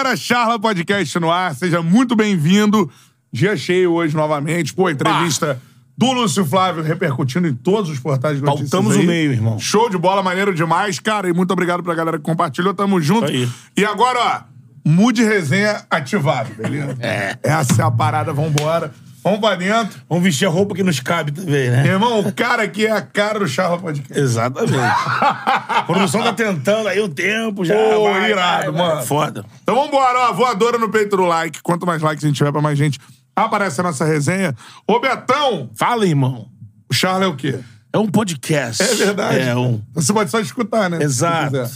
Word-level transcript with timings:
galera, 0.00 0.16
Charla 0.16 0.58
Podcast 0.58 1.18
no 1.20 1.30
ar, 1.30 1.54
seja 1.54 1.82
muito 1.82 2.16
bem-vindo. 2.16 2.90
Dia 3.30 3.54
cheio 3.54 3.92
hoje 3.92 4.16
novamente. 4.16 4.72
Pô, 4.72 4.88
entrevista 4.88 5.60
do 5.96 6.12
Lúcio 6.12 6.42
Flávio 6.44 6.82
repercutindo 6.82 7.46
em 7.46 7.54
todos 7.54 7.90
os 7.90 7.98
portais 7.98 8.38
de 8.38 8.42
notícias. 8.42 8.70
Pautamos 8.70 8.96
aí. 8.96 9.04
o 9.04 9.06
meio, 9.06 9.30
irmão. 9.30 9.58
Show 9.58 9.90
de 9.90 9.98
bola, 9.98 10.22
maneiro 10.22 10.54
demais, 10.54 10.98
cara. 10.98 11.28
E 11.28 11.34
muito 11.34 11.50
obrigado 11.50 11.82
pra 11.82 11.94
galera 11.94 12.16
que 12.16 12.24
compartilhou. 12.24 12.72
Tamo 12.72 12.98
junto. 12.98 13.26
Aí. 13.26 13.46
E 13.76 13.84
agora, 13.84 14.18
ó, 14.18 14.88
mude 14.88 15.22
resenha 15.22 15.84
ativado, 15.90 16.50
beleza? 16.54 16.96
É. 17.00 17.36
Essa 17.42 17.82
é 17.82 17.84
a 17.84 17.90
parada, 17.90 18.32
vambora. 18.32 18.94
Vamos 19.22 19.40
pra 19.40 19.54
dentro. 19.54 20.00
Vamos 20.08 20.24
vestir 20.24 20.46
a 20.46 20.50
roupa 20.50 20.74
que 20.74 20.82
nos 20.82 20.98
cabe 21.00 21.30
também, 21.32 21.70
né? 21.70 21.86
Irmão, 21.86 22.20
o 22.20 22.32
cara 22.32 22.62
aqui 22.62 22.86
é 22.86 22.90
a 22.90 23.02
cara 23.02 23.38
do 23.38 23.46
Charla 23.46 23.78
Podcast. 23.78 24.18
Exatamente. 24.18 24.72
a 24.78 25.82
produção 25.86 26.22
tá 26.22 26.32
tentando 26.32 26.88
aí 26.88 27.00
o 27.00 27.08
tempo 27.08 27.64
já. 27.64 27.74
Pô, 27.74 28.04
vai, 28.04 28.30
irado, 28.30 28.72
vai, 28.72 28.72
vai. 28.72 28.88
mano. 28.94 29.06
Foda. 29.06 29.44
Então 29.62 29.74
vambora, 29.74 30.30
ó. 30.30 30.32
Voadora 30.32 30.78
no 30.78 30.88
peito 30.88 31.16
do 31.16 31.24
like. 31.24 31.60
Quanto 31.62 31.86
mais 31.86 32.00
likes 32.00 32.24
a 32.24 32.26
gente 32.28 32.36
tiver 32.36 32.50
pra 32.52 32.62
mais 32.62 32.78
gente, 32.78 32.98
aparece 33.36 33.80
a 33.80 33.84
nossa 33.84 34.04
resenha. 34.04 34.54
Ô, 34.86 34.98
Betão, 35.00 35.70
Fala, 35.76 36.06
irmão. 36.06 36.48
o 36.90 36.94
Charla 36.94 37.24
é 37.24 37.28
o 37.28 37.36
quê? 37.36 37.58
É 37.92 37.98
um 37.98 38.06
podcast. 38.06 38.82
É 38.82 38.94
verdade. 38.94 39.38
É 39.40 39.56
um 39.56 39.82
Você 39.94 40.12
pode 40.12 40.30
só 40.30 40.38
escutar, 40.40 40.88
né? 40.88 41.02
Exato. 41.02 41.70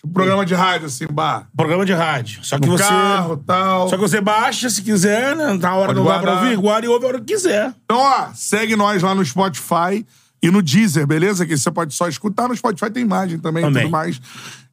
Tipo 0.00 0.12
programa 0.14 0.46
de 0.46 0.54
rádio, 0.54 0.86
assim, 0.86 1.06
bar. 1.10 1.48
programa 1.56 1.84
de 1.84 1.92
rádio. 1.92 2.44
Só 2.44 2.58
que 2.58 2.66
No 2.66 2.78
você. 2.78 2.84
carro 2.84 3.36
tal. 3.38 3.88
Só 3.88 3.96
que 3.96 4.02
você 4.02 4.20
baixa 4.20 4.70
se 4.70 4.80
quiser, 4.82 5.34
né? 5.36 5.54
Na 5.54 5.74
hora 5.74 5.88
Pode 5.88 5.98
não 5.98 6.04
dá 6.06 6.12
pra 6.18 6.22
guardar. 6.22 6.44
ouvir, 6.44 6.56
guarda 6.56 6.86
e 6.86 6.88
ouve 6.88 7.04
a 7.04 7.08
hora 7.08 7.18
que 7.18 7.26
quiser. 7.34 7.74
Então, 7.84 7.98
ó, 7.98 8.28
segue 8.34 8.76
nós 8.76 9.02
lá 9.02 9.12
no 9.14 9.24
Spotify 9.24 10.06
e 10.42 10.50
no 10.50 10.62
Deezer, 10.62 11.04
beleza? 11.06 11.44
Que 11.44 11.56
você 11.58 11.70
pode 11.70 11.92
só 11.94 12.06
escutar. 12.08 12.46
No 12.48 12.56
Spotify 12.56 12.90
tem 12.90 13.02
imagem 13.02 13.38
também 13.40 13.64
e 13.64 13.66
Também. 13.66 13.82
tudo 13.84 13.92
mais. 13.92 14.20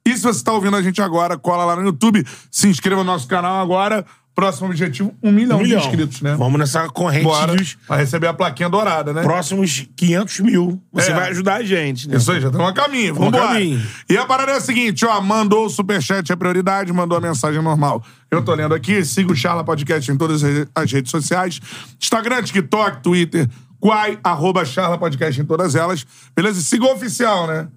E 0.08 0.16
se 0.16 0.22
você 0.22 0.44
tá 0.44 0.52
ouvindo 0.54 0.78
a 0.78 0.82
gente 0.84 1.02
agora, 1.02 1.36
cola 1.40 1.66
lá 1.66 1.76
no 1.76 1.82
YouTube, 1.84 2.24
se 2.52 2.68
inscreva 2.68 3.04
no 3.04 3.12
nosso 3.12 3.28
canal 3.28 3.60
agora. 3.64 4.06
Próximo 4.36 4.68
objetivo, 4.68 5.16
um 5.24 5.32
milhão, 5.32 5.58
Um 5.60 5.62
milhão. 5.62 5.80
de 5.80 5.88
inscritos, 5.88 6.22
né? 6.22 6.36
Vamos 6.38 6.60
nessa 6.60 6.90
corrente 6.90 7.24
Bora. 7.24 7.56
dos 7.56 7.76
Pra 7.88 7.96
receber 7.96 8.28
a 8.28 8.34
plaquinha 8.34 8.68
dourada, 8.70 9.14
né? 9.14 9.24
próximos 9.24 9.88
500 9.96 10.40
mil. 10.42 10.82
Você 10.92 11.12
É. 11.12 11.14
vai 11.16 11.30
ajudar 11.30 11.56
a 11.56 11.64
gente, 11.64 12.10
né? 12.10 12.18
Isso 12.18 12.30
aí, 12.34 12.42
já 12.42 12.48
estamos 12.50 12.70
a 12.70 12.74
caminho. 12.74 13.16
Vamos 13.16 13.32
caminho. 13.40 13.82
E 14.10 14.18
a 14.18 14.26
parada 14.26 14.52
é 14.52 14.56
a 14.58 14.60
seguinte, 14.60 15.06
ó, 15.06 15.22
mandou 15.22 15.66
o 15.66 15.70
superchat 15.70 16.30
é 16.30 16.36
prioridade, 16.36 16.92
mandou 16.92 17.18
a 17.18 17.22
mensagem 17.22 17.62
normal. 17.62 18.04
Eu 18.30 18.44
tô 18.44 18.54
lendo 18.54 18.76
aqui, 18.76 19.06
siga 19.06 19.32
o 19.32 19.36
Charla 19.36 19.64
Podcast 19.64 20.12
em 20.12 20.18
todas 20.18 20.44
as 20.44 20.68
as 20.76 20.92
redes 20.92 21.10
sociais. 21.12 21.62
Instagram, 22.02 22.44
TikTok, 22.44 23.02
Twitter, 23.02 23.48
Quai, 23.80 24.18
arroba 24.24 24.66
Charla 24.66 24.98
Podcast 24.98 25.40
em 25.40 25.46
todas 25.46 25.76
elas. 25.76 26.06
Beleza? 26.36 26.60
E 26.60 26.64
siga 26.64 26.86
o 26.86 26.94
oficial, 26.94 27.48
né? 27.48 27.68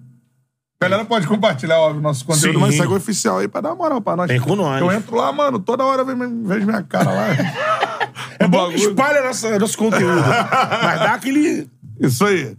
A 0.81 0.85
galera 0.85 1.03
pode 1.03 1.27
compartilhar, 1.27 1.77
óbvio, 1.77 2.01
nosso 2.01 2.23
conteúdo, 2.23 2.53
Sim. 2.53 2.61
mas 2.61 2.75
segue 2.75 2.93
o 2.93 2.95
oficial 2.95 3.39
aí 3.39 3.49
pra 3.49 3.59
dar 3.59 3.71
uma 3.71 3.75
moral 3.75 3.99
pra 3.99 4.15
nós. 4.15 4.29
Vem 4.29 4.39
com 4.39 4.55
nós. 4.55 4.79
Eu 4.79 4.89
entro 4.89 5.13
lá, 5.17 5.29
mano, 5.29 5.59
toda 5.59 5.83
hora 5.83 6.05
vejo 6.05 6.17
vejo 6.45 6.65
minha 6.65 6.81
cara 6.83 7.11
lá. 7.11 7.27
É 8.39 8.47
bom 8.47 8.69
que 8.69 8.75
espalha 8.75 9.21
nossa, 9.21 9.59
nosso 9.59 9.77
conteúdo. 9.77 10.21
Mas 10.21 10.99
dá 10.99 11.13
aquele. 11.15 11.67
Isso 11.99 12.25
aí. 12.25 12.55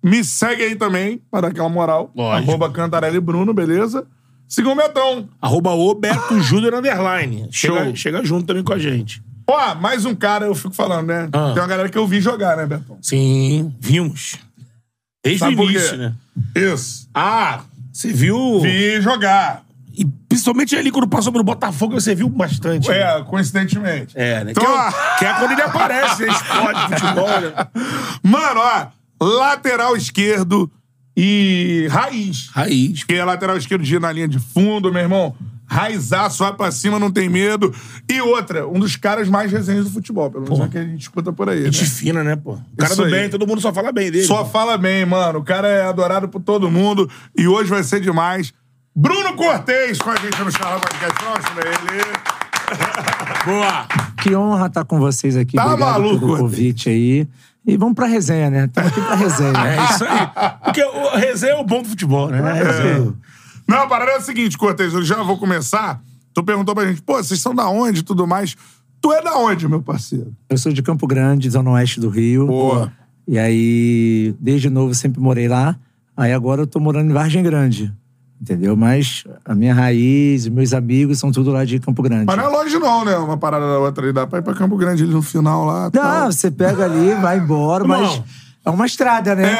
Me 0.00 0.22
segue 0.22 0.62
aí 0.62 0.76
também, 0.76 1.20
para 1.28 1.40
dar 1.40 1.48
aquela 1.48 1.68
moral. 1.68 2.12
Lógico. 2.14 2.48
Arroba 2.48 2.70
Cantarelli 2.70 3.18
Bruno, 3.18 3.52
beleza? 3.52 4.06
Siga 4.46 4.68
o 4.68 4.76
Betão. 4.76 5.28
Arroba 5.42 5.70
o 5.72 5.94
Beto 5.96 6.40
Júnior 6.40 6.74
Underline. 6.74 7.48
Chega, 7.50 7.86
Show. 7.86 7.96
chega 7.96 8.24
junto 8.24 8.46
também 8.46 8.62
com 8.62 8.72
a 8.72 8.78
gente. 8.78 9.20
Ó, 9.48 9.74
mais 9.74 10.04
um 10.04 10.14
cara, 10.14 10.46
eu 10.46 10.54
fico 10.54 10.72
falando, 10.72 11.08
né? 11.08 11.28
Ah. 11.32 11.50
Tem 11.52 11.60
uma 11.60 11.68
galera 11.68 11.88
que 11.88 11.98
eu 11.98 12.06
vi 12.06 12.20
jogar, 12.20 12.56
né, 12.56 12.66
Betão? 12.66 12.98
Sim, 13.02 13.74
vimos. 13.80 14.38
Desde 15.24 15.40
Sabe 15.40 15.56
o 15.56 15.64
início, 15.64 15.96
né? 15.96 16.14
Isso. 16.54 17.08
Ah, 17.14 17.60
você 17.92 18.12
viu. 18.12 18.60
Vi 18.60 19.00
jogar. 19.00 19.64
E 19.96 20.04
principalmente 20.28 20.74
ali 20.74 20.90
quando 20.90 21.06
passou 21.06 21.30
pelo 21.30 21.44
Botafogo, 21.44 21.94
você 22.00 22.14
viu 22.14 22.28
bastante. 22.28 22.88
né? 22.88 22.98
É, 22.98 23.22
coincidentemente. 23.22 24.12
É, 24.18 24.42
né? 24.44 24.50
Então, 24.50 24.64
que, 24.64 24.70
ó. 24.70 24.88
é, 24.88 25.18
que 25.18 25.24
é 25.24 25.34
quando 25.34 25.52
ele 25.52 25.62
aparece, 25.62 26.26
né? 26.26 26.32
Esporte, 26.32 26.80
futebol, 26.88 27.40
né? 27.40 27.52
Mano, 28.22 28.60
ó, 28.60 28.86
lateral 29.24 29.96
esquerdo 29.96 30.70
e 31.16 31.86
raiz. 31.90 32.48
Raiz. 32.52 33.04
Que 33.04 33.14
é 33.14 33.24
lateral 33.24 33.56
esquerdo 33.56 33.84
de 33.84 33.98
na 34.00 34.10
linha 34.10 34.26
de 34.26 34.40
fundo, 34.40 34.92
meu 34.92 35.02
irmão. 35.02 35.36
Raizaço, 35.66 36.44
vai 36.44 36.52
pra 36.54 36.70
cima, 36.70 36.98
não 36.98 37.10
tem 37.10 37.28
medo. 37.28 37.74
E 38.10 38.20
outra, 38.20 38.66
um 38.68 38.78
dos 38.78 38.96
caras 38.96 39.28
mais 39.28 39.50
resenhas 39.50 39.84
do 39.84 39.90
futebol, 39.90 40.30
pelo 40.30 40.44
menos 40.44 40.60
é 40.60 40.64
o 40.64 40.68
que 40.68 40.78
a 40.78 40.84
gente 40.84 41.00
escuta 41.00 41.32
por 41.32 41.48
aí. 41.48 41.64
Gente 41.64 41.82
Né? 41.82 41.86
fina, 41.88 42.22
né, 42.24 42.36
pô? 42.36 42.52
O 42.52 42.76
cara 42.76 42.92
Isso 42.92 42.96
do 43.00 43.04
aí. 43.04 43.10
bem, 43.10 43.28
todo 43.30 43.46
mundo 43.46 43.60
só 43.60 43.72
fala 43.72 43.90
bem 43.92 44.10
dele. 44.10 44.24
Só 44.26 44.44
fala 44.44 44.76
bem, 44.76 45.04
mano. 45.06 45.38
O 45.40 45.44
cara 45.44 45.66
é 45.68 45.84
adorado 45.84 46.28
por 46.28 46.40
todo 46.42 46.70
mundo 46.70 47.08
e 47.36 47.48
hoje 47.48 47.70
vai 47.70 47.82
ser 47.82 48.00
demais. 48.00 48.52
Bruno 48.94 49.34
Cortez 49.34 49.98
com 49.98 50.10
a 50.10 50.16
gente 50.16 50.40
no 50.42 50.52
Charla 50.52 50.78
Podcast. 50.80 51.14
Próximo 51.18 51.60
ele. 51.60 52.04
Boa. 53.44 53.86
Que 54.22 54.34
honra 54.36 54.66
estar 54.66 54.84
com 54.84 54.98
vocês 54.98 55.36
aqui. 55.36 55.56
Tá 55.56 55.66
Obrigado 55.66 55.90
maluco, 56.02 56.20
pelo 56.26 56.38
convite 56.38 56.88
aí. 56.88 57.26
E 57.66 57.76
vamos 57.76 57.94
pra 57.94 58.06
resenha, 58.06 58.50
né? 58.50 58.66
Estamos 58.66 58.90
aqui 58.92 59.00
pra 59.00 59.14
resenha. 59.14 59.52
É 59.66 59.84
isso 59.90 60.04
aí. 60.04 60.28
Porque 60.64 60.82
o 60.84 61.16
resenha 61.16 61.52
é 61.54 61.56
o 61.56 61.64
bom 61.64 61.82
do 61.82 61.88
futebol, 61.88 62.28
né? 62.28 62.38
É. 62.38 62.52
resenha. 62.64 63.14
Não, 63.66 63.82
a 63.82 63.86
parada 63.86 64.12
é 64.12 64.16
a 64.16 64.20
seguinte, 64.20 64.58
Cortez, 64.58 64.92
eu 64.92 65.02
já 65.02 65.22
vou 65.22 65.38
começar. 65.38 66.02
Tu 66.32 66.42
perguntou 66.42 66.74
pra 66.74 66.86
gente, 66.86 67.02
pô, 67.02 67.14
vocês 67.16 67.40
são 67.40 67.54
da 67.54 67.68
onde 67.68 68.00
e 68.00 68.02
tudo 68.02 68.26
mais. 68.26 68.56
Tu 69.00 69.12
é 69.12 69.22
da 69.22 69.36
onde, 69.36 69.68
meu 69.68 69.82
parceiro? 69.82 70.32
Eu 70.48 70.58
sou 70.58 70.72
de 70.72 70.82
Campo 70.82 71.06
Grande, 71.06 71.48
zona 71.50 71.70
oeste 71.70 72.00
do 72.00 72.08
Rio. 72.08 72.46
Boa. 72.46 72.92
E 73.26 73.38
aí, 73.38 74.34
desde 74.38 74.68
novo, 74.68 74.94
sempre 74.94 75.20
morei 75.20 75.48
lá. 75.48 75.76
Aí 76.16 76.32
agora 76.32 76.62
eu 76.62 76.66
tô 76.66 76.78
morando 76.78 77.10
em 77.10 77.12
Vargem 77.12 77.42
Grande. 77.42 77.92
Entendeu? 78.40 78.76
Mas 78.76 79.24
a 79.44 79.54
minha 79.54 79.72
raiz, 79.72 80.46
meus 80.48 80.74
amigos 80.74 81.18
são 81.18 81.32
tudo 81.32 81.50
lá 81.50 81.64
de 81.64 81.78
Campo 81.78 82.02
Grande. 82.02 82.26
Mas 82.26 82.36
não 82.36 82.44
é 82.44 82.48
longe 82.48 82.78
não, 82.78 83.04
né? 83.04 83.16
Uma 83.16 83.38
parada 83.38 83.66
da 83.66 83.78
outra 83.78 84.04
ali. 84.04 84.12
Dá 84.12 84.26
pra 84.26 84.40
ir 84.40 84.42
pra 84.42 84.54
Campo 84.54 84.76
Grande 84.76 85.02
ali 85.02 85.12
no 85.12 85.22
final 85.22 85.64
lá. 85.64 85.84
Não, 85.84 85.90
tal. 85.90 86.32
você 86.32 86.50
pega 86.50 86.84
ali, 86.84 87.14
vai 87.14 87.38
embora, 87.38 87.84
mas 87.84 88.10
Irmão. 88.10 88.24
É 88.64 88.70
uma 88.70 88.86
estrada, 88.86 89.34
né? 89.34 89.58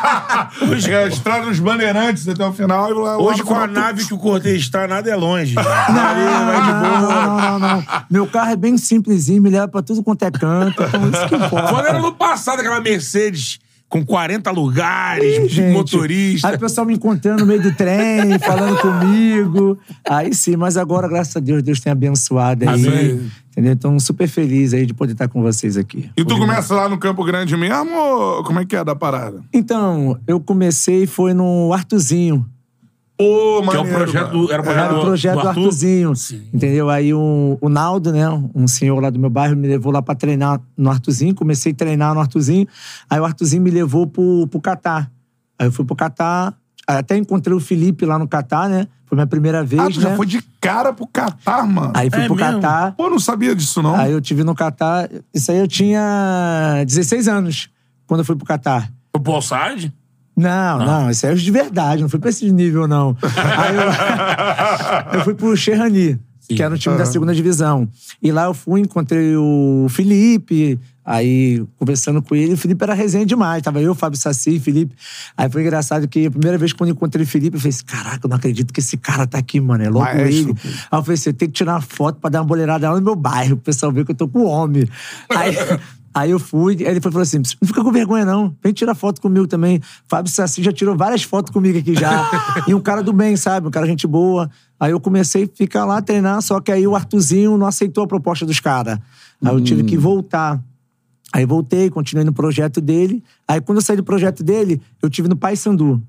Hoje, 0.70 0.90
é 0.90 1.04
a 1.04 1.08
estrada 1.08 1.44
dos 1.46 1.58
bandeirantes 1.58 2.26
até 2.26 2.44
o 2.44 2.52
final. 2.52 2.90
E 2.90 2.94
lá, 2.94 3.18
Hoje, 3.18 3.42
com 3.42 3.54
a 3.54 3.66
nave 3.66 4.06
que 4.06 4.14
o 4.14 4.18
Cortez 4.18 4.62
está, 4.62 4.88
nada 4.88 5.10
é 5.10 5.14
longe. 5.14 5.54
Não, 5.54 5.62
Ali, 5.62 6.24
vai 6.46 6.62
de 6.62 6.72
boa. 6.72 7.00
não, 7.00 7.40
não, 7.40 7.58
não, 7.58 7.58
não. 7.58 7.84
Meu 8.08 8.26
carro 8.26 8.50
é 8.50 8.56
bem 8.56 8.78
simplesinho, 8.78 9.42
me 9.42 9.50
leva 9.50 9.68
pra 9.68 9.82
tudo 9.82 10.02
quanto 10.02 10.24
é 10.24 10.30
canto. 10.30 10.82
Então 10.82 11.10
isso 11.10 11.28
que 11.28 11.34
importa. 11.34 11.68
Quando 11.68 11.86
era 11.86 11.98
no 11.98 12.12
passado, 12.12 12.60
aquela 12.60 12.80
Mercedes 12.80 13.58
com 13.90 14.06
40 14.06 14.52
lugares, 14.52 15.52
Ih, 15.58 15.72
motorista. 15.72 16.48
Aí 16.48 16.54
o 16.54 16.58
pessoal 16.60 16.86
me 16.86 16.94
encontrando 16.94 17.40
no 17.40 17.46
meio 17.46 17.60
do 17.60 17.74
trem, 17.74 18.38
falando 18.38 18.78
comigo. 18.78 19.76
Aí 20.08 20.32
sim, 20.32 20.56
mas 20.56 20.76
agora, 20.76 21.08
graças 21.08 21.36
a 21.36 21.40
Deus, 21.40 21.60
Deus 21.60 21.80
tem 21.80 21.90
abençoado 21.90 22.68
aí. 22.68 22.86
Amém. 22.86 23.30
Entendeu? 23.50 23.72
Então, 23.72 23.98
super 23.98 24.28
feliz 24.28 24.72
aí 24.72 24.86
de 24.86 24.94
poder 24.94 25.12
estar 25.12 25.26
com 25.26 25.42
vocês 25.42 25.76
aqui. 25.76 26.08
E 26.16 26.24
tu 26.24 26.38
começa 26.38 26.72
lá 26.72 26.88
no 26.88 26.98
Campo 26.98 27.24
Grande 27.24 27.56
mesmo 27.56 27.92
ou 27.92 28.44
como 28.44 28.60
é 28.60 28.64
que 28.64 28.76
é 28.76 28.84
da 28.84 28.94
parada? 28.94 29.42
Então, 29.52 30.16
eu 30.24 30.38
comecei, 30.38 31.04
foi 31.04 31.34
no 31.34 31.72
Artuzinho. 31.72 32.46
Pô, 33.20 33.62
Que 33.70 33.76
é 33.76 33.80
o 33.80 33.82
maneiro, 33.84 33.98
projeto 33.98 34.32
mano. 34.32 34.46
do. 34.46 34.52
Era 34.52 34.60
o 34.62 34.64
projeto, 34.64 34.84
Era 34.84 34.92
o 34.94 34.96
do, 34.98 35.02
projeto 35.04 35.34
do, 35.36 35.42
do 35.42 35.48
Arthur? 35.48 35.72
Sim. 36.16 36.42
Entendeu? 36.54 36.88
Aí 36.90 37.12
o, 37.12 37.58
o 37.60 37.68
Naldo, 37.68 38.12
né? 38.12 38.26
Um 38.54 38.66
senhor 38.66 38.98
lá 39.00 39.10
do 39.10 39.18
meu 39.18 39.28
bairro, 39.30 39.56
me 39.56 39.68
levou 39.68 39.92
lá 39.92 40.00
pra 40.00 40.14
treinar 40.14 40.60
no 40.76 40.90
Artuzinho. 40.90 41.34
Comecei 41.34 41.72
a 41.72 41.74
treinar 41.74 42.14
no 42.14 42.20
Artuzinho. 42.20 42.66
Aí 43.08 43.20
o 43.20 43.24
Artuzinho 43.24 43.62
me 43.62 43.70
levou 43.70 44.06
pro, 44.06 44.46
pro 44.48 44.60
Catar. 44.60 45.10
Aí 45.58 45.66
eu 45.68 45.72
fui 45.72 45.84
pro 45.84 45.94
Catar. 45.94 46.54
Até 46.86 47.16
encontrei 47.16 47.54
o 47.56 47.60
Felipe 47.60 48.04
lá 48.06 48.18
no 48.18 48.26
Catar, 48.26 48.68
né? 48.68 48.88
Foi 49.06 49.14
minha 49.16 49.26
primeira 49.26 49.62
vez, 49.62 49.80
Ah, 49.82 49.90
tu 49.90 49.96
né? 50.00 50.10
já 50.10 50.16
foi 50.16 50.24
de 50.26 50.40
cara 50.60 50.92
pro 50.92 51.06
Catar, 51.06 51.66
mano. 51.66 51.92
Aí 51.94 52.08
fui 52.10 52.20
É 52.22 52.26
pro 52.26 52.34
mesmo? 52.36 52.60
Catar. 52.60 52.92
Pô, 52.92 53.10
não 53.10 53.18
sabia 53.18 53.54
disso, 53.54 53.82
não. 53.82 53.94
Aí 53.96 54.12
eu 54.12 54.20
tive 54.20 54.42
no 54.44 54.54
Catar. 54.54 55.08
Isso 55.34 55.50
aí 55.52 55.58
eu 55.58 55.68
tinha 55.68 56.82
16 56.86 57.28
anos 57.28 57.68
quando 58.06 58.20
eu 58.20 58.24
fui 58.24 58.34
pro 58.36 58.46
Catar. 58.46 58.90
O 59.12 59.20
Poolside? 59.20 59.92
Não, 60.40 60.78
não, 60.78 61.10
isso 61.10 61.26
aí 61.26 61.32
é 61.32 61.34
de 61.34 61.50
verdade, 61.50 62.02
não 62.02 62.08
fui 62.08 62.18
pra 62.18 62.30
esse 62.30 62.50
nível, 62.50 62.88
não. 62.88 63.16
Aí 63.22 63.76
eu, 63.76 65.18
eu 65.18 65.24
fui 65.24 65.34
pro 65.34 65.56
Cherrani, 65.56 66.18
que 66.48 66.62
era 66.62 66.74
um 66.74 66.78
time 66.78 66.96
da 66.96 67.04
segunda 67.04 67.34
divisão. 67.34 67.88
E 68.22 68.32
lá 68.32 68.44
eu 68.44 68.54
fui, 68.54 68.80
encontrei 68.80 69.36
o 69.36 69.86
Felipe, 69.90 70.78
aí 71.04 71.64
conversando 71.76 72.22
com 72.22 72.34
ele, 72.34 72.54
o 72.54 72.56
Felipe 72.56 72.82
era 72.82 72.94
resenha 72.94 73.26
demais. 73.26 73.62
Tava 73.62 73.80
eu, 73.80 73.94
Fábio 73.94 74.18
Saci 74.18 74.56
e 74.56 74.60
Felipe. 74.60 74.94
Aí 75.36 75.50
foi 75.50 75.62
engraçado 75.62 76.06
que 76.06 76.26
a 76.26 76.30
primeira 76.30 76.56
vez 76.56 76.72
quando 76.72 76.90
eu 76.90 76.94
encontrei 76.94 77.24
o 77.24 77.28
Felipe, 77.28 77.56
eu 77.56 77.60
falei 77.60 77.70
assim: 77.70 77.84
caraca, 77.84 78.26
eu 78.26 78.28
não 78.28 78.36
acredito 78.36 78.72
que 78.72 78.80
esse 78.80 78.96
cara 78.96 79.26
tá 79.26 79.38
aqui, 79.38 79.60
mano. 79.60 79.82
É 79.84 79.88
logo 79.88 80.04
Maestro, 80.04 80.50
ele. 80.50 80.54
pô. 80.54 80.60
Aí 80.64 80.98
eu 80.98 81.02
falei 81.02 81.14
assim: 81.14 81.30
eu 81.30 81.34
tenho 81.34 81.50
que 81.50 81.56
tirar 81.56 81.74
uma 81.74 81.80
foto 81.80 82.18
pra 82.20 82.30
dar 82.30 82.40
uma 82.40 82.46
boleirada 82.46 82.88
lá 82.88 82.96
no 82.96 83.02
meu 83.02 83.16
bairro, 83.16 83.56
pro 83.56 83.64
pessoal 83.64 83.92
ver 83.92 84.04
que 84.04 84.12
eu 84.12 84.16
tô 84.16 84.28
com 84.28 84.44
homem. 84.44 84.88
Aí. 85.30 85.54
Aí 86.12 86.32
eu 86.32 86.40
fui, 86.40 86.76
aí 86.80 86.86
ele 86.86 87.00
falou 87.00 87.20
assim: 87.20 87.38
não 87.38 87.68
fica 87.68 87.82
com 87.82 87.92
vergonha, 87.92 88.24
não. 88.24 88.56
Vem 88.62 88.72
tirar 88.72 88.94
foto 88.94 89.20
comigo 89.20 89.46
também. 89.46 89.80
Fábio 90.08 90.30
Saci 90.30 90.62
já 90.62 90.72
tirou 90.72 90.96
várias 90.96 91.22
fotos 91.22 91.52
comigo 91.52 91.78
aqui 91.78 91.94
já. 91.94 92.28
e 92.66 92.74
um 92.74 92.80
cara 92.80 93.02
do 93.02 93.12
bem, 93.12 93.36
sabe? 93.36 93.68
Um 93.68 93.70
cara 93.70 93.86
gente 93.86 94.06
boa. 94.06 94.50
Aí 94.78 94.90
eu 94.90 95.00
comecei 95.00 95.44
a 95.44 95.48
ficar 95.56 95.84
lá 95.84 96.02
treinar, 96.02 96.42
só 96.42 96.60
que 96.60 96.72
aí 96.72 96.86
o 96.86 96.96
Artuzinho 96.96 97.56
não 97.56 97.66
aceitou 97.66 98.04
a 98.04 98.06
proposta 98.06 98.44
dos 98.44 98.58
caras. 98.58 98.98
Aí 99.44 99.54
eu 99.54 99.60
tive 99.60 99.84
que 99.84 99.96
voltar. 99.96 100.60
Aí 101.32 101.46
voltei, 101.46 101.88
continuei 101.88 102.24
no 102.24 102.32
projeto 102.32 102.80
dele. 102.80 103.22
Aí 103.46 103.60
quando 103.60 103.78
eu 103.78 103.82
saí 103.82 103.96
do 103.96 104.02
projeto 104.02 104.42
dele, 104.42 104.80
eu 105.00 105.08
tive 105.08 105.28
no 105.28 105.36
Pai 105.36 105.54
Sandu. 105.54 106.02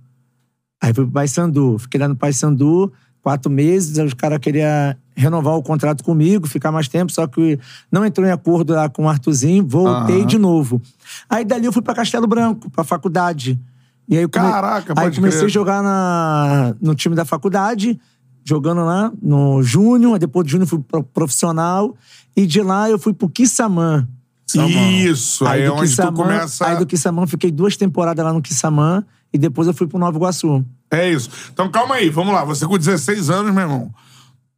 Aí 0.82 0.94
fui 0.94 1.04
pro 1.04 1.14
Pai 1.14 1.28
Sandu, 1.28 1.78
fiquei 1.78 2.00
lá 2.00 2.08
no 2.08 2.16
Pai 2.16 2.34
Sandu. 2.34 2.92
Quatro 3.22 3.52
meses, 3.52 4.00
aí 4.00 4.06
os 4.06 4.14
caras 4.14 4.40
queriam 4.40 4.96
renovar 5.16 5.54
o 5.56 5.62
contrato 5.64 6.04
comigo, 6.04 6.48
ficar 6.48 6.72
mais 6.72 6.88
tempo, 6.88 7.12
só 7.12 7.28
que 7.28 7.60
não 7.92 8.06
entrou 8.06 8.26
em 8.28 8.32
acordo 8.32 8.74
lá 8.74 8.90
com 8.90 9.04
o 9.06 9.10
Arthurzinho, 9.10 9.66
voltei 9.68 10.18
Aham. 10.20 10.26
de 10.26 10.38
novo. 10.38 10.82
Aí 11.30 11.46
dali 11.46 11.66
eu 11.66 11.72
fui 11.74 11.82
pra 11.82 11.94
Castelo 11.94 12.26
Branco, 12.28 12.70
pra 12.72 12.84
faculdade. 12.84 13.60
E 14.10 14.18
aí 14.18 14.24
eu 14.24 14.30
come- 14.30 14.50
Caraca, 14.52 14.94
aí 14.98 15.14
comecei 15.14 15.40
crer. 15.42 15.46
a 15.50 15.54
jogar 15.54 15.84
na, 15.84 16.76
no 16.82 16.96
time 16.96 17.16
da 17.16 17.24
faculdade, 17.24 18.00
jogando 18.44 18.84
lá 18.84 19.12
no 19.22 19.62
Júnior, 19.62 20.14
aí 20.14 20.20
depois 20.20 20.46
do 20.46 20.50
Júnior 20.50 20.68
fui 20.68 20.80
pro 20.80 21.04
profissional, 21.04 21.96
e 22.36 22.46
de 22.48 22.62
lá 22.62 22.90
eu 22.90 22.98
fui 22.98 23.14
pro 23.14 23.30
Kissamã. 23.30 24.08
Isso, 25.06 25.46
aí, 25.46 25.62
é 25.62 25.66
do 25.68 25.74
onde 25.74 25.82
tu 25.84 25.90
Kissamã- 25.90 26.14
começa... 26.24 26.66
Aí 26.68 26.78
do 26.78 26.86
Kissamã, 26.86 27.26
fiquei 27.28 27.52
duas 27.52 27.78
temporadas 27.78 28.26
lá 28.26 28.34
no 28.34 28.42
Kissamã, 28.42 29.04
e 29.32 29.38
depois 29.38 29.68
eu 29.68 29.74
fui 29.74 29.88
pro 29.88 29.98
Nova 30.00 30.18
Iguaçu. 30.18 30.66
É 30.92 31.10
isso. 31.10 31.30
Então 31.54 31.70
calma 31.72 31.96
aí, 31.96 32.10
vamos 32.10 32.34
lá. 32.34 32.44
Você 32.44 32.68
com 32.68 32.78
16 32.78 33.30
anos, 33.30 33.54
meu 33.54 33.64
irmão. 33.64 33.92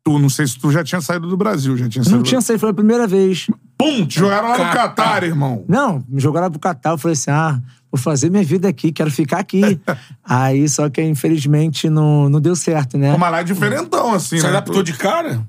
Tu, 0.03 0.19
não 0.19 0.29
sei 0.29 0.45
se 0.45 0.59
tu 0.59 0.69
já 0.69 0.83
tinha 0.83 0.99
saído 0.99 1.29
do 1.29 1.37
Brasil, 1.37 1.77
já 1.77 1.87
tinha 1.87 2.03
saído. 2.03 2.17
Não 2.17 2.23
tinha 2.23 2.41
saído, 2.41 2.59
foi 2.59 2.71
a 2.71 2.73
primeira 2.73 3.07
vez. 3.07 3.47
Pum, 3.77 4.05
te 4.05 4.19
jogaram 4.19 4.49
lá 4.49 4.57
no 4.57 4.73
Catar, 4.73 5.23
irmão. 5.23 5.63
Não, 5.67 6.03
me 6.09 6.19
jogaram 6.19 6.51
pro 6.51 6.59
Catar. 6.59 6.91
Eu 6.91 6.97
falei 6.97 7.13
assim: 7.13 7.31
ah, 7.31 7.61
vou 7.89 7.99
fazer 7.99 8.29
minha 8.29 8.43
vida 8.43 8.67
aqui, 8.67 8.91
quero 8.91 9.09
ficar 9.09 9.39
aqui. 9.39 9.79
Aí, 10.25 10.67
só 10.67 10.89
que 10.89 11.01
infelizmente 11.01 11.89
não, 11.89 12.27
não 12.27 12.41
deu 12.41 12.55
certo, 12.55 12.97
né? 12.97 13.15
Mas 13.17 13.31
lá 13.31 13.39
é 13.39 13.43
diferentão, 13.43 14.13
assim, 14.13 14.37
Você 14.37 14.43
né? 14.43 14.49
adaptou 14.49 14.83
de 14.83 14.93
cara? 14.93 15.47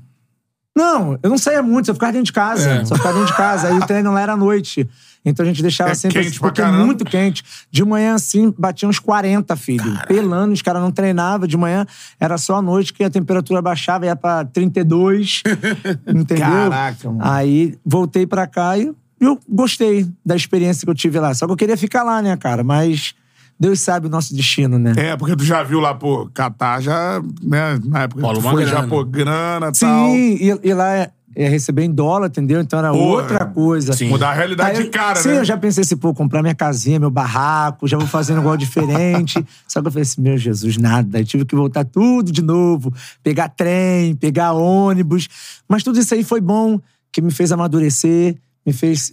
Não, 0.77 1.19
eu 1.23 1.31
não 1.31 1.39
saía 1.39 1.63
muito, 1.63 1.87
só 1.87 1.95
ficava 1.95 2.13
dentro 2.13 2.27
de 2.27 2.33
casa. 2.33 2.69
É. 2.69 2.85
Só 2.85 2.97
ficava 2.97 3.15
dentro 3.15 3.31
de 3.31 3.37
casa. 3.37 3.69
Aí 3.69 3.79
o 3.79 3.87
treino 3.87 4.13
lá 4.13 4.21
era 4.21 4.33
à 4.33 4.37
noite. 4.37 4.89
Então 5.25 5.43
a 5.45 5.47
gente 5.49 5.63
deixava 5.63 5.91
É 5.93 5.95
sempre 5.95 6.19
quente 6.19 6.29
assim, 6.33 6.39
porque 6.39 6.61
é 6.61 6.65
caramba. 6.65 6.85
muito 6.85 7.05
quente. 7.05 7.43
De 7.71 7.85
manhã, 7.85 8.15
assim, 8.15 8.53
batia 8.59 8.89
uns 8.89 8.99
40, 8.99 9.57
filho. 9.57 9.99
Pelando, 10.07 10.53
os 10.53 10.61
caras 10.61 10.83
não 10.83 10.91
treinavam. 10.91 11.47
De 11.47 11.57
manhã 11.57 11.87
era 12.21 12.37
só 12.37 12.57
à 12.57 12.63
noite 12.63 12.93
que 12.93 13.03
a 13.05 13.09
temperatura 13.09 13.63
baixava, 13.63 14.05
ia 14.05 14.17
pra 14.17 14.45
32. 14.45 15.43
entendeu? 16.07 16.45
Caraca, 16.45 17.09
mano. 17.09 17.21
Aí 17.23 17.79
voltei 17.87 18.27
pra 18.27 18.47
cá 18.47 18.77
e 18.77 18.93
eu 19.21 19.39
gostei 19.49 20.07
da 20.27 20.37
experiência 20.37 20.85
que 20.85 20.91
eu 20.91 20.95
tive 20.95 21.19
lá. 21.19 21.33
Só 21.33 21.47
que 21.47 21.53
eu 21.53 21.57
queria 21.57 21.77
ficar 21.77 22.03
lá, 22.03 22.21
né, 22.21 22.37
cara? 22.37 22.63
Mas 22.63 23.15
Deus 23.59 23.81
sabe 23.81 24.07
o 24.07 24.11
nosso 24.11 24.35
destino, 24.35 24.79
né? 24.79 24.93
É, 24.97 25.17
porque 25.17 25.37
tu 25.37 25.45
já 25.45 25.63
viu 25.63 25.81
lá, 25.81 25.95
pô, 25.95 26.29
Catar 26.35 26.81
já, 26.81 27.23
né, 27.43 27.79
na 27.85 28.03
época 28.03 28.23
Rola 28.23 28.35
tu 28.35 28.43
foi 28.43 28.65
já, 28.67 28.73
grana. 28.73 28.89
pô, 28.89 29.05
grana 29.05 29.69
e 29.69 29.75
Sim, 29.77 29.87
tal. 29.87 30.09
e, 30.09 30.61
e 30.65 30.75
lá 30.75 30.93
é, 30.93 31.11
é 31.37 31.49
receber 31.49 31.83
em 31.85 31.91
dólar, 31.91 32.27
entendeu? 32.29 32.61
Então 32.61 32.79
era 32.79 32.91
Pô, 32.91 32.99
outra 32.99 33.45
coisa. 33.45 33.93
sim. 33.93 34.09
Mudar 34.09 34.31
a 34.31 34.35
realidade 34.35 34.79
Aí 34.79 34.85
de 34.85 34.91
cara, 34.91 35.17
sim, 35.17 35.29
né? 35.31 35.39
eu 35.39 35.45
já 35.45 35.57
pensei 35.57 35.83
assim, 35.83 35.97
pô, 35.97 36.13
comprar 36.15 36.43
minha 36.43 36.55
casinha, 36.55 36.99
meu 37.01 37.11
barraco, 37.11 37.87
já 37.89 37.97
vou 37.97 38.07
fazer 38.07 38.33
um 38.35 38.37
negócio 38.37 38.59
diferente. 38.59 39.45
Só 39.67 39.81
que 39.81 39.89
eu 39.89 39.93
falei 39.93 40.03
assim, 40.03 40.21
meu 40.21 40.37
Jesus, 40.37 40.77
nada. 40.77 41.19
Aí 41.19 41.25
tive 41.25 41.45
que 41.45 41.55
voltar 41.57 41.85
tudo 41.85 42.31
de 42.31 42.43
novo, 42.43 42.93
pegar 43.23 43.49
trem, 43.49 44.15
pegar 44.15 44.53
ônibus. 44.53 45.29
Mas 45.69 45.83
tudo 45.83 45.99
isso 45.99 46.13
aí 46.15 46.23
foi 46.23 46.41
bom, 46.41 46.79
que 47.11 47.21
me 47.23 47.31
fez 47.33 47.51
amadurecer, 47.53 48.37
me 48.67 48.73
fez 48.73 49.13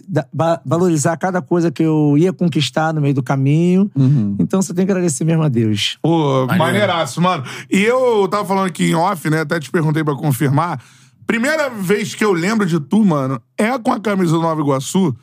valorizar 0.64 1.16
cada 1.16 1.42
coisa 1.42 1.70
que 1.70 1.82
eu 1.82 2.16
ia 2.16 2.32
conquistar 2.32 2.92
no 2.94 3.00
meio 3.00 3.14
do 3.14 3.22
caminho. 3.22 3.90
Uhum. 3.94 4.36
Então 4.38 4.62
você 4.62 4.72
tem 4.72 4.86
que 4.86 4.92
agradecer 4.92 5.24
mesmo 5.24 5.42
a 5.42 5.48
Deus. 5.48 5.98
Pô, 6.00 6.46
maneiraço, 6.46 7.20
mano. 7.20 7.44
E 7.70 7.82
eu 7.82 8.26
tava 8.28 8.46
falando 8.46 8.66
aqui 8.66 8.90
em 8.90 8.94
off, 8.94 9.28
né? 9.28 9.40
Até 9.40 9.60
te 9.60 9.70
perguntei 9.70 10.02
pra 10.02 10.14
confirmar. 10.14 10.82
Primeira 11.26 11.68
vez 11.68 12.14
que 12.14 12.24
eu 12.24 12.32
lembro 12.32 12.66
de 12.66 12.80
tu, 12.80 13.04
mano, 13.04 13.40
é 13.56 13.78
com 13.78 13.92
a 13.92 14.00
camisa 14.00 14.32
do 14.32 14.40
Nova 14.40 14.60
Iguaçu. 14.60 15.14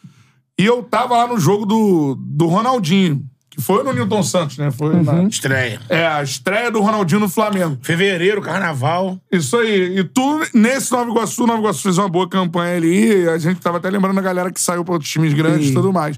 E 0.58 0.66
eu 0.66 0.84
tava 0.84 1.16
lá 1.18 1.28
no 1.28 1.40
jogo 1.40 1.66
do, 1.66 2.16
do 2.20 2.48
Ronaldinho. 2.48 3.24
Que 3.60 3.66
foi 3.66 3.84
no 3.84 3.92
Newton 3.92 4.24
Santos, 4.24 4.58
né? 4.58 4.72
Foi 4.72 4.96
Uhum. 4.96 5.04
na- 5.04 5.24
Estreia. 5.24 5.82
é, 5.90 6.08
a 6.08 6.24
estreia 6.24 6.72
do 6.72 6.80
Ronaldinho 6.80 7.20
no 7.20 7.28
Flamengo. 7.28 7.78
Fevereiro, 7.82 8.42
carnaval. 8.42 9.20
Isso 9.30 9.58
aí. 9.58 10.00
E 10.00 10.04
tu, 10.06 10.42
nesse 10.54 10.92
Nova 10.94 11.10
Iguaçu, 11.12 11.46
Nova 11.46 11.60
Iguaçu 11.60 11.82
fez 11.84 11.98
uma 11.98 12.08
boa 12.08 12.28
campanha 12.30 12.78
ali. 12.78 13.28
A 13.28 13.38
gente 13.38 13.60
tava 13.60 13.78
até 13.78 13.90
lembrando 13.90 14.16
da 14.16 14.22
galera 14.22 14.50
que 14.52 14.62
saiu 14.62 14.86
pra 14.86 14.94
outros 14.94 15.12
times 15.12 15.34
grandes 15.34 15.70
e 15.70 15.74
tudo 15.74 15.92
mais. 15.92 16.18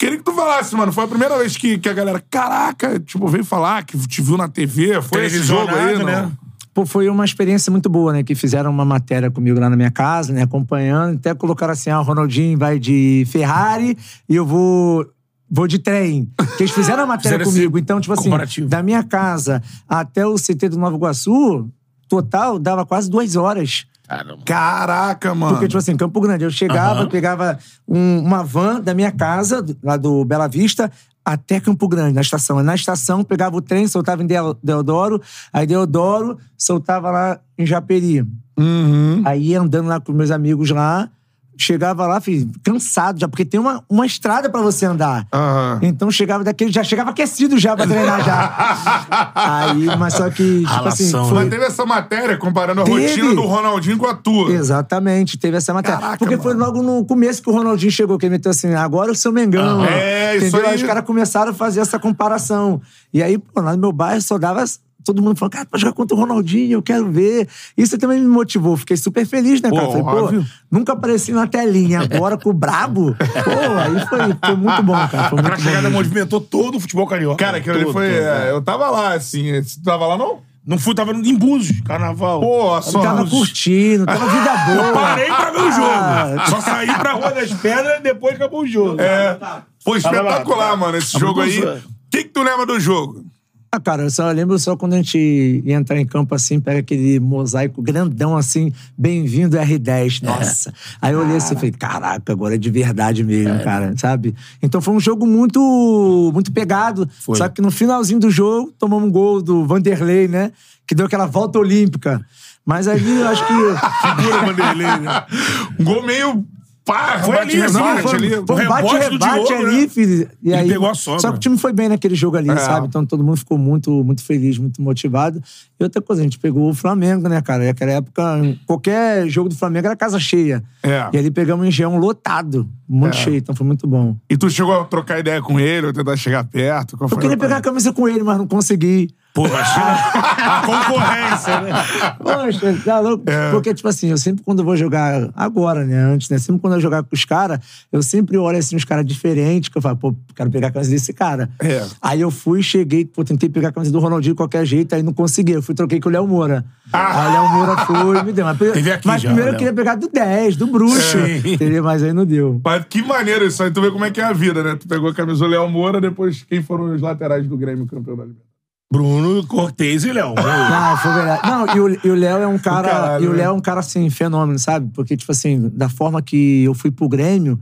Queria 0.00 0.16
que 0.18 0.24
tu 0.24 0.32
falasse, 0.32 0.74
mano. 0.74 0.92
Foi 0.92 1.04
a 1.04 1.08
primeira 1.08 1.38
vez 1.38 1.56
que, 1.56 1.78
que 1.78 1.88
a 1.88 1.92
galera, 1.92 2.22
caraca, 2.30 2.98
tipo, 3.00 3.26
veio 3.28 3.44
falar 3.44 3.84
que 3.84 3.96
te 4.08 4.20
viu 4.20 4.36
na 4.36 4.48
TV. 4.48 5.00
Foi 5.02 5.26
esse 5.26 5.42
jogo 5.42 5.72
aí, 5.74 5.96
né? 5.98 6.04
né? 6.04 6.32
Pô, 6.74 6.86
foi 6.86 7.08
uma 7.08 7.24
experiência 7.24 7.70
muito 7.70 7.88
boa, 7.88 8.12
né? 8.12 8.22
Que 8.22 8.34
fizeram 8.36 8.70
uma 8.70 8.84
matéria 8.84 9.30
comigo 9.30 9.58
lá 9.58 9.68
na 9.68 9.76
minha 9.76 9.90
casa, 9.90 10.32
né? 10.32 10.42
Acompanhando. 10.42 11.16
Até 11.18 11.34
colocaram 11.34 11.72
assim, 11.72 11.90
ah, 11.90 12.00
o 12.00 12.04
Ronaldinho 12.04 12.56
vai 12.58 12.78
de 12.78 13.24
Ferrari 13.28 13.96
e 14.28 14.34
eu 14.36 14.46
vou... 14.46 15.04
Vou 15.50 15.66
de 15.66 15.78
trem. 15.78 16.28
Que 16.56 16.64
eles 16.64 16.72
fizeram 16.72 17.04
a 17.04 17.06
matéria 17.06 17.38
Fizeram 17.38 17.50
comigo. 17.52 17.78
Então, 17.78 18.00
tipo 18.00 18.12
assim, 18.12 18.24
comparativo. 18.24 18.68
da 18.68 18.82
minha 18.82 19.02
casa 19.02 19.62
até 19.88 20.26
o 20.26 20.34
CT 20.36 20.68
do 20.70 20.78
Nova 20.78 20.96
Iguaçu, 20.96 21.68
total, 22.08 22.58
dava 22.58 22.84
quase 22.84 23.10
duas 23.10 23.34
horas. 23.36 23.86
Caramba. 24.06 24.42
Caraca, 24.44 25.34
mano. 25.34 25.52
Porque, 25.54 25.68
tipo 25.68 25.78
assim, 25.78 25.96
Campo 25.96 26.20
Grande, 26.20 26.44
eu 26.44 26.50
chegava, 26.50 27.00
Aham. 27.00 27.08
pegava 27.08 27.58
um- 27.86 28.20
uma 28.20 28.42
van 28.42 28.80
da 28.80 28.94
minha 28.94 29.12
casa, 29.12 29.64
lá 29.82 29.96
do 29.98 30.24
Bela 30.24 30.48
Vista, 30.48 30.90
até 31.24 31.60
Campo 31.60 31.86
Grande, 31.86 32.14
na 32.14 32.22
estação. 32.22 32.62
Na 32.62 32.74
estação, 32.74 33.22
pegava 33.22 33.54
o 33.56 33.60
trem, 33.60 33.86
soltava 33.86 34.22
em 34.22 34.26
Del- 34.26 34.56
Deodoro, 34.62 35.20
aí 35.52 35.66
Deodoro, 35.66 36.38
soltava 36.56 37.10
lá 37.10 37.38
em 37.58 37.66
Japeri. 37.66 38.20
Uhum. 38.58 39.22
Aí 39.26 39.54
andando 39.54 39.88
lá 39.88 40.00
com 40.00 40.12
meus 40.12 40.30
amigos 40.30 40.70
lá, 40.70 41.10
chegava 41.58 42.06
lá, 42.06 42.20
filho, 42.20 42.50
cansado 42.64 43.18
já, 43.20 43.28
porque 43.28 43.44
tem 43.44 43.58
uma, 43.58 43.82
uma 43.88 44.06
estrada 44.06 44.48
pra 44.48 44.60
você 44.62 44.86
andar. 44.86 45.26
Aham. 45.32 45.80
Então 45.82 46.10
chegava 46.10 46.44
daquele, 46.44 46.70
já 46.72 46.82
chegava 46.84 47.10
aquecido 47.10 47.58
já 47.58 47.76
pra 47.76 47.86
treinar 47.86 48.24
já. 48.24 49.30
Aí, 49.34 49.96
mas 49.98 50.14
só 50.14 50.30
que, 50.30 50.60
tipo 50.60 50.88
assim, 50.88 51.04
Ralação, 51.10 51.24
foi, 51.28 51.38
Mas 51.38 51.48
teve 51.50 51.64
essa 51.64 51.84
matéria 51.84 52.36
comparando 52.36 52.80
a 52.82 52.84
Teve. 52.84 53.06
rotina 53.08 53.34
do 53.34 53.42
Ronaldinho 53.42 53.98
com 53.98 54.06
a 54.06 54.14
tua. 54.14 54.52
Exatamente, 54.52 55.36
teve 55.36 55.56
essa 55.56 55.74
matéria. 55.74 55.98
Caraca, 55.98 56.18
Porque 56.18 56.36
foi 56.36 56.54
mano. 56.54 56.66
logo 56.66 56.82
no 56.82 57.04
começo 57.04 57.42
que 57.42 57.50
o 57.50 57.52
Ronaldinho 57.52 57.90
chegou, 57.92 58.18
que 58.18 58.26
ele 58.26 58.32
meteu 58.34 58.50
assim, 58.50 58.74
agora 58.74 59.10
eu 59.10 59.14
sou 59.14 59.32
Mengão. 59.32 59.82
Ah, 59.82 59.90
é, 59.90 60.36
isso 60.36 60.46
entendeu? 60.46 60.68
aí. 60.68 60.76
os 60.76 60.82
caras 60.82 61.04
começaram 61.04 61.50
a 61.50 61.54
fazer 61.54 61.80
essa 61.80 61.98
comparação. 61.98 62.80
E 63.12 63.22
aí, 63.22 63.38
pô, 63.38 63.60
lá 63.60 63.72
no 63.72 63.78
meu 63.78 63.92
bairro 63.92 64.20
só 64.22 64.38
dava. 64.38 64.64
Todo 65.08 65.22
mundo 65.22 65.38
falou, 65.38 65.50
cara, 65.50 65.64
pra 65.64 65.80
jogar 65.80 65.94
contra 65.94 66.14
o 66.14 66.20
Ronaldinho, 66.20 66.72
eu 66.74 66.82
quero 66.82 67.10
ver. 67.10 67.48
Isso 67.74 67.96
também 67.96 68.20
me 68.20 68.28
motivou. 68.28 68.76
Fiquei 68.76 68.94
super 68.94 69.24
feliz, 69.24 69.62
né, 69.62 69.70
Pô, 69.70 69.76
cara? 69.76 69.88
Falei, 69.88 70.02
pô, 70.02 70.10
óbvio. 70.10 70.46
nunca 70.70 70.92
apareci 70.92 71.32
na 71.32 71.46
telinha. 71.46 72.00
Agora 72.00 72.36
com 72.36 72.50
o 72.50 72.52
Brabo. 72.52 73.16
Pô, 73.16 73.50
aí 73.80 74.06
foi, 74.06 74.18
foi 74.44 74.56
muito 74.56 74.82
bom, 74.82 75.08
cara. 75.08 75.30
Foi 75.30 75.40
muito 75.40 75.60
chegada 75.62 75.88
bom. 75.88 75.96
mesmo. 75.96 76.04
movimentou 76.04 76.42
todo 76.42 76.76
o 76.76 76.80
futebol 76.80 77.06
carioca. 77.06 77.42
Cara, 77.42 77.56
aquilo 77.56 77.76
ali 77.76 77.84
foi. 77.90 78.10
todo, 78.10 78.22
é, 78.22 78.50
eu 78.50 78.60
tava 78.60 78.90
lá, 78.90 79.14
assim. 79.14 79.62
Tu 79.62 79.82
tava 79.82 80.06
lá, 80.06 80.18
não? 80.18 80.40
Não 80.66 80.78
fui, 80.78 80.94
tava 80.94 81.12
em 81.12 81.34
Búzios, 81.38 81.80
carnaval. 81.80 82.42
Pô, 82.42 82.82
só. 82.82 83.00
Tava 83.00 83.26
curtindo, 83.26 84.04
tava 84.04 84.26
vida 84.26 84.56
boa. 84.66 84.92
Parei 84.92 85.28
pra 85.28 85.50
ver 85.50 85.62
o 85.62 85.72
jogo. 85.72 85.88
Ah. 85.90 86.44
Só 86.50 86.60
saí 86.60 86.94
pra 86.98 87.12
Rua 87.12 87.30
das 87.30 87.50
Pedras 87.54 88.00
e 88.00 88.02
depois 88.02 88.34
acabou 88.34 88.60
o 88.60 88.66
jogo. 88.66 89.00
É. 89.00 89.38
Foi 89.82 89.96
espetacular, 89.96 90.76
mano, 90.76 90.98
esse 90.98 91.18
jogo 91.18 91.40
aí. 91.40 91.64
O 91.64 91.80
que, 92.10 92.24
que 92.24 92.28
tu 92.28 92.42
lembra 92.42 92.66
do 92.66 92.78
jogo? 92.78 93.24
Ah, 93.70 93.78
cara, 93.78 94.04
eu 94.04 94.10
só 94.10 94.30
lembro 94.30 94.58
só 94.58 94.74
quando 94.76 94.94
a 94.94 94.96
gente 94.96 95.18
ia 95.62 95.74
entrar 95.74 96.00
em 96.00 96.06
campo 96.06 96.34
assim, 96.34 96.58
pega 96.58 96.80
aquele 96.80 97.20
mosaico 97.20 97.82
grandão 97.82 98.34
assim, 98.34 98.72
bem-vindo 98.96 99.58
R10, 99.58 100.22
nossa. 100.22 100.72
Aí 101.02 101.12
eu 101.12 101.20
olhei 101.20 101.36
assim 101.36 101.52
e 101.52 101.56
falei, 101.56 101.72
caraca, 101.72 102.32
agora 102.32 102.54
é 102.54 102.58
de 102.58 102.70
verdade 102.70 103.22
mesmo, 103.22 103.62
cara, 103.62 103.94
sabe? 103.98 104.34
Então 104.62 104.80
foi 104.80 104.94
um 104.94 105.00
jogo 105.00 105.26
muito 105.26 106.30
muito 106.32 106.50
pegado, 106.50 107.06
Foi. 107.20 107.36
só 107.36 107.46
que 107.46 107.60
no 107.60 107.70
finalzinho 107.70 108.18
do 108.18 108.30
jogo 108.30 108.72
tomamos 108.78 109.06
um 109.06 109.12
gol 109.12 109.42
do 109.42 109.66
Vanderlei, 109.66 110.28
né? 110.28 110.50
Que 110.86 110.94
deu 110.94 111.04
aquela 111.04 111.26
volta 111.26 111.58
olímpica. 111.58 112.24
Mas 112.64 112.88
ali 112.88 113.20
eu 113.20 113.28
acho 113.28 113.46
que... 113.46 113.52
Figura 114.22 114.46
Vanderlei, 114.46 114.86
né? 114.86 115.26
Um 115.78 115.84
gol 115.84 116.02
meio. 116.02 116.46
Pá, 116.88 117.18
Foi 117.22 117.36
ali, 117.38 117.60
assim, 117.62 117.76
rebate 117.76 118.02
foi- 118.02 118.14
ali. 118.16 118.30
foi- 118.30 118.64
um 118.64 118.68
bate-rebate 118.68 119.52
ali, 119.52 119.82
né? 119.82 119.88
filho. 119.88 120.28
E 120.42 120.48
Ele 120.48 120.54
aí, 120.56 120.68
pegou 120.70 120.88
a 120.88 120.94
sobra. 120.94 121.20
Só 121.20 121.30
que 121.30 121.36
o 121.36 121.38
time 121.38 121.58
foi 121.58 121.70
bem 121.70 121.86
naquele 121.90 122.14
jogo 122.14 122.38
ali, 122.38 122.48
É. 122.48 122.56
sabe? 122.56 122.86
Então 122.86 123.04
todo 123.04 123.22
mundo 123.22 123.36
ficou 123.36 123.58
muito, 123.58 123.90
muito 124.02 124.24
feliz, 124.24 124.56
muito 124.56 124.80
motivado. 124.80 125.42
E 125.78 125.84
outra 125.84 126.00
coisa, 126.00 126.22
a 126.22 126.24
gente 126.24 126.38
pegou 126.38 126.70
o 126.70 126.72
Flamengo, 126.74 127.28
né, 127.28 127.42
cara? 127.42 127.62
E 127.62 127.66
naquela 127.66 127.92
época, 127.92 128.22
qualquer 128.66 129.28
jogo 129.28 129.50
do 129.50 129.54
Flamengo 129.54 129.86
era 129.86 129.94
casa 129.96 130.18
cheia. 130.18 130.64
É. 130.82 131.08
E 131.12 131.18
ali 131.18 131.30
pegamos 131.30 131.66
um 131.66 131.68
engenhão 131.68 131.98
lotado, 131.98 132.66
muito 132.88 133.14
É. 133.18 133.20
cheio, 133.20 133.36
então 133.36 133.54
foi 133.54 133.66
muito 133.66 133.86
bom. 133.86 134.16
E 134.30 134.36
tu 134.38 134.48
chegou 134.48 134.80
a 134.80 134.84
trocar 134.86 135.18
ideia 135.18 135.42
com 135.42 135.60
ele, 135.60 135.88
ou 135.88 135.92
tentar 135.92 136.16
chegar 136.16 136.42
perto? 136.44 136.96
Eu 136.98 137.18
queria 137.18 137.36
pegar 137.36 137.58
a 137.58 137.60
camisa 137.60 137.92
com 137.92 138.08
ele, 138.08 138.22
mas 138.22 138.38
não 138.38 138.46
consegui. 138.46 139.10
Pô, 139.38 139.46
imagina 139.46 139.92
a 139.92 140.62
concorrência, 140.66 141.60
né? 141.60 141.70
Poxa, 142.18 142.82
tá 142.84 142.98
louco? 142.98 143.22
É. 143.30 143.50
Porque, 143.52 143.72
tipo 143.72 143.86
assim, 143.86 144.08
eu 144.08 144.18
sempre 144.18 144.42
quando 144.42 144.58
eu 144.58 144.64
vou 144.64 144.76
jogar, 144.76 145.30
agora, 145.36 145.84
né, 145.84 145.96
antes, 145.96 146.28
né, 146.28 146.38
sempre 146.38 146.60
quando 146.60 146.74
eu 146.74 146.80
jogar 146.80 147.04
com 147.04 147.14
os 147.14 147.24
caras, 147.24 147.60
eu 147.92 148.02
sempre 148.02 148.36
olho 148.36 148.58
assim, 148.58 148.74
os 148.74 148.84
caras 148.84 149.06
diferentes, 149.06 149.68
que 149.68 149.78
eu 149.78 149.82
falo, 149.82 149.96
pô, 149.96 150.14
quero 150.34 150.50
pegar 150.50 150.68
a 150.68 150.70
camisa 150.72 150.90
desse 150.90 151.12
cara. 151.12 151.48
É. 151.60 151.84
Aí 152.02 152.20
eu 152.20 152.32
fui, 152.32 152.62
cheguei, 152.64 153.04
pô, 153.04 153.22
tentei 153.22 153.48
pegar 153.48 153.68
a 153.68 153.72
camisa 153.72 153.92
do 153.92 154.00
Ronaldinho 154.00 154.34
de 154.34 154.36
qualquer 154.36 154.64
jeito, 154.64 154.92
aí 154.94 155.02
não 155.02 155.12
consegui. 155.12 155.52
Eu 155.52 155.62
fui, 155.62 155.74
troquei 155.74 156.00
com 156.00 156.08
o 156.08 156.12
Léo 156.12 156.26
Moura. 156.26 156.64
Ah. 156.92 157.22
Aí 157.22 157.28
o 157.28 157.32
Léo 157.32 157.52
Moura 157.52 157.76
foi 157.86 158.22
me 158.24 158.32
deu. 158.32 158.44
Mas, 158.44 158.58
mas 159.04 159.22
já, 159.22 159.28
primeiro 159.28 159.50
eu 159.50 159.52
Léo. 159.52 159.58
queria 159.58 159.72
pegar 159.72 159.94
do 159.94 160.08
10, 160.08 160.56
do 160.56 160.66
bruxo. 160.66 161.18
Sim. 161.18 161.52
Entendeu? 161.52 161.84
Mas 161.84 162.02
aí 162.02 162.12
não 162.12 162.26
deu. 162.26 162.60
Mas 162.64 162.84
que 162.88 163.02
maneiro 163.02 163.46
isso 163.46 163.62
aí. 163.62 163.70
Tu 163.70 163.80
vê 163.80 163.90
como 163.90 164.04
é 164.04 164.10
que 164.10 164.20
é 164.20 164.24
a 164.24 164.32
vida, 164.32 164.62
né? 164.64 164.74
Tu 164.74 164.88
pegou 164.88 165.08
a 165.08 165.14
camisa 165.14 165.38
do 165.38 165.46
Léo 165.46 165.68
Moura, 165.68 166.00
depois 166.00 166.42
quem 166.42 166.62
foram 166.62 166.92
os 166.94 167.00
laterais 167.00 167.46
do 167.46 167.56
Grêmio 167.56 167.86
campeão 167.86 168.16
da 168.16 168.24
Libertadores? 168.24 168.47
Bruno, 168.90 169.46
Cortez 169.46 170.04
e 170.04 170.12
Léo. 170.12 170.34
Não, 170.36 170.96
foi 170.96 171.12
verdade. 171.12 171.42
Não, 171.48 171.66
e 171.76 171.80
o- 171.80 172.00
e 172.06 172.10
o 172.10 172.14
Léo 172.14 172.38
é 172.42 172.46
um 172.46 172.58
cara. 172.58 172.88
caralho, 172.88 173.24
e 173.24 173.28
o 173.28 173.32
né? 173.32 173.38
Léo 173.38 173.50
é 173.50 173.52
um 173.52 173.60
cara, 173.60 173.80
assim, 173.80 174.08
fenômeno, 174.08 174.58
sabe? 174.58 174.90
Porque, 174.94 175.16
tipo 175.16 175.30
assim, 175.30 175.68
da 175.74 175.88
forma 175.88 176.22
que 176.22 176.64
eu 176.64 176.72
fui 176.74 176.90
pro 176.90 177.08
Grêmio, 177.08 177.60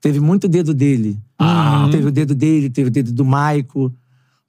teve 0.00 0.20
muito 0.20 0.46
dedo 0.46 0.72
dele. 0.72 1.18
Ah. 1.38 1.88
Teve 1.90 2.06
o 2.08 2.12
dedo 2.12 2.34
dele, 2.34 2.70
teve 2.70 2.88
o 2.88 2.92
dedo 2.92 3.12
do 3.12 3.24
Maico. 3.24 3.92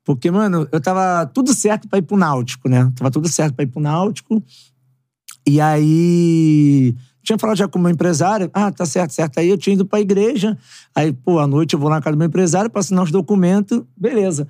Porque, 0.06 0.30
mano, 0.30 0.68
eu 0.72 0.80
tava 0.80 1.26
tudo 1.28 1.54
certo 1.54 1.88
pra 1.88 1.98
ir 2.00 2.04
pro 2.04 2.16
Náutico, 2.18 2.70
né? 2.70 2.92
Tava 2.96 3.10
tudo 3.12 3.28
certo 3.28 3.56
pra 3.56 3.64
ir 3.64 3.68
pro 3.68 3.82
Náutico. 3.82 4.44
E 5.48 5.60
aí. 5.60 6.96
Tinha 7.24 7.38
falado 7.38 7.58
já 7.58 7.68
com 7.68 7.78
o 7.78 7.82
meu 7.82 7.92
empresário. 7.92 8.50
Ah, 8.54 8.72
tá 8.72 8.86
certo, 8.86 9.12
certo. 9.14 9.40
Aí 9.40 9.50
eu 9.50 9.58
tinha 9.58 9.74
ido 9.76 9.86
pra 9.86 10.00
igreja. 10.00 10.58
Aí, 10.96 11.12
pô, 11.14 11.38
à 11.40 11.46
noite 11.46 11.74
eu 11.74 11.80
vou 11.80 11.90
lá 11.90 11.96
na 11.98 12.02
casa 12.02 12.16
do 12.16 12.20
meu 12.20 12.28
empresário 12.28 12.70
pra 12.70 12.80
assinar 12.80 13.04
os 13.04 13.12
documentos. 13.12 13.82
Beleza. 13.96 14.48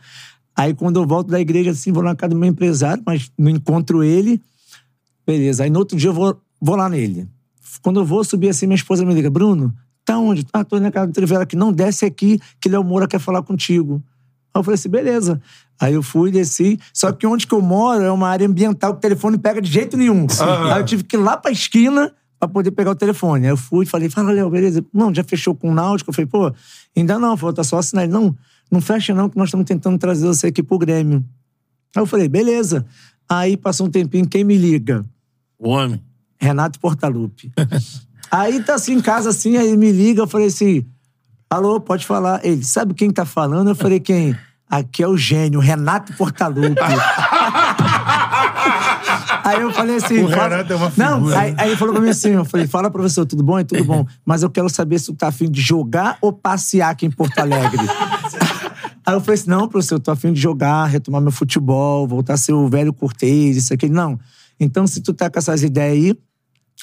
Aí 0.60 0.74
quando 0.74 1.00
eu 1.00 1.08
volto 1.08 1.30
da 1.30 1.40
igreja, 1.40 1.72
assim, 1.72 1.90
vou 1.90 2.04
na 2.04 2.14
casa 2.14 2.32
do 2.32 2.36
meu 2.36 2.50
empresário, 2.50 3.02
mas 3.06 3.32
não 3.38 3.50
encontro 3.50 4.04
ele. 4.04 4.42
Beleza. 5.26 5.64
Aí 5.64 5.70
no 5.70 5.80
outro 5.80 5.98
dia 5.98 6.10
eu 6.10 6.14
vou, 6.14 6.38
vou 6.60 6.76
lá 6.76 6.90
nele. 6.90 7.30
Quando 7.82 8.02
eu 8.02 8.06
vou 8.06 8.26
subir 8.26 8.50
assim, 8.50 8.68
minha 8.68 8.76
esposa 8.76 9.06
me 9.06 9.14
liga: 9.14 9.30
Bruno, 9.30 9.74
tá 10.04 10.18
onde? 10.18 10.46
Ah, 10.52 10.66
tô 10.66 10.78
na 10.78 10.92
casa 10.92 11.08
do 11.08 11.14
Trivela 11.14 11.44
aqui. 11.44 11.56
Não 11.56 11.72
desce 11.72 12.04
aqui, 12.06 12.42
que 12.60 12.68
Léo 12.68 12.84
Moura 12.84 13.08
quer 13.08 13.20
falar 13.20 13.42
contigo. 13.42 14.04
Aí 14.54 14.60
eu 14.60 14.64
falei 14.66 14.76
assim: 14.76 14.90
beleza. 14.90 15.42
Aí 15.80 15.94
eu 15.94 16.04
fui, 16.04 16.30
desci. 16.30 16.78
Só 16.94 17.10
que 17.14 17.26
onde 17.26 17.48
que 17.48 17.54
eu 17.54 17.62
moro 17.62 18.04
é 18.04 18.12
uma 18.12 18.28
área 18.28 18.46
ambiental 18.46 18.92
que 18.92 18.98
o 18.98 19.02
telefone 19.02 19.38
pega 19.38 19.62
de 19.62 19.72
jeito 19.72 19.96
nenhum. 19.96 20.28
Aí 20.74 20.82
eu 20.82 20.86
tive 20.86 21.04
que 21.04 21.16
ir 21.16 21.20
lá 21.20 21.38
pra 21.38 21.52
esquina 21.52 22.12
pra 22.38 22.50
poder 22.50 22.72
pegar 22.72 22.92
o 22.92 22.96
telefone. 22.96 23.46
Aí 23.46 23.54
eu 23.54 23.58
fui 23.58 23.86
e 23.86 23.88
falei: 23.88 24.10
fala, 24.10 24.34
Léo, 24.34 24.50
beleza? 24.50 24.84
Não, 24.94 25.16
já 25.16 25.24
fechou 25.24 25.56
com 25.56 25.72
o 25.72 25.74
Náutico? 25.74 26.10
Eu 26.10 26.14
falei: 26.14 26.28
pô, 26.28 26.54
ainda 26.98 27.18
não, 27.18 27.38
falta 27.38 27.64
só 27.64 27.78
assinar. 27.78 28.04
Ele, 28.04 28.12
não, 28.12 28.36
não 28.72 28.82
fecha 28.82 29.14
não, 29.14 29.30
que 29.30 29.38
nós 29.38 29.50
estamos 29.50 29.66
tentando 29.66 29.98
trazer 29.98 30.28
você 30.28 30.48
aqui 30.48 30.62
pro 30.62 30.78
Grêmio. 30.78 31.24
Aí 31.96 32.02
eu 32.02 32.06
falei: 32.06 32.28
beleza. 32.28 32.86
Aí 33.28 33.56
passou 33.58 33.88
um 33.88 33.90
tempinho, 33.90 34.28
quem 34.28 34.44
me 34.44 34.58
liga? 34.58 35.06
O 35.58 35.70
homem. 35.70 36.02
Renato 36.40 36.80
Portaluppi. 36.80 37.52
aí 38.32 38.62
tá 38.64 38.76
assim, 38.76 38.94
em 38.94 39.02
casa 39.02 39.30
assim, 39.30 39.58
aí 39.58 39.76
me 39.76 39.92
liga, 39.92 40.22
eu 40.22 40.28
falei 40.28 40.48
assim: 40.48 40.86
alô, 41.50 41.80
pode 41.80 42.06
falar. 42.06 42.44
Ele, 42.46 42.64
sabe 42.64 42.94
quem 42.94 43.12
tá 43.12 43.26
falando? 43.26 43.70
Eu 43.70 43.76
falei: 43.76 44.00
quem? 44.00 44.36
Aqui 44.70 45.02
é 45.02 45.08
o 45.08 45.18
gênio, 45.18 45.60
Renato 45.60 46.14
Portaluppi. 46.14 46.76
Aí 49.44 49.62
eu 49.62 49.74
falei 49.74 49.96
assim. 49.96 50.24
O 50.24 50.30
fala- 50.30 50.58
é 50.58 50.76
uma 50.76 50.92
Não, 50.96 51.28
aí, 51.30 51.56
aí 51.58 51.70
ele 51.70 51.78
falou 51.78 51.94
pra 51.94 52.04
mim 52.04 52.10
assim: 52.10 52.30
eu 52.30 52.46
falei, 52.46 52.68
fala, 52.68 52.92
professor, 52.92 53.26
tudo 53.26 53.44
bom? 53.44 53.58
É 53.58 53.64
tudo 53.64 53.84
bom. 53.84 54.06
Mas 54.24 54.44
eu 54.44 54.50
quero 54.50 54.70
saber 54.70 55.00
se 55.00 55.08
tu 55.08 55.16
tá 55.16 55.28
afim 55.30 55.50
de 55.50 55.60
jogar 55.60 56.18
ou 56.22 56.32
passear 56.32 56.92
aqui 56.92 57.06
em 57.06 57.12
Porto 57.12 57.40
Alegre. 57.40 57.82
Aí 59.10 59.16
eu 59.16 59.22
falei 59.22 59.40
assim: 59.40 59.50
não, 59.50 59.68
professor, 59.68 59.96
eu 59.96 60.00
tô 60.00 60.12
afim 60.12 60.32
de 60.32 60.40
jogar, 60.40 60.86
retomar 60.86 61.20
meu 61.20 61.32
futebol, 61.32 62.08
voltar 62.08 62.36
a 62.36 62.38
ser 62.38 62.54
o 62.54 62.68
velho 62.68 62.94
Cortez, 62.94 63.58
isso 63.58 63.74
aqui. 63.74 63.90
Não. 63.90 64.20
Então, 64.60 64.86
se 64.86 65.02
tu 65.02 65.12
tá 65.14 65.32
com 65.32 65.40
essas 65.40 65.64
ideias 65.64 65.94
aí, 65.94 66.18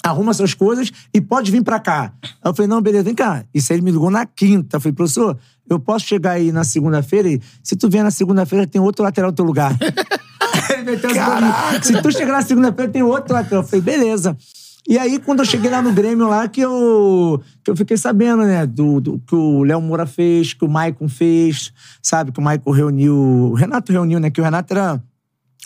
arruma 0.02 0.34
suas 0.34 0.52
coisas 0.52 0.90
e 1.14 1.20
pode 1.20 1.52
vir 1.52 1.62
pra 1.62 1.78
cá. 1.78 2.12
Aí 2.20 2.50
eu 2.50 2.52
falei, 2.52 2.66
não, 2.66 2.82
beleza, 2.82 3.04
vem 3.04 3.14
cá. 3.14 3.44
Isso 3.54 3.72
aí 3.72 3.76
ele 3.78 3.84
me 3.84 3.92
ligou 3.92 4.10
na 4.10 4.26
quinta. 4.26 4.78
Eu 4.78 4.80
falei, 4.80 4.92
professor, 4.92 5.38
eu 5.70 5.78
posso 5.78 6.04
chegar 6.04 6.32
aí 6.32 6.50
na 6.50 6.64
segunda-feira 6.64 7.28
e 7.28 7.40
se 7.62 7.76
tu 7.76 7.88
vier 7.88 8.02
na 8.02 8.10
segunda-feira, 8.10 8.66
tem 8.66 8.80
outro 8.80 9.04
lateral 9.04 9.30
no 9.30 9.36
teu 9.36 9.44
lugar. 9.44 9.78
ele 10.72 10.82
meteu 10.82 11.10
se 11.80 12.02
tu 12.02 12.10
chegar 12.10 12.32
na 12.32 12.42
segunda-feira, 12.42 12.90
tem 12.90 13.04
outro 13.04 13.34
lateral. 13.34 13.62
Eu 13.62 13.68
falei, 13.68 13.82
beleza. 13.82 14.36
E 14.88 14.96
aí, 14.98 15.18
quando 15.18 15.40
eu 15.40 15.44
cheguei 15.44 15.70
lá 15.70 15.82
no 15.82 15.92
Grêmio, 15.92 16.28
lá, 16.28 16.46
que 16.46 16.60
eu, 16.60 17.42
que 17.64 17.70
eu 17.70 17.76
fiquei 17.76 17.96
sabendo, 17.96 18.44
né, 18.44 18.64
do, 18.64 19.00
do 19.00 19.18
que 19.18 19.34
o 19.34 19.64
Léo 19.64 19.80
Moura 19.80 20.06
fez, 20.06 20.54
que 20.54 20.64
o 20.64 20.68
Maicon 20.68 21.08
fez, 21.08 21.72
sabe, 22.00 22.30
que 22.30 22.38
o 22.38 22.42
Maicon 22.42 22.70
reuniu, 22.70 23.14
o 23.14 23.54
Renato 23.54 23.90
reuniu, 23.90 24.20
né, 24.20 24.30
que 24.30 24.40
o 24.40 24.44
Renato 24.44 24.72
era 24.72 25.02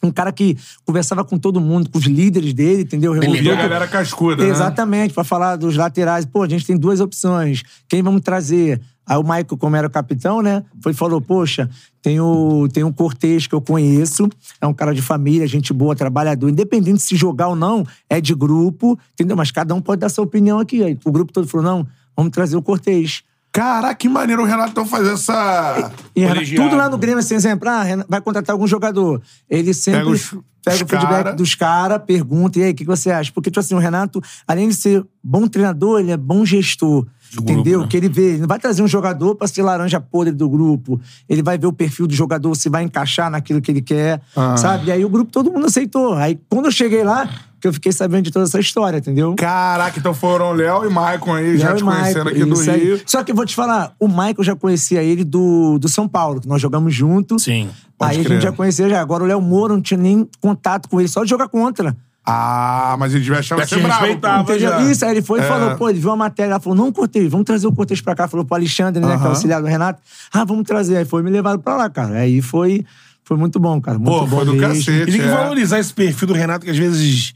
um 0.02 0.10
cara 0.10 0.32
que 0.32 0.56
conversava 0.86 1.24
com 1.24 1.38
todo 1.38 1.60
mundo, 1.60 1.90
com 1.90 1.98
os 1.98 2.06
líderes 2.06 2.54
dele, 2.54 2.82
entendeu? 2.82 3.12
Reuniu 3.12 3.52
a 3.52 3.56
galera 3.56 3.86
cascuda, 3.86 4.42
né? 4.42 4.50
Exatamente, 4.50 5.12
pra 5.12 5.24
falar 5.24 5.56
dos 5.56 5.76
laterais. 5.76 6.24
Pô, 6.24 6.42
a 6.42 6.48
gente 6.48 6.66
tem 6.66 6.76
duas 6.76 7.00
opções. 7.00 7.62
Quem 7.86 8.02
vamos 8.02 8.22
trazer? 8.22 8.80
Aí 9.10 9.16
o 9.18 9.22
Michael, 9.24 9.56
como 9.58 9.74
era 9.74 9.88
o 9.88 9.90
capitão, 9.90 10.40
né? 10.40 10.62
Foi 10.80 10.92
e 10.92 10.94
falou: 10.94 11.20
Poxa, 11.20 11.68
tem 12.00 12.20
o, 12.20 12.68
tem 12.72 12.84
um 12.84 12.92
Cortez 12.92 13.44
que 13.48 13.54
eu 13.56 13.60
conheço, 13.60 14.28
é 14.60 14.66
um 14.68 14.72
cara 14.72 14.94
de 14.94 15.02
família, 15.02 15.48
gente 15.48 15.72
boa, 15.72 15.96
trabalhador. 15.96 16.48
Independente 16.48 17.02
se 17.02 17.16
jogar 17.16 17.48
ou 17.48 17.56
não, 17.56 17.84
é 18.08 18.20
de 18.20 18.32
grupo, 18.36 18.96
entendeu? 19.14 19.36
Mas 19.36 19.50
cada 19.50 19.74
um 19.74 19.80
pode 19.80 19.98
dar 20.00 20.08
sua 20.10 20.22
opinião 20.22 20.60
aqui. 20.60 20.84
Aí 20.84 20.96
o 21.04 21.10
grupo 21.10 21.32
todo 21.32 21.48
falou: 21.48 21.66
Não, 21.66 21.86
vamos 22.16 22.30
trazer 22.30 22.56
o 22.56 22.62
Cortez. 22.62 23.24
Caraca, 23.50 23.96
que 23.96 24.08
maneiro 24.08 24.42
o 24.42 24.46
Renato 24.46 24.70
então 24.70 24.86
fazer 24.86 25.12
essa. 25.14 25.90
E 26.14 26.24
Colegiado. 26.24 26.62
tudo 26.68 26.76
lá 26.78 26.88
no 26.88 26.96
Grêmio, 26.96 27.18
assim, 27.18 27.34
exemplo, 27.34 27.68
ah, 27.68 27.82
vai 28.08 28.20
contratar 28.20 28.54
algum 28.54 28.64
jogador. 28.68 29.20
Ele 29.48 29.74
sempre 29.74 30.02
Pega 30.02 30.10
os- 30.12 30.30
pega 30.64 30.76
os 30.76 30.82
o 30.82 30.86
feedback 30.86 31.24
cara. 31.24 31.32
dos 31.32 31.54
caras, 31.56 32.00
pergunta, 32.06 32.60
e 32.60 32.62
aí, 32.62 32.70
o 32.70 32.74
que, 32.76 32.84
que 32.84 32.88
você 32.88 33.10
acha? 33.10 33.32
Porque, 33.32 33.50
tipo 33.50 33.58
assim, 33.58 33.74
o 33.74 33.78
Renato, 33.78 34.22
além 34.46 34.68
de 34.68 34.74
ser 34.76 35.04
bom 35.24 35.48
treinador, 35.48 35.98
ele 35.98 36.12
é 36.12 36.16
bom 36.16 36.44
gestor. 36.44 37.04
Grupo, 37.36 37.52
entendeu? 37.52 37.80
né? 37.80 37.86
Que 37.88 37.96
ele 37.96 38.08
vê, 38.08 38.30
ele 38.30 38.38
não 38.38 38.48
vai 38.48 38.58
trazer 38.58 38.82
um 38.82 38.88
jogador 38.88 39.34
pra 39.34 39.46
ser 39.46 39.62
laranja 39.62 40.00
podre 40.00 40.32
do 40.32 40.48
grupo. 40.48 41.00
Ele 41.28 41.42
vai 41.42 41.56
ver 41.58 41.66
o 41.66 41.72
perfil 41.72 42.06
do 42.06 42.14
jogador, 42.14 42.54
se 42.54 42.68
vai 42.68 42.82
encaixar 42.82 43.30
naquilo 43.30 43.60
que 43.60 43.70
ele 43.70 43.82
quer, 43.82 44.20
Ah. 44.36 44.56
sabe? 44.56 44.86
E 44.88 44.92
aí 44.92 45.04
o 45.04 45.08
grupo, 45.08 45.30
todo 45.30 45.50
mundo 45.52 45.66
aceitou. 45.66 46.14
Aí, 46.14 46.38
quando 46.48 46.66
eu 46.66 46.72
cheguei 46.72 47.04
lá, 47.04 47.28
que 47.60 47.68
eu 47.68 47.72
fiquei 47.74 47.92
sabendo 47.92 48.22
de 48.24 48.30
toda 48.30 48.46
essa 48.46 48.58
história, 48.58 48.96
entendeu? 48.98 49.34
Caraca, 49.36 49.98
então 49.98 50.14
foram 50.14 50.52
Léo 50.52 50.86
e 50.86 50.88
Maicon 50.90 51.34
aí, 51.34 51.58
já 51.58 51.74
te 51.74 51.84
conhecendo 51.84 52.28
aqui 52.30 52.44
do 52.44 52.54
isso 52.54 52.70
aí. 52.70 52.84
Rio. 52.84 53.00
Só 53.04 53.22
que 53.22 53.32
eu 53.32 53.36
vou 53.36 53.44
te 53.44 53.54
falar, 53.54 53.92
o 54.00 54.08
Michael 54.08 54.42
já 54.42 54.56
conhecia 54.56 55.02
ele 55.02 55.24
do, 55.24 55.78
do 55.78 55.88
São 55.88 56.08
Paulo, 56.08 56.40
que 56.40 56.48
nós 56.48 56.60
jogamos 56.60 56.94
junto. 56.94 57.38
Sim. 57.38 57.68
Aí 58.00 58.16
a 58.18 58.24
crer. 58.24 58.32
gente 58.34 58.42
já 58.44 58.50
conhecia 58.52 58.88
já. 58.88 58.98
Agora 59.00 59.22
o 59.22 59.26
Léo 59.26 59.42
Moura 59.42 59.74
não 59.74 59.82
tinha 59.82 59.98
nem 60.00 60.26
contato 60.40 60.88
com 60.88 60.98
ele, 60.98 61.08
só 61.08 61.22
de 61.22 61.28
jogar 61.28 61.48
contra. 61.48 61.94
Ah, 62.24 62.96
mas 62.98 63.12
ele 63.14 63.24
devia 63.24 63.38
achar 63.40 63.58
Já 63.58 63.66
você 63.66 63.76
te 63.76 63.82
bravo. 63.82 64.00
respeitava. 64.00 64.44
pô. 64.44 64.52
Entendeu? 64.52 64.70
já. 64.70 64.82
Isso, 64.90 65.04
aí 65.04 65.10
ele 65.12 65.22
foi 65.22 65.40
e 65.40 65.42
É. 65.42 65.46
falou, 65.48 65.76
pô, 65.76 65.88
ele 65.88 65.98
viu 65.98 66.10
a 66.10 66.16
matéria, 66.16 66.52
ela 66.52 66.60
falou, 66.60 66.76
não, 66.76 66.92
Cortez, 66.92 67.30
vamos 67.30 67.44
trazer 67.46 67.66
o 67.66 67.72
Cortez 67.72 68.00
pra 68.00 68.14
cá. 68.14 68.28
Falou 68.28 68.44
pro 68.44 68.56
Alexandre, 68.56 69.00
né, 69.00 69.08
que 69.08 69.12
é 69.14 69.16
Aham. 69.16 69.28
auxiliar 69.30 69.60
do 69.60 69.66
Renato. 69.66 70.00
Ah, 70.32 70.44
vamos 70.44 70.64
trazer. 70.64 70.98
Aí 70.98 71.04
foi 71.04 71.22
me 71.22 71.30
levado 71.30 71.60
pra 71.60 71.76
lá, 71.76 71.88
cara. 71.90 72.18
Aí 72.18 72.40
foi, 72.42 72.84
foi 73.24 73.36
muito 73.36 73.58
bom, 73.58 73.80
cara. 73.80 73.98
Muito 73.98 74.10
Pô, 74.12 74.26
bom 74.26 74.36
foi 74.36 74.44
do 74.44 74.52
mesmo. 74.54 74.68
cacete. 74.68 74.90
E 75.10 75.12
tem 75.12 75.20
que 75.20 75.26
é. 75.26 75.30
valorizar 75.34 75.78
esse 75.80 75.92
perfil 75.94 76.28
do 76.28 76.34
Renato, 76.34 76.64
que 76.64 76.70
às 76.70 76.76
vezes 76.78 77.32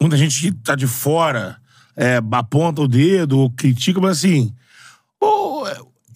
muita 0.00 0.16
gente 0.16 0.40
que 0.40 0.52
tá 0.52 0.74
de 0.74 0.86
fora 0.86 1.56
é, 1.96 2.20
aponta 2.32 2.80
o 2.80 2.88
dedo 2.88 3.38
ou 3.38 3.50
critica, 3.50 4.00
mas 4.00 4.18
assim. 4.18 4.54
pô, 5.18 5.64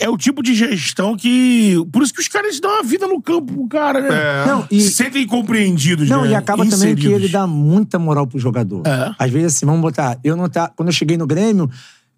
é- 0.04 0.08
o 0.08 0.16
tipo 0.16 0.42
de 0.42 0.54
gestão 0.54 1.16
que. 1.16 1.74
Por 1.92 2.02
isso 2.02 2.12
que 2.12 2.20
os 2.20 2.28
caras 2.28 2.58
dão 2.60 2.80
a 2.80 2.82
vida 2.82 3.06
no 3.06 3.20
campo 3.20 3.52
pro 3.52 3.68
cara, 3.68 4.00
né? 4.00 4.08
É. 4.10 4.46
Não, 4.46 4.66
e- 4.70 4.80
Se 4.80 4.92
sentem 4.92 5.26
compreendidos, 5.26 6.08
Não, 6.08 6.22
né? 6.24 6.30
e 6.30 6.34
acaba 6.34 6.64
também 6.64 6.94
que 6.94 7.02
Inseridos. 7.02 7.12
ele 7.24 7.28
dá 7.28 7.46
muita 7.46 7.98
moral 7.98 8.26
pro 8.26 8.38
jogador. 8.38 8.82
É. 8.86 9.14
Às 9.18 9.30
vezes, 9.30 9.56
assim, 9.56 9.66
vamos 9.66 9.80
botar. 9.80 10.18
Eu 10.22 10.36
não 10.36 10.48
tá, 10.48 10.70
quando 10.74 10.88
eu 10.88 10.92
cheguei 10.92 11.16
no 11.16 11.26
Grêmio, 11.26 11.68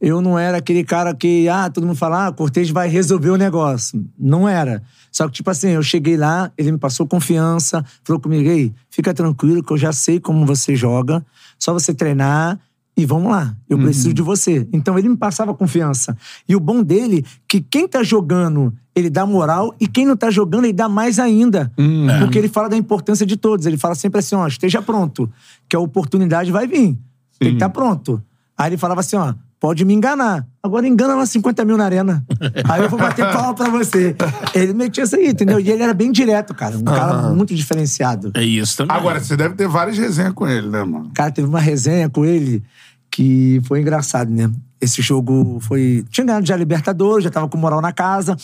eu 0.01 0.21
não 0.21 0.39
era 0.39 0.59
aquele 0.59 0.85
cara 0.85 1.15
que, 1.15 1.49
ah, 1.49 1.71
todo 1.71 1.87
mundo 1.87 1.97
fala, 1.97 2.27
ah, 2.27 2.33
Cortez 2.33 2.69
vai 2.71 2.89
resolver 2.89 3.31
o 3.31 3.37
negócio. 3.37 4.05
Não 4.19 4.49
era. 4.49 4.83
Só 5.11 5.27
que, 5.29 5.35
tipo 5.35 5.49
assim, 5.51 5.69
eu 5.69 5.83
cheguei 5.83 6.17
lá, 6.17 6.51
ele 6.59 6.73
me 6.73 6.79
passou 6.79 7.07
confiança, 7.07 7.85
falou 8.03 8.21
comigo, 8.21 8.49
ei, 8.49 8.73
fica 8.91 9.15
tranquilo 9.15 9.63
que 9.63 9.73
eu 9.73 9.79
já 9.79 9.93
sei 9.93 10.19
como 10.19 10.45
você 10.45 10.75
joga, 10.75 11.25
só 11.59 11.73
você 11.73 11.95
treinar 11.95 12.59
e 12.97 13.05
vamos 13.05 13.31
lá, 13.31 13.57
eu 13.69 13.77
preciso 13.77 14.15
de 14.15 14.23
você. 14.23 14.69
Então 14.73 14.97
ele 14.99 15.09
me 15.09 15.17
passava 15.17 15.53
confiança. 15.53 16.17
E 16.49 16.55
o 16.55 16.61
bom 16.61 16.83
dele, 16.83 17.25
que 17.49 17.61
quem 17.61 17.89
tá 17.89 18.05
jogando, 18.05 18.73
ele 18.95 19.11
dá 19.11 19.27
moral, 19.27 19.75
e 19.81 19.89
quem 19.89 20.07
não 20.07 20.17
tá 20.17 20.31
jogando, 20.31 20.65
ele 20.65 20.73
dá 20.73 20.89
mais 20.89 21.19
ainda. 21.19 21.73
Porque 22.21 22.39
ele 22.39 22.49
fala 22.49 22.69
da 22.69 22.77
importância 22.77 23.27
de 23.27 23.37
todos. 23.37 23.67
Ele 23.67 23.77
fala 23.77 23.97
sempre 23.97 24.21
assim, 24.21 24.37
ó, 24.37 24.47
esteja 24.47 24.81
pronto, 24.81 25.29
que 25.69 25.75
a 25.75 25.81
oportunidade 25.81 26.53
vai 26.53 26.69
vir. 26.69 26.97
Tem 27.39 27.49
que 27.51 27.55
estar 27.55 27.69
pronto. 27.69 28.23
Aí 28.57 28.71
ele 28.71 28.77
falava 28.77 29.01
assim, 29.01 29.17
ó, 29.17 29.35
pode 29.59 29.85
me 29.85 29.95
enganar. 29.95 30.47
Agora 30.63 30.87
engana 30.87 31.15
lá 31.15 31.27
50 31.27 31.65
mil 31.65 31.77
na 31.77 31.85
arena. 31.85 32.25
Aí 32.69 32.83
eu 32.83 32.89
vou 32.89 32.99
bater 32.99 33.25
palma 33.33 33.55
pra 33.55 33.69
você. 33.69 34.15
Ele 34.55 34.73
metia 34.73 35.05
isso 35.05 35.17
aí, 35.17 35.29
entendeu? 35.29 35.61
E 35.61 35.71
ele 35.71 35.83
era 35.83 35.95
bem 35.95 36.11
direto, 36.11 36.55
cara. 36.55 36.77
Um 36.77 36.85
cara 36.85 37.31
muito 37.31 37.55
diferenciado. 37.55 38.31
É 38.35 38.43
isso 38.43 38.77
também. 38.77 38.97
Agora, 38.97 39.21
você 39.21 39.37
deve 39.37 39.55
ter 39.55 39.69
várias 39.69 39.99
resenhas 39.99 40.33
com 40.33 40.47
ele, 40.47 40.69
né, 40.69 40.83
mano? 40.83 41.11
Cara, 41.15 41.31
teve 41.31 41.49
uma 41.49 41.61
resenha 41.61 42.09
com 42.09 42.25
ele 42.25 42.63
que 43.11 43.61
foi 43.65 43.81
engraçado, 43.81 44.31
né? 44.31 44.51
Esse 44.81 45.01
jogo 45.01 45.59
foi. 45.61 46.05
Tinha 46.11 46.27
ganhado 46.27 46.47
já 46.47 46.57
Libertadores, 46.57 47.25
já 47.25 47.31
tava 47.31 47.49
com 47.49 47.57
moral 47.57 47.81
na 47.81 47.93
casa. 47.93 48.37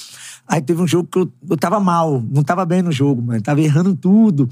Aí 0.47 0.62
teve 0.62 0.81
um 0.81 0.87
jogo 0.87 1.09
que 1.11 1.19
eu, 1.19 1.33
eu 1.50 1.57
tava 1.57 1.81
mal, 1.81 2.23
não 2.31 2.43
tava 2.43 2.64
bem 2.64 2.81
no 2.81 2.93
jogo, 2.93 3.21
mano. 3.21 3.43
Tava 3.43 3.61
errando 3.61 3.95
tudo. 3.95 4.49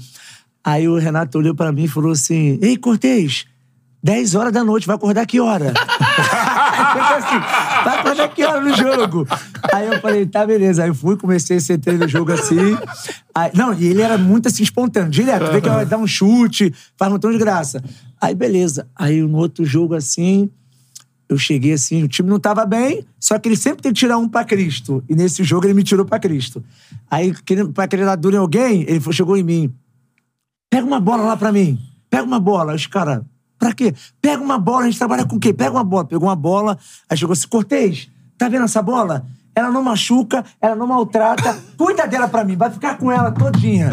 Aí 0.63 0.87
o 0.87 0.97
Renato 0.97 1.37
olhou 1.37 1.55
pra 1.55 1.71
mim 1.71 1.83
e 1.83 1.87
falou 1.87 2.11
assim: 2.11 2.59
Ei, 2.61 2.77
Cortez, 2.77 3.45
10 4.03 4.35
horas 4.35 4.53
da 4.53 4.63
noite, 4.63 4.87
vai 4.87 4.95
acordar 4.95 5.25
que 5.25 5.39
hora? 5.39 5.73
Assim, 6.89 7.83
vai 7.83 7.99
acordar 7.99 8.27
que 8.29 8.43
hora 8.43 8.61
no 8.61 8.75
jogo? 8.75 9.27
Aí 9.73 9.87
eu 9.87 9.99
falei, 10.01 10.25
tá, 10.25 10.45
beleza. 10.45 10.83
Aí 10.83 10.89
eu 10.89 10.95
fui, 10.95 11.15
comecei 11.17 11.57
a 11.57 11.61
ser 11.61 11.77
treino 11.77 12.03
no 12.03 12.09
jogo 12.09 12.31
assim. 12.31 12.77
Aí, 13.33 13.51
não, 13.53 13.73
e 13.73 13.87
ele 13.87 14.01
era 14.01 14.17
muito 14.17 14.47
assim, 14.47 14.63
espontâneo, 14.63 15.09
direto. 15.09 15.51
Vê 15.51 15.61
que 15.61 15.69
vai 15.69 15.85
dar 15.85 15.97
um 15.97 16.07
chute, 16.07 16.73
faz 16.97 17.09
um 17.09 17.15
montão 17.15 17.31
de 17.31 17.37
graça. 17.37 17.83
Aí, 18.19 18.33
beleza. 18.33 18.87
Aí 18.95 19.21
no 19.21 19.37
outro 19.37 19.63
jogo 19.65 19.93
assim, 19.93 20.49
eu 21.29 21.37
cheguei 21.37 21.73
assim, 21.73 22.03
o 22.03 22.07
time 22.07 22.27
não 22.27 22.39
tava 22.39 22.65
bem, 22.65 23.05
só 23.19 23.37
que 23.37 23.47
ele 23.47 23.55
sempre 23.55 23.83
tem 23.83 23.93
que 23.93 23.99
tirar 23.99 24.17
um 24.17 24.27
pra 24.27 24.43
Cristo. 24.43 25.03
E 25.07 25.15
nesse 25.15 25.43
jogo 25.43 25.67
ele 25.67 25.75
me 25.75 25.83
tirou 25.83 26.05
pra 26.05 26.19
Cristo. 26.19 26.63
Aí, 27.09 27.33
pra 27.73 27.87
querer 27.87 28.05
dar 28.05 28.15
duro 28.15 28.35
em 28.35 28.39
alguém, 28.39 28.83
ele 28.87 28.99
chegou 29.13 29.37
em 29.37 29.43
mim. 29.43 29.73
Pega 30.69 30.85
uma 30.85 30.99
bola 30.99 31.23
lá 31.23 31.37
pra 31.37 31.51
mim. 31.51 31.79
Pega 32.09 32.23
uma 32.23 32.39
bola. 32.39 32.73
Os 32.73 32.87
caras, 32.87 33.21
pra 33.59 33.73
quê? 33.73 33.93
Pega 34.21 34.41
uma 34.41 34.57
bola, 34.57 34.83
a 34.83 34.85
gente 34.85 34.97
trabalha 34.97 35.25
com 35.25 35.35
o 35.35 35.39
quê? 35.39 35.53
Pega 35.53 35.71
uma 35.71 35.83
bola. 35.83 36.05
Pegou 36.05 36.27
uma 36.29 36.35
bola, 36.35 36.77
aí 37.09 37.17
chegou 37.17 37.33
assim, 37.33 37.47
Cortez, 37.47 38.09
tá 38.37 38.47
vendo 38.49 38.63
essa 38.65 38.81
bola? 38.81 39.25
Ela 39.55 39.71
não 39.71 39.83
machuca, 39.83 40.45
ela 40.61 40.73
não 40.75 40.87
maltrata. 40.87 41.57
Cuida 41.75 42.07
dela 42.07 42.29
pra 42.29 42.45
mim, 42.45 42.55
vai 42.55 42.69
ficar 42.71 42.97
com 42.97 43.11
ela 43.11 43.29
todinha. 43.29 43.91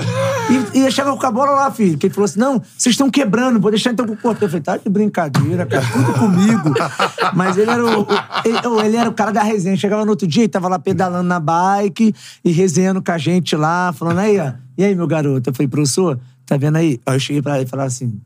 E, 0.72 0.78
e 0.78 0.90
chegava 0.92 1.16
com 1.16 1.26
a 1.26 1.30
bola 1.32 1.50
lá, 1.50 1.70
filho. 1.72 1.98
Que 1.98 2.06
ele 2.06 2.14
falou 2.14 2.26
assim: 2.26 2.38
não, 2.38 2.60
vocês 2.76 2.92
estão 2.92 3.10
quebrando, 3.10 3.58
vou 3.58 3.70
deixar 3.72 3.90
então 3.90 4.06
com 4.06 4.12
o 4.12 4.16
Cortez. 4.16 4.42
Eu 4.42 4.48
falei, 4.48 4.62
tá 4.62 4.76
de 4.76 4.88
brincadeira, 4.88 5.66
cara, 5.66 5.84
tudo 5.92 6.12
comigo. 6.20 6.72
Mas 7.34 7.56
ele 7.56 7.70
era 7.70 7.84
o, 7.84 8.02
o- 8.02 8.06
ele, 8.44 8.86
ele 8.86 8.96
era 8.96 9.08
o 9.10 9.12
cara 9.14 9.32
da 9.32 9.42
resenha. 9.42 9.76
Chegava 9.76 10.04
no 10.04 10.10
outro 10.10 10.26
dia 10.28 10.44
e 10.44 10.48
tava 10.48 10.68
lá 10.68 10.78
pedalando 10.78 11.26
na 11.28 11.40
bike 11.40 12.14
e 12.44 12.52
resenhando 12.52 13.02
com 13.02 13.10
a 13.10 13.18
gente 13.18 13.56
lá, 13.56 13.92
falando, 13.92 14.18
aí, 14.20 14.38
ó, 14.38 14.52
e 14.78 14.84
aí, 14.84 14.94
meu 14.94 15.06
garoto? 15.08 15.50
Eu 15.50 15.54
falei, 15.54 15.66
professor, 15.66 16.20
tá 16.44 16.56
vendo 16.56 16.76
aí? 16.76 17.00
Aí 17.04 17.16
eu 17.16 17.18
cheguei 17.20 17.42
pra 17.42 17.56
ele 17.56 17.64
e 17.64 17.68
falava 17.68 17.88
assim. 17.88 18.20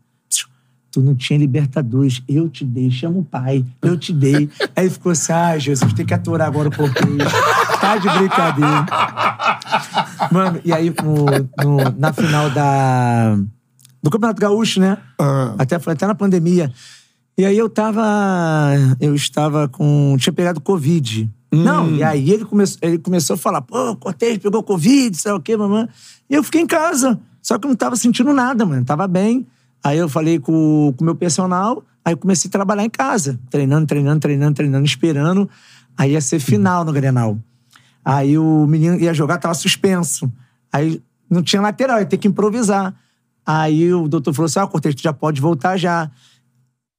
Tu 0.92 1.00
não 1.00 1.14
tinha 1.14 1.38
Libertadores, 1.38 2.20
eu 2.28 2.49
te 2.49 2.64
dei, 2.64 2.90
chama 2.90 3.18
o 3.20 3.25
pai, 3.25 3.64
eu 3.80 3.97
te 3.97 4.12
dei. 4.12 4.49
Aí 4.75 4.90
ficou 4.90 5.12
assim: 5.12 5.32
ah, 5.32 5.56
Jesus, 5.56 5.92
tem 5.92 6.04
que 6.04 6.12
aturar 6.12 6.49
agora 6.49 6.68
o 6.68 6.73
português. 6.73 7.30
Tá 7.80 7.97
de 7.97 8.09
brincadeira. 8.09 8.87
Mano, 10.32 10.61
e 10.64 10.73
aí 10.73 10.90
no, 11.02 11.25
no- 11.64 11.90
na 11.99 12.12
final 12.12 12.50
da. 12.50 13.37
Do 14.02 14.11
Campeonato 14.11 14.40
Gaúcho, 14.40 14.80
né? 14.80 14.97
Até, 15.59 15.78
foi 15.78 15.92
até 15.92 16.06
na 16.06 16.14
pandemia. 16.14 16.73
E 17.38 17.44
aí 17.44 17.56
eu 17.56 17.68
tava. 17.68 18.02
Eu 19.00 19.14
estava 19.14 19.68
com. 19.68 20.16
Tinha 20.18 20.32
pegado 20.32 20.61
Covid. 20.61 21.28
Não, 21.52 21.90
e 21.97 22.02
aí 22.02 22.30
ele 22.30 22.44
começou, 22.44 22.78
ele 22.82 22.99
começou 22.99 23.35
a 23.35 23.37
falar: 23.38 23.62
pô, 23.62 23.94
Cortez 23.97 24.38
pegou 24.38 24.62
Covid, 24.62 25.16
sei 25.16 25.32
o 25.32 25.40
quê, 25.40 25.56
mamãe. 25.56 25.88
E 26.28 26.35
eu 26.35 26.42
fiquei 26.42 26.61
em 26.61 26.66
casa. 26.66 27.18
Só 27.42 27.59
que 27.59 27.66
eu 27.66 27.68
não 27.68 27.76
tava 27.76 27.97
sentindo 27.97 28.32
nada, 28.32 28.64
mano. 28.66 28.85
Tava 28.85 29.06
bem. 29.09 29.47
Aí 29.82 29.99
eu 29.99 30.08
falei 30.08 30.38
com 30.38 30.94
o 30.99 31.04
meu 31.04 31.14
personal, 31.14 31.82
aí 32.04 32.12
eu 32.12 32.16
comecei 32.18 32.49
a 32.49 32.52
trabalhar 32.52 32.84
em 32.84 32.90
casa. 32.90 33.38
Treinando, 33.49 33.87
treinando, 33.87 34.20
treinando, 34.20 34.54
treinando, 34.54 34.84
esperando. 34.84 35.49
Aí 35.96 36.12
ia 36.12 36.20
ser 36.20 36.38
final 36.38 36.84
no 36.84 36.92
Grenal. 36.92 37.38
Aí 38.04 38.38
o 38.38 38.66
menino 38.66 38.99
ia 38.99 39.14
jogar, 39.14 39.38
tava 39.38 39.54
suspenso. 39.54 40.30
Aí 40.72 41.02
não 41.28 41.42
tinha 41.42 41.62
lateral, 41.62 41.99
ia 41.99 42.06
ter 42.06 42.18
que 42.18 42.28
improvisar. 42.28 42.94
Aí 43.44 43.92
o 43.92 44.08
doutor 44.08 44.34
falou 44.34 44.46
assim: 44.46 44.60
ah, 44.60 44.66
Cortez, 44.66 44.94
tu 44.94 45.02
já 45.02 45.12
pode 45.12 45.40
voltar 45.40 45.76
já. 45.76 46.10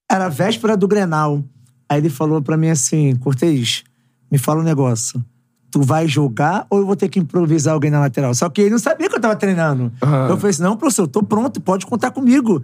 Era 0.09 0.29
véspera 0.29 0.75
do 0.75 0.87
Grenal. 0.87 1.43
Aí 1.87 1.99
ele 1.99 2.09
falou 2.09 2.41
pra 2.41 2.57
mim 2.57 2.69
assim: 2.69 3.15
Cortez, 3.17 3.83
me 4.29 4.37
fala 4.37 4.61
um 4.61 4.63
negócio. 4.63 5.23
Tu 5.71 5.81
vai 5.81 6.05
jogar 6.07 6.67
ou 6.69 6.79
eu 6.79 6.85
vou 6.85 6.97
ter 6.97 7.07
que 7.07 7.17
improvisar 7.17 7.73
alguém 7.73 7.89
na 7.89 8.01
lateral? 8.01 8.33
Só 8.35 8.49
que 8.49 8.61
ele 8.61 8.71
não 8.71 8.79
sabia 8.79 9.07
que 9.09 9.15
eu 9.15 9.21
tava 9.21 9.37
treinando. 9.37 9.91
Eu 10.29 10.35
falei 10.35 10.49
assim: 10.49 10.63
não, 10.63 10.75
professor, 10.75 11.03
eu 11.03 11.07
tô 11.07 11.23
pronto, 11.23 11.61
pode 11.61 11.85
contar 11.85 12.11
comigo. 12.11 12.61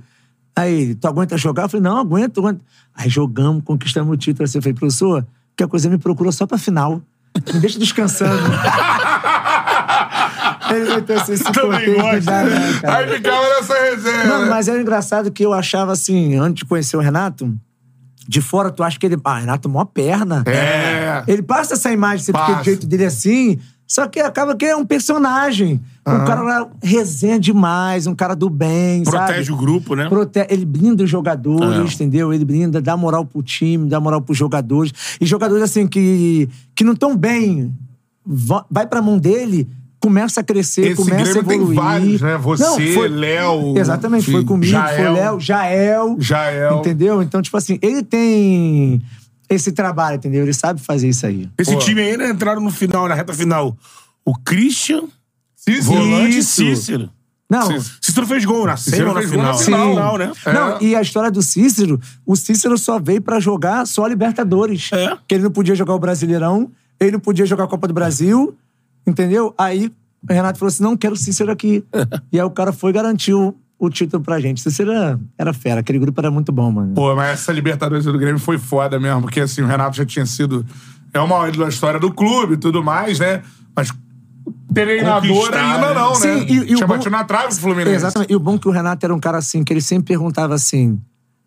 Aí 0.57 0.73
ele, 0.73 0.95
tu 0.95 1.07
aguenta 1.07 1.37
jogar? 1.37 1.63
Eu 1.63 1.69
falei, 1.69 1.83
não, 1.83 1.97
aguento, 1.97 2.39
aguento. 2.39 2.61
Aí 2.95 3.07
jogamos, 3.07 3.63
conquistamos 3.63 4.11
o 4.11 4.17
título. 4.17 4.43
Assim, 4.43 4.57
eu 4.57 4.61
falei, 4.61 4.73
professor, 4.73 5.25
que 5.55 5.63
a 5.63 5.67
coisa 5.67 5.87
me 5.87 5.99
procurou 5.99 6.31
só 6.31 6.47
pra 6.47 6.57
final. 6.57 6.99
Me 7.53 7.59
deixa 7.59 7.77
descansando. 7.77 8.41
ele 10.71 10.95
meteu 10.95 11.19
assim, 11.19 11.33
esse 11.33 11.43
dá, 11.43 12.43
né, 12.43 12.79
cara? 12.81 12.97
Aí 12.97 13.07
ficava 13.15 13.47
nessa 13.49 13.73
resenha. 13.73 14.25
Não, 14.25 14.41
né? 14.45 14.49
mas 14.49 14.67
era 14.67 14.81
engraçado 14.81 15.31
que 15.31 15.45
eu 15.45 15.53
achava 15.53 15.91
assim, 15.91 16.35
antes 16.35 16.63
de 16.63 16.65
conhecer 16.65 16.97
o 16.97 17.01
Renato, 17.01 17.55
de 18.27 18.41
fora 18.41 18.69
tu 18.71 18.83
acha 18.83 18.99
que 18.99 19.05
ele. 19.05 19.17
Ah, 19.23 19.39
Renato, 19.39 19.69
mó 19.69 19.85
perna. 19.85 20.43
É. 20.47 21.23
Ele 21.27 21.41
passa 21.41 21.75
essa 21.75 21.91
imagem, 21.91 22.25
você 22.25 22.31
fica 22.33 22.53
do 22.55 22.63
jeito 22.63 22.85
dele 22.87 23.05
assim, 23.05 23.57
só 23.87 24.07
que 24.07 24.19
acaba 24.19 24.55
que 24.55 24.65
é 24.65 24.75
um 24.75 24.85
personagem. 24.85 25.79
Um 26.05 26.23
cara 26.25 26.69
resenha 26.81 27.37
demais, 27.39 28.07
um 28.07 28.15
cara 28.15 28.33
do 28.33 28.49
bem, 28.49 29.03
Protege 29.03 29.43
sabe? 29.45 29.51
o 29.51 29.57
grupo, 29.57 29.93
né? 29.95 30.07
Prote... 30.07 30.45
Ele 30.49 30.65
blinda 30.65 31.03
os 31.03 31.09
jogadores, 31.09 31.91
É. 31.91 31.93
entendeu? 31.95 32.33
Ele 32.33 32.45
blinda, 32.45 32.81
dá 32.81 32.95
moral 32.95 33.25
pro 33.25 33.43
time, 33.43 33.89
dá 33.89 33.99
moral 33.99 34.21
pros 34.21 34.37
jogadores. 34.37 34.93
E 35.19 35.25
jogadores, 35.25 35.63
assim, 35.63 35.85
que, 35.85 36.47
que 36.73 36.83
não 36.85 36.93
estão 36.93 37.15
bem, 37.17 37.73
va- 38.25 38.65
vai 38.71 38.87
pra 38.87 39.01
mão 39.01 39.17
dele, 39.17 39.67
começa 39.99 40.41
a 40.41 40.43
crescer, 40.43 40.87
Esse 40.91 40.95
começa 40.95 41.21
a 41.21 41.41
Grêmio 41.41 41.43
tem 41.47 41.57
evoluir. 41.57 41.79
vários, 41.79 42.21
né? 42.21 42.37
Você, 42.37 42.63
Não, 42.63 42.75
foi- 42.93 43.07
Léo, 43.09 43.77
Exatamente, 43.77 44.31
foi 44.31 44.43
comigo, 44.45 44.71
foi 44.71 44.81
Jael. 44.81 45.13
Léo, 45.13 45.39
Jael. 45.39 46.17
Jael. 46.19 46.77
Entendeu? 46.79 47.21
Então, 47.23 47.41
tipo 47.41 47.57
assim, 47.57 47.79
ele 47.81 48.03
tem 48.03 49.01
esse 49.49 49.71
trabalho, 49.71 50.17
entendeu? 50.17 50.43
Ele 50.43 50.53
sabe 50.53 50.81
fazer 50.81 51.07
isso 51.09 51.25
aí. 51.25 51.49
Esse 51.57 51.73
Pô. 51.73 51.79
time 51.79 52.01
aí, 52.01 52.17
né, 52.17 52.29
entraram 52.29 52.61
no 52.61 52.69
final, 52.71 53.07
na 53.07 53.15
reta 53.15 53.33
final. 53.33 53.75
O 54.25 54.35
Christian, 54.37 55.03
Cícero. 55.55 55.83
volante 55.97 56.37
e. 56.37 56.43
Cícero. 56.43 57.09
Não, 57.49 57.61
Cícero. 57.67 57.83
Cícero 58.01 58.27
fez 58.27 58.43
gol 58.45 58.65
na 58.65 58.75
Cícero 58.75 59.13
fez 59.13 59.31
gol 59.31 59.41
na 59.41 59.53
final? 59.53 59.89
final. 59.93 60.17
né? 60.17 60.31
Não, 60.53 60.81
e 60.81 60.95
a 60.95 61.01
história 61.01 61.31
do 61.31 61.41
Cícero, 61.41 61.99
o 62.25 62.35
Cícero 62.35 62.77
só 62.77 62.99
veio 62.99 63.21
pra 63.21 63.39
jogar 63.39 63.87
só 63.87 64.03
a 64.03 64.07
Libertadores. 64.09 64.89
É. 64.91 65.17
Que 65.25 65.35
ele 65.35 65.45
não 65.45 65.51
podia 65.51 65.73
jogar 65.75 65.95
o 65.95 65.99
Brasileirão, 65.99 66.69
ele 66.99 67.11
não 67.13 67.19
podia 67.21 67.45
jogar 67.45 67.63
a 67.63 67.67
Copa 67.67 67.87
do 67.87 67.93
Brasil, 67.93 68.53
entendeu? 69.07 69.53
Aí 69.57 69.91
o 70.29 70.33
Renato 70.33 70.59
falou 70.59 70.67
assim: 70.69 70.83
não 70.83 70.95
quero 70.97 71.15
Cícero 71.15 71.51
aqui. 71.51 71.83
e 72.31 72.39
aí 72.39 72.45
o 72.45 72.51
cara 72.51 72.71
foi 72.71 72.91
e 72.91 72.93
garantiu 72.93 73.57
o 73.79 73.89
título 73.89 74.21
pra 74.23 74.39
gente. 74.39 74.59
Cícero 74.61 74.91
era, 74.91 75.19
era 75.37 75.53
fera, 75.53 75.79
aquele 75.79 75.99
grupo 75.99 76.19
era 76.19 76.29
muito 76.29 76.51
bom, 76.51 76.71
mano. 76.71 76.93
Pô, 76.93 77.15
mas 77.15 77.29
essa 77.39 77.51
Libertadores 77.51 78.05
do 78.05 78.17
Grêmio 78.17 78.39
foi 78.39 78.57
foda 78.57 78.99
mesmo, 78.99 79.21
porque 79.21 79.39
assim, 79.39 79.61
o 79.61 79.67
Renato 79.67 79.95
já 79.97 80.05
tinha 80.05 80.25
sido. 80.25 80.65
É 81.13 81.19
o 81.19 81.27
maior 81.27 81.47
ídolo 81.47 81.63
da 81.63 81.69
história 81.69 81.99
do 81.99 82.11
clube 82.11 82.55
e 82.55 82.57
tudo 82.57 82.83
mais, 82.83 83.17
né? 83.19 83.41
Mas 83.75 83.91
treinador 84.73 85.53
ainda 85.53 85.87
né? 85.89 85.93
não, 85.93 86.15
Sim, 86.15 86.27
né? 86.27 86.45
e- 86.47 86.53
e 86.53 86.59
o 86.61 86.65
Tinha 86.65 86.87
bom- 86.87 86.93
batido 86.95 87.09
na 87.11 87.23
trave 87.23 87.53
o 87.53 87.55
Fluminense. 87.55 87.95
Exatamente. 87.95 88.31
E 88.31 88.35
o 88.35 88.39
bom 88.39 88.55
é 88.55 88.57
que 88.59 88.67
o 88.67 88.71
Renato 88.71 89.05
era 89.05 89.13
um 89.15 89.19
cara 89.19 89.37
assim, 89.37 89.63
que 89.63 89.71
ele 89.73 89.81
sempre 89.81 90.07
perguntava 90.13 90.53
assim. 90.53 90.99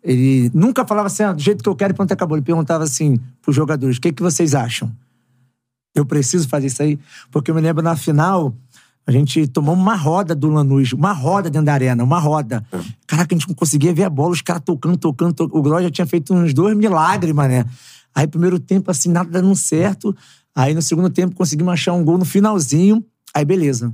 Ele 0.03 0.49
nunca 0.53 0.85
falava 0.85 1.07
assim, 1.07 1.23
ah, 1.23 1.31
do 1.31 1.41
jeito 1.41 1.63
que 1.63 1.69
eu 1.69 1.75
quero 1.75 1.93
e 1.93 1.95
pronto, 1.95 2.11
acabou. 2.11 2.35
Ele 2.35 2.43
perguntava 2.43 2.83
assim 2.83 3.19
pros 3.41 3.55
jogadores: 3.55 3.97
o 3.97 4.01
que, 4.01 4.11
que 4.11 4.21
vocês 4.23 4.55
acham? 4.55 4.91
Eu 5.93 6.05
preciso 6.05 6.47
fazer 6.47 6.67
isso 6.67 6.81
aí? 6.81 6.99
Porque 7.29 7.51
eu 7.51 7.55
me 7.55 7.61
lembro 7.61 7.83
na 7.83 7.95
final, 7.95 8.55
a 9.05 9.11
gente 9.11 9.47
tomou 9.47 9.73
uma 9.75 9.95
roda 9.95 10.35
do 10.35 10.49
Lanús, 10.49 10.93
uma 10.93 11.11
roda 11.11 11.49
dentro 11.49 11.65
da 11.65 11.73
arena, 11.73 12.03
uma 12.03 12.19
roda. 12.19 12.65
Caraca, 13.07 13.33
a 13.33 13.37
gente 13.37 13.47
não 13.47 13.55
conseguia 13.55 13.93
ver 13.93 14.03
a 14.03 14.09
bola, 14.09 14.31
os 14.31 14.41
caras 14.41 14.61
tocando, 14.63 14.97
tocando, 14.97 15.33
tocando. 15.33 15.57
O 15.57 15.61
Groy 15.61 15.83
já 15.83 15.89
tinha 15.89 16.07
feito 16.07 16.33
uns 16.33 16.53
dois 16.53 16.77
milagres, 16.77 17.33
mané. 17.33 17.65
Aí, 18.13 18.27
primeiro 18.27 18.59
tempo, 18.59 18.91
assim, 18.91 19.09
nada 19.09 19.29
dando 19.29 19.55
certo. 19.55 20.15
Aí, 20.55 20.73
no 20.73 20.81
segundo 20.81 21.09
tempo, 21.09 21.35
conseguimos 21.35 21.73
achar 21.73 21.93
um 21.93 22.03
gol 22.03 22.17
no 22.17 22.25
finalzinho. 22.25 23.03
Aí, 23.33 23.43
beleza. 23.43 23.93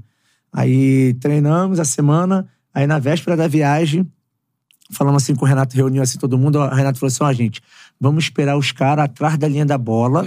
Aí, 0.51 1.13
treinamos 1.15 1.79
a 1.79 1.85
semana. 1.85 2.47
Aí, 2.73 2.85
na 2.85 2.99
véspera 2.99 3.37
da 3.37 3.47
viagem, 3.47 4.05
falamos 4.91 5.23
assim 5.23 5.35
com 5.35 5.45
o 5.45 5.47
Renato, 5.47 5.75
reuniu 5.75 6.01
assim 6.01 6.17
todo 6.17 6.37
mundo. 6.37 6.59
O 6.59 6.67
Renato 6.67 6.99
falou 6.99 7.07
assim: 7.07 7.23
ó, 7.23 7.31
gente, 7.33 7.61
vamos 7.99 8.25
esperar 8.25 8.57
os 8.57 8.71
caras 8.71 9.05
atrás 9.05 9.37
da 9.37 9.47
linha 9.47 9.65
da 9.65 9.77
bola, 9.77 10.25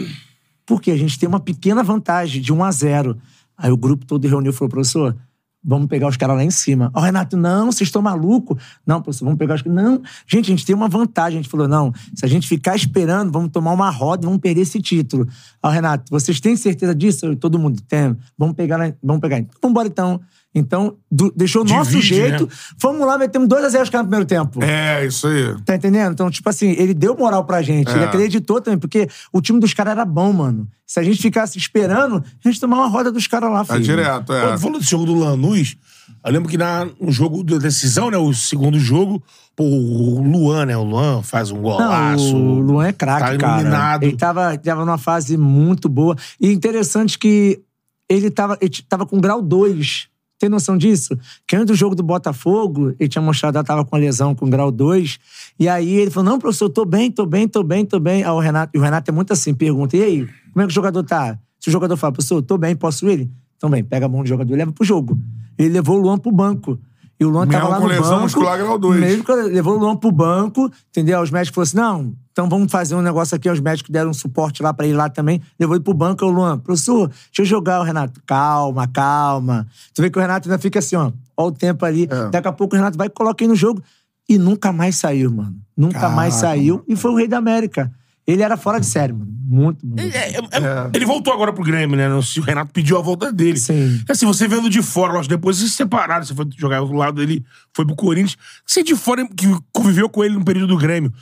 porque 0.70 0.92
a 0.92 0.96
gente 0.96 1.18
tem 1.18 1.28
uma 1.28 1.40
pequena 1.40 1.83
vantagem 1.83 2.40
de 2.40 2.52
1 2.52 2.62
a 2.62 2.70
0 2.70 3.18
Aí 3.59 3.72
o 3.72 3.76
grupo 3.76 4.06
todo 4.06 4.26
reuniu 4.28 4.52
e 4.52 4.54
falou: 4.54 4.70
professor, 4.70 5.16
vamos 5.62 5.88
pegar 5.88 6.06
os 6.06 6.16
caras 6.16 6.37
lá 6.37 6.44
em 6.44 6.50
cima. 6.50 6.92
Ó, 6.94 7.00
Renato, 7.00 7.37
não, 7.37 7.72
vocês 7.72 7.88
estão 7.88 8.00
malucos. 8.00 8.62
Não, 8.87 9.02
professor, 9.02 9.24
vamos 9.24 9.37
pegar 9.37 9.56
os 9.56 9.62
caras. 9.62 9.83
Não, 9.83 10.00
gente, 10.28 10.46
a 10.46 10.50
gente 10.54 10.64
tem 10.64 10.76
uma 10.76 10.88
vantagem. 10.88 11.40
A 11.40 11.42
gente 11.42 11.50
falou: 11.50 11.66
não, 11.66 11.92
se 12.14 12.24
a 12.24 12.28
gente 12.28 12.46
ficar 12.46 12.76
esperando, 12.76 13.33
vamos 13.33 13.50
tomar 13.50 13.72
uma 13.72 13.90
roda 13.90 14.24
e 14.24 14.26
vamos 14.26 14.40
perder 14.40 14.61
esse 14.61 14.80
título. 14.80 15.26
Ó, 15.61 15.68
Renato, 15.68 16.04
vocês 16.09 16.38
têm 16.38 16.54
certeza 16.54 16.94
disso? 16.94 17.35
Todo 17.35 17.59
mundo 17.59 17.83
tem. 17.83 18.16
Vamos 18.38 18.54
pegar, 18.54 18.78
vamos 19.02 19.20
pegar. 19.20 19.40
Então, 19.40 19.59
vamos 19.61 19.72
embora 19.72 19.88
então. 19.88 20.20
Então, 20.53 20.97
do- 21.11 21.33
deixou 21.37 21.63
o 21.63 21.65
nosso 21.65 21.91
Divide, 21.93 22.07
jeito. 22.15 22.45
né? 22.47 22.53
Fomos 22.77 23.07
lá, 23.07 23.17
metemos 23.17 23.49
2x0 23.49 23.83
os 23.83 23.89
caras 23.91 24.05
no 24.07 24.11
primeiro 24.11 24.25
tempo. 24.27 24.63
É, 24.65 25.07
isso 25.07 25.29
aí. 25.29 25.55
Tá 25.65 25.77
entendendo? 25.77 26.13
Então, 26.13 26.29
tipo 26.29 26.49
assim, 26.49 26.71
ele 26.73 26.93
deu 26.93 27.17
moral 27.17 27.45
pra 27.45 27.63
gente. 27.63 27.89
É. 27.89 27.95
Ele 27.95 28.05
acreditou 28.05 28.61
também, 28.61 28.79
porque 28.79 29.09
o 29.33 29.41
time 29.41 29.61
dos 29.61 29.73
caras 29.73 29.93
era 29.93 30.05
bom, 30.05 30.33
mano. 30.33 30.67
Se 30.85 30.99
a 30.99 31.05
gente 31.05 31.23
ficasse 31.23 31.57
esperando, 31.57 32.17
a 32.45 32.49
gente 32.49 32.59
tomava 32.61 32.83
uma 32.83 32.89
roda 32.89 33.13
dos 33.13 33.29
caras 33.29 33.49
lá, 33.53 33.65
Tá 33.65 33.75
filho. 33.75 33.85
direto, 33.85 34.33
é. 34.33 34.41
Quando 34.49 34.59
falou 34.61 34.79
desse 34.81 34.91
jogo 34.91 35.07
do 35.07 35.15
Lanús, 35.15 35.77
eu 36.25 36.33
lembro 36.33 36.49
que 36.49 36.59
na, 36.59 36.85
no 37.01 37.13
jogo 37.13 37.45
da 37.45 37.59
decisão, 37.59 38.11
né? 38.11 38.17
O 38.19 38.35
segundo 38.35 38.77
jogo, 38.77 39.23
pô, 39.55 39.63
o 39.63 40.21
Luan, 40.21 40.67
né? 40.67 40.77
O 40.77 40.83
Luan 40.83 41.23
faz 41.23 41.53
um 41.53 41.61
golaço. 41.63 42.37
Não, 42.37 42.55
o 42.57 42.61
Luan 42.61 42.89
é 42.89 42.93
craque, 42.93 43.21
Tá 43.21 43.39
cara. 43.39 43.61
iluminado. 43.61 44.03
Ele 44.03 44.17
tava, 44.17 44.59
tava 44.59 44.85
numa 44.85 44.99
fase 44.99 45.37
muito 45.37 45.89
boa. 45.89 46.17
E 46.41 46.51
interessante 46.51 47.17
que 47.17 47.61
ele 48.09 48.29
tava, 48.33 48.59
ele 48.61 48.73
tava 48.89 49.07
com 49.07 49.21
grau 49.21 49.41
2. 49.41 50.10
Tem 50.40 50.48
noção 50.48 50.79
disso? 50.79 51.14
Que 51.46 51.55
antes 51.55 51.66
do 51.66 51.74
jogo 51.74 51.94
do 51.94 52.03
Botafogo, 52.03 52.94
ele 52.98 53.11
tinha 53.11 53.20
mostrado 53.20 53.53
que 53.53 53.59
ela 53.59 53.64
tava 53.64 53.85
com 53.85 53.94
lesão 53.98 54.35
com 54.35 54.48
grau 54.48 54.72
2. 54.72 55.18
E 55.59 55.68
aí 55.68 55.96
ele 55.96 56.11
falou: 56.11 56.31
Não, 56.31 56.38
professor, 56.38 56.70
tô 56.70 56.87
bem, 56.87 57.11
tô 57.11 57.26
bem, 57.26 57.46
tô 57.46 57.62
bem, 57.62 57.85
tô 57.85 58.00
bem. 58.00 58.24
Aí 58.24 58.31
o 58.31 58.38
Renato, 58.38 58.79
o 58.79 58.81
Renato 58.81 59.11
é 59.11 59.12
muito 59.12 59.35
assim: 59.35 59.53
pergunta, 59.53 59.98
e 59.98 60.03
aí, 60.03 60.29
como 60.50 60.62
é 60.62 60.66
que 60.66 60.70
o 60.70 60.74
jogador 60.74 61.05
tá? 61.05 61.38
Se 61.61 61.68
o 61.68 61.70
jogador 61.70 61.94
fala, 61.98 62.14
professor, 62.14 62.40
tô 62.40 62.57
bem, 62.57 62.74
posso 62.74 63.07
ir? 63.11 63.31
Então, 63.59 63.68
bem, 63.68 63.85
pega 63.85 64.07
a 64.07 64.09
mão 64.09 64.22
do 64.22 64.29
jogador 64.29 64.55
e 64.55 64.57
leva 64.57 64.72
pro 64.72 64.83
jogo. 64.83 65.18
Ele 65.59 65.68
levou 65.68 65.98
o 65.98 66.00
Luan 66.00 66.16
pro 66.16 66.33
banco. 66.33 66.81
E 67.20 67.24
o 67.24 67.28
Luan 67.28 67.44
Mesmo 67.44 67.61
tava 67.61 67.68
lá 67.72 67.76
com 67.76 67.83
no 67.83 67.88
lesão 67.90 68.11
banco. 68.11 68.22
muscular 68.22 68.59
grau 68.59 68.78
dois. 68.78 68.98
Mesmo 68.98 69.22
que 69.22 69.33
levou 69.33 69.76
o 69.76 69.78
Luan 69.78 69.94
pro 69.94 70.11
banco, 70.11 70.72
entendeu? 70.88 71.20
Os 71.20 71.30
médicos 71.30 71.70
falaram 71.74 71.98
assim: 71.98 72.06
não, 72.06 72.14
então 72.33 72.48
vamos 72.48 72.72
fazer 72.72 72.94
um 72.94 73.02
negócio 73.02 73.37
aqui. 73.37 73.50
Os 73.50 73.61
médicos 73.61 73.90
deram 73.90 74.09
um 74.09 74.14
suporte 74.14 74.62
lá 74.62 74.72
pra 74.72 74.87
ir 74.87 74.94
lá 74.94 75.11
também. 75.11 75.42
Levou 75.59 75.76
ele 75.76 75.85
pro 75.85 75.92
banco, 75.92 76.24
o 76.24 76.30
Luan, 76.30 76.59
professor, 76.59 77.09
deixa 77.09 77.42
eu 77.42 77.44
jogar 77.44 77.78
o 77.80 77.83
Renato. 77.83 78.22
Calma, 78.26 78.88
calma. 78.88 79.66
Tu 79.94 80.00
vê 80.00 80.09
que 80.09 80.16
o 80.18 80.20
Renato 80.20 80.48
ainda 80.48 80.59
fica 80.59 80.78
assim, 80.78 80.96
ó, 80.96 81.12
ó 81.37 81.48
o 81.48 81.52
tempo 81.52 81.85
ali. 81.85 82.09
É. 82.11 82.30
Daqui 82.30 82.48
a 82.48 82.52
pouco 82.52 82.74
o 82.74 82.78
Renato 82.78 82.96
vai 82.96 83.09
e 83.09 83.11
coloca 83.11 83.44
ele 83.44 83.50
no 83.50 83.56
jogo. 83.56 83.83
E 84.26 84.38
nunca 84.38 84.72
mais 84.72 84.96
saiu, 84.96 85.30
mano. 85.30 85.56
Nunca 85.76 86.09
mais 86.09 86.35
saiu. 86.35 86.83
E 86.88 86.96
foi 86.96 87.11
o 87.11 87.16
rei 87.16 87.28
da 87.28 87.37
América. 87.37 87.92
Ele 88.33 88.43
era 88.43 88.57
fora 88.57 88.79
de 88.81 88.87
série, 88.87 89.12
mano. 89.12 89.31
Muito, 89.53 89.85
muito. 89.85 90.01
É, 90.01 90.31
é, 90.31 90.37
é, 90.37 90.90
Ele 90.95 91.05
voltou 91.05 91.33
agora 91.33 91.53
pro 91.53 91.64
Grêmio, 91.64 91.97
né? 91.97 92.07
Se 92.23 92.38
o 92.38 92.43
Renato 92.43 92.73
pediu 92.73 92.97
a 92.97 93.03
volta 93.03 93.33
dele. 93.33 93.59
Sim. 93.59 94.01
Assim, 94.09 94.25
você 94.25 94.47
vendo 94.47 94.71
de 94.71 94.81
fora, 94.81 95.12
lógico, 95.12 95.35
depois 95.35 95.57
se 95.57 95.69
separaram, 95.69 96.25
você 96.25 96.35
foi 96.35 96.47
jogar 96.57 96.81
do 96.81 96.93
lado 96.93 97.16
dele, 97.16 97.45
foi 97.75 97.85
pro 97.85 97.97
Corinthians. 97.97 98.37
Você 98.64 98.85
de 98.85 98.95
fora, 98.95 99.27
que 99.27 99.47
conviveu 99.73 100.09
com 100.09 100.23
ele 100.23 100.35
no 100.35 100.45
período 100.45 100.69
do 100.69 100.77
Grêmio, 100.79 101.12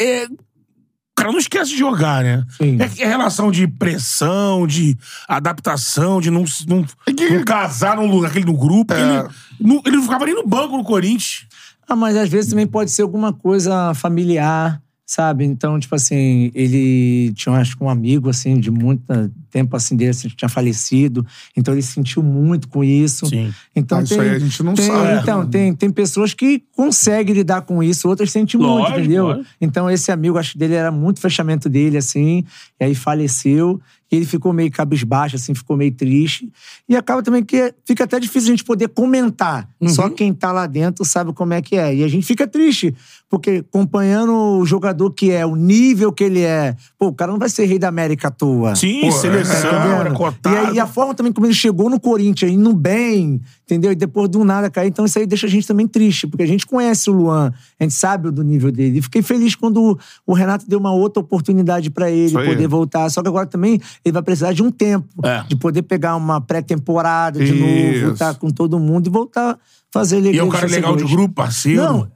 é. 0.00 0.24
O 0.24 1.14
cara 1.14 1.30
não 1.30 1.38
esquece 1.38 1.72
de 1.72 1.76
jogar, 1.78 2.24
né? 2.24 2.42
Sim. 2.56 2.78
É, 2.80 3.02
é 3.02 3.06
relação 3.06 3.52
de 3.52 3.68
pressão, 3.68 4.66
de 4.66 4.96
adaptação, 5.28 6.22
de 6.22 6.30
não, 6.30 6.46
se- 6.46 6.66
não, 6.66 6.78
não 7.06 7.44
casar 7.44 7.96
num 7.96 8.06
lugar, 8.06 8.30
aquele 8.30 8.46
no 8.46 8.56
grupo. 8.56 8.94
É. 8.94 8.98
Ele, 8.98 9.28
não, 9.60 9.82
ele 9.84 9.96
não 9.96 10.02
ficava 10.04 10.24
nem 10.24 10.34
no 10.34 10.46
banco 10.46 10.74
no 10.76 10.82
Corinthians. 10.82 11.46
Ah, 11.86 11.94
mas 11.94 12.16
às 12.16 12.30
vezes 12.30 12.48
também 12.50 12.66
pode 12.66 12.90
ser 12.90 13.02
alguma 13.02 13.30
coisa 13.30 13.92
familiar, 13.94 14.80
sabe? 15.12 15.44
Então, 15.44 15.78
tipo 15.78 15.94
assim, 15.94 16.50
ele 16.54 17.32
tinha, 17.34 17.54
acho 17.56 17.76
que 17.76 17.84
um 17.84 17.90
amigo, 17.90 18.30
assim, 18.30 18.58
de 18.58 18.70
muito 18.70 19.04
tempo, 19.52 19.76
assim, 19.76 19.94
dele, 19.94 20.10
assim, 20.10 20.28
tinha 20.28 20.48
falecido. 20.48 21.24
Então, 21.56 21.72
ele 21.74 21.82
sentiu 21.82 22.22
muito 22.22 22.66
com 22.68 22.82
isso. 22.82 23.26
Sim. 23.26 23.52
Então, 23.76 23.98
Ah, 23.98 24.02
isso 24.02 24.16
tem, 24.16 24.20
aí 24.24 24.30
a 24.30 24.38
gente 24.38 24.62
não 24.62 24.74
tem- 24.74 24.86
sabe. 24.86 25.20
Então, 25.22 25.46
tem, 25.46 25.74
tem 25.74 25.90
pessoas 25.90 26.32
que 26.34 26.64
conseguem 26.74 27.34
lidar 27.34 27.60
com 27.62 27.82
isso, 27.82 28.08
outras 28.08 28.32
sentem 28.32 28.58
muito, 28.58 28.72
Lógico, 28.72 28.98
entendeu? 28.98 29.24
lógico. 29.26 29.46
Então, 29.60 29.90
esse 29.90 30.10
amigo, 30.10 30.38
acho 30.38 30.52
que 30.52 30.58
dele 30.58 30.74
era 30.74 30.90
muito 30.90 31.20
fechamento 31.20 31.68
dele, 31.68 31.98
assim, 31.98 32.44
e 32.80 32.84
aí 32.84 32.94
faleceu. 32.94 33.80
E 34.10 34.16
ele 34.16 34.26
ficou 34.26 34.52
meio 34.52 34.70
cabisbaixo, 34.70 35.36
assim, 35.36 35.54
ficou 35.54 35.74
meio 35.74 35.90
triste. 35.92 36.52
E 36.86 36.94
acaba 36.94 37.22
também 37.22 37.42
que 37.42 37.72
fica 37.82 38.04
até 38.04 38.20
difícil 38.20 38.48
a 38.48 38.50
gente 38.52 38.62
poder 38.64 38.88
comentar. 38.88 39.66
Só 39.88 40.10
quem 40.10 40.34
tá 40.34 40.52
lá 40.52 40.66
dentro 40.66 41.02
sabe 41.02 41.32
como 41.32 41.54
é 41.54 41.62
que 41.62 41.76
é. 41.76 41.94
E 41.94 42.04
a 42.04 42.08
gente 42.08 42.26
fica 42.26 42.46
triste, 42.46 42.94
porque 43.30 43.64
acompanhando 43.66 44.34
o 44.58 44.66
jogador 44.66 45.10
que 45.12 45.30
é, 45.30 45.46
o 45.46 45.56
nível 45.56 46.12
que 46.12 46.24
ele 46.24 46.42
é, 46.42 46.76
pô, 46.98 47.06
o 47.06 47.12
cara 47.14 47.32
não 47.32 47.38
vai 47.38 47.48
ser 47.48 47.64
rei 47.64 47.78
da 47.78 47.88
América 47.88 48.28
à 48.28 48.30
toa. 48.30 48.76
Sim, 48.76 49.00
Pô, 49.00 49.12
seleção, 49.12 49.41
Tá 49.48 49.54
era 49.68 49.88
entendendo? 49.98 50.16
cotado. 50.16 50.54
E, 50.54 50.58
aí, 50.58 50.80
a 50.80 50.86
forma 50.86 51.14
também 51.14 51.32
como 51.32 51.46
ele 51.46 51.54
chegou 51.54 51.88
no 51.90 51.98
Corinthians, 52.00 52.50
indo 52.52 52.72
bem, 52.74 53.40
entendeu? 53.64 53.92
E 53.92 53.94
depois 53.94 54.28
do 54.28 54.44
nada 54.44 54.70
cair. 54.70 54.88
Então 54.88 55.04
isso 55.04 55.18
aí 55.18 55.26
deixa 55.26 55.46
a 55.46 55.50
gente 55.50 55.66
também 55.66 55.86
triste, 55.86 56.26
porque 56.26 56.42
a 56.42 56.46
gente 56.46 56.66
conhece 56.66 57.08
o 57.10 57.12
Luan, 57.12 57.52
a 57.78 57.82
gente 57.84 57.94
sabe 57.94 58.30
do 58.30 58.42
nível 58.42 58.70
dele. 58.72 58.98
E 58.98 59.02
fiquei 59.02 59.22
feliz 59.22 59.54
quando 59.54 59.98
o 60.26 60.32
Renato 60.32 60.68
deu 60.68 60.78
uma 60.78 60.92
outra 60.92 61.20
oportunidade 61.20 61.90
pra 61.90 62.10
ele 62.10 62.32
poder 62.32 62.66
voltar. 62.68 63.08
Só 63.10 63.22
que 63.22 63.28
agora 63.28 63.46
também 63.46 63.80
ele 64.04 64.12
vai 64.12 64.22
precisar 64.22 64.52
de 64.52 64.62
um 64.62 64.70
tempo, 64.70 65.06
É. 65.24 65.42
de 65.48 65.56
poder 65.56 65.82
pegar 65.82 66.16
uma 66.16 66.40
pré-temporada 66.40 67.44
de 67.44 67.52
novo, 67.52 68.06
voltar 68.08 68.34
com 68.34 68.50
todo 68.50 68.78
mundo 68.78 69.06
e 69.06 69.10
voltar 69.10 69.52
a 69.52 69.58
fazer 69.92 70.16
E 70.16 70.18
é 70.20 70.22
legal. 70.32 70.46
um 70.46 70.50
cara 70.50 70.66
legal 70.66 70.96
de 70.96 71.04
grupo, 71.04 71.34
parceiro. 71.34 71.82
Não, 71.82 72.08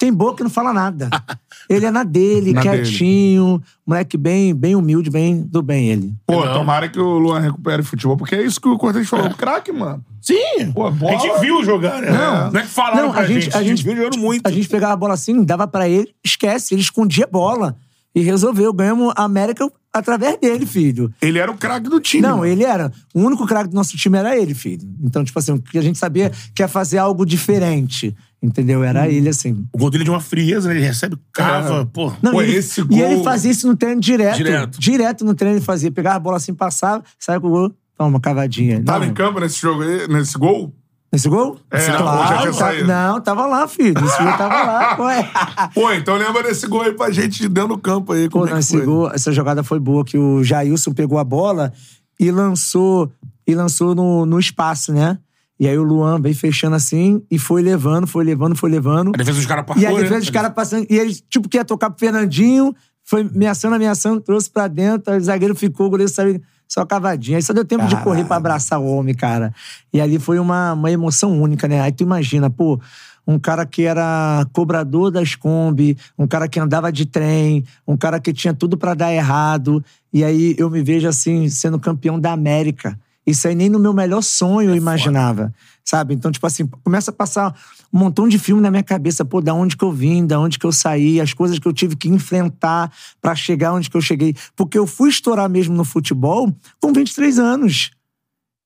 tem 0.00 0.10
boca 0.12 0.38
que 0.38 0.42
não 0.42 0.48
fala 0.50 0.72
nada. 0.72 1.10
ele 1.68 1.84
é 1.84 1.90
na 1.90 2.02
dele, 2.02 2.54
Na 2.54 2.62
dele. 2.62 2.82
quietinho, 2.82 3.62
moleque 3.86 4.16
bem, 4.16 4.54
bem 4.54 4.74
humilde, 4.74 5.10
bem 5.10 5.42
do 5.42 5.60
bem 5.62 5.90
ele. 5.90 6.14
Pô, 6.26 6.42
Não. 6.44 6.54
tomara 6.54 6.88
que 6.88 6.98
o 6.98 7.18
Luan 7.18 7.38
recupere 7.38 7.82
futebol, 7.82 8.16
porque 8.16 8.34
é 8.34 8.42
isso 8.42 8.58
que 8.58 8.66
o 8.68 8.78
Cortez 8.78 9.06
falou. 9.08 9.28
Craque, 9.34 9.70
mano. 9.70 10.02
Sim. 10.22 10.72
Pô, 10.74 10.90
bola- 10.90 11.16
A 11.16 11.18
gente 11.18 11.40
viu 11.40 11.62
jogar, 11.62 12.00
né? 12.00 12.10
Não. 12.10 12.50
Não 12.50 12.60
é 12.60 12.62
que 12.62 12.68
falaram 12.70 13.08
Não, 13.08 13.18
a 13.18 13.26
gente, 13.26 13.54
a 13.56 13.62
gente, 13.62 13.84
viu 13.84 13.94
jogando 13.94 14.18
muito. 14.18 14.46
A 14.46 14.50
gente 14.50 14.68
pegava 14.68 14.94
a 14.94 14.96
bola 14.96 15.12
assim, 15.14 15.44
dava 15.44 15.68
pra 15.68 15.86
ele, 15.88 16.08
esquece, 16.24 16.74
ele 16.74 16.80
escondia 16.80 17.24
a 17.24 17.28
bola. 17.30 17.76
E 18.12 18.22
resolveu. 18.22 18.72
Ganhamos 18.72 19.12
a 19.16 19.22
América 19.22 19.70
através 19.92 20.36
dele, 20.40 20.66
filho. 20.66 21.12
Ele 21.22 21.38
era 21.38 21.48
o 21.48 21.56
craque 21.56 21.88
do 21.88 22.00
time. 22.00 22.20
Não, 22.22 22.38
mano. 22.38 22.46
ele 22.46 22.64
era. 22.64 22.90
O 23.14 23.20
único 23.20 23.46
craque 23.46 23.68
do 23.70 23.74
nosso 23.76 23.96
time 23.96 24.18
era 24.18 24.36
ele, 24.36 24.52
filho. 24.52 24.82
Então, 25.04 25.22
tipo 25.22 25.38
assim, 25.38 25.52
o 25.52 25.62
que 25.62 25.78
a 25.78 25.82
gente 25.82 25.96
sabia 25.96 26.32
que 26.52 26.60
ia 26.60 26.66
fazer 26.66 26.98
algo 26.98 27.24
diferente. 27.24 28.16
Entendeu? 28.42 28.82
Era 28.82 29.06
ele, 29.08 29.28
assim. 29.28 29.66
O 29.72 29.76
gol 29.78 29.90
dele 29.90 30.02
é 30.02 30.06
de 30.06 30.10
uma 30.10 30.20
frieza, 30.20 30.68
né? 30.68 30.76
Ele 30.76 30.86
recebe, 30.86 31.16
cava, 31.32 31.84
pô. 31.84 32.10
Não, 32.22 32.32
Pô, 32.32 32.40
e 32.42 32.46
ele, 32.46 32.56
esse 32.56 32.80
e 32.80 32.84
gol- 32.84 32.98
ele 32.98 33.22
fazia 33.22 33.50
isso 33.50 33.66
no 33.66 33.76
treino 33.76 34.00
direto. 34.00 34.36
Direto. 34.38 34.80
Direto 34.80 35.24
no 35.26 35.34
treino 35.34 35.58
ele 35.58 35.64
fazia. 35.64 35.90
Pegava 35.92 36.16
a 36.16 36.20
bola 36.20 36.36
assim, 36.38 36.54
passava, 36.54 37.04
saia 37.18 37.38
com 37.38 37.48
o 37.48 37.50
gol. 37.50 37.72
Toma, 37.98 38.18
cavadinha. 38.18 38.82
Tava 38.82 39.04
Não. 39.04 39.10
em 39.10 39.14
campo 39.14 39.38
nesse 39.40 39.60
jogo 39.60 39.82
aí, 39.82 40.08
nesse 40.08 40.38
gol? 40.38 40.72
Nesse 41.12 41.28
gol? 41.28 41.58
É, 41.70 41.84
Claro, 41.84 42.04
ou 42.18 42.26
já 42.28 42.38
tinha 42.38 42.52
tá- 42.52 42.58
saído? 42.58 42.86
Não, 42.86 43.20
tava 43.20 43.44
lá, 43.44 43.68
filho. 43.68 43.98
Esse 44.02 44.22
gol 44.22 44.32
tava 44.38 44.62
lá, 44.62 44.96
ué. 45.04 45.30
Pô, 45.74 45.92
então 45.92 46.16
lembra 46.16 46.42
desse 46.42 46.66
gol 46.66 46.80
aí 46.82 46.92
pra 46.94 47.10
gente 47.10 47.46
dentro 47.46 47.70
do 47.74 47.78
campo 47.78 48.12
aí. 48.14 48.26
Pô, 48.30 48.46
é 48.46 48.50
não, 48.50 48.52
que 48.54 48.58
esse 48.60 48.76
foi? 48.78 48.86
gol, 48.86 49.10
essa 49.12 49.30
jogada 49.32 49.62
foi 49.62 49.78
boa, 49.78 50.02
que 50.02 50.16
o 50.16 50.42
Jailson 50.42 50.92
pegou 50.94 51.18
a 51.18 51.24
bola 51.24 51.72
e 52.18 52.30
lançou, 52.30 53.12
e 53.46 53.54
lançou 53.54 53.94
no, 53.94 54.24
no 54.24 54.38
espaço, 54.38 54.92
né? 54.94 55.18
E 55.60 55.68
aí 55.68 55.76
o 55.76 55.82
Luan 55.82 56.18
veio 56.18 56.34
fechando 56.34 56.74
assim 56.74 57.22
e 57.30 57.38
foi 57.38 57.60
levando, 57.60 58.06
foi 58.06 58.24
levando, 58.24 58.56
foi 58.56 58.70
levando. 58.70 59.12
A 59.14 59.18
defesa 59.18 59.36
dos 59.36 59.44
caras 59.44 59.66
passou, 59.66 59.82
E 59.82 59.86
a 59.86 59.90
defesa 59.90 60.14
né? 60.14 60.20
dos 60.20 60.30
caras 60.30 60.52
passando. 60.54 60.86
E 60.88 60.98
ele, 60.98 61.14
tipo, 61.28 61.50
quer 61.50 61.66
tocar 61.66 61.90
pro 61.90 61.98
Fernandinho, 61.98 62.74
foi 63.04 63.20
ameaçando, 63.20 63.74
ameaçando, 63.74 64.22
trouxe 64.22 64.48
pra 64.48 64.66
dentro, 64.68 65.12
aí 65.12 65.18
o 65.18 65.22
zagueiro 65.22 65.54
ficou, 65.54 65.88
o 65.88 65.90
goleiro 65.90 66.10
saiu 66.10 66.40
só 66.66 66.86
cavadinha. 66.86 67.36
Aí 67.36 67.42
só 67.42 67.52
deu 67.52 67.64
tempo 67.64 67.86
de 67.86 67.96
correr 68.02 68.24
pra 68.24 68.36
abraçar 68.36 68.80
o 68.80 68.86
homem, 68.86 69.14
cara. 69.14 69.52
E 69.92 70.00
ali 70.00 70.18
foi 70.18 70.38
uma, 70.38 70.72
uma 70.72 70.90
emoção 70.90 71.38
única, 71.38 71.68
né? 71.68 71.82
Aí 71.82 71.92
tu 71.92 72.04
imagina, 72.04 72.48
pô, 72.48 72.80
um 73.26 73.38
cara 73.38 73.66
que 73.66 73.82
era 73.82 74.46
cobrador 74.54 75.10
das 75.10 75.34
Kombi, 75.34 75.94
um 76.18 76.26
cara 76.26 76.48
que 76.48 76.58
andava 76.58 76.90
de 76.90 77.04
trem, 77.04 77.64
um 77.86 77.98
cara 77.98 78.18
que 78.18 78.32
tinha 78.32 78.54
tudo 78.54 78.78
pra 78.78 78.94
dar 78.94 79.12
errado. 79.12 79.84
E 80.10 80.24
aí 80.24 80.54
eu 80.56 80.70
me 80.70 80.82
vejo 80.82 81.06
assim, 81.06 81.50
sendo 81.50 81.78
campeão 81.78 82.18
da 82.18 82.32
América. 82.32 82.98
Isso 83.30 83.48
aí 83.48 83.54
nem 83.54 83.68
no 83.68 83.78
meu 83.78 83.92
melhor 83.92 84.22
sonho 84.22 84.70
eu 84.70 84.76
imaginava, 84.76 85.52
sabe? 85.84 86.14
Então, 86.14 86.30
tipo 86.30 86.46
assim, 86.46 86.66
começa 86.84 87.10
a 87.10 87.14
passar 87.14 87.54
um 87.92 87.98
montão 87.98 88.28
de 88.28 88.38
filme 88.38 88.60
na 88.62 88.70
minha 88.70 88.82
cabeça. 88.82 89.24
Pô, 89.24 89.40
da 89.40 89.54
onde 89.54 89.76
que 89.76 89.84
eu 89.84 89.92
vim, 89.92 90.26
da 90.26 90.38
onde 90.38 90.58
que 90.58 90.66
eu 90.66 90.72
saí, 90.72 91.20
as 91.20 91.32
coisas 91.32 91.58
que 91.58 91.66
eu 91.66 91.72
tive 91.72 91.96
que 91.96 92.08
enfrentar 92.08 92.92
pra 93.20 93.34
chegar 93.34 93.72
onde 93.72 93.90
que 93.90 93.96
eu 93.96 94.00
cheguei. 94.00 94.34
Porque 94.54 94.78
eu 94.78 94.86
fui 94.86 95.10
estourar 95.10 95.48
mesmo 95.48 95.74
no 95.74 95.84
futebol 95.84 96.54
com 96.80 96.92
23 96.92 97.38
anos. 97.38 97.90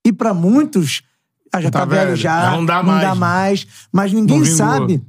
E 0.07 0.13
pra 0.13 0.35
muitos, 0.35 1.03
ah, 1.53 1.61
já 1.61 1.71
Tá 1.71 1.81
tá, 1.81 1.85
velho, 1.85 2.05
velho, 2.07 2.17
já, 2.17 2.51
não 2.51 2.67
dá 2.67 2.83
mais. 2.83 3.19
mais. 3.19 3.67
Mas 3.93 4.13
ninguém 4.13 4.39
Não 4.41 4.47
sabe 4.47 5.03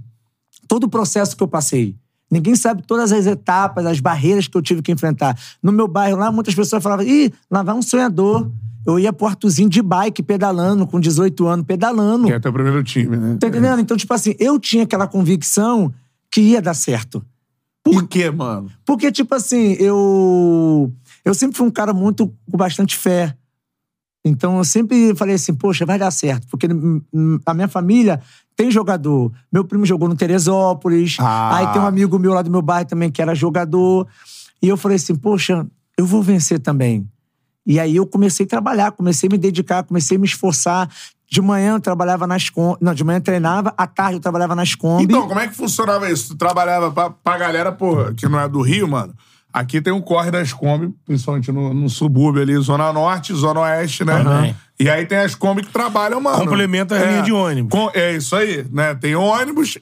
todo 0.68 0.86
o 0.86 0.90
processo 0.90 1.36
que 1.36 1.44
eu 1.44 1.48
passei. 1.48 1.96
Ninguém 2.30 2.56
sabe 2.56 2.82
todas 2.82 3.12
as 3.12 3.26
etapas, 3.28 3.86
as 3.86 4.00
barreiras 4.00 4.48
que 4.48 4.58
eu 4.58 4.62
tive 4.62 4.82
que 4.82 4.92
enfrentar. 4.92 5.38
No 5.62 5.72
meu 5.72 5.88
bairro 5.88 6.18
lá, 6.18 6.32
muitas 6.32 6.56
pessoas 6.56 6.82
falavam: 6.82 7.06
ih, 7.06 7.32
lá 7.50 7.62
vai 7.62 7.76
um 7.76 7.82
sonhador. 7.82 8.52
Eu 8.86 9.00
ia 9.00 9.12
pro 9.12 9.28
Artuzinho 9.28 9.70
de 9.70 9.82
bike 9.82 10.22
pedalando, 10.22 10.86
com 10.86 11.00
18 11.00 11.48
anos, 11.48 11.66
pedalando. 11.66 12.28
Que 12.28 12.34
é 12.34 12.40
teu 12.40 12.54
primeiro 12.54 12.84
time, 12.84 13.18
né? 13.18 13.38
Tá 13.40 13.48
entendendo? 13.48 13.80
Então, 13.80 13.98
tipo 13.98 14.14
assim, 14.14 14.36
eu 14.40 14.60
tinha 14.60 14.84
aquela 14.84 15.08
convicção 15.08 15.92
que 16.32 16.42
ia 16.42 16.62
dar 16.62 16.74
certo. 16.74 17.26
Por 17.84 18.08
quê, 18.08 18.30
mano? 18.30 18.70
Porque, 18.86 19.12
tipo 19.12 19.34
assim, 19.34 19.74
eu. 19.80 20.92
Eu 21.24 21.34
sempre 21.34 21.58
fui 21.58 21.68
um 21.68 21.72
cara 21.72 21.94
muito 21.94 22.28
com 22.50 22.58
bastante 22.58 22.96
fé. 22.98 23.36
Então, 24.24 24.58
eu 24.58 24.64
sempre 24.64 25.14
falei 25.16 25.36
assim, 25.36 25.54
poxa, 25.54 25.86
vai 25.86 26.00
dar 26.00 26.10
certo. 26.10 26.48
Porque 26.48 26.68
a 27.46 27.54
minha 27.54 27.68
família 27.68 28.20
tem 28.56 28.72
jogador. 28.72 29.32
Meu 29.52 29.64
primo 29.64 29.86
jogou 29.86 30.10
no 30.10 30.16
Teresópolis. 30.16 31.18
Ah. 31.20 31.58
Aí 31.58 31.74
tem 31.74 31.82
um 31.82 31.86
amigo 31.86 32.18
meu 32.18 32.34
lá 32.34 32.42
do 32.42 32.50
meu 32.50 32.62
bairro 32.62 32.88
também 32.88 33.12
que 33.12 33.22
era 33.22 33.36
jogador. 33.36 34.08
E 34.62 34.68
eu 34.68 34.78
falei 34.78 34.96
assim, 34.96 35.16
poxa, 35.16 35.66
eu 35.96 36.08
vou 36.08 36.24
vencer 36.24 36.60
também. 36.60 37.08
E 37.66 37.80
aí 37.80 37.96
eu 37.96 38.06
comecei 38.06 38.46
a 38.46 38.50
trabalhar, 38.50 38.92
comecei 38.92 39.28
a 39.28 39.32
me 39.32 39.38
dedicar, 39.38 39.84
comecei 39.84 40.18
a 40.18 40.20
me 40.20 40.26
esforçar. 40.28 40.90
De 41.28 41.42
manhã 41.42 41.74
eu 41.74 41.80
trabalhava 41.80 42.28
nas 42.28 42.50
Kombi. 42.50 42.78
Não, 42.80 42.94
de 42.94 43.04
manhã 43.04 43.18
eu 43.18 43.22
treinava, 43.24 43.74
à 43.76 43.88
tarde 43.88 44.16
eu 44.18 44.20
trabalhava 44.22 44.54
nas 44.56 44.76
Kombi. 44.76 45.04
Então, 45.06 45.28
como 45.28 45.40
é 45.40 45.48
que 45.48 45.56
funcionava 45.56 46.10
isso? 46.10 46.30
Tu 46.30 46.36
trabalhava 46.38 46.92
pra, 46.92 47.10
pra 47.10 47.38
galera, 47.38 47.72
pô, 47.72 48.14
que 48.16 48.28
não 48.28 48.40
é 48.40 48.48
do 48.48 48.62
Rio, 48.62 48.88
mano. 48.88 49.14
Aqui 49.52 49.82
tem 49.82 49.92
um 49.94 50.02
corre 50.02 50.30
das 50.32 50.52
Kombi, 50.54 50.94
principalmente 51.06 51.52
no, 51.52 51.74
no 51.74 51.90
subúrbio 51.90 52.42
ali, 52.42 52.56
Zona 52.58 52.92
Norte, 52.94 53.34
Zona 53.34 53.62
Oeste, 53.62 54.04
né? 54.06 54.22
Também. 54.22 54.56
E 54.80 54.90
aí 54.90 55.06
tem 55.06 55.18
as 55.18 55.34
Kombi 55.34 55.64
que 55.64 55.72
trabalham, 55.72 56.20
mano. 56.22 56.40
Complementa 56.40 56.94
a 56.96 57.06
linha 57.06 57.22
de 57.24 57.32
ônibus. 57.32 57.72
Com- 57.72 57.90
é 57.94 58.14
isso 58.16 58.36
aí, 58.36 58.66
né? 58.70 58.94
Tem 58.94 59.16
ônibus, 59.16 59.78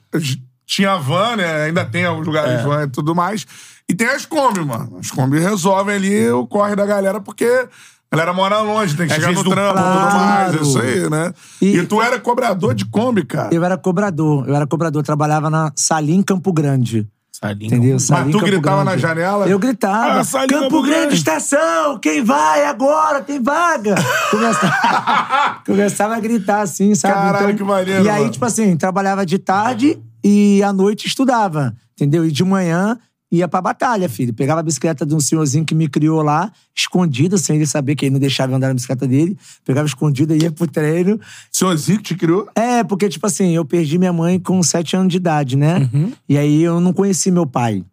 tinha 0.66 0.98
van, 0.98 1.36
né? 1.36 1.66
Ainda 1.66 1.84
tem 1.86 2.06
alguns 2.06 2.26
lugares 2.26 2.60
É. 2.60 2.64
van 2.64 2.84
e 2.84 2.88
tudo 2.88 3.14
mais. 3.16 3.46
E 3.90 3.94
tem 3.94 4.08
as 4.08 4.26
Kombi, 4.26 4.62
mano. 4.64 4.98
As 5.00 5.12
Kombi 5.12 5.40
resolvem 5.40 5.96
ali 5.96 6.30
o 6.32 6.48
corre 6.48 6.76
da 6.76 6.86
galera, 6.86 7.20
porque 7.20 7.46
a 7.46 8.16
galera 8.16 8.34
mora 8.34 8.60
longe, 8.62 8.96
tem 8.96 9.08
que 9.08 9.14
Às 9.14 9.20
chegar 9.20 9.34
no 9.34 9.44
trampo 9.44 9.80
e 9.80 9.84
tudo 9.84 10.16
mais. 10.20 10.56
É 10.56 10.62
isso 10.62 10.80
aí, 10.80 11.10
né? 11.10 11.34
E, 11.62 11.78
E- 11.78 11.86
tu 11.86 12.02
era 12.02 12.20
cobrador 12.20 12.74
de 12.74 12.86
Kombi, 12.86 13.26
cara. 13.26 13.54
Eu 13.54 13.64
era 13.64 13.78
cobrador, 13.78 14.48
eu 14.48 14.56
era 14.56 14.66
cobrador, 14.66 15.04
trabalhava 15.04 15.50
na 15.50 15.72
Salim 15.76 16.22
Campo 16.24 16.54
Grande. 16.54 17.08
Salinho. 17.32 17.66
Entendeu? 17.68 17.94
Mas 17.96 18.04
Salinho, 18.04 18.32
tu 18.32 18.40
Campo 18.40 18.52
gritava 18.52 18.84
Grande. 18.86 19.02
na 19.02 19.08
janela? 19.08 19.48
Eu 19.50 19.60
gritava. 19.60 20.20
Ah, 20.22 20.24
Salinho, 20.24 20.48
Campo 20.62 20.70
Campo 20.70 20.82
Grande, 20.84 21.00
Grande. 21.00 21.16
estação! 21.16 22.00
Quem 22.00 22.24
vai 22.24 22.64
agora? 22.66 23.22
Tem 23.22 23.42
vaga! 23.44 23.96
Começava, 24.32 25.62
começava 25.66 26.16
a 26.16 26.20
gritar 26.20 26.62
assim, 26.62 26.96
sabe? 26.96 27.14
Caralho, 27.16 27.56
que 27.58 27.64
maneiro, 27.64 28.06
E 28.06 28.10
aí, 28.10 28.20
mano. 28.22 28.32
tipo 28.32 28.46
assim, 28.46 28.78
trabalhava 28.78 29.26
de 29.26 29.38
tarde 29.40 30.00
e 30.24 30.64
à 30.64 30.72
noite 30.72 31.08
estudava, 31.08 31.76
entendeu? 31.94 32.26
E 32.26 32.32
de 32.32 32.44
manhã 32.44 32.98
ia 33.32 33.48
pra 33.48 33.60
batalha, 33.60 34.08
filho. 34.08 34.32
Pegava 34.32 34.60
a 34.60 34.64
bicicleta 34.64 35.06
de 35.06 35.16
um 35.16 35.20
senhorzinho 35.20 35.66
que 35.66 35.74
me 35.74 35.88
criou 35.88 36.22
lá, 36.22 36.52
escondido, 36.76 37.36
sem 37.38 37.56
ele 37.56 37.66
saber 37.66 37.96
que 37.96 38.06
ele 38.06 38.14
não 38.14 38.20
deixava 38.20 38.52
eu 38.52 38.58
andar 38.58 38.68
na 38.68 38.76
bicicleta 38.76 39.08
dele. 39.08 39.36
Pegava 39.66 39.88
escondido 39.88 40.36
e 40.36 40.44
ia 40.44 40.52
pro 40.52 40.68
treino. 40.68 41.20
Senhorzinho 41.52 41.98
que 41.98 42.04
te 42.04 42.16
criou? 42.16 42.48
É, 42.54 42.84
porque, 42.84 43.10
tipo 43.10 43.26
assim, 43.26 43.56
eu 43.56 43.66
perdi 43.66 43.98
minha 43.98 44.14
mãe 44.14 44.40
com 44.40 44.62
sete 44.62 44.96
anos 44.96 45.10
de 45.10 45.18
idade, 45.18 45.58
né? 45.58 45.90
E 46.30 46.38
aí 46.38 46.62
eu 46.62 46.80
não 46.80 46.94
conheci 46.94 47.32
meu 47.32 47.48
pai. 47.48 47.84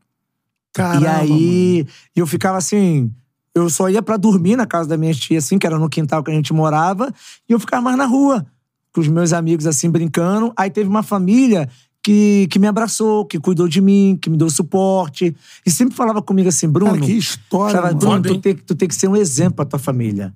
Caramba, 0.74 1.04
e 1.04 1.08
aí 1.08 1.86
eu 2.14 2.26
ficava 2.26 2.58
assim. 2.58 3.10
Eu 3.54 3.68
só 3.70 3.88
ia 3.88 4.02
pra 4.02 4.16
dormir 4.18 4.56
na 4.56 4.66
casa 4.66 4.90
da 4.90 4.96
minha 4.96 5.14
tia, 5.14 5.38
assim, 5.38 5.58
que 5.58 5.66
era 5.66 5.78
no 5.78 5.88
quintal 5.88 6.22
que 6.22 6.30
a 6.30 6.34
gente 6.34 6.52
morava, 6.52 7.12
e 7.48 7.52
eu 7.52 7.58
ficava 7.58 7.82
mais 7.82 7.96
na 7.96 8.04
rua, 8.04 8.46
com 8.92 9.00
os 9.00 9.08
meus 9.08 9.32
amigos, 9.32 9.66
assim, 9.66 9.90
brincando. 9.90 10.52
Aí 10.54 10.70
teve 10.70 10.88
uma 10.88 11.02
família 11.02 11.68
que, 12.02 12.46
que 12.50 12.58
me 12.58 12.66
abraçou, 12.66 13.24
que 13.24 13.38
cuidou 13.38 13.68
de 13.68 13.80
mim, 13.80 14.18
que 14.20 14.30
me 14.30 14.36
deu 14.36 14.48
suporte. 14.50 15.34
E 15.64 15.70
sempre 15.70 15.94
falava 15.94 16.22
comigo 16.22 16.48
assim, 16.48 16.68
Bruno. 16.68 16.92
Cara, 16.92 17.04
que 17.04 17.12
história, 17.12 17.76
falava. 17.76 17.94
Bruno, 17.94 18.22
tu 18.34 18.40
tem, 18.40 18.54
tu 18.54 18.74
tem 18.74 18.88
que 18.88 18.94
ser 18.94 19.08
um 19.08 19.16
exemplo 19.16 19.54
pra 19.56 19.64
tua 19.64 19.78
família. 19.78 20.34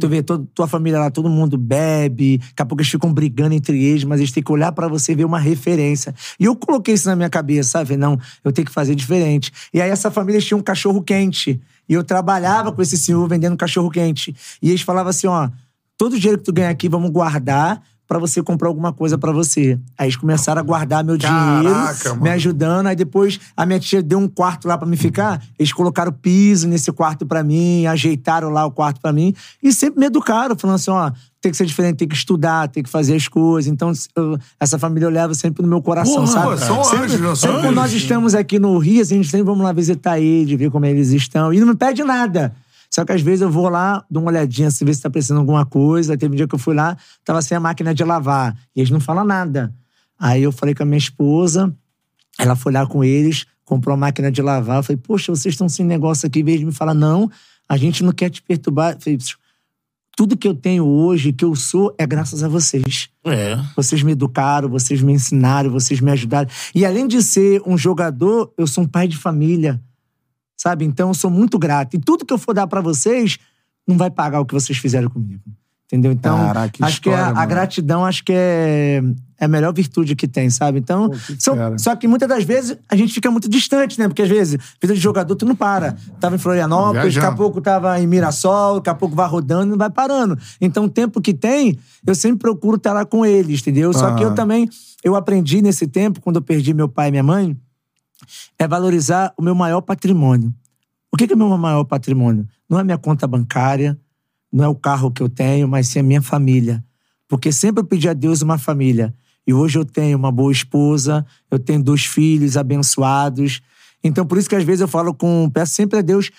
Tu 0.00 0.06
vê, 0.08 0.22
to- 0.22 0.46
tua 0.54 0.66
família 0.66 0.98
lá, 0.98 1.10
todo 1.10 1.30
mundo 1.30 1.56
bebe, 1.56 2.38
daqui 2.38 2.60
a 2.62 2.66
pouco 2.66 2.82
eles 2.82 2.90
ficam 2.90 3.10
brigando 3.10 3.54
entre 3.54 3.82
eles, 3.82 4.04
mas 4.04 4.20
eles 4.20 4.30
têm 4.32 4.42
que 4.42 4.52
olhar 4.52 4.70
pra 4.72 4.86
você 4.86 5.12
e 5.12 5.14
ver 5.14 5.24
uma 5.24 5.38
referência. 5.38 6.14
E 6.38 6.44
eu 6.44 6.54
coloquei 6.54 6.92
isso 6.94 7.08
na 7.08 7.16
minha 7.16 7.30
cabeça, 7.30 7.70
sabe? 7.70 7.96
Não, 7.96 8.18
eu 8.44 8.52
tenho 8.52 8.66
que 8.66 8.72
fazer 8.72 8.94
diferente. 8.94 9.50
E 9.72 9.80
aí 9.80 9.88
essa 9.88 10.10
família 10.10 10.40
tinha 10.42 10.58
um 10.58 10.62
cachorro 10.62 11.00
quente. 11.02 11.58
E 11.88 11.94
eu 11.94 12.04
trabalhava 12.04 12.70
com 12.70 12.82
esse 12.82 12.98
senhor 12.98 13.26
vendendo 13.28 13.56
cachorro 13.56 13.88
quente. 13.88 14.36
E 14.60 14.68
eles 14.68 14.82
falavam 14.82 15.08
assim: 15.08 15.26
ó, 15.26 15.48
todo 15.96 16.14
o 16.14 16.18
dinheiro 16.18 16.38
que 16.38 16.44
tu 16.44 16.52
ganha 16.52 16.68
aqui, 16.68 16.86
vamos 16.86 17.10
guardar 17.10 17.80
pra 18.08 18.18
você 18.18 18.42
comprar 18.42 18.68
alguma 18.68 18.90
coisa 18.90 19.18
pra 19.18 19.30
você. 19.30 19.78
Aí 19.98 20.06
eles 20.06 20.16
começaram 20.16 20.58
a 20.60 20.64
guardar 20.64 21.04
meu 21.04 21.18
dinheiro, 21.18 21.68
me 22.22 22.30
ajudando. 22.30 22.86
Aí 22.86 22.96
depois 22.96 23.38
a 23.54 23.66
minha 23.66 23.78
tia 23.78 24.02
deu 24.02 24.18
um 24.18 24.26
quarto 24.26 24.66
lá 24.66 24.78
pra 24.78 24.88
me 24.88 24.96
ficar. 24.96 25.42
Eles 25.58 25.72
colocaram 25.74 26.10
piso 26.10 26.66
nesse 26.66 26.90
quarto 26.90 27.26
pra 27.26 27.42
mim, 27.44 27.84
ajeitaram 27.86 28.48
lá 28.48 28.64
o 28.64 28.70
quarto 28.70 28.98
pra 29.00 29.12
mim 29.12 29.34
e 29.62 29.72
sempre 29.74 30.00
me 30.00 30.06
educaram, 30.06 30.56
falando 30.56 30.76
assim: 30.76 30.90
ó, 30.90 31.10
tem 31.40 31.50
que 31.52 31.56
ser 31.58 31.66
diferente, 31.66 31.96
tem 31.98 32.08
que 32.08 32.16
estudar, 32.16 32.68
tem 32.68 32.82
que 32.82 32.88
fazer 32.88 33.14
as 33.14 33.28
coisas. 33.28 33.70
Então, 33.70 33.92
eu- 34.16 34.38
essa 34.58 34.78
família 34.78 35.04
eu 35.06 35.10
levo 35.10 35.34
sempre 35.34 35.62
no 35.62 35.68
meu 35.68 35.82
coração, 35.82 36.14
Porra, 36.14 36.26
sabe? 36.26 36.46
pô, 36.48 36.56
são 36.56 36.84
sempre, 36.84 37.04
anjos, 37.04 37.20
são 37.20 37.36
sempre 37.36 37.60
quando 37.60 37.74
nós 37.74 37.92
estamos 37.92 38.34
aqui 38.34 38.58
no 38.58 38.76
Rio, 38.78 39.02
assim, 39.02 39.14
a 39.16 39.18
gente 39.18 39.30
sempre 39.30 39.44
vamos 39.44 39.62
lá 39.62 39.72
visitar 39.72 40.18
eles, 40.18 40.58
ver 40.58 40.70
como 40.70 40.86
eles 40.86 41.10
estão. 41.10 41.52
E 41.52 41.60
não 41.60 41.66
me 41.68 41.76
pede 41.76 42.02
nada. 42.02 42.54
Só 42.90 43.04
que 43.04 43.12
às 43.12 43.20
vezes 43.20 43.42
eu 43.42 43.50
vou 43.50 43.68
lá, 43.68 44.04
dou 44.10 44.22
uma 44.22 44.30
olhadinha, 44.30 44.68
assim, 44.68 44.84
ver 44.84 44.94
se 44.94 45.02
tá 45.02 45.10
precisando 45.10 45.38
alguma 45.38 45.66
coisa. 45.66 46.16
Teve 46.16 46.32
um 46.32 46.36
dia 46.36 46.48
que 46.48 46.54
eu 46.54 46.58
fui 46.58 46.74
lá, 46.74 46.96
tava 47.24 47.42
sem 47.42 47.56
a 47.56 47.60
máquina 47.60 47.94
de 47.94 48.02
lavar. 48.02 48.56
E 48.74 48.80
eles 48.80 48.90
não 48.90 49.00
falam 49.00 49.24
nada. 49.24 49.74
Aí 50.18 50.42
eu 50.42 50.50
falei 50.50 50.74
com 50.74 50.82
a 50.82 50.86
minha 50.86 50.98
esposa, 50.98 51.74
ela 52.38 52.56
foi 52.56 52.72
lá 52.72 52.86
com 52.86 53.04
eles, 53.04 53.46
comprou 53.64 53.94
a 53.94 53.96
máquina 53.96 54.32
de 54.32 54.40
lavar. 54.40 54.78
Eu 54.78 54.82
falei, 54.82 55.00
poxa, 55.02 55.30
vocês 55.30 55.54
estão 55.54 55.68
sem 55.68 55.84
negócio 55.84 56.26
aqui. 56.26 56.40
Em 56.40 56.44
vez 56.44 56.58
de 56.58 56.66
me 56.66 56.72
falar, 56.72 56.94
não, 56.94 57.30
a 57.68 57.76
gente 57.76 58.02
não 58.02 58.12
quer 58.12 58.30
te 58.30 58.42
perturbar. 58.42 58.94
Eu 58.94 59.00
falei, 59.00 59.18
tudo 60.16 60.36
que 60.36 60.48
eu 60.48 60.54
tenho 60.54 60.84
hoje, 60.84 61.32
que 61.32 61.44
eu 61.44 61.54
sou, 61.54 61.94
é 61.96 62.04
graças 62.04 62.42
a 62.42 62.48
vocês. 62.48 63.08
É. 63.24 63.56
Vocês 63.76 64.02
me 64.02 64.12
educaram, 64.12 64.68
vocês 64.68 65.00
me 65.00 65.12
ensinaram, 65.12 65.70
vocês 65.70 66.00
me 66.00 66.10
ajudaram. 66.10 66.50
E 66.74 66.84
além 66.84 67.06
de 67.06 67.22
ser 67.22 67.62
um 67.64 67.78
jogador, 67.78 68.52
eu 68.58 68.66
sou 68.66 68.82
um 68.82 68.86
pai 68.86 69.06
de 69.06 69.16
família. 69.16 69.80
Sabe? 70.60 70.84
Então 70.84 71.08
eu 71.08 71.14
sou 71.14 71.30
muito 71.30 71.58
grato. 71.58 71.94
E 71.94 71.98
tudo 72.00 72.26
que 72.26 72.32
eu 72.34 72.38
for 72.38 72.52
dar 72.52 72.66
pra 72.66 72.80
vocês 72.80 73.38
não 73.86 73.96
vai 73.96 74.10
pagar 74.10 74.40
o 74.40 74.44
que 74.44 74.52
vocês 74.54 74.76
fizeram 74.76 75.08
comigo. 75.08 75.40
Entendeu? 75.86 76.12
Então, 76.12 76.36
Caraca, 76.36 76.68
que 76.68 76.84
acho 76.84 77.00
que 77.00 77.08
história, 77.08 77.28
a, 77.28 77.30
a 77.30 77.34
mano. 77.34 77.48
gratidão 77.48 78.04
acho 78.04 78.22
que 78.22 78.30
é, 78.34 79.02
é 79.40 79.44
a 79.46 79.48
melhor 79.48 79.72
virtude 79.72 80.14
que 80.14 80.28
tem, 80.28 80.50
sabe? 80.50 80.78
Então, 80.78 81.08
Pô, 81.08 81.16
que 81.16 81.42
são- 81.42 81.78
só 81.78 81.96
que 81.96 82.06
muitas 82.06 82.28
das 82.28 82.44
vezes 82.44 82.76
a 82.90 82.94
gente 82.94 83.14
fica 83.14 83.30
muito 83.30 83.48
distante, 83.48 83.98
né? 83.98 84.06
Porque 84.06 84.20
às 84.20 84.28
vezes, 84.28 84.58
vida 84.82 84.92
de 84.92 85.00
jogador, 85.00 85.34
tu 85.34 85.46
não 85.46 85.56
para. 85.56 85.96
Tava 86.20 86.34
em 86.34 86.38
Florianópolis, 86.38 87.14
daqui 87.14 87.26
a 87.26 87.32
pouco 87.32 87.58
tava 87.62 87.98
em 87.98 88.06
Mirassol, 88.06 88.74
daqui 88.76 88.90
a 88.90 88.94
pouco 88.94 89.16
vai 89.16 89.26
rodando 89.26 89.68
e 89.68 89.70
não 89.70 89.78
vai 89.78 89.88
parando. 89.88 90.36
Então, 90.60 90.84
o 90.84 90.90
tempo 90.90 91.22
que 91.22 91.32
tem, 91.32 91.78
eu 92.06 92.14
sempre 92.14 92.40
procuro 92.40 92.76
estar 92.76 92.92
lá 92.92 93.06
com 93.06 93.24
eles, 93.24 93.62
entendeu? 93.62 93.90
Só 93.94 94.14
que 94.14 94.22
eu 94.22 94.26
Aham. 94.28 94.34
também, 94.34 94.68
eu 95.02 95.16
aprendi 95.16 95.62
nesse 95.62 95.86
tempo, 95.86 96.20
quando 96.20 96.36
eu 96.36 96.42
perdi 96.42 96.74
meu 96.74 96.86
pai 96.88 97.08
e 97.08 97.12
minha 97.12 97.22
mãe, 97.22 97.56
é 98.58 98.66
valorizar 98.66 99.32
o 99.36 99.42
meu 99.42 99.54
maior 99.54 99.80
patrimônio. 99.80 100.52
O 101.12 101.16
que 101.16 101.30
é 101.30 101.34
o 101.34 101.38
meu 101.38 101.56
maior 101.56 101.84
patrimônio? 101.84 102.46
Não 102.68 102.78
é 102.78 102.84
minha 102.84 102.98
conta 102.98 103.26
bancária, 103.26 103.98
não 104.52 104.64
é 104.64 104.68
o 104.68 104.74
carro 104.74 105.10
que 105.10 105.22
eu 105.22 105.28
tenho, 105.28 105.66
mas 105.68 105.88
sim 105.88 106.00
a 106.00 106.02
minha 106.02 106.22
família. 106.22 106.84
Porque 107.28 107.52
sempre 107.52 107.82
eu 107.82 107.86
pedi 107.86 108.08
a 108.08 108.12
Deus 108.12 108.42
uma 108.42 108.58
família. 108.58 109.14
E 109.46 109.52
hoje 109.54 109.78
eu 109.78 109.84
tenho 109.84 110.16
uma 110.18 110.30
boa 110.30 110.52
esposa, 110.52 111.24
eu 111.50 111.58
tenho 111.58 111.82
dois 111.82 112.04
filhos 112.04 112.56
abençoados. 112.56 113.62
Então, 114.04 114.26
por 114.26 114.38
isso 114.38 114.48
que 114.48 114.54
às 114.56 114.64
vezes 114.64 114.80
eu 114.82 114.88
falo 114.88 115.14
com. 115.14 115.48
Peço 115.50 115.74
sempre 115.74 115.98
a 115.98 116.02
Deus 116.02 116.30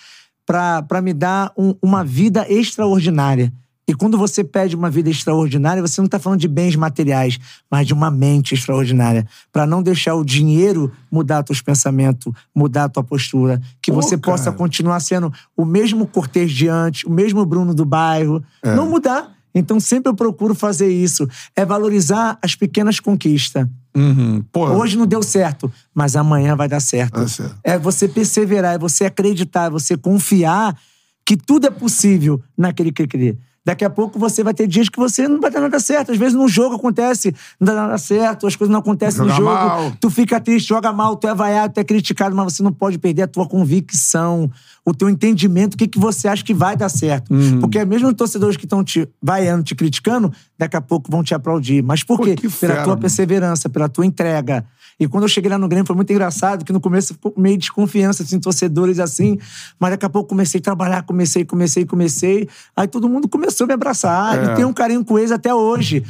para 0.46 1.00
me 1.02 1.12
dar 1.12 1.52
um- 1.56 1.74
uma 1.82 2.04
vida 2.04 2.46
extraordinária. 2.48 3.52
E 3.90 3.92
quando 3.92 4.16
você 4.16 4.44
pede 4.44 4.76
uma 4.76 4.88
vida 4.88 5.10
extraordinária, 5.10 5.82
você 5.82 6.00
não 6.00 6.06
está 6.06 6.16
falando 6.16 6.38
de 6.38 6.46
bens 6.46 6.76
materiais, 6.76 7.40
mas 7.68 7.88
de 7.88 7.92
uma 7.92 8.08
mente 8.08 8.54
extraordinária. 8.54 9.26
Para 9.52 9.66
não 9.66 9.82
deixar 9.82 10.14
o 10.14 10.24
dinheiro 10.24 10.92
mudar 11.10 11.42
teus 11.42 11.60
pensamentos, 11.60 12.32
mudar 12.54 12.84
a 12.84 12.88
tua 12.88 13.02
postura. 13.02 13.60
Que 13.82 13.90
Pô, 13.90 14.00
você 14.00 14.16
cara. 14.16 14.20
possa 14.20 14.52
continuar 14.52 15.00
sendo 15.00 15.32
o 15.56 15.64
mesmo 15.64 16.06
cortês 16.06 16.52
de 16.52 16.68
antes, 16.68 17.02
o 17.02 17.10
mesmo 17.10 17.44
Bruno 17.44 17.74
do 17.74 17.84
bairro. 17.84 18.40
É. 18.62 18.76
Não 18.76 18.88
mudar. 18.88 19.34
Então 19.52 19.80
sempre 19.80 20.08
eu 20.08 20.14
procuro 20.14 20.54
fazer 20.54 20.88
isso. 20.88 21.28
É 21.56 21.64
valorizar 21.64 22.38
as 22.40 22.54
pequenas 22.54 23.00
conquistas. 23.00 23.66
Uhum. 23.92 24.44
Hoje 24.54 24.96
não 24.96 25.04
deu 25.04 25.20
certo, 25.20 25.68
mas 25.92 26.14
amanhã 26.14 26.54
vai 26.54 26.68
dar 26.68 26.78
certo. 26.78 27.18
Dar 27.18 27.28
certo. 27.28 27.56
É 27.64 27.76
você 27.76 28.06
perseverar, 28.06 28.76
é 28.76 28.78
você 28.78 29.06
acreditar, 29.06 29.64
é 29.64 29.70
você 29.70 29.96
confiar 29.96 30.78
que 31.26 31.36
tudo 31.36 31.66
é 31.66 31.70
possível 31.70 32.40
naquele 32.56 32.92
que 32.92 33.04
crê. 33.04 33.36
Daqui 33.70 33.84
a 33.84 33.90
pouco 33.90 34.18
você 34.18 34.42
vai 34.42 34.52
ter 34.52 34.66
dias 34.66 34.88
que 34.88 34.98
você 34.98 35.28
não 35.28 35.40
vai 35.40 35.48
dar 35.48 35.60
nada 35.60 35.78
certo. 35.78 36.10
Às 36.10 36.18
vezes 36.18 36.34
num 36.34 36.48
jogo 36.48 36.74
acontece, 36.74 37.32
não 37.60 37.66
dá 37.66 37.74
nada 37.82 37.98
certo, 37.98 38.48
as 38.48 38.56
coisas 38.56 38.72
não 38.72 38.80
acontecem 38.80 39.20
no 39.22 39.28
Joga 39.28 39.36
jogo. 39.36 39.54
mal. 39.54 39.92
Tu 40.00 40.10
fica 40.10 40.40
triste, 40.40 40.66
joga 40.68 40.92
mal, 40.92 41.14
tu 41.14 41.28
é 41.28 41.34
vaiado, 41.36 41.72
tu 41.74 41.78
é 41.78 41.84
criticado, 41.84 42.34
mas 42.34 42.52
você 42.52 42.64
não 42.64 42.72
pode 42.72 42.98
perder 42.98 43.22
a 43.22 43.28
tua 43.28 43.46
convicção, 43.46 44.50
o 44.84 44.92
teu 44.92 45.08
entendimento, 45.08 45.74
o 45.74 45.76
que, 45.76 45.86
que 45.86 46.00
você 46.00 46.26
acha 46.26 46.42
que 46.42 46.52
vai 46.52 46.76
dar 46.76 46.88
certo. 46.88 47.32
Uhum. 47.32 47.60
Porque 47.60 47.84
mesmo 47.84 48.08
os 48.08 48.14
torcedores 48.14 48.56
que 48.56 48.64
estão 48.64 48.82
te 48.82 49.08
vaiando, 49.22 49.62
te 49.62 49.76
criticando, 49.76 50.32
daqui 50.58 50.76
a 50.76 50.80
pouco 50.80 51.08
vão 51.08 51.22
te 51.22 51.32
aplaudir. 51.32 51.80
Mas 51.80 52.02
por 52.02 52.16
Pô, 52.16 52.24
quê? 52.24 52.34
Pela 52.34 52.50
fera, 52.50 52.74
tua 52.78 52.86
mano. 52.88 53.00
perseverança, 53.00 53.68
pela 53.68 53.88
tua 53.88 54.04
entrega. 54.04 54.64
E 55.00 55.08
quando 55.08 55.24
eu 55.24 55.28
cheguei 55.28 55.50
lá 55.50 55.56
no 55.56 55.66
Grêmio 55.66 55.86
foi 55.86 55.96
muito 55.96 56.12
engraçado, 56.12 56.62
que 56.64 56.72
no 56.72 56.80
começo 56.80 57.14
ficou 57.14 57.32
meio 57.36 57.56
desconfiança, 57.56 58.22
assim, 58.22 58.38
torcedores 58.38 59.00
assim. 59.00 59.38
Mas 59.78 59.92
daqui 59.92 60.04
a 60.04 60.10
pouco 60.10 60.28
comecei 60.28 60.60
a 60.60 60.62
trabalhar, 60.62 61.02
comecei, 61.04 61.42
comecei, 61.44 61.86
comecei. 61.86 62.46
Aí 62.76 62.86
todo 62.86 63.08
mundo 63.08 63.26
começou 63.26 63.64
a 63.64 63.68
me 63.68 63.72
abraçar. 63.72 64.38
É. 64.38 64.52
E 64.52 64.54
tenho 64.56 64.68
um 64.68 64.72
carinho 64.74 65.02
com 65.02 65.18
eles 65.18 65.30
até 65.32 65.54
hoje. 65.54 66.04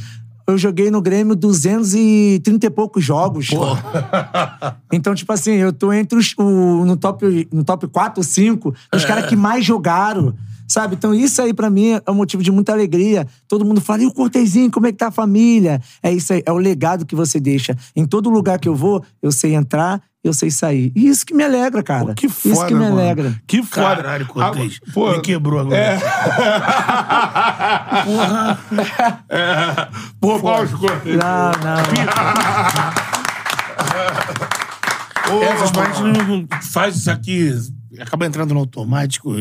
Eu 0.47 0.59
joguei 0.59 0.91
no 0.91 1.01
Grêmio 1.01 1.37
230 1.37 2.67
e 2.67 2.71
poucos 2.71 3.05
jogos. 3.05 3.51
Então, 4.93 5.15
tipo 5.15 5.33
assim, 5.33 5.53
eu 5.53 5.73
tô 5.73 5.93
entre 5.93 6.19
os. 6.19 6.35
o- 6.37 6.85
no, 6.85 6.97
top, 6.97 7.49
no 7.53 7.63
top 7.63 7.87
4 7.87 8.19
ou 8.21 8.25
5, 8.25 8.75
os 8.93 9.05
caras 9.05 9.27
que 9.27 9.37
mais 9.37 9.65
jogaram. 9.65 10.35
Sabe? 10.71 10.95
Então, 10.95 11.13
isso 11.13 11.43
aí 11.43 11.53
pra 11.53 11.69
mim 11.69 12.01
é 12.07 12.11
um 12.11 12.15
motivo 12.15 12.45
de 12.45 12.53
muita 12.53 12.71
alegria. 12.73 13.27
Todo 13.49 13.65
mundo 13.65 13.81
fala, 13.81 14.05
e 14.05 14.07
o 14.07 14.13
Cortezinho, 14.13 14.71
como 14.71 14.87
é 14.87 14.93
que 14.93 14.99
tá 14.99 15.09
a 15.09 15.11
família? 15.11 15.83
É 16.01 16.13
isso 16.13 16.33
aí, 16.33 16.45
é 16.47 16.53
o 16.53 16.59
legado 16.59 17.05
que 17.05 17.17
você 17.17 17.41
deixa. 17.41 17.77
Em 17.97 18.07
todo 18.07 18.31
lugar 18.31 18.57
que 18.57 18.69
eu 18.69 18.75
vou, 18.77 19.05
eu 19.21 19.33
sei 19.33 19.57
entrar, 19.57 20.01
eu 20.23 20.33
sei 20.33 20.49
sair. 20.49 20.93
E 20.95 21.09
isso 21.09 21.27
que 21.27 21.35
me 21.35 21.43
alegra, 21.43 21.83
cara. 21.83 22.15
que 22.15 22.29
foda, 22.29 22.55
Isso 22.55 22.67
que 22.67 22.75
me 22.75 22.85
mano. 22.85 23.01
alegra. 23.01 23.35
Que 23.49 23.65
foda. 23.65 23.97
Caralho, 23.97 24.27
Cortez. 24.29 24.79
Ah, 24.87 24.91
pô, 24.95 25.11
Me 25.11 25.21
quebrou 25.23 25.59
agora. 25.59 25.77
É. 25.77 25.99
É. 29.29 29.89
Pô, 30.21 30.39
Paulo 30.39 30.69
Cortez. 30.79 31.17
Não, 31.17 31.51
não. 35.33 35.43
Essas 35.43 35.71
partes 35.73 36.01
não 36.01 36.47
faz 36.73 36.97
isso 36.97 37.11
aqui, 37.11 37.53
acaba 38.03 38.27
entrando 38.27 38.53
no 38.55 38.61
automático. 38.61 39.35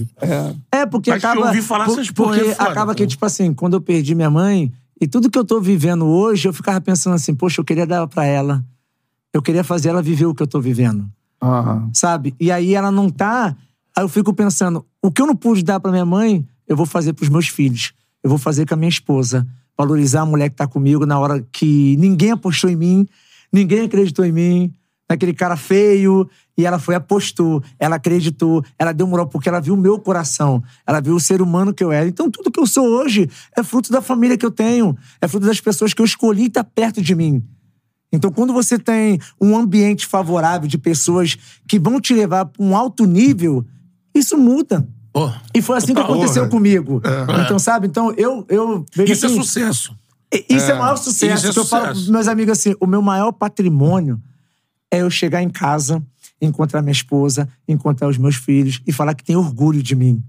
É, 0.72 0.86
porque 0.86 1.10
Mas 1.12 1.20
que 1.22 1.26
acaba. 1.26 1.42
eu 1.42 1.48
ouvi 1.48 1.62
falar 1.62 1.86
por- 1.86 1.94
essas 1.94 2.12
Porque 2.12 2.40
é 2.42 2.56
foda, 2.56 2.70
acaba 2.70 2.92
pô. 2.94 2.98
que, 2.98 3.08
tipo 3.08 3.26
assim, 3.26 3.54
quando 3.54 3.74
eu 3.76 3.82
perdi 3.82 4.14
minha 4.16 4.30
mãe, 4.30 4.72
e 5.00 5.08
tudo 5.08 5.30
que 5.30 5.38
eu 5.40 5.46
tô 5.46 5.60
vivendo 5.62 6.06
hoje, 6.06 6.48
eu 6.48 6.54
ficava 6.54 6.80
pensando 6.82 7.14
assim, 7.16 7.34
poxa, 7.34 7.62
eu 7.62 7.66
queria 7.66 7.86
dar 7.88 8.06
pra 8.08 8.26
ela. 8.26 8.64
Eu 9.34 9.42
queria 9.42 9.64
fazer 9.64 9.90
ela 9.90 10.02
viver 10.02 10.26
o 10.26 10.34
que 10.36 10.42
eu 10.44 10.48
tô 10.48 10.60
vivendo. 10.60 11.06
Aham. 11.42 11.90
sabe? 11.94 12.36
E 12.38 12.52
aí 12.52 12.76
ela 12.76 12.92
não 12.92 13.10
tá. 13.10 13.56
Aí 13.96 14.04
eu 14.04 14.10
fico 14.10 14.34
pensando, 14.34 14.86
o 15.02 15.10
que 15.10 15.22
eu 15.22 15.26
não 15.28 15.36
pude 15.36 15.64
dar 15.64 15.80
pra 15.80 15.90
minha 15.90 16.04
mãe, 16.06 16.46
eu 16.68 16.76
vou 16.76 16.86
fazer 16.86 17.14
pros 17.14 17.30
meus 17.30 17.48
filhos. 17.48 17.94
Eu 18.22 18.30
vou 18.30 18.38
fazer 18.38 18.68
com 18.68 18.74
a 18.74 18.78
minha 18.78 18.90
esposa. 18.90 19.48
Valorizar 19.78 20.22
a 20.22 20.26
mulher 20.26 20.50
que 20.50 20.58
tá 20.58 20.68
comigo 20.68 21.06
na 21.06 21.18
hora 21.18 21.42
que 21.54 21.96
ninguém 21.98 22.32
apostou 22.32 22.70
em 22.70 22.76
mim, 22.76 23.08
ninguém 23.54 23.86
acreditou 23.86 24.26
em 24.26 24.34
mim, 24.34 24.74
naquele 25.10 25.34
cara 25.34 25.58
feio, 25.58 26.30
e 26.58 26.66
ela 26.66 26.78
foi 26.78 26.94
apostou, 26.94 27.64
ela 27.80 27.96
acreditou, 27.96 28.64
ela 28.78 28.92
deu 28.92 29.08
moral 29.08 29.28
porque 29.28 29.50
ela 29.50 29.60
viu 29.60 29.74
o 29.74 29.78
meu 29.78 29.98
coração, 30.00 30.62
ela 30.86 31.00
viu 31.02 31.16
o 31.16 31.20
ser 31.20 31.42
humano 31.42 31.74
que 31.74 31.84
eu 31.84 31.92
era. 31.92 32.08
Então 32.08 32.30
tudo 32.30 32.52
que 32.52 32.60
eu 32.60 32.68
sou 32.68 32.86
hoje 32.86 33.28
é 33.58 33.64
fruto 33.64 33.92
da 33.92 34.02
família 34.02 34.38
que 34.38 34.46
eu 34.46 34.52
tenho, 34.52 34.96
é 35.20 35.28
fruto 35.28 35.48
das 35.48 35.60
pessoas 35.60 35.94
que 35.94 36.02
eu 36.02 36.06
escolhi 36.06 36.46
estar 36.46 36.64
perto 36.64 37.02
de 37.02 37.16
mim. 37.16 37.44
Então, 38.12 38.32
quando 38.32 38.52
você 38.52 38.80
tem 38.80 39.20
um 39.40 39.56
ambiente 39.56 40.08
favorável 40.08 40.68
de 40.68 40.80
pessoas 40.80 41.38
que 41.68 41.78
vão 41.78 42.02
te 42.02 42.12
levar 42.12 42.46
para 42.46 42.64
um 42.64 42.76
alto 42.76 43.06
nível, 43.06 43.64
isso 44.16 44.36
muda. 44.36 44.88
Pô, 45.14 45.30
E 45.54 45.62
foi 45.62 45.78
assim 45.78 45.94
que 45.94 46.02
aconteceu 46.02 46.44
né? 46.46 46.50
comigo. 46.50 47.02
Então, 47.46 47.60
sabe? 47.60 47.86
Então, 47.86 48.12
eu, 48.18 48.44
eu 48.50 48.84
vejo 48.96 49.14
Isso 49.14 49.26
é 49.28 49.30
assim, 49.30 49.38
sucesso. 49.44 49.96
e- 50.34 50.44
Isso 50.50 50.72
é, 50.72 50.74
o 50.74 50.80
maior 50.80 50.96
sucesso. 50.98 51.48
É 51.50 51.54
que 51.54 51.60
eu 51.60 51.66
falo 51.66 51.84
sucesso. 51.84 52.00
pros 52.00 52.10
meus 52.10 52.28
amigos 52.28 52.52
assim: 52.58 52.76
o 52.80 52.88
meu 52.88 53.02
maior 53.02 53.32
patrimônio 53.32 54.20
é 54.92 55.02
eu 55.02 55.10
chegar 55.10 55.42
em 55.42 55.50
casa, 55.50 56.04
encontrar 56.42 56.82
minha 56.82 56.92
esposa, 56.92 57.48
encontrar 57.68 58.08
os 58.08 58.18
meus 58.18 58.36
filhos 58.36 58.82
e 58.86 58.92
falar 58.92 59.14
que 59.14 59.24
tem 59.24 59.36
orgulho 59.36 59.84
de 59.84 59.96
mim. 59.96 60.24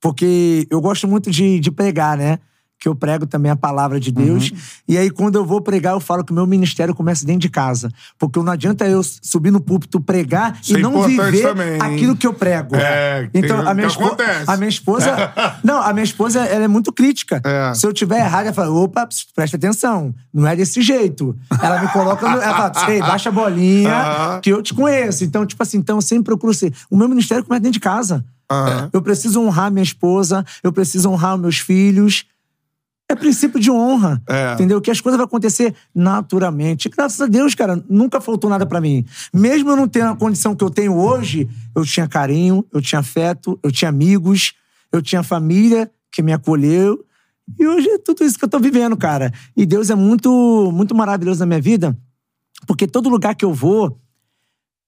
Porque 0.00 0.66
eu 0.70 0.80
gosto 0.80 1.08
muito 1.08 1.30
de, 1.30 1.58
de 1.58 1.70
pregar, 1.70 2.16
né? 2.16 2.38
Que 2.80 2.86
eu 2.86 2.94
prego 2.94 3.26
também 3.26 3.50
a 3.50 3.56
palavra 3.56 3.98
de 3.98 4.12
Deus. 4.12 4.50
Uhum. 4.50 4.56
E 4.86 4.96
aí, 4.96 5.10
quando 5.10 5.34
eu 5.34 5.44
vou 5.44 5.60
pregar, 5.60 5.94
eu 5.94 6.00
falo 6.00 6.24
que 6.24 6.30
o 6.30 6.34
meu 6.34 6.46
ministério 6.46 6.94
começa 6.94 7.26
dentro 7.26 7.40
de 7.40 7.48
casa. 7.48 7.90
Porque 8.16 8.38
não 8.40 8.52
adianta 8.52 8.86
eu 8.86 9.02
subir 9.02 9.50
no 9.50 9.60
púlpito, 9.60 10.00
pregar 10.00 10.56
Isso 10.62 10.76
é 10.76 10.78
e 10.78 10.82
não 10.82 10.90
importante 10.92 11.30
viver 11.32 11.42
também, 11.42 11.80
aquilo 11.80 12.16
que 12.16 12.24
eu 12.26 12.32
prego. 12.32 12.76
É, 12.76 13.28
então, 13.34 13.66
a 13.66 13.74
minha, 13.74 13.88
espo- 13.88 14.16
a 14.46 14.56
minha 14.56 14.68
esposa. 14.68 15.32
não, 15.64 15.82
a 15.82 15.92
minha 15.92 16.04
esposa 16.04 16.38
ela 16.44 16.64
é 16.64 16.68
muito 16.68 16.92
crítica. 16.92 17.42
É. 17.44 17.74
Se 17.74 17.84
eu 17.84 17.92
tiver 17.92 18.18
errado, 18.20 18.44
ela 18.46 18.52
fala: 18.54 18.70
opa, 18.70 19.08
presta 19.34 19.56
atenção, 19.56 20.14
não 20.32 20.46
é 20.46 20.54
desse 20.54 20.80
jeito. 20.80 21.36
Ela 21.60 21.80
me 21.80 21.88
coloca. 21.88 22.28
No, 22.28 22.40
ela 22.40 22.72
fala: 22.72 22.92
ei, 22.92 23.00
baixa 23.00 23.28
a 23.28 23.32
bolinha, 23.32 23.92
Aham. 23.92 24.40
que 24.40 24.50
eu 24.50 24.62
te 24.62 24.72
conheço. 24.72 25.24
Então, 25.24 25.44
tipo 25.44 25.60
assim, 25.62 25.78
então 25.78 25.96
eu 25.96 26.02
sempre 26.02 26.24
procuro 26.26 26.54
ser. 26.54 26.72
O 26.88 26.96
meu 26.96 27.08
ministério 27.08 27.42
começa 27.44 27.60
dentro 27.60 27.74
de 27.74 27.80
casa. 27.80 28.24
Aham. 28.50 28.88
Eu 28.92 29.02
preciso 29.02 29.40
honrar 29.42 29.70
minha 29.70 29.82
esposa, 29.82 30.44
eu 30.62 30.72
preciso 30.72 31.10
honrar 31.10 31.34
os 31.34 31.40
meus 31.40 31.58
filhos. 31.58 32.24
É 33.08 33.14
princípio 33.14 33.58
de 33.58 33.70
honra. 33.70 34.22
É. 34.28 34.52
Entendeu? 34.52 34.80
Que 34.80 34.90
as 34.90 35.00
coisas 35.00 35.16
vão 35.16 35.24
acontecer 35.24 35.74
naturalmente. 35.94 36.88
Graças 36.90 37.20
a 37.20 37.26
Deus, 37.26 37.54
cara, 37.54 37.82
nunca 37.88 38.20
faltou 38.20 38.50
nada 38.50 38.66
pra 38.66 38.80
mim. 38.80 39.04
Mesmo 39.32 39.70
eu 39.70 39.76
não 39.76 39.88
tendo 39.88 40.10
a 40.10 40.16
condição 40.16 40.54
que 40.54 40.62
eu 40.62 40.68
tenho 40.68 40.94
hoje, 40.94 41.48
eu 41.74 41.84
tinha 41.84 42.06
carinho, 42.06 42.64
eu 42.72 42.82
tinha 42.82 42.98
afeto, 42.98 43.58
eu 43.62 43.72
tinha 43.72 43.88
amigos, 43.88 44.52
eu 44.92 45.00
tinha 45.00 45.22
família 45.22 45.90
que 46.12 46.22
me 46.22 46.32
acolheu. 46.32 47.02
E 47.58 47.66
hoje 47.66 47.88
é 47.88 47.98
tudo 47.98 48.24
isso 48.24 48.38
que 48.38 48.44
eu 48.44 48.48
tô 48.48 48.58
vivendo, 48.58 48.96
cara. 48.96 49.32
E 49.56 49.64
Deus 49.64 49.88
é 49.88 49.94
muito, 49.94 50.70
muito 50.72 50.94
maravilhoso 50.94 51.40
na 51.40 51.46
minha 51.46 51.60
vida, 51.60 51.96
porque 52.66 52.86
todo 52.86 53.08
lugar 53.08 53.34
que 53.34 53.44
eu 53.44 53.54
vou, 53.54 53.98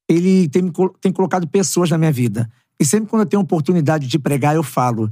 ele 0.07 0.49
tem, 0.49 0.71
tem 1.01 1.13
colocado 1.13 1.49
pessoas 1.49 1.89
na 1.89 1.97
minha 1.97 2.13
vida. 2.13 2.51
E 2.79 2.85
sempre 2.85 3.09
quando 3.09 3.23
eu 3.23 3.27
tenho 3.27 3.41
a 3.41 3.45
oportunidade 3.45 4.07
de 4.07 4.19
pregar, 4.19 4.55
eu 4.55 4.63
falo: 4.63 5.11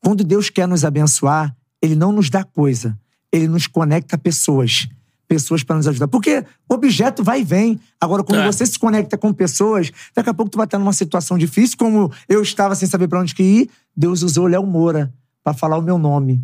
quando 0.00 0.24
Deus 0.24 0.50
quer 0.50 0.66
nos 0.66 0.84
abençoar, 0.84 1.54
Ele 1.82 1.94
não 1.94 2.12
nos 2.12 2.28
dá 2.30 2.44
coisa, 2.44 2.98
Ele 3.32 3.48
nos 3.48 3.66
conecta 3.66 4.16
a 4.16 4.18
pessoas. 4.18 4.88
Pessoas 5.26 5.62
para 5.62 5.76
nos 5.76 5.86
ajudar. 5.86 6.08
Porque 6.08 6.42
objeto 6.66 7.22
vai 7.22 7.42
e 7.42 7.44
vem. 7.44 7.78
Agora, 8.00 8.24
quando 8.24 8.40
É. 8.40 8.46
você 8.46 8.64
se 8.64 8.78
conecta 8.78 9.18
com 9.18 9.30
pessoas, 9.32 9.90
daqui 10.16 10.30
a 10.30 10.34
pouco 10.34 10.50
tu 10.50 10.56
vai 10.56 10.64
estar 10.64 10.78
numa 10.78 10.92
situação 10.94 11.36
difícil, 11.36 11.76
como 11.76 12.10
eu 12.26 12.40
estava 12.40 12.74
sem 12.74 12.88
saber 12.88 13.08
para 13.08 13.20
onde 13.20 13.34
que 13.34 13.42
ir. 13.42 13.70
Deus 13.94 14.22
usou 14.22 14.44
o 14.44 14.48
Léo 14.48 14.64
Moura 14.66 15.12
para 15.44 15.52
falar 15.52 15.76
o 15.76 15.82
meu 15.82 15.98
nome. 15.98 16.42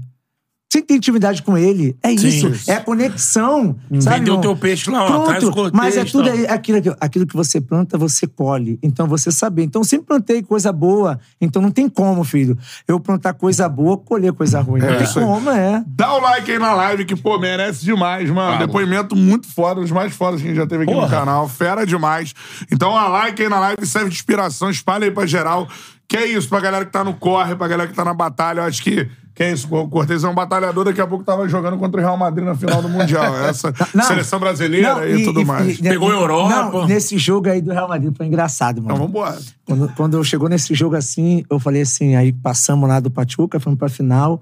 Você 0.75 0.83
tem 0.83 0.97
intimidade 0.97 1.41
com 1.41 1.57
ele. 1.57 1.97
É 2.03 2.09
Sim. 2.17 2.27
isso. 2.27 2.69
É 2.71 2.75
a 2.75 2.81
conexão. 2.81 3.77
sabe, 4.01 4.19
Vendeu 4.19 4.35
irmão? 4.35 4.41
teu 4.41 4.57
peixe 4.57 4.91
lá, 4.91 5.03
ó, 5.05 5.05
o 5.05 5.25
Pronto. 5.25 5.53
cortês, 5.53 5.71
Mas 5.73 5.97
é 5.97 6.05
tudo 6.05 6.29
aí, 6.29 6.47
aquilo, 6.49 6.83
que- 6.83 6.97
aquilo 7.01 7.25
que 7.27 7.37
você 7.37 7.61
planta, 7.61 7.97
você 7.97 8.27
colhe. 8.27 8.77
Então 8.83 9.07
você 9.07 9.31
saber. 9.31 9.63
Então 9.63 9.83
eu 9.83 9.85
sempre 9.85 10.07
plantei 10.09 10.43
coisa 10.43 10.73
boa. 10.73 11.21
Então 11.41 11.63
não 11.63 11.71
tem 11.71 11.89
como, 11.89 12.25
filho. 12.25 12.59
Eu 12.89 12.99
plantar 12.99 13.35
coisa 13.35 13.69
boa, 13.69 13.97
colher 13.97 14.33
coisa 14.33 14.61
ruim. 14.61 14.81
não 14.81 14.89
É 14.89 14.95
tem 14.97 15.05
isso 15.05 15.21
aí. 15.21 15.25
como, 15.25 15.49
é. 15.51 15.85
Dá 15.87 16.13
o 16.13 16.21
like 16.21 16.51
aí 16.51 16.59
na 16.59 16.75
live, 16.75 17.05
que, 17.05 17.15
pô, 17.15 17.39
merece 17.39 17.85
demais, 17.85 18.29
mano. 18.29 18.55
Fala. 18.55 18.67
Depoimento 18.67 19.15
muito 19.15 19.47
foda, 19.47 19.79
um 19.79 19.85
dos 19.85 19.93
mais 19.93 20.13
fodas 20.13 20.41
que 20.41 20.47
a 20.49 20.51
gente 20.51 20.59
já 20.59 20.67
teve 20.67 20.83
aqui 20.83 20.93
no 20.93 21.01
Porra. 21.03 21.19
canal. 21.21 21.49
Fera 21.49 21.87
demais. 21.87 22.35
Então, 22.73 22.97
a 22.97 23.07
like 23.07 23.41
aí 23.41 23.49
na 23.49 23.61
live 23.61 23.87
serve 23.87 24.09
de 24.11 24.17
inspiração, 24.17 24.71
espalha 24.71 25.05
aí 25.05 25.11
pra 25.13 25.25
geral. 25.25 25.69
Que 26.09 26.17
é 26.17 26.27
isso, 26.27 26.49
pra 26.49 26.59
galera 26.61 26.85
que 26.85 26.91
tá 26.93 27.03
no 27.05 27.15
corre, 27.15 27.55
pra 27.55 27.69
galera 27.69 27.89
que 27.89 27.95
tá 27.95 28.05
na 28.05 28.13
batalha. 28.13 28.59
Eu 28.61 28.65
acho 28.65 28.83
que. 28.83 29.09
Que 29.35 29.43
é 29.43 29.53
isso, 29.53 29.67
o 29.75 29.89
Cortez 29.89 30.23
é 30.23 30.29
um 30.29 30.35
batalhador, 30.35 30.85
daqui 30.85 31.01
a 31.01 31.07
pouco 31.07 31.25
tava 31.25 31.49
jogando 31.49 31.77
contra 31.77 32.01
o 32.01 32.05
Real 32.05 32.17
Madrid 32.17 32.45
na 32.47 32.55
final 32.55 32.81
do 32.81 32.89
Mundial. 32.89 33.35
Essa 33.45 33.75
Não. 33.93 34.05
seleção 34.05 34.39
brasileira 34.39 34.95
Não, 34.95 35.09
e, 35.09 35.25
tudo 35.25 35.45
mais. 35.45 35.81
Pegou 35.81 36.09
a 36.09 36.15
Europa. 36.15 36.71
Não, 36.71 36.87
nesse 36.87 37.19
jogo 37.19 37.49
aí 37.49 37.61
do 37.61 37.73
Real 37.73 37.89
Madrid 37.89 38.17
foi 38.17 38.27
engraçado, 38.27 38.81
mano. 38.81 38.95
Então 38.95 39.07
vambora. 39.07 39.39
Quando, 39.67 39.89
quando 39.97 40.25
chegou 40.25 40.49
nesse 40.49 40.73
jogo 40.73 40.95
assim, 40.95 41.45
eu 41.51 41.59
falei 41.59 41.83
assim, 41.83 42.15
aí 42.15 42.33
passamos 42.33 42.89
lá 42.89 43.01
do 43.01 43.11
Pachuca, 43.11 43.59
fomos 43.59 43.79
pra 43.79 43.89
final. 43.89 44.41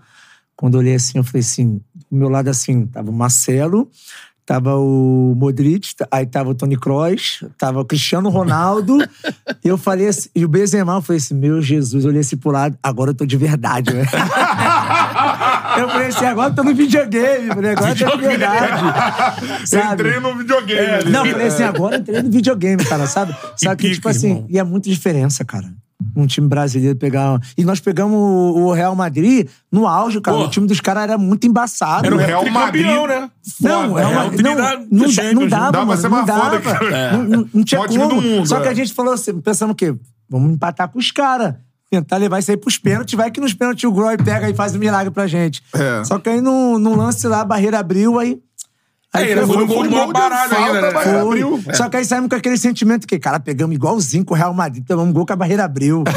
Quando 0.55 0.75
eu 0.75 0.81
olhei 0.81 0.95
assim, 0.97 1.17
eu 1.17 1.25
falei 1.25 1.41
assim, 1.41 1.81
do 2.11 2.17
meu 2.19 2.29
lado 2.29 2.49
assim, 2.49 2.85
tava 2.87 3.11
o 3.11 3.15
Marcelo, 3.15 3.89
tava 4.45 4.77
o 4.77 5.35
Modric, 5.37 5.95
aí 6.11 6.27
tava 6.27 6.51
o 6.51 6.55
Tony 6.55 6.77
Kroos, 6.77 7.45
tava 7.57 7.81
o 7.81 7.85
Cristiano 7.85 8.29
Ronaldo. 8.29 8.99
e 9.65 9.69
eu 9.69 9.79
falei 9.79 10.09
assim, 10.09 10.29
e 10.35 10.45
o 10.45 10.49
Benzema, 10.49 10.95
eu 10.95 11.03
falei 11.03 11.19
assim, 11.19 11.35
meu 11.35 11.63
Jesus, 11.63 12.05
eu 12.05 12.11
olhei 12.11 12.21
assim 12.21 12.37
pro 12.37 12.51
lado, 12.51 12.77
agora 12.83 13.11
eu 13.11 13.15
tô 13.15 13.25
de 13.25 13.37
verdade, 13.37 13.93
né? 13.93 14.05
eu 15.79 15.89
falei 15.89 16.07
assim, 16.09 16.25
agora 16.25 16.51
eu 16.51 16.55
tô 16.55 16.63
no 16.65 16.75
videogame, 16.75 17.49
falei, 17.49 17.71
agora 17.73 17.95
tô 17.97 18.17
de 18.17 18.23
verdade. 18.23 18.83
Sabe? 19.67 19.93
Entrei 19.95 20.21
no 20.21 20.37
videogame. 20.37 20.81
ali. 20.95 21.11
Não, 21.11 21.25
eu 21.27 21.33
falei 21.33 21.47
assim, 21.49 21.63
agora 21.63 21.97
eu 21.97 22.01
entrei 22.01 22.23
no 22.23 22.31
videogame, 22.31 22.85
cara, 22.85 23.07
sabe? 23.07 23.35
Sabe 23.57 23.77
que, 23.77 23.83
pica, 23.89 23.95
tipo 23.95 24.09
assim, 24.09 24.29
irmão. 24.29 24.47
e 24.49 24.59
é 24.59 24.63
muita 24.63 24.89
diferença, 24.91 25.45
cara. 25.45 25.73
Um 26.17 26.27
time 26.27 26.49
brasileiro 26.49 26.97
pegar. 26.99 27.41
E 27.57 27.65
nós 27.65 27.79
pegamos 27.79 28.17
o 28.17 28.73
Real 28.73 28.95
Madrid 28.97 29.49
no 29.71 29.87
auge, 29.87 30.21
cara. 30.21 30.37
Pô. 30.37 30.45
O 30.45 30.51
time 30.51 30.67
dos 30.67 30.81
caras 30.81 31.05
era 31.05 31.17
muito 31.17 31.47
embaçado. 31.47 32.05
Era 32.05 32.15
o 32.15 32.19
né? 32.19 32.27
Real 32.27 32.45
Madrid. 32.51 32.85
Né? 32.87 33.31
Não. 33.61 33.95
Real 33.95 33.95
Real 33.95 34.13
Madrid, 34.25 34.41
não, 34.43 34.51
não, 34.51 34.57
dá- 34.57 35.33
não 35.33 35.43
né? 35.43 35.47
dava, 35.49 35.71
pra 35.71 35.85
mano, 35.85 36.09
não 36.11 36.25
dava. 36.25 36.61
foda 36.61 36.85
É. 36.97 37.13
Não, 37.13 37.23
não- 37.23 37.49
não 37.55 37.65
tinha 37.65 37.87
time 37.87 38.03
como. 38.05 38.17
do 38.17 38.21
mundo, 38.21 38.47
Só 38.49 38.61
que 38.61 38.67
é. 38.67 38.71
a 38.73 38.75
gente 38.75 38.93
falou 38.93 39.15
assim, 39.15 39.41
pensando 39.41 39.71
o 39.71 39.75
quê? 39.77 39.95
Vamos 40.29 40.53
empatar 40.53 40.89
com 40.89 40.99
os 40.99 41.11
caras. 41.13 41.55
Tentar 41.93 42.17
levar 42.17 42.39
isso 42.39 42.51
aí 42.51 42.57
pros 42.57 42.79
pênaltis. 42.79 43.13
Vai 43.15 43.31
que 43.31 43.39
nos 43.39 43.53
pênaltis 43.53 43.85
o 43.85 43.93
Groy 43.93 44.17
pega 44.17 44.49
e 44.49 44.55
faz 44.55 44.75
um 44.75 44.79
milagre 44.79 45.11
pra 45.11 45.27
gente. 45.27 45.63
É. 45.75 46.03
Só 46.05 46.19
que 46.19 46.31
aí 46.31 46.41
no, 46.41 46.79
no 46.79 46.97
lance 46.97 47.29
lá, 47.29 47.43
a 47.43 47.45
barreira 47.45 47.79
abriu, 47.81 48.19
aí... 48.19 48.39
Aí 49.13 49.31
ele 49.31 49.43
foi- 49.43 49.55
foi 49.57 49.65
um 49.65 49.67
gol 49.67 49.83
de 49.83 49.91
de 49.91 50.13
baralho 50.15 50.57
ainda, 50.57 50.81
né? 50.81 50.89
a 50.89 51.03
foi. 51.03 51.21
abriu. 51.21 51.63
Só 51.75 51.91
que 51.91 51.99
aí 51.99 52.05
saímos 52.07 52.31
com 52.31 52.35
aquele 52.37 52.57
sentimento 52.57 53.07
que, 53.07 53.19
cara, 53.19 53.39
pegamos 53.39 53.77
igualzinho 53.77 54.25
com 54.25 54.33
o 54.33 54.37
Real 54.39 54.55
Madrid, 54.55 54.87
tomamos 54.87 55.11
um 55.11 55.13
gol 55.13 55.27
que 55.27 55.35
a 55.35 55.37
barreira 55.37 55.65
abriu. 55.65 56.03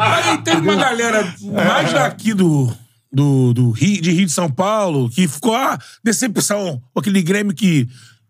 Aí 0.00 0.38
teve 0.38 0.60
uma 0.62 0.76
galera 0.76 1.34
mais 1.42 1.92
daqui 1.92 2.32
do, 2.32 2.72
do, 3.12 3.52
do 3.52 3.70
Rio, 3.72 4.00
de 4.00 4.10
Rio 4.10 4.24
de 4.26 4.32
São 4.32 4.50
Paulo 4.50 5.10
que 5.10 5.28
ficou, 5.28 5.54
ah, 5.54 5.78
decepção. 6.02 6.80
Aquele 6.96 7.20
Grêmio 7.22 7.54
que 7.54 7.86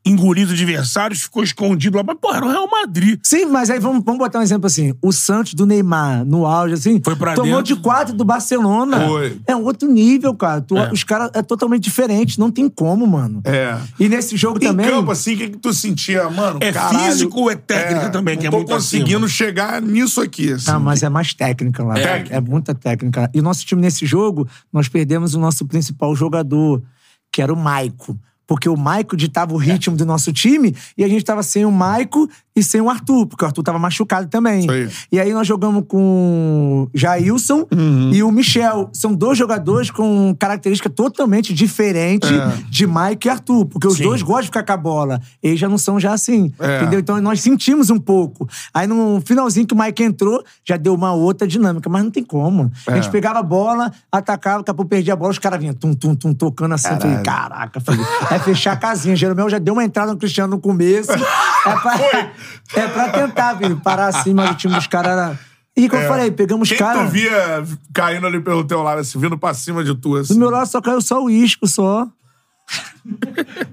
engoliu 0.07 0.47
os 0.47 0.53
adversários, 0.53 1.21
ficou 1.23 1.43
escondido 1.43 1.99
lá. 1.99 2.03
Mas, 2.03 2.17
porra, 2.19 2.39
era 2.39 2.47
o 2.47 2.49
Real 2.49 2.69
Madrid. 2.71 3.21
Sim, 3.23 3.45
mas 3.47 3.69
aí 3.69 3.79
vamos, 3.79 4.03
vamos 4.03 4.19
botar 4.19 4.39
um 4.39 4.43
exemplo 4.43 4.67
assim. 4.67 4.95
O 5.03 5.13
Santos 5.13 5.53
do 5.55 5.67
Neymar, 5.67 6.25
no 6.25 6.47
auge, 6.47 6.75
assim, 6.75 7.01
Foi 7.05 7.15
pra 7.15 7.35
tomou 7.35 7.57
dentro. 7.63 7.75
de 7.75 7.77
quatro 7.83 8.15
do 8.15 8.25
Barcelona. 8.25 9.07
Foi. 9.07 9.39
É 9.47 9.55
um 9.55 9.65
outro 9.65 9.91
nível, 9.91 10.35
cara. 10.35 10.61
Tu- 10.63 10.77
É. 10.79 10.91
Os 10.93 11.05
caras 11.05 11.31
é 11.35 11.43
totalmente 11.43 11.83
diferente, 11.83 12.39
não 12.39 12.51
tem 12.51 12.69
como, 12.71 13.07
mano. 13.07 13.43
É. 13.45 13.79
E 14.01 14.09
nesse 14.09 14.37
jogo 14.37 14.57
Em 14.59 14.69
também. 14.69 14.87
campo, 14.89 15.11
assim, 15.11 15.35
o 15.35 15.37
que, 15.37 15.49
que 15.51 15.59
tu 15.59 15.75
sentia, 15.75 16.31
mano? 16.31 16.59
É 16.63 16.73
caralho, 16.73 16.99
físico 17.13 17.41
ou 17.41 17.51
é 17.51 17.57
técnica 17.57 18.09
também, 18.11 18.37
que 18.39 18.45
não 18.45 18.49
é 18.49 18.51
tô 18.53 18.57
muito 18.59 18.71
conseguindo 18.71 19.27
acima? 19.27 19.29
chegar 19.29 19.83
nisso 19.83 20.21
aqui, 20.23 20.53
assim. 20.53 20.71
Ah, 20.71 20.79
mas 20.79 21.03
é 21.03 21.09
mais 21.11 21.35
técnica 21.35 21.85
lá. 21.85 21.95
Técnica. 21.95 22.35
É 22.35 22.41
muita 22.41 22.75
técnica. 22.75 23.31
E 23.35 23.41
o 23.41 23.43
nosso 23.43 23.67
time 23.67 23.83
nesse 23.83 24.07
jogo, 24.07 24.49
nós 24.73 24.89
perdemos 24.89 25.35
o 25.35 25.39
nosso 25.39 25.67
principal 25.67 26.15
jogador, 26.17 26.83
que 27.31 27.43
era 27.43 27.53
o 27.53 27.57
Maico. 27.57 28.19
Porque 28.49 28.69
o 28.69 28.77
Maico 28.77 29.15
ditava 29.17 29.53
o 29.55 29.59
ritmo 29.59 29.95
do 29.97 30.05
nosso 30.07 30.33
time 30.33 30.75
e 30.97 31.05
a 31.05 31.09
gente 31.09 31.25
tava 31.25 31.43
sem 31.45 31.65
o 31.67 31.71
Maico 31.71 32.29
e 32.57 32.63
sem 32.63 32.81
o 32.81 32.91
Arthur, 32.91 33.27
porque 33.27 33.45
o 33.45 33.47
Arthur 33.47 33.63
tava 33.63 33.79
machucado 33.79 34.27
também. 34.27 34.61
Isso 34.61 34.71
aí. 34.73 34.91
E 35.13 35.21
aí 35.21 35.33
nós 35.33 35.47
jogamos 35.47 35.85
com 35.87 36.89
Jailson 36.95 37.67
Uhum. 37.73 38.11
e 38.13 38.23
o 38.23 38.33
Michel. 38.33 38.91
São 38.93 39.15
dois 39.15 39.39
jogadores 39.39 39.91
com 39.91 40.35
característica 40.39 40.89
totalmente 40.91 41.53
diferente 41.55 42.27
É. 42.27 42.53
de 42.69 42.87
Maico 42.87 43.27
e 43.27 43.31
Arthur, 43.31 43.67
porque 43.67 43.87
os 43.87 43.97
Sim. 43.99 44.05
dois 44.05 44.23
gostam 44.23 44.41
de 44.43 44.47
ficar 44.49 44.65
com 44.65 44.73
a 44.73 44.77
bola. 44.77 45.21
Eles 45.43 45.61
já 45.61 45.69
não 45.69 45.79
são 45.79 46.01
já 46.01 46.13
assim, 46.13 46.53
É. 46.59 46.79
entendeu? 46.81 46.99
Então 47.01 47.21
nós 47.21 47.41
sentimos 47.41 47.91
um 47.91 47.99
pouco. 47.99 48.49
Aí 48.75 48.87
no 48.87 49.21
finalzinho 49.25 49.67
que 49.67 49.75
o 49.75 49.79
Mike 49.79 50.03
entrou, 50.03 50.43
já 50.65 50.77
deu 50.77 50.95
uma 50.95 51.13
outra 51.13 51.47
dinâmica, 51.47 51.89
mas 51.89 52.03
não 52.03 52.11
tem 52.11 52.25
como. 52.25 52.73
A 52.87 52.95
gente 52.97 53.09
É. 53.09 53.11
pegava 53.11 53.39
a 53.39 53.43
bola, 53.43 53.93
atacava, 54.11 54.59
daqui 54.59 54.71
a 54.71 54.75
pouco 54.75 54.89
perdia 54.89 55.13
a 55.13 55.17
bola, 55.17 55.31
os 55.31 55.39
caras 55.39 55.61
vinham 55.61 55.75
tum, 55.75 55.95
tum, 55.95 56.15
tum, 56.15 56.33
tocando 56.33 56.75
assim. 56.75 56.89
Eu 56.89 57.01
falei, 57.01 57.19
caraca, 57.23 57.81
falei, 57.81 58.01
é 58.39 58.45
fechar 58.45 58.72
a 58.72 58.76
casinha. 58.76 59.14
Jeromel 59.14 59.49
já 59.51 59.59
deu 59.59 59.74
uma 59.74 59.84
entrada 59.84 60.12
no 60.12 60.18
Cristiano 60.18 60.57
no 60.57 60.61
começo. 60.61 61.12
É 61.12 61.76
pra, 61.76 62.30
é 62.74 62.89
pra 62.89 63.09
tentar, 63.11 63.57
filho, 63.59 63.76
parar 63.76 64.07
assim, 64.07 64.32
mas 64.32 64.51
o 64.51 64.55
time 64.55 64.74
dos 64.74 64.86
caras 64.86 65.12
era. 65.12 65.39
E 65.76 65.89
como 65.89 66.03
eu 66.03 66.09
falei, 66.09 66.30
pegamos 66.30 66.68
Quem 66.68 66.78
caras. 66.78 67.05
tu 67.05 67.11
via 67.11 67.64
caindo 67.93 68.26
ali 68.26 68.41
pelo 68.41 68.64
teu 68.64 68.82
lado, 68.82 69.01
assim, 69.01 69.18
vindo 69.18 69.39
pra 69.39 69.55
cima 69.55 69.84
de 69.84 69.95
tu, 69.95 70.16
assim? 70.16 70.34
Do 70.34 70.41
meu 70.41 70.51
lado 70.51 70.66
só 70.66 70.80
caiu 70.80 71.01
só 71.01 71.22
o 71.22 71.30
isco, 71.30 71.66
só. 71.68 72.07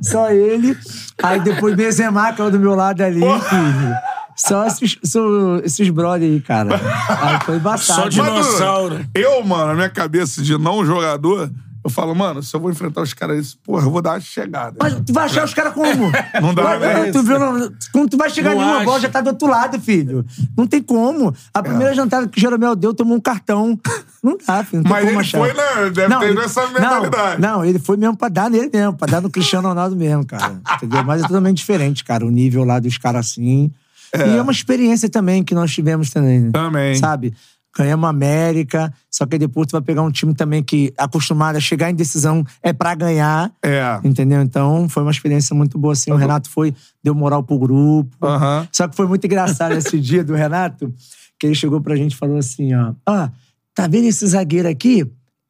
Só 0.02 0.30
ele. 0.32 0.78
Aí 1.22 1.40
depois 1.40 1.76
Benzema 1.76 2.32
caiu 2.34 2.52
do 2.52 2.60
meu 2.60 2.76
lado 2.76 3.02
ali, 3.02 3.22
filho. 3.22 3.96
Só 4.36 4.68
esses, 4.68 4.98
só 5.04 5.22
esses 5.64 5.90
brother 5.90 6.30
aí, 6.30 6.42
cara. 6.42 6.76
Aí 6.76 7.40
foi 7.46 7.56
embaçado. 7.56 8.02
Só 8.02 8.10
Dinossauro. 8.10 9.06
Eu, 9.16 9.44
mano, 9.44 9.68
na 9.68 9.74
minha 9.74 9.90
cabeça 9.90 10.42
de 10.42 10.58
não 10.58 10.86
jogador, 10.86 11.50
eu 11.86 11.90
falo, 11.92 12.16
mano, 12.16 12.42
se 12.42 12.54
eu 12.56 12.60
vou 12.60 12.72
enfrentar 12.72 13.02
os 13.04 13.14
caras, 13.14 13.56
porra, 13.64 13.86
eu 13.86 13.92
vou 13.92 14.02
dar 14.02 14.14
uma 14.14 14.20
chegada. 14.20 14.76
Mas 14.82 14.96
tu 15.06 15.14
vai 15.14 15.26
achar 15.26 15.46
os 15.46 15.54
caras 15.54 15.72
como? 15.72 16.12
Não 16.42 16.52
dá, 16.52 16.64
Vai- 16.64 16.80
né? 16.80 17.12
tu 17.12 17.22
viu, 17.22 17.38
não- 17.38 17.72
Quando 17.94 18.10
tu 18.10 18.18
vai 18.18 18.28
chegar 18.30 18.56
Não 18.56 18.60
ali, 18.62 18.70
uma 18.70 18.76
acha. 18.78 18.86
bola 18.86 19.00
já 19.00 19.10
tá 19.10 19.22
do 19.22 19.28
outro 19.30 19.48
lado, 19.48 19.80
filho. 19.80 20.26
Não 20.58 20.66
tem 20.66 20.82
como. 20.82 21.32
A 21.54 21.62
primeira 21.62 21.94
jantada 21.94 22.28
que 22.28 22.38
o 22.38 22.42
Jeromel 22.42 22.76
deu, 22.76 22.92
tomou 22.94 23.16
um 23.16 23.20
cartão. 23.20 23.80
Não 24.24 24.36
dá, 24.46 24.64
filho. 24.64 24.82
Não 24.84 24.92
tem 24.92 24.92
Mas 24.92 25.06
como 25.06 25.12
ele 25.12 25.20
achar. 25.20 25.38
foi, 25.38 25.54
né? 25.54 25.90
Deve 25.92 26.20
ter 26.36 26.44
essa 26.44 26.68
mentalidade. 26.68 27.42
Não, 27.42 27.58
não, 27.60 27.66
ele 27.66 27.78
foi 27.78 27.96
mesmo 27.98 28.18
pra 28.18 28.30
dar 28.30 28.50
nele 28.50 28.70
mesmo, 28.74 28.94
pra 28.98 29.06
dar 29.08 29.22
no 29.22 29.30
Cristiano 29.30 29.68
Ronaldo 29.68 29.96
mesmo, 29.96 30.26
cara. 30.26 30.60
Entendeu? 30.78 31.04
Mas 31.04 31.22
é 31.24 31.28
totalmente 31.28 31.58
diferente, 31.58 32.04
cara. 32.04 32.26
O 32.26 32.32
nível 32.32 32.64
lá 32.64 32.80
dos 32.80 32.98
caras 32.98 33.28
assim. 33.30 33.72
E 34.16 34.38
é 34.38 34.42
uma 34.42 34.52
experiência 34.52 35.10
também 35.10 35.44
que 35.44 35.54
nós 35.54 35.72
tivemos 35.72 36.10
também. 36.10 36.40
né? 36.40 36.50
Também. 36.52 36.96
Sabe? 36.96 37.34
Ganhamos 37.78 38.08
a 38.08 38.10
América, 38.10 38.94
só 39.12 39.26
que 39.26 39.38
depois 39.38 39.68
tu 39.68 39.72
vai 39.74 39.82
pegar 39.82 40.02
um 40.02 40.12
time 40.12 40.34
também 40.34 40.64
que 40.64 40.94
acostumado 40.98 41.58
a 41.58 41.60
chegar 41.60 41.90
em 41.90 41.94
decisão 41.94 42.46
é 42.64 42.72
pra 42.72 42.96
ganhar. 42.96 43.52
É. 43.62 44.00
Entendeu? 44.02 44.42
Então, 44.42 44.88
foi 44.88 45.04
uma 45.04 45.12
experiência 45.12 45.54
muito 45.54 45.78
boa, 45.78 45.92
assim. 45.92 46.10
O 46.12 46.16
Renato 46.16 46.50
foi, 46.50 46.74
deu 47.04 47.14
moral 47.14 47.44
pro 47.44 47.60
grupo. 47.60 48.16
Aham. 48.26 48.66
Só 48.72 48.88
que 48.88 48.96
foi 48.96 49.08
muito 49.08 49.26
engraçado 49.26 49.74
esse 49.78 50.00
dia 50.00 50.24
do 50.24 50.34
Renato, 50.34 50.94
que 51.38 51.48
ele 51.48 51.56
chegou 51.56 51.82
pra 51.82 51.98
gente 51.98 52.14
e 52.14 52.18
falou 52.18 52.38
assim, 52.38 52.74
ó. 52.74 52.94
Ó, 53.08 53.28
tá 53.74 53.88
vendo 53.88 54.06
esse 54.06 54.26
zagueiro 54.26 54.70
aqui? 54.70 55.06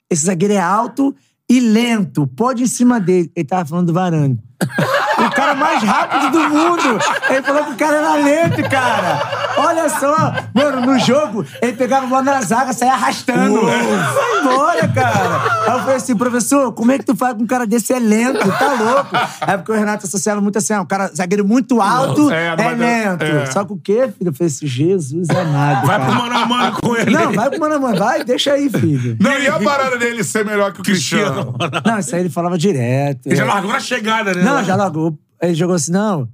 Esse 0.09 0.25
zagueiro 0.25 0.55
é 0.55 0.59
alto 0.59 1.15
e 1.47 1.59
lento. 1.59 2.25
Pode 2.25 2.63
ir 2.63 2.65
em 2.65 2.67
cima 2.67 2.99
dele. 2.99 3.31
Ele 3.35 3.45
tava 3.45 3.65
falando 3.65 3.87
do 3.87 3.93
Varane. 3.93 4.39
O 5.17 5.29
cara 5.31 5.55
mais 5.55 5.81
rápido 5.83 6.29
do 6.31 6.39
mundo. 6.49 6.99
Ele 7.29 7.41
falou 7.41 7.63
que 7.65 7.71
o 7.71 7.75
cara 7.75 7.97
era 7.97 8.15
lento, 8.15 8.69
cara. 8.69 9.21
Olha 9.57 9.89
só. 9.89 10.33
Mano, 10.53 10.81
no 10.81 10.99
jogo, 10.99 11.45
ele 11.61 11.73
pegava 11.73 12.05
a 12.05 12.09
bola 12.09 12.21
na 12.23 12.41
zaga, 12.41 12.73
saia 12.73 12.93
arrastando. 12.93 13.61
Vai 13.65 14.39
embora, 14.41 14.87
cara. 14.89 15.41
Aí 15.67 15.73
eu 15.73 15.79
falei 15.79 15.95
assim, 15.95 16.15
professor, 16.15 16.71
como 16.73 16.91
é 16.91 16.97
que 16.97 17.05
tu 17.05 17.15
faz 17.15 17.33
com 17.35 17.43
um 17.43 17.47
cara 17.47 17.65
desse? 17.65 17.93
É 17.93 17.99
lento, 17.99 18.39
tá 18.51 18.73
louco. 18.73 19.15
É 19.47 19.57
porque 19.57 19.71
o 19.71 19.75
Renato 19.75 20.05
associava 20.05 20.41
muito 20.41 20.57
assim, 20.57 20.73
ah, 20.73 20.81
um 20.81 20.85
cara 20.85 21.07
zagueiro 21.15 21.45
muito 21.45 21.81
alto 21.81 22.29
É, 22.31 22.47
é, 22.57 22.69
lento. 22.75 23.23
é. 23.23 23.45
Só 23.47 23.63
que 23.63 23.73
o 23.73 23.77
quê, 23.77 24.09
filho? 24.17 24.29
Eu 24.29 24.33
falei 24.33 24.47
assim, 24.51 24.67
Jesus 24.67 25.29
amado, 25.29 25.87
Vai 25.87 25.97
cara. 25.99 26.11
pro 26.11 26.21
mano 26.21 26.37
a 26.37 26.45
mano 26.45 26.77
com 26.81 26.95
ele. 26.95 27.11
Não, 27.11 27.31
vai 27.31 27.49
pro 27.49 27.59
mano 27.59 27.75
a 27.75 27.79
mano. 27.79 27.97
Vai, 27.97 28.23
deixa 28.23 28.53
aí, 28.53 28.69
filho. 28.69 29.17
Não, 29.19 29.31
e 29.39 29.47
a 29.47 29.59
parada 29.59 29.97
dele 29.97 30.23
ser 30.23 30.43
melhor 30.45 30.73
que 30.73 30.81
o 30.81 30.83
Cristiano? 30.83 31.55
Não, 31.85 31.99
isso 31.99 32.13
aí 32.15 32.21
ele 32.21 32.29
falava 32.29 32.57
direto. 32.57 33.21
Ele 33.27 33.35
já 33.35 33.43
É. 33.43 33.47
largou 33.47 33.71
na 33.71 33.79
chegada, 33.79 34.33
né? 34.33 34.41
Não, 34.43 34.63
já 34.63 34.75
largou. 34.75 35.14
Ele 35.41 35.53
jogou 35.53 35.75
assim, 35.75 35.91
não, 35.91 36.27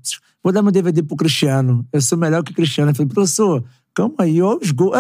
vou 0.44 0.52
dar 0.54 0.62
meu 0.62 0.72
DVD 0.72 1.02
pro 1.04 1.16
Cristiano. 1.18 1.86
Eu 1.92 2.02
sou 2.02 2.18
melhor 2.18 2.44
que 2.44 2.52
o 2.52 2.56
Cristiano. 2.56 2.92
Eu 2.92 2.96
falei, 2.96 3.10
professor, 3.12 3.64
calma 3.94 4.16
aí, 4.20 4.42
ó, 4.42 4.58
os 4.62 4.72
gols. 4.72 4.96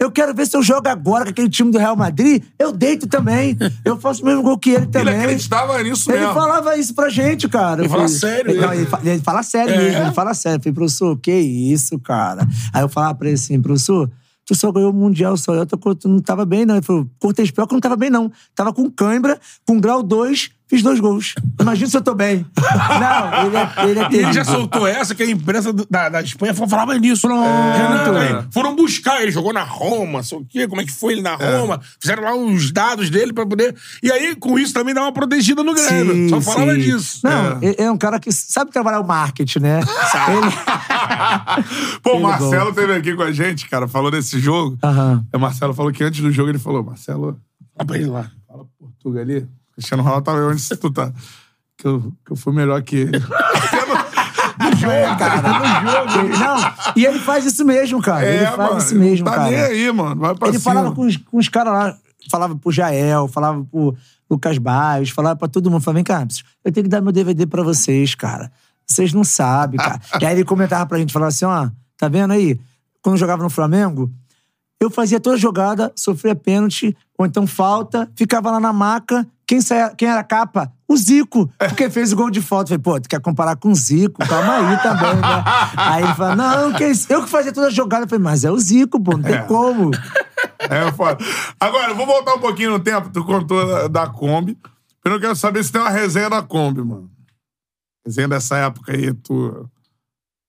Eu 0.00 0.10
quero 0.10 0.34
ver 0.34 0.46
se 0.46 0.56
eu 0.56 0.62
jogo 0.62 0.88
agora 0.88 1.24
com 1.24 1.30
aquele 1.30 1.48
time 1.48 1.70
do 1.70 1.78
Real 1.78 1.94
Madrid. 1.96 2.42
Eu 2.58 2.72
deito 2.72 3.06
também. 3.06 3.56
Eu 3.84 3.96
faço 4.00 4.22
o 4.22 4.26
mesmo 4.26 4.42
gol 4.42 4.58
que 4.58 4.70
ele 4.70 4.78
Ele 4.78 4.86
também. 4.88 5.14
acreditava 5.16 5.82
nisso 5.82 6.10
Ele 6.10 6.20
mesmo. 6.20 6.34
falava 6.34 6.76
isso 6.76 6.94
pra 6.94 7.08
gente, 7.08 7.48
cara. 7.48 7.82
Ele 7.82 7.88
fala 7.88 8.08
sério, 8.08 8.50
Ele, 8.50 8.60
não, 8.60 8.72
ele? 8.72 8.82
ele, 8.82 8.90
fa- 8.90 9.00
ele 9.04 9.20
fala 9.20 9.42
sério 9.42 9.74
É? 9.74 9.78
mesmo, 9.78 10.02
ele 10.02 10.12
fala 10.12 10.34
sério. 10.34 10.56
Eu 10.58 10.62
falei, 10.62 10.74
professor, 10.74 11.16
que 11.18 11.32
isso, 11.32 11.98
cara? 12.00 12.46
Aí 12.72 12.82
eu 12.82 12.88
falava 12.88 13.14
pra 13.14 13.28
ele 13.28 13.34
assim, 13.36 13.60
professor, 13.62 14.10
tu 14.44 14.54
só 14.56 14.72
ganhou 14.72 14.90
o 14.90 14.94
Mundial 14.94 15.36
só. 15.36 15.54
Eu 15.54 15.64
tô, 15.64 15.94
tu 15.94 16.08
não 16.08 16.18
tava 16.18 16.44
bem, 16.44 16.66
não. 16.66 16.74
Ele 16.74 16.84
falou, 16.84 17.08
cortei 17.20 17.50
pior 17.50 17.66
que 17.66 17.72
eu 17.74 17.76
não 17.76 17.80
tava 17.80 17.96
bem, 17.96 18.10
não. 18.10 18.30
Tava 18.56 18.72
com 18.72 18.90
cãibra, 18.90 19.38
com 19.64 19.78
grau 19.80 20.02
2, 20.02 20.50
fiz 20.72 20.82
dois 20.82 21.00
gols. 21.00 21.34
Imagina 21.60 21.90
se 21.90 21.96
eu 21.98 22.02
tô 22.02 22.14
bem. 22.14 22.46
Não, 22.56 23.46
ele 23.46 23.56
é, 23.56 23.90
ele 23.90 24.00
é 24.00 24.02
E 24.02 24.06
ele 24.16 24.22
já 24.32 24.42
terrível. 24.42 24.44
soltou 24.44 24.86
essa, 24.86 25.14
que 25.14 25.22
a 25.22 25.30
imprensa 25.30 25.70
do- 25.70 25.86
da, 25.90 26.08
da 26.08 26.22
Espanha 26.22 26.54
falava 26.54 26.98
nisso. 26.98 27.28
Pronto. 27.28 27.44
Aí, 27.44 28.44
foram 28.50 28.74
buscar, 28.74 29.20
ele 29.22 29.30
jogou 29.30 29.52
na 29.52 29.62
Roma, 29.62 30.22
sei 30.22 30.38
o 30.38 30.44
quê, 30.48 30.66
como 30.66 30.80
é 30.80 30.84
que 30.84 30.92
foi 30.92 31.12
ele 31.12 31.22
na 31.22 31.34
Roma. 31.34 31.78
Fizeram 32.00 32.22
lá 32.22 32.34
os 32.34 32.72
dados 32.72 33.10
dele 33.10 33.34
pra 33.34 33.44
poder. 33.44 33.76
E 34.02 34.10
aí, 34.10 34.34
com 34.34 34.58
isso, 34.58 34.72
também 34.72 34.94
dá 34.94 35.02
uma 35.02 35.12
protegida 35.12 35.62
no 35.62 35.74
Grêmio. 35.74 36.14
Sim, 36.14 36.28
Só 36.30 36.40
falava 36.40 36.74
sim. 36.74 36.80
disso. 36.80 37.20
Não, 37.22 37.58
ele 37.62 37.76
é 37.78 37.90
um 37.90 37.98
cara 37.98 38.18
que 38.18 38.32
sabe 38.32 38.70
trabalhar 38.70 39.00
o 39.00 39.06
marketing, 39.06 39.58
né? 39.60 39.80
Ele... 39.80 40.52
Pô, 42.02 42.12
o 42.12 42.14
Ele 42.14 42.22
Marcelo 42.22 42.66
bom. 42.66 42.72
teve 42.72 42.94
aqui 42.94 43.14
com 43.14 43.22
a 43.22 43.32
gente, 43.32 43.68
cara, 43.68 43.86
falou 43.86 44.10
desse 44.10 44.38
jogo. 44.40 44.78
Aham. 44.82 45.24
O 45.34 45.38
Marcelo 45.38 45.74
falou 45.74 45.92
que 45.92 46.02
antes 46.02 46.20
do 46.20 46.32
jogo 46.32 46.48
ele 46.50 46.58
falou, 46.58 46.82
Marcelo, 46.82 47.38
pra 47.86 47.96
ele 47.96 48.06
lá. 48.06 48.30
fala 48.48 48.64
Portugal 48.78 49.22
ali. 49.22 49.46
Cristiano 49.74 50.02
Ronaldo 50.02 50.24
tava 50.24 50.46
onde 50.46 50.68
tu 50.76 50.90
tá. 50.90 51.12
Que 51.76 51.86
eu, 51.86 52.12
que 52.24 52.32
eu 52.32 52.36
fui 52.36 52.52
melhor 52.52 52.82
que 52.82 52.96
ele. 52.96 53.22
É, 54.84 55.14
cara, 55.16 55.80
no 55.82 55.88
jogo. 56.08 56.38
Não, 56.38 56.92
e 56.96 57.04
ele 57.04 57.18
faz 57.18 57.44
isso 57.44 57.64
mesmo, 57.64 58.00
cara. 58.00 58.26
ele 58.26 58.46
faz 58.46 58.84
isso 58.84 58.94
mesmo, 58.94 59.24
tá 59.24 59.32
cara. 59.32 59.50
nem 59.50 59.60
aí, 59.60 59.92
mano. 59.92 60.20
Vai 60.20 60.34
pra 60.34 60.48
Ele 60.48 60.58
cima. 60.58 60.72
falava 60.74 60.94
com 60.94 61.02
os, 61.02 61.16
com 61.16 61.38
os 61.38 61.48
caras 61.48 61.72
lá, 61.72 61.96
falava 62.30 62.56
pro 62.56 62.70
Jael, 62.70 63.28
falava 63.28 63.64
pro 63.64 63.96
Lucas 64.30 64.58
Barros, 64.58 65.10
falava 65.10 65.36
pra 65.36 65.48
todo 65.48 65.70
mundo. 65.70 65.82
Falava, 65.82 65.96
vem 65.96 66.04
cá, 66.04 66.26
eu 66.64 66.72
tenho 66.72 66.84
que 66.84 66.90
dar 66.90 67.00
meu 67.00 67.12
DVD 67.12 67.46
pra 67.46 67.62
vocês, 67.62 68.14
cara. 68.14 68.50
Vocês 68.86 69.12
não 69.12 69.24
sabem, 69.24 69.78
cara. 69.78 70.00
e 70.20 70.26
aí 70.26 70.34
ele 70.34 70.44
comentava 70.44 70.86
pra 70.86 70.98
gente, 70.98 71.12
falava 71.12 71.28
assim, 71.28 71.44
ó, 71.44 71.68
tá 71.96 72.08
vendo 72.08 72.32
aí? 72.32 72.58
Quando 73.00 73.14
eu 73.14 73.20
jogava 73.20 73.42
no 73.42 73.50
Flamengo, 73.50 74.10
eu 74.80 74.90
fazia 74.90 75.18
toda 75.20 75.36
jogada, 75.36 75.92
sofria 75.96 76.34
pênalti, 76.34 76.96
ou 77.18 77.26
então 77.26 77.46
falta, 77.46 78.10
ficava 78.14 78.50
lá 78.50 78.60
na 78.60 78.72
maca. 78.72 79.26
Quem, 79.52 79.60
saia, 79.60 79.90
quem 79.94 80.08
era 80.08 80.24
capa? 80.24 80.72
O 80.88 80.96
Zico, 80.96 81.46
porque 81.58 81.90
fez 81.90 82.10
o 82.10 82.16
gol 82.16 82.30
de 82.30 82.40
falta. 82.40 82.72
Eu 82.72 82.80
Falei, 82.80 82.82
pô, 82.82 83.00
tu 83.02 83.06
quer 83.06 83.20
comparar 83.20 83.54
com 83.54 83.68
o 83.70 83.74
Zico? 83.74 84.26
Calma 84.26 84.54
aí 84.54 84.82
também, 84.82 85.14
né? 85.16 85.44
Aí 85.76 86.04
ele 86.04 86.14
fala, 86.14 86.34
não, 86.36 86.72
que 86.72 86.86
isso? 86.86 87.12
eu 87.12 87.22
que 87.22 87.28
fazia 87.28 87.52
toda 87.52 87.70
jogada. 87.70 88.04
Eu 88.06 88.08
falei, 88.08 88.24
mas 88.24 88.44
é 88.44 88.50
o 88.50 88.58
Zico, 88.58 88.98
pô, 88.98 89.12
não 89.12 89.22
tem 89.22 89.34
É. 89.34 89.42
como. 89.42 89.90
É 90.58 90.90
foda. 90.92 91.22
Agora, 91.60 91.92
vou 91.92 92.06
voltar 92.06 92.32
um 92.32 92.38
pouquinho 92.38 92.70
no 92.70 92.80
tempo. 92.80 93.10
Tu 93.10 93.22
contou 93.26 93.66
da, 93.66 93.88
da 93.88 94.06
Kombi. 94.06 94.56
Eu 95.04 95.10
não 95.10 95.20
quero 95.20 95.36
saber 95.36 95.62
se 95.62 95.70
tem 95.70 95.82
uma 95.82 95.90
resenha 95.90 96.30
da 96.30 96.40
Kombi, 96.40 96.80
mano. 96.82 97.10
Resenha 98.06 98.28
dessa 98.28 98.56
época 98.56 98.90
aí, 98.92 99.12
tu. 99.12 99.68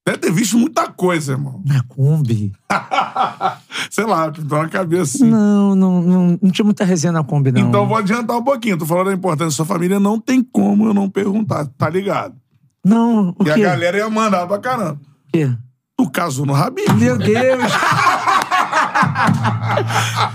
Deve 0.06 0.18
ter 0.18 0.32
visto 0.34 0.58
muita 0.58 0.89
coisa, 0.89 1.32
irmão. 1.32 1.62
Na 1.66 1.82
Kombi? 1.84 2.51
Sei 3.89 4.04
lá, 4.06 4.30
pintou 4.30 4.62
na 4.62 4.68
cabeça 4.68 5.18
assim. 5.18 5.30
Não, 5.30 5.74
não, 5.76 6.01
não, 6.01 6.39
não 6.41 6.51
tinha 6.51 6.66
muita 6.66 6.84
resenha 6.84 7.14
na 7.14 7.24
Kombi, 7.24 7.54
não. 7.54 7.62
Então 7.62 7.88
vou 7.88 7.95
adiantar 7.97 8.38
um 8.38 8.43
pouquinho. 8.43 8.78
Tu 8.78 8.86
falou 8.86 9.06
da 9.06 9.14
importância 9.14 9.45
da 9.45 9.51
sua 9.51 9.66
família, 9.66 9.99
não 10.01 10.20
tem 10.20 10.43
como 10.43 10.88
eu 10.88 10.93
não 10.93 11.10
perguntar, 11.10 11.66
tá 11.78 11.89
ligado? 11.89 12.36
Não, 12.84 13.34
o 13.39 13.47
E 13.47 13.51
a 13.51 13.54
quê? 13.54 13.62
galera 13.62 13.97
ia 13.97 14.10
mandar 14.10 14.45
pra 14.45 14.60
caramba. 14.60 14.99
O 15.30 15.32
quê? 15.32 15.49
Tu 15.97 16.10
casou 16.10 16.45
no 16.45 16.51
Rabinho. 16.54 16.93
Meu 16.95 17.18
Deus! 17.18 17.64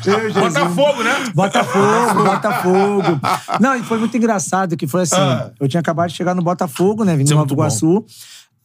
Meu 0.07 0.21
Jesus. 0.31 0.55
Botafogo, 0.55 1.03
né? 1.03 1.13
Botafogo, 1.35 2.25
Botafogo. 2.25 3.21
Não, 3.61 3.75
e 3.77 3.83
foi 3.83 3.99
muito 3.99 4.17
engraçado 4.17 4.77
que 4.77 4.87
foi 4.87 5.03
assim. 5.03 5.17
Ah. 5.17 5.51
Eu 5.61 5.69
tinha 5.69 5.81
acabado 5.81 6.09
de 6.09 6.17
chegar 6.17 6.35
no 6.35 6.43
Botafogo, 6.43 7.05
né? 7.05 7.17
Vim 7.17 7.25
Isso 7.25 7.29
de 7.29 7.33
é 7.33 7.37
Nova 7.37 7.47
muito 7.47 7.57
bom. 7.57 7.63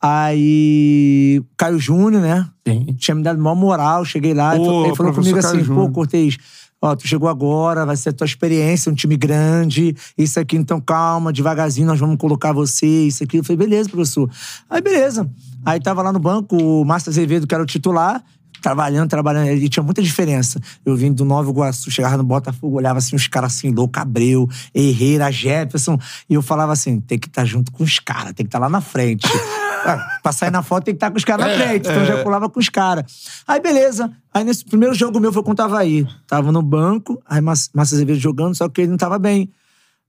Aí, 0.06 1.42
Caio 1.56 1.80
Júnior, 1.80 2.22
né? 2.22 2.46
Sim. 2.68 2.86
Tinha 2.98 3.16
me 3.16 3.24
dado 3.24 3.42
maior 3.42 3.56
moral. 3.56 4.04
Cheguei 4.04 4.34
lá, 4.34 4.54
Pô, 4.54 4.86
ele 4.86 4.96
falou 4.96 5.14
comigo 5.14 5.40
Caio 5.40 5.48
assim: 5.48 5.60
pô, 5.60 5.64
Júnior. 5.64 5.92
Cortez, 5.94 6.38
ó, 6.82 6.94
tu 6.94 7.08
chegou 7.08 7.30
agora, 7.30 7.86
vai 7.86 7.96
ser 7.96 8.10
a 8.10 8.14
tua 8.14 8.26
experiência, 8.26 8.92
um 8.92 8.96
time 8.96 9.16
grande, 9.16 9.96
isso 10.18 10.38
aqui, 10.38 10.58
então 10.58 10.82
calma, 10.82 11.32
devagarzinho, 11.32 11.88
nós 11.88 12.02
vamos 12.02 12.18
colocar 12.18 12.52
você, 12.52 12.86
isso 12.86 13.24
aqui. 13.24 13.38
Eu 13.38 13.46
falei, 13.46 13.56
beleza, 13.56 13.88
professor. 13.90 14.30
Aí, 14.70 14.82
beleza. 14.82 15.30
Aí 15.66 15.80
tava 15.80 16.02
lá 16.02 16.12
no 16.12 16.20
banco 16.20 16.58
o 16.58 16.84
Márcio 16.84 17.10
Azevedo, 17.10 17.48
que 17.48 17.56
era 17.56 17.64
o 17.64 17.66
titular, 17.66 18.22
trabalhando, 18.64 19.10
trabalhando. 19.10 19.50
E 19.50 19.68
tinha 19.68 19.84
muita 19.84 20.02
diferença. 20.02 20.60
Eu 20.86 20.96
vim 20.96 21.12
do 21.12 21.26
Nova 21.26 21.50
Iguaçu, 21.50 21.92
chegava 21.92 22.16
no 22.16 22.24
Botafogo, 22.24 22.78
olhava 22.78 22.98
assim, 22.98 23.16
os 23.16 23.28
caras 23.28 23.54
assim, 23.54 23.70
louco, 23.70 24.00
Abreu, 24.00 24.50
Herrera, 24.74 25.30
Jefferson. 25.30 26.00
E 26.30 26.34
eu 26.34 26.42
falava 26.42 26.72
assim: 26.72 27.00
tem 27.02 27.20
que 27.20 27.28
estar 27.28 27.44
junto 27.46 27.72
com 27.72 27.84
os 27.84 28.00
caras, 28.00 28.34
tem 28.34 28.46
que 28.46 28.48
estar 28.48 28.60
lá 28.60 28.70
na 28.70 28.82
frente. 28.82 29.28
Ah, 29.86 29.98
pra 30.24 30.32
sair 30.32 30.50
na 30.50 30.64
foto 30.64 30.86
tem 30.86 30.94
que 30.94 30.96
estar 30.96 31.12
com 31.12 31.18
os 31.18 31.26
caras 31.26 31.46
na 31.46 31.56
frente. 31.58 31.90
Então 31.90 31.96
eu 31.96 32.06
já 32.06 32.24
pulava 32.24 32.50
com 32.50 32.58
os 32.58 32.70
caras. 32.70 33.04
Aí, 33.46 33.60
beleza. 33.60 34.10
Aí 34.34 34.42
nesse 34.46 34.64
primeiro 34.64 34.96
jogo 34.96 35.20
meu 35.20 35.34
foi 35.34 35.44
contra 35.44 35.66
o 35.66 35.68
Havaí. 35.68 36.08
Tava 36.26 36.54
no 36.54 36.62
banco, 36.62 37.22
aí 37.28 37.42
Márcio 37.42 37.70
Azevedo 37.78 38.18
jogando, 38.18 38.56
só 38.56 38.70
que 38.70 38.80
ele 38.80 38.92
não 38.92 38.98
tava 38.98 39.20
bem. 39.20 39.52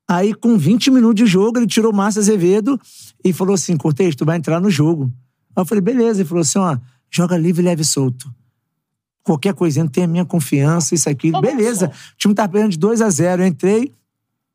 Aí, 0.06 0.32
com 0.32 0.56
20 0.56 0.92
minutos 0.92 1.16
de 1.16 1.26
jogo, 1.26 1.58
ele 1.58 1.66
tirou 1.66 1.90
o 1.90 1.96
Márcio 1.96 2.20
Azevedo 2.20 2.80
e 3.24 3.32
falou 3.32 3.56
assim: 3.56 3.76
Cortez, 3.76 4.14
tu 4.14 4.24
vai 4.24 4.36
entrar 4.36 4.60
no 4.60 4.70
jogo. 4.70 5.10
Aí 5.56 5.62
eu 5.62 5.66
falei, 5.66 5.82
beleza. 5.82 6.20
Ele 6.20 6.28
falou 6.28 6.42
assim: 6.42 6.60
ó, 6.60 6.76
joga 7.10 7.36
livre, 7.36 7.60
leve 7.60 7.82
e 7.82 7.84
solto. 7.84 8.32
Qualquer 9.24 9.54
coisinha, 9.54 9.88
tem 9.88 10.04
a 10.04 10.06
minha 10.06 10.24
confiança, 10.24 10.94
isso 10.94 11.08
aqui. 11.08 11.32
Beleza. 11.32 11.90
O 12.12 12.16
time 12.18 12.34
tava 12.34 12.50
perdendo 12.50 12.72
de 12.72 12.78
2 12.78 13.00
a 13.00 13.08
0 13.08 13.42
Eu 13.42 13.46
entrei, 13.46 13.92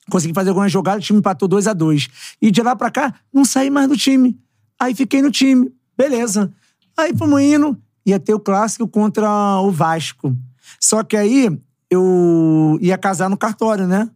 consegui 0.09 0.34
fazer 0.34 0.49
algumas 0.49 0.72
jogadas, 0.72 1.03
o 1.03 1.07
time 1.07 1.20
empatou 1.20 1.47
2 1.47 1.67
a 1.67 1.74
2 1.74 2.07
E 2.39 2.51
de 2.51 2.61
lá 2.61 2.76
pra 2.76 2.91
cá, 2.91 3.13
não 3.34 3.43
saí 3.43 3.70
mais 3.72 3.88
do 3.88 3.97
time. 3.97 4.38
Aí 4.80 4.93
fiquei 4.93 5.22
no 5.24 5.32
time. 5.32 5.72
Beleza. 5.97 6.53
Aí 6.95 7.15
fomos 7.17 7.41
indo, 7.41 7.76
ia 8.05 8.20
ter 8.20 8.34
o 8.34 8.39
clássico 8.39 8.88
contra 8.88 9.59
o 9.61 9.72
Vasco. 9.72 10.36
Só 10.80 11.03
que 11.03 11.17
aí 11.17 11.59
eu 11.89 12.78
ia 12.80 12.97
casar 12.97 13.30
no 13.30 13.38
cartório, 13.38 13.88
né? 13.88 14.09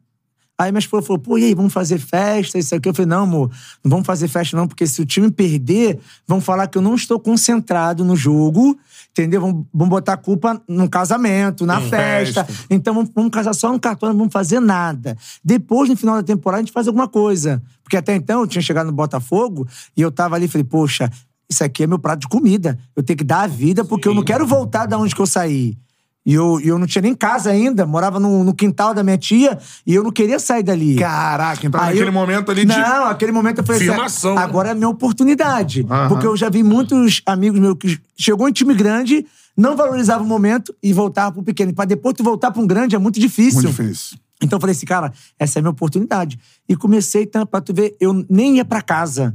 Aí 0.58 0.72
minha 0.72 0.80
esposa 0.80 1.08
falou, 1.08 1.20
pô, 1.20 1.38
e 1.38 1.46
aí, 1.46 1.56
vamos 1.56 1.74
fazer 1.74 1.98
festa, 1.98 2.60
isso 2.60 2.76
aqui? 2.76 2.88
Eu 2.88 2.94
falei, 2.94 3.10
não, 3.10 3.24
amor, 3.24 3.50
não 3.84 3.90
vamos 3.90 4.06
fazer 4.06 4.28
festa 4.28 4.56
não, 4.56 4.68
porque 4.68 4.86
se 4.86 5.02
o 5.02 5.06
time 5.06 5.32
perder, 5.32 6.00
vão 6.28 6.40
falar 6.40 6.68
que 6.68 6.78
eu 6.78 6.82
não 6.82 6.94
estou 6.94 7.20
concentrado 7.20 8.06
no 8.06 8.16
jogo, 8.16 8.78
entendeu? 9.10 9.42
Vão, 9.42 9.66
vão 9.74 9.90
botar 9.90 10.14
a 10.14 10.18
culpa 10.18 10.62
no 10.68 10.88
casamento, 10.88 11.66
na 11.66 11.82
festa. 11.82 12.46
festa. 12.46 12.66
Então 12.70 12.94
vamos, 12.94 13.10
vamos 13.16 13.32
casar 13.32 13.54
só 13.54 13.72
no 13.72 13.80
cartório, 13.80 14.14
não 14.14 14.20
vamos 14.20 14.34
fazer 14.34 14.60
nada. 14.60 15.18
Depois, 15.44 15.90
no 15.90 15.98
final 15.98 16.16
da 16.18 16.24
temporada, 16.24 16.62
a 16.62 16.64
gente 16.64 16.74
faz 16.74 16.88
alguma 16.88 17.08
coisa. 17.08 17.62
Porque 17.84 17.98
até 17.98 18.14
então 18.14 18.42
eu 18.42 18.48
tinha 18.48 18.62
chegado 18.62 18.88
no 18.88 18.94
Botafogo 18.94 19.68
e 19.98 20.02
eu 20.02 20.12
tava 20.12 20.36
ali 20.36 20.46
e 20.46 20.48
falei, 20.48 20.64
poxa, 20.64 21.12
isso 21.50 21.64
aqui 21.64 21.84
é 21.84 21.88
meu 21.88 22.00
prato 22.00 22.22
de 22.22 22.28
comida. 22.28 22.78
Eu 22.96 23.02
tenho 23.02 23.18
que 23.18 23.24
dar 23.24 23.42
a 23.42 23.48
vida 23.48 23.84
porque 23.84 24.08
eu 24.08 24.14
não 24.14 24.24
quero 24.24 24.46
voltar 24.46 24.86
da 24.86 24.98
onde 24.98 25.16
que 25.16 25.22
eu 25.22 25.28
saí. 25.28 25.78
E 26.26 26.34
eu, 26.34 26.58
e 26.62 26.70
eu 26.70 26.80
não 26.80 26.88
tinha 26.88 27.02
nem 27.02 27.14
casa 27.14 27.50
ainda, 27.50 27.86
morava 27.86 28.18
no, 28.18 28.46
no 28.46 28.54
quintal 28.54 28.94
da 28.94 29.04
minha 29.04 29.18
tia 29.18 29.58
e 29.86 29.94
eu 29.94 30.04
não 30.04 30.12
queria 30.12 30.40
sair 30.40 30.64
dali. 30.64 30.96
Caraca, 30.96 31.68
então 31.68 31.82
Aí 31.82 31.88
naquele 31.88 32.08
eu- 32.10 32.14
momento 32.14 32.50
ali 32.50 32.62
de. 32.64 32.78
Não, 32.78 33.06
aquele 33.08 33.32
momento 33.34 33.58
eu 33.58 33.64
falei 33.66 33.82
assim, 33.82 33.92
Firmação, 33.92 34.36
né? 34.36 34.42
agora 34.42 34.70
é 34.70 34.72
a 34.72 34.76
minha 34.76 34.88
oportunidade. 34.88 35.86
Porque 36.08 36.26
eu 36.26 36.38
já 36.38 36.50
vi 36.50 36.64
muitos 36.64 37.22
amigos 37.26 37.60
meus 37.60 37.76
que 37.78 38.00
chegou 38.18 38.48
em 38.48 38.54
time 38.54 38.74
grande, 38.74 39.26
não 39.56 39.76
valorizava 39.76 40.24
o 40.24 40.26
momento 40.28 40.74
e 40.82 40.94
voltava 40.94 41.34
pro 41.34 41.44
pequeno. 41.44 41.74
Pra 41.74 41.84
depois 41.86 42.16
tu 42.16 42.24
voltar 42.24 42.52
pra 42.52 42.62
um 42.62 42.68
grande 42.68 42.96
é 42.96 43.00
muito 43.00 43.20
difícil. 43.20 43.62
Muito 43.64 43.76
difícil. 43.84 44.18
Então 44.42 44.58
eu 44.58 44.62
falei 44.62 44.76
assim, 44.76 44.86
cara, 44.86 45.12
essa 45.38 45.58
é 45.58 45.60
a 45.60 45.62
minha 45.62 45.72
oportunidade. 45.72 46.40
E 46.68 46.76
comecei, 46.76 47.24
então, 47.24 47.46
pra 47.46 47.60
tu 47.62 47.74
ver, 47.74 47.96
eu 48.00 48.26
nem 48.30 48.56
ia 48.58 48.66
pra 48.66 48.82
casa. 48.82 49.34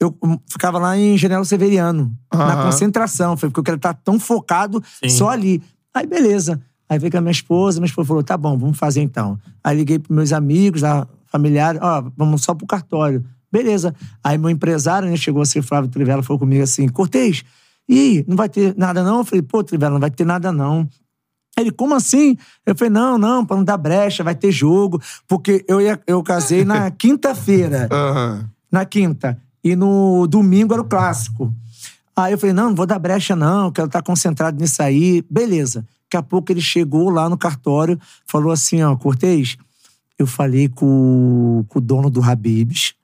Eu 0.00 0.14
hum, 0.22 0.38
ficava 0.50 0.78
lá 0.78 0.98
em 0.98 1.16
General 1.16 1.42
Severiano, 1.44 2.12
na 2.32 2.44
Aham. 2.54 2.64
concentração. 2.64 3.36
Falei, 3.36 3.50
porque 3.50 3.60
eu 3.60 3.64
quero 3.64 3.76
estar 3.76 3.94
tão 3.94 4.18
focado 4.18 4.82
só 5.08 5.28
ali. 5.30 5.62
Aí, 5.94 6.06
beleza. 6.06 6.60
Aí 6.88 6.98
veio 6.98 7.10
com 7.10 7.18
a 7.18 7.20
minha 7.20 7.32
esposa, 7.32 7.80
minha 7.80 7.86
esposa 7.86 8.08
falou, 8.08 8.22
tá 8.22 8.36
bom, 8.36 8.58
vamos 8.58 8.78
fazer 8.78 9.00
então. 9.00 9.38
Aí 9.62 9.76
liguei 9.76 9.98
pros 9.98 10.14
meus 10.14 10.32
amigos, 10.32 10.82
lá, 10.82 11.06
familiares, 11.26 11.80
ó, 11.82 12.04
vamos 12.16 12.42
só 12.42 12.54
pro 12.54 12.66
cartório. 12.66 13.24
Beleza. 13.50 13.94
Aí 14.22 14.36
meu 14.36 14.50
empresário, 14.50 15.08
né, 15.08 15.16
chegou 15.16 15.42
assim, 15.42 15.62
Flávio 15.62 15.88
Trivela, 15.88 16.22
falou 16.22 16.38
comigo 16.38 16.62
assim, 16.62 16.88
Cortez, 16.88 17.42
e 17.88 17.98
aí, 17.98 18.24
não 18.26 18.36
vai 18.36 18.48
ter 18.48 18.74
nada 18.76 19.02
não? 19.02 19.18
Eu 19.18 19.24
falei, 19.24 19.42
pô, 19.42 19.62
Trivela, 19.62 19.92
não 19.94 20.00
vai 20.00 20.10
ter 20.10 20.24
nada 20.24 20.50
não. 20.50 20.88
Ele, 21.56 21.70
como 21.70 21.94
assim? 21.94 22.36
Eu 22.66 22.74
falei, 22.74 22.90
não, 22.90 23.16
não, 23.16 23.46
pra 23.46 23.56
não 23.56 23.64
dar 23.64 23.76
brecha, 23.76 24.24
vai 24.24 24.34
ter 24.34 24.50
jogo. 24.50 25.00
Porque 25.28 25.64
eu, 25.68 25.80
ia, 25.80 26.00
eu 26.06 26.22
casei 26.22 26.64
na 26.64 26.90
quinta-feira, 26.92 27.88
Aham. 27.92 28.48
na 28.72 28.84
quinta. 28.84 29.38
E 29.62 29.76
no 29.76 30.26
domingo 30.26 30.72
era 30.72 30.82
o 30.82 30.86
clássico. 30.86 31.54
Aí 32.16 32.32
eu 32.32 32.38
falei, 32.38 32.52
não, 32.52 32.68
não 32.68 32.74
vou 32.74 32.86
dar 32.86 32.98
brecha 32.98 33.34
não, 33.34 33.72
quero 33.72 33.86
estar 33.86 34.02
concentrado 34.02 34.60
nisso 34.60 34.82
aí. 34.82 35.22
Beleza. 35.28 35.86
Daqui 36.04 36.16
a 36.16 36.22
pouco 36.22 36.52
ele 36.52 36.60
chegou 36.60 37.10
lá 37.10 37.28
no 37.28 37.36
cartório, 37.36 37.98
falou 38.26 38.52
assim, 38.52 38.82
ó, 38.82 38.94
Cortez, 38.96 39.56
eu 40.18 40.26
falei 40.26 40.68
com, 40.68 41.64
com 41.68 41.78
o 41.78 41.82
dono 41.82 42.08
do 42.08 42.22
Habibs, 42.22 42.94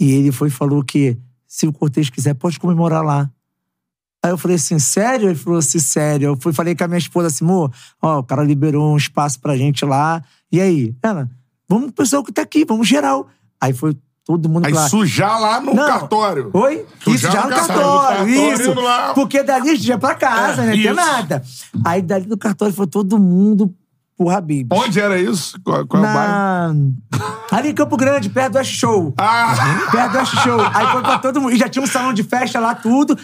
e 0.00 0.10
ele 0.10 0.32
foi 0.32 0.48
e 0.48 0.50
falou 0.50 0.82
que 0.82 1.16
se 1.46 1.66
o 1.68 1.72
Cortez 1.72 2.10
quiser, 2.10 2.34
pode 2.34 2.58
comemorar 2.58 3.04
lá. 3.04 3.30
Aí 4.24 4.30
eu 4.30 4.38
falei 4.38 4.56
assim, 4.56 4.78
sério? 4.78 5.28
Ele 5.28 5.38
falou 5.38 5.58
assim, 5.58 5.78
sério. 5.78 6.26
Eu 6.26 6.36
fui, 6.40 6.52
falei 6.52 6.74
com 6.74 6.84
a 6.84 6.88
minha 6.88 6.98
esposa 6.98 7.26
assim, 7.28 7.44
ó, 8.00 8.18
o 8.18 8.24
cara 8.24 8.42
liberou 8.42 8.92
um 8.92 8.96
espaço 8.96 9.38
pra 9.40 9.56
gente 9.56 9.84
lá. 9.84 10.22
E 10.50 10.60
aí? 10.60 10.94
Ela, 11.02 11.30
vamos 11.68 11.86
pro 11.86 12.04
pessoal 12.04 12.24
que 12.24 12.32
tá 12.32 12.42
aqui, 12.42 12.64
vamos 12.64 12.88
geral. 12.88 13.28
Aí 13.60 13.72
foi 13.72 13.96
todo 14.24 14.48
mundo 14.48 14.66
Aí 14.66 14.72
lá. 14.72 14.88
sujar 14.88 15.40
lá 15.40 15.60
no 15.60 15.74
Não. 15.74 15.86
cartório. 15.86 16.50
Oi? 16.54 16.86
Tu 17.04 17.10
isso, 17.14 17.30
já 17.30 17.42
no 17.44 17.48
cartório, 17.50 17.82
cartório, 17.82 18.52
isso. 18.54 18.74
lá. 18.80 19.12
Porque 19.14 19.42
dali 19.42 19.70
a 19.70 19.74
gente 19.74 19.88
ia 19.88 19.98
pra 19.98 20.14
casa, 20.14 20.62
É, 20.62 20.66
né? 20.66 20.72
Não 20.72 20.72
tinha 20.78 20.92
isso. 20.92 20.94
nada. 21.00 21.42
Aí 21.84 22.02
dali 22.02 22.26
do 22.26 22.36
cartório 22.38 22.72
foi 22.74 22.86
todo 22.86 23.18
mundo 23.18 23.74
pro 24.16 24.28
Habib. 24.30 24.68
Onde 24.72 25.00
era 25.00 25.18
isso? 25.18 25.58
Qual, 25.64 25.86
qual 25.86 26.04
é 26.04 26.10
o 26.10 26.14
bairro? 26.14 26.32
Na... 26.32 26.74
Ali 27.52 27.68
em 27.70 27.74
Campo 27.74 27.96
Grande, 27.98 28.30
perto 28.30 28.52
do 28.52 28.58
West 28.58 28.72
Show. 28.72 29.12
Ah! 29.18 29.54
Perto 29.90 30.12
do 30.12 30.18
West 30.18 30.34
Show. 30.42 30.58
Aí 30.72 30.86
foi 30.92 31.02
pra 31.02 31.18
todo 31.18 31.40
mundo. 31.40 31.52
E 31.52 31.58
já 31.58 31.68
tinha 31.68 31.82
um 31.82 31.86
salão 31.86 32.12
de 32.14 32.22
festa 32.22 32.58
lá, 32.58 32.74
tudo. 32.74 33.18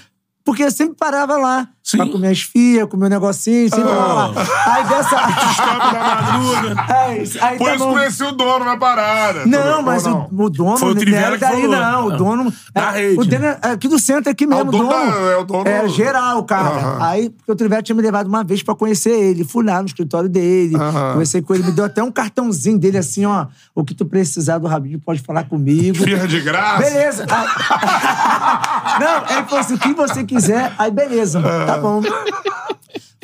Porque 0.48 0.64
eu 0.64 0.70
sempre 0.70 0.94
parava 0.96 1.36
lá. 1.36 1.68
Sim. 1.84 1.98
Pra 1.98 2.06
comer 2.06 2.28
as 2.28 2.40
fias, 2.40 2.88
comer 2.88 3.06
um 3.06 3.08
negocinho, 3.08 3.68
sempre 3.68 3.84
lá. 3.84 4.30
Aí 4.66 4.84
dessa... 4.84 5.16
Da 5.88 6.00
madruga. 6.00 6.84
Aí, 6.88 7.30
aí 7.40 7.58
Por 7.58 7.66
tá 7.66 7.74
isso 7.76 7.84
bom. 7.84 7.92
conheci 7.92 8.24
o 8.24 8.32
dono 8.32 8.64
na 8.64 8.76
parada. 8.76 9.44
Não, 9.46 9.82
mas? 9.82 10.06
O, 10.06 10.28
o 10.30 10.50
dono 10.50 10.76
Foi 10.76 10.90
o 10.90 10.94
não 10.94 11.00
Trivela 11.00 11.26
era 11.26 11.34
que 11.38 11.40
daí, 11.44 11.62
falou. 11.62 11.76
não. 11.76 12.06
O 12.06 12.16
dono. 12.16 12.52
Da 12.74 12.98
é, 12.98 13.00
rede. 13.08 13.20
O 13.20 13.24
dono 13.24 13.44
é 13.46 13.58
aqui 13.62 13.88
do 13.88 13.98
centro, 13.98 14.30
aqui 14.30 14.46
mesmo. 14.46 14.64
Ah, 14.64 14.68
o 14.68 14.70
dono 14.70 14.88
da- 14.88 14.96
é 15.32 15.36
o 15.36 15.44
dono- 15.44 15.68
É 15.68 15.88
geral, 15.88 16.42
cara. 16.44 16.98
Aí, 17.06 17.30
porque 17.30 17.52
o 17.52 17.56
Trivela 17.56 17.82
tinha 17.82 17.96
me 17.96 18.02
levado 18.02 18.26
uma 18.26 18.42
vez 18.44 18.62
pra 18.62 18.74
conhecer 18.74 19.10
ele. 19.10 19.44
Fui 19.44 19.64
lá 19.64 19.80
no 19.80 19.86
escritório 19.86 20.28
dele. 20.28 20.76
Aham. 20.76 21.12
Conversei 21.12 21.40
com 21.42 21.54
ele. 21.54 21.64
Me 21.64 21.72
deu 21.72 21.84
até 21.86 22.02
um 22.02 22.10
cartãozinho 22.10 22.78
dele 22.78 22.98
assim, 22.98 23.24
ó. 23.26 23.46
O 23.74 23.82
que 23.84 23.94
tu 23.94 24.04
precisar 24.06 24.58
do 24.58 24.66
Rabinho 24.66 24.98
pode 25.00 25.20
falar 25.20 25.44
comigo. 25.44 25.96
Firra 25.96 26.26
de 26.28 26.40
graça. 26.40 26.82
Beleza. 26.82 27.26
Aí- 27.30 29.00
não, 29.00 29.36
ele 29.36 29.44
falou 29.46 29.60
assim: 29.60 29.74
o 29.74 29.78
que 29.78 29.94
você 29.94 30.24
quiser, 30.24 30.37
aí 30.78 30.90
beleza, 30.90 31.40
tá 31.42 31.78
bom. 31.78 32.00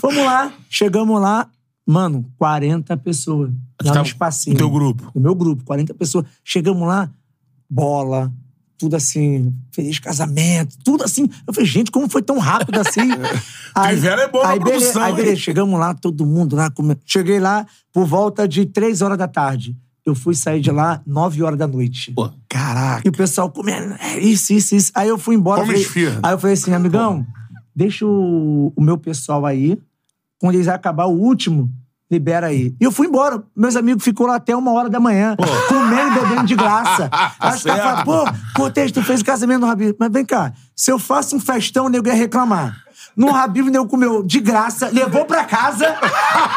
Fomos 0.00 0.24
lá, 0.24 0.52
chegamos 0.68 1.20
lá, 1.20 1.48
mano, 1.86 2.24
40 2.38 2.96
pessoas. 2.98 3.50
Lá 3.82 3.88
Tava 3.92 3.98
no 4.00 4.04
espacinho. 4.06 4.54
no 4.54 4.58
teu 4.58 4.70
grupo. 4.70 5.10
No 5.14 5.20
meu 5.20 5.34
grupo, 5.34 5.64
40 5.64 5.94
pessoas. 5.94 6.24
Chegamos 6.44 6.86
lá, 6.86 7.10
bola, 7.68 8.32
tudo 8.78 8.96
assim, 8.96 9.52
feliz 9.72 9.98
casamento, 9.98 10.76
tudo 10.84 11.04
assim. 11.04 11.28
Eu 11.46 11.52
falei, 11.54 11.68
gente, 11.68 11.90
como 11.90 12.08
foi 12.08 12.22
tão 12.22 12.38
rápido 12.38 12.78
assim? 12.80 13.08
Trivela 13.74 14.22
é 14.22 14.28
bom 14.28 14.42
na 14.42 14.50
aí, 14.50 14.58
beleza, 14.58 14.78
produção, 14.80 15.02
aí 15.02 15.10
hein? 15.10 15.16
beleza, 15.16 15.36
chegamos 15.40 15.78
lá, 15.80 15.94
todo 15.94 16.26
mundo 16.26 16.54
lá. 16.56 16.70
come- 16.70 16.96
Cheguei 17.04 17.40
lá 17.40 17.66
por 17.92 18.06
volta 18.06 18.46
de 18.46 18.66
3 18.66 19.00
horas 19.02 19.18
da 19.18 19.26
tarde. 19.28 19.76
Eu 20.06 20.14
fui 20.14 20.34
sair 20.34 20.60
de 20.60 20.70
lá 20.70 21.00
9 21.06 21.42
horas 21.42 21.58
da 21.58 21.66
noite. 21.66 22.12
Pô, 22.12 22.30
Caraca. 22.48 23.02
E 23.04 23.08
o 23.08 23.12
pessoal 23.12 23.50
comendo, 23.50 23.94
é 24.00 24.18
isso, 24.18 24.52
isso, 24.52 24.74
isso. 24.74 24.92
Aí 24.94 25.08
eu 25.08 25.16
fui 25.18 25.34
embora. 25.34 25.62
Come 25.62 25.72
falei- 25.72 25.84
aí 26.22 26.32
eu 26.34 26.38
falei 26.38 26.54
assim, 26.54 26.72
amigão, 26.74 27.26
deixa 27.74 28.04
o, 28.06 28.72
o 28.76 28.82
meu 28.82 28.98
pessoal 28.98 29.46
aí. 29.46 29.78
Quando 30.38 30.54
eles 30.56 30.68
acabar 30.68 31.06
o 31.06 31.18
último, 31.18 31.70
libera 32.10 32.48
aí. 32.48 32.74
E 32.78 32.84
eu 32.84 32.92
fui 32.92 33.06
embora. 33.06 33.42
Meus 33.56 33.76
amigos 33.76 34.04
ficou 34.04 34.26
lá 34.26 34.36
até 34.36 34.54
uma 34.54 34.72
hora 34.72 34.90
da 34.90 35.00
manhã, 35.00 35.36
comendo 35.68 36.18
e 36.18 36.20
bebendo 36.28 36.46
de 36.46 36.54
graça. 36.54 37.08
Aí 37.40 37.56
os 37.56 37.62
caras 37.62 37.82
falaram, 37.82 38.04
pô, 38.04 38.24
Cortez, 38.54 38.92
tu 38.92 39.02
fez 39.02 39.22
casamento 39.22 39.60
no 39.62 39.66
Rabib. 39.66 39.96
Mas 39.98 40.12
vem 40.12 40.24
cá, 40.24 40.52
se 40.76 40.92
eu 40.92 40.98
faço 40.98 41.34
um 41.34 41.40
festão, 41.40 41.86
o 41.86 41.88
nego 41.88 42.06
ia 42.06 42.14
reclamar. 42.14 42.83
No 43.16 43.30
Rabib, 43.30 43.68
o 43.68 43.70
nego 43.70 43.86
comeu 43.86 44.22
de 44.24 44.40
graça, 44.40 44.90
levou 44.92 45.24
pra 45.24 45.44
casa, 45.44 45.96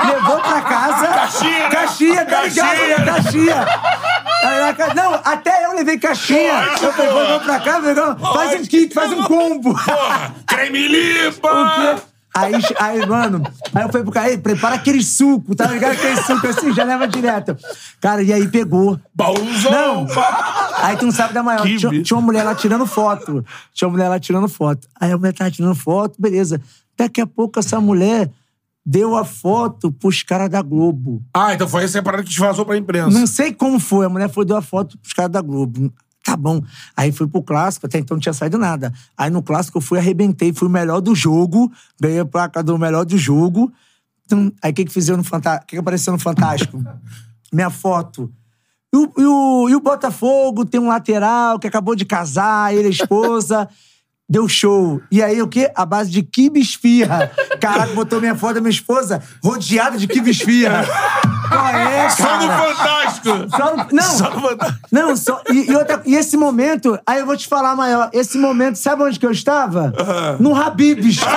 levou 0.07 0.39
pra 0.39 0.61
casa. 0.61 1.07
Caixinha, 1.07 1.59
né? 1.59 1.69
Caixinha, 1.69 2.25
tá 2.25 2.41
ligado? 2.43 3.05
Caixinha. 3.05 3.67
Não, 4.95 5.13
até 5.23 5.65
eu 5.65 5.75
levei 5.75 5.99
caixinha. 5.99 6.63
Eu 6.81 6.93
falei, 6.93 7.11
vamos 7.11 7.43
pra 7.43 7.59
cá. 7.59 7.79
Faz 8.33 8.59
um 8.59 8.65
kit, 8.65 8.93
faz 8.93 9.11
um 9.11 9.23
combo. 9.23 9.73
Porra, 9.73 10.35
creme 10.47 10.87
limpa! 10.87 11.51
O 11.51 11.75
quê? 11.75 12.01
Aí, 12.37 12.53
aí, 12.79 13.05
mano, 13.05 13.41
aí 13.73 13.83
eu 13.83 13.89
falei 13.89 14.03
pro 14.03 14.11
cara, 14.11 14.29
"Ei, 14.29 14.37
prepara 14.37 14.75
aquele 14.75 15.03
suco, 15.03 15.55
tá 15.55 15.67
ligado? 15.67 15.93
Aquele 15.93 16.17
suco 16.21 16.47
assim, 16.47 16.73
já 16.73 16.83
leva 16.83 17.07
direto. 17.07 17.57
Cara, 17.99 18.21
e 18.21 18.31
aí 18.31 18.47
pegou. 18.47 18.99
Baúzão! 19.13 19.71
Não. 19.71 20.07
Aí 20.77 20.95
tu 20.97 21.05
não 21.05 21.11
sabe 21.11 21.33
da 21.33 21.41
maior. 21.43 21.63
Tinha, 21.65 22.01
tinha 22.03 22.17
uma 22.17 22.25
mulher 22.25 22.43
lá 22.43 22.53
tirando 22.55 22.85
foto. 22.85 23.43
Tinha 23.73 23.87
uma 23.87 23.93
mulher 23.93 24.09
lá 24.09 24.19
tirando 24.19 24.47
foto. 24.47 24.87
Aí 24.99 25.11
a 25.11 25.17
mulher 25.17 25.33
tava 25.33 25.51
tirando 25.51 25.75
foto, 25.75 26.15
beleza. 26.19 26.61
Daqui 26.97 27.21
a 27.21 27.27
pouco 27.27 27.59
essa 27.59 27.79
mulher 27.79 28.29
deu 28.85 29.17
a 29.17 29.25
foto 29.25 29.91
pros 29.91 30.23
caras 30.23 30.49
da 30.49 30.61
Globo. 30.61 31.21
Ah, 31.33 31.53
então 31.53 31.67
foi 31.67 31.83
essa 31.83 32.01
parada 32.01 32.23
que 32.23 32.29
te 32.29 32.39
vazou 32.39 32.65
pra 32.65 32.77
imprensa. 32.77 33.09
Não 33.17 33.27
sei 33.27 33.53
como 33.53 33.79
foi. 33.79 34.05
A 34.05 34.09
mulher 34.09 34.29
foi 34.29 34.45
deu 34.45 34.55
a 34.55 34.61
foto 34.61 34.97
pros 34.97 35.13
caras 35.13 35.31
da 35.31 35.41
Globo. 35.41 35.91
Tá 36.27 36.35
bom. 36.35 36.61
Aí 36.93 37.09
fui 37.09 37.25
pro 37.25 37.41
clássico, 37.41 37.85
até 37.85 37.99
então 37.99 38.15
não 38.15 38.19
tinha 38.19 38.33
saído 38.33 38.57
nada. 38.57 38.91
Aí 39.17 39.29
no 39.29 39.41
clássico 39.41 39.77
eu 39.77 39.81
fui, 39.81 39.97
arrebentei, 39.97 40.51
fui 40.51 40.67
o 40.67 40.71
melhor 40.71 40.99
do 40.99 41.15
jogo, 41.15 41.71
ganhei 41.97 42.19
a 42.19 42.25
placa 42.25 42.61
do 42.61 42.77
melhor 42.77 43.05
do 43.05 43.17
jogo. 43.17 43.71
Então, 44.25 44.51
aí 44.61 44.71
o 44.71 44.73
que 44.73 44.83
que 44.83 44.91
fizeram 44.91 45.19
no 45.19 45.23
Fantástico? 45.23 45.63
O 45.63 45.67
que 45.67 45.75
que 45.77 45.79
apareceu 45.79 46.11
no 46.11 46.19
Fantástico? 46.19 46.83
Minha 47.49 47.69
foto. 47.69 48.29
E 48.93 48.97
o, 48.97 49.13
e, 49.17 49.25
o, 49.25 49.69
e 49.69 49.75
o 49.75 49.79
Botafogo 49.79 50.65
tem 50.65 50.81
um 50.81 50.89
lateral 50.89 51.57
que 51.59 51.67
acabou 51.67 51.95
de 51.95 52.03
casar, 52.03 52.75
ele, 52.75 52.89
a 52.89 52.91
esposa. 52.91 53.69
Deu 54.29 54.49
show. 54.49 55.01
E 55.09 55.23
aí, 55.23 55.41
o 55.41 55.47
quê? 55.47 55.71
A 55.73 55.85
base 55.85 56.11
de 56.11 56.21
kibe 56.21 56.59
esfirra. 56.59 57.31
Caraca, 57.61 57.93
botou 57.93 58.19
minha 58.19 58.35
foto 58.35 58.55
da 58.55 58.59
minha 58.59 58.69
esposa 58.69 59.23
rodeada 59.41 59.97
de 59.97 60.05
kibe 60.05 60.29
esfirra. 60.29 60.83
Qual 61.49 61.67
é? 61.67 62.09
Só 62.09 62.37
no 62.37 62.47
Fantástico! 62.47 63.29
Só 63.49 63.75
no- 63.75 63.85
não, 63.91 64.03
Só 64.03 64.29
no 64.29 64.41
Fantástico. 64.41 64.79
não, 64.91 65.15
só. 65.17 65.41
E, 65.51 65.71
e 65.71 65.75
outra- 65.75 66.01
e 66.05 66.15
esse 66.15 66.35
momento, 66.37 66.97
aí 67.05 67.19
eu 67.19 67.25
vou 67.25 67.35
te 67.37 67.47
falar 67.47 67.75
maior. 67.75 68.09
Esse 68.13 68.37
momento, 68.37 68.75
sabe 68.77 69.03
onde 69.03 69.19
que 69.19 69.25
eu 69.25 69.31
estava? 69.31 69.93
No 70.39 70.55
Habibs. 70.55 71.17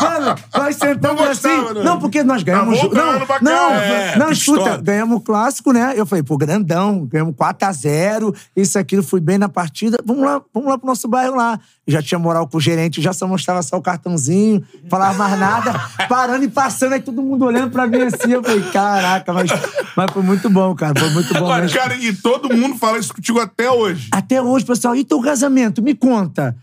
Mano, 0.00 0.34
nós 0.56 0.76
sentamos 0.76 1.20
Não 1.22 1.30
assim. 1.30 1.48
Não, 1.74 1.84
Não, 1.84 1.98
porque 1.98 2.22
nós 2.22 2.42
ganhamos. 2.42 2.80
Voltando 2.80 3.18
não, 3.18 3.26
pra 3.26 3.38
não. 3.40 3.70
É, 3.74 4.16
não, 4.18 4.30
escuta, 4.30 4.76
ganhamos 4.78 5.18
o 5.18 5.20
clássico, 5.20 5.72
né? 5.72 5.92
Eu 5.96 6.06
falei, 6.06 6.22
pô, 6.22 6.36
grandão, 6.36 7.04
ganhamos 7.06 7.34
4x0, 7.34 8.34
isso, 8.56 8.78
aquilo, 8.78 9.02
fui 9.02 9.20
bem 9.20 9.38
na 9.38 9.48
partida. 9.48 9.98
Vamos 10.04 10.24
lá, 10.24 10.40
vamos 10.52 10.68
lá 10.68 10.78
pro 10.78 10.86
nosso 10.86 11.08
bairro 11.08 11.34
lá. 11.36 11.58
Já 11.86 12.02
tinha 12.02 12.18
moral 12.18 12.46
com 12.46 12.58
o 12.58 12.60
gerente, 12.60 13.00
já 13.00 13.12
só 13.14 13.26
mostrava 13.26 13.62
só 13.62 13.76
o 13.76 13.82
cartãozinho, 13.82 14.62
falava 14.90 15.14
mais 15.16 15.38
nada, 15.40 15.72
parando 16.08 16.44
e 16.44 16.48
passando, 16.48 16.92
aí 16.92 17.00
todo 17.00 17.22
mundo 17.22 17.46
olhando 17.46 17.70
pra 17.70 17.86
mim 17.86 18.02
assim. 18.02 18.17
Eu 18.26 18.42
falei, 18.42 18.62
caraca, 18.70 19.32
mas, 19.32 19.50
mas 19.96 20.10
foi 20.12 20.22
muito 20.22 20.48
bom, 20.50 20.74
cara. 20.74 20.98
Foi 20.98 21.10
muito 21.10 21.32
bom 21.34 21.54
mesmo. 21.56 21.78
cara, 21.78 21.96
e 21.96 22.12
todo 22.12 22.54
mundo 22.54 22.76
fala 22.76 22.98
isso 22.98 23.14
contigo 23.14 23.40
até 23.40 23.70
hoje. 23.70 24.08
Até 24.12 24.40
hoje, 24.40 24.64
pessoal, 24.64 24.94
e 24.94 25.04
teu 25.04 25.20
casamento? 25.20 25.82
Me 25.82 25.94
conta. 25.94 26.56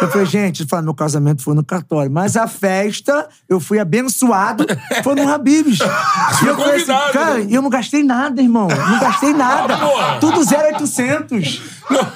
Eu 0.00 0.10
falei, 0.10 0.26
gente, 0.26 0.64
fala, 0.66 0.82
meu 0.82 0.94
casamento 0.94 1.42
foi 1.42 1.54
no 1.54 1.64
cartório, 1.64 2.10
mas 2.10 2.36
a 2.36 2.46
festa, 2.46 3.28
eu 3.48 3.60
fui 3.60 3.78
abençoado, 3.78 4.64
foi 5.02 5.14
no 5.14 5.28
Habibs. 5.28 5.78
E 6.42 6.46
eu 6.46 6.56
falei 6.56 6.76
assim, 6.76 7.12
cara, 7.12 7.38
né? 7.38 7.46
eu 7.50 7.62
não 7.62 7.70
gastei 7.70 8.02
nada, 8.02 8.40
irmão. 8.42 8.66
Não 8.68 8.98
gastei 8.98 9.32
nada. 9.32 9.76
porra. 9.78 10.18
Tudo 10.18 10.40
0800. 10.40 11.62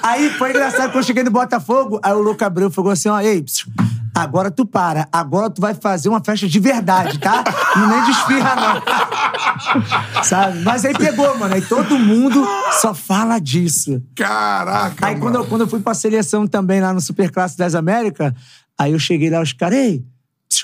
Aí 0.03 0.29
foi 0.31 0.49
engraçado, 0.49 0.87
quando 0.89 0.97
eu 0.97 1.03
cheguei 1.03 1.23
no 1.23 1.31
Botafogo, 1.31 1.99
aí 2.03 2.13
o 2.13 2.19
Louco 2.21 2.43
Abreu 2.43 2.69
falou 2.69 2.91
assim, 2.91 3.09
ó, 3.09 3.19
ei, 3.19 3.41
psiu, 3.41 3.67
agora 4.15 4.51
tu 4.51 4.65
para, 4.65 5.07
agora 5.11 5.49
tu 5.49 5.61
vai 5.61 5.73
fazer 5.73 6.09
uma 6.09 6.23
festa 6.23 6.47
de 6.47 6.59
verdade, 6.59 7.19
tá? 7.19 7.43
Não 7.75 7.87
nem 7.89 8.03
desfirra, 8.05 8.55
não. 8.55 10.23
Sabe? 10.23 10.59
Mas 10.61 10.85
aí 10.85 10.93
pegou, 10.93 11.37
mano. 11.37 11.53
Aí 11.53 11.61
todo 11.61 11.97
mundo 11.97 12.45
só 12.81 12.93
fala 12.93 13.39
disso. 13.39 14.01
Caraca, 14.15 15.05
Aí 15.05 15.15
quando 15.15 15.33
mano. 15.33 15.45
eu, 15.45 15.49
quando 15.49 15.61
eu 15.61 15.67
fui 15.67 15.79
pra 15.79 15.93
seleção 15.93 16.47
também 16.47 16.81
lá 16.81 16.93
no 16.93 17.01
Superclasse 17.01 17.57
das 17.57 17.75
Américas, 17.75 18.33
aí 18.77 18.93
eu 18.93 18.99
cheguei 18.99 19.29
lá, 19.29 19.41
os 19.41 19.53
caras, 19.53 19.77
ei, 19.79 20.03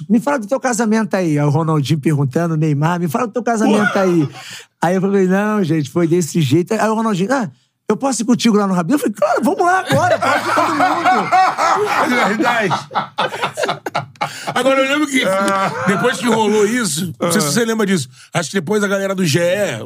me 0.09 0.19
fala 0.19 0.39
do 0.39 0.47
teu 0.47 0.59
casamento 0.59 1.15
aí. 1.15 1.37
Aí 1.37 1.45
o 1.45 1.49
Ronaldinho 1.49 1.99
perguntando, 1.99 2.55
Neymar, 2.57 2.99
me 2.99 3.07
fala 3.07 3.27
do 3.27 3.33
teu 3.33 3.43
casamento 3.43 3.97
aí. 3.97 4.27
Aí 4.81 4.95
eu 4.95 5.01
falei, 5.01 5.27
não, 5.27 5.63
gente, 5.63 5.89
foi 5.89 6.07
desse 6.07 6.41
jeito. 6.41 6.73
Aí 6.73 6.89
o 6.89 6.95
Ronaldinho, 6.95 7.31
ah, 7.33 7.49
eu 7.89 7.97
posso 7.97 8.21
ir 8.21 8.25
contigo 8.25 8.57
lá 8.57 8.65
no 8.65 8.73
Rabinho? 8.73 8.95
Eu 8.95 8.99
falei, 8.99 9.13
claro, 9.13 9.41
vamos 9.43 9.59
lá 9.65 9.79
agora, 9.79 10.17
pode 10.19 10.49
ir 10.49 10.53
todo 10.53 10.69
mundo. 10.69 11.29
É 12.03 12.27
verdade. 12.27 12.73
Agora, 14.53 14.79
eu 14.81 14.89
lembro 14.91 15.07
que 15.07 15.21
depois 15.87 16.17
que 16.17 16.27
rolou 16.27 16.65
isso, 16.65 17.13
não 17.19 17.31
sei 17.31 17.41
se 17.41 17.47
você 17.51 17.65
lembra 17.65 17.85
disso, 17.85 18.07
acho 18.33 18.49
que 18.51 18.55
depois 18.55 18.83
a 18.83 18.87
galera 18.87 19.13
do 19.15 19.25
GE, 19.25 19.39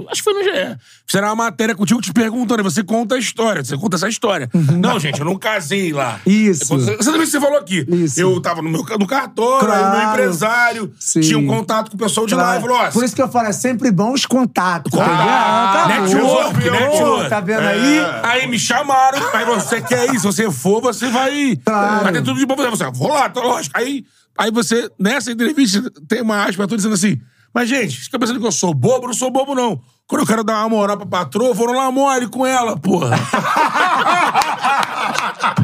acho 0.09 0.21
que 0.21 0.23
foi 0.23 0.33
no 0.33 0.43
GE, 0.43 0.77
fizeram 1.05 1.29
uma 1.29 1.35
matéria 1.35 1.73
contigo 1.75 2.01
te 2.01 2.11
perguntando, 2.13 2.61
você 2.63 2.83
conta 2.83 3.15
a 3.15 3.19
história, 3.19 3.63
você 3.63 3.77
conta 3.77 3.95
essa 3.95 4.07
história. 4.09 4.49
Não, 4.53 4.99
gente, 4.99 5.19
eu 5.19 5.25
não 5.25 5.37
casei 5.37 5.91
lá. 5.93 6.19
Isso. 6.25 6.65
Você 6.77 6.97
também 7.11 7.25
você 7.25 7.39
falou 7.39 7.57
aqui. 7.57 7.85
Isso. 7.89 8.19
Eu 8.19 8.39
tava 8.41 8.61
no 8.61 8.69
meu 8.69 8.83
no 8.99 9.07
cartório, 9.07 9.71
aí 9.71 9.79
o 9.79 9.83
meu 9.83 9.91
Claro. 9.91 10.09
empresário 10.11 10.93
Sim. 10.99 11.21
tinha 11.21 11.37
um 11.39 11.47
contato 11.47 11.89
com 11.89 11.95
o 11.95 11.99
pessoal 11.99 12.27
de 12.27 12.35
lá 12.35 12.57
e 12.57 12.61
falou, 12.61 12.77
ó, 12.77 12.91
Por 12.91 13.03
isso 13.03 13.15
que 13.15 13.21
eu 13.21 13.29
falo, 13.29 13.47
é 13.47 13.53
sempre 13.53 13.91
bom 13.91 14.11
os 14.13 14.25
contatos. 14.25 14.91
Ah, 14.99 15.85
Network, 15.87 16.57
acabou. 16.59 16.79
network. 16.79 17.29
Tá 17.29 17.39
vendo 17.39 17.61
É. 17.61 17.67
aí? 17.71 17.86
Aí 18.23 18.47
me 18.47 18.59
chamaram, 18.59 19.19
aí 19.33 19.45
você 19.45 19.81
quer 19.81 20.13
ir, 20.13 20.19
se 20.19 20.25
você 20.25 20.51
for, 20.51 20.81
você 20.81 21.09
vai. 21.09 21.55
Claro. 21.63 22.03
Vai 22.03 22.13
ter 22.13 22.23
tudo 22.23 22.39
de 22.39 22.45
bom 22.45 22.55
pra 22.55 22.69
você. 22.69 22.89
Vou 22.91 23.09
lá, 23.09 23.29
tá 23.29 23.41
lógico. 23.41 23.77
Aí, 23.77 24.05
aí 24.37 24.51
você, 24.51 24.89
nessa 24.99 25.31
entrevista, 25.31 25.91
tem 26.07 26.21
uma 26.21 26.45
aspa, 26.45 26.63
eu 26.63 26.67
tô 26.67 26.75
dizendo 26.75 26.93
assim. 26.93 27.19
Mas, 27.53 27.69
gente, 27.69 27.97
fica 28.01 28.19
pensando 28.19 28.39
que 28.39 28.45
eu 28.45 28.51
sou 28.51 28.73
bobo, 28.73 29.07
não 29.07 29.13
sou 29.13 29.31
bobo, 29.31 29.55
não. 29.55 29.81
Quando 30.07 30.21
eu 30.21 30.27
quero 30.27 30.43
dar 30.43 30.59
uma 30.59 30.69
moral 30.69 30.95
pra 30.95 31.05
patroa, 31.05 31.55
foram 31.55 31.73
lá 31.73 31.91
mole 31.91 32.27
com 32.27 32.45
ela, 32.45 32.77
porra. 32.77 33.17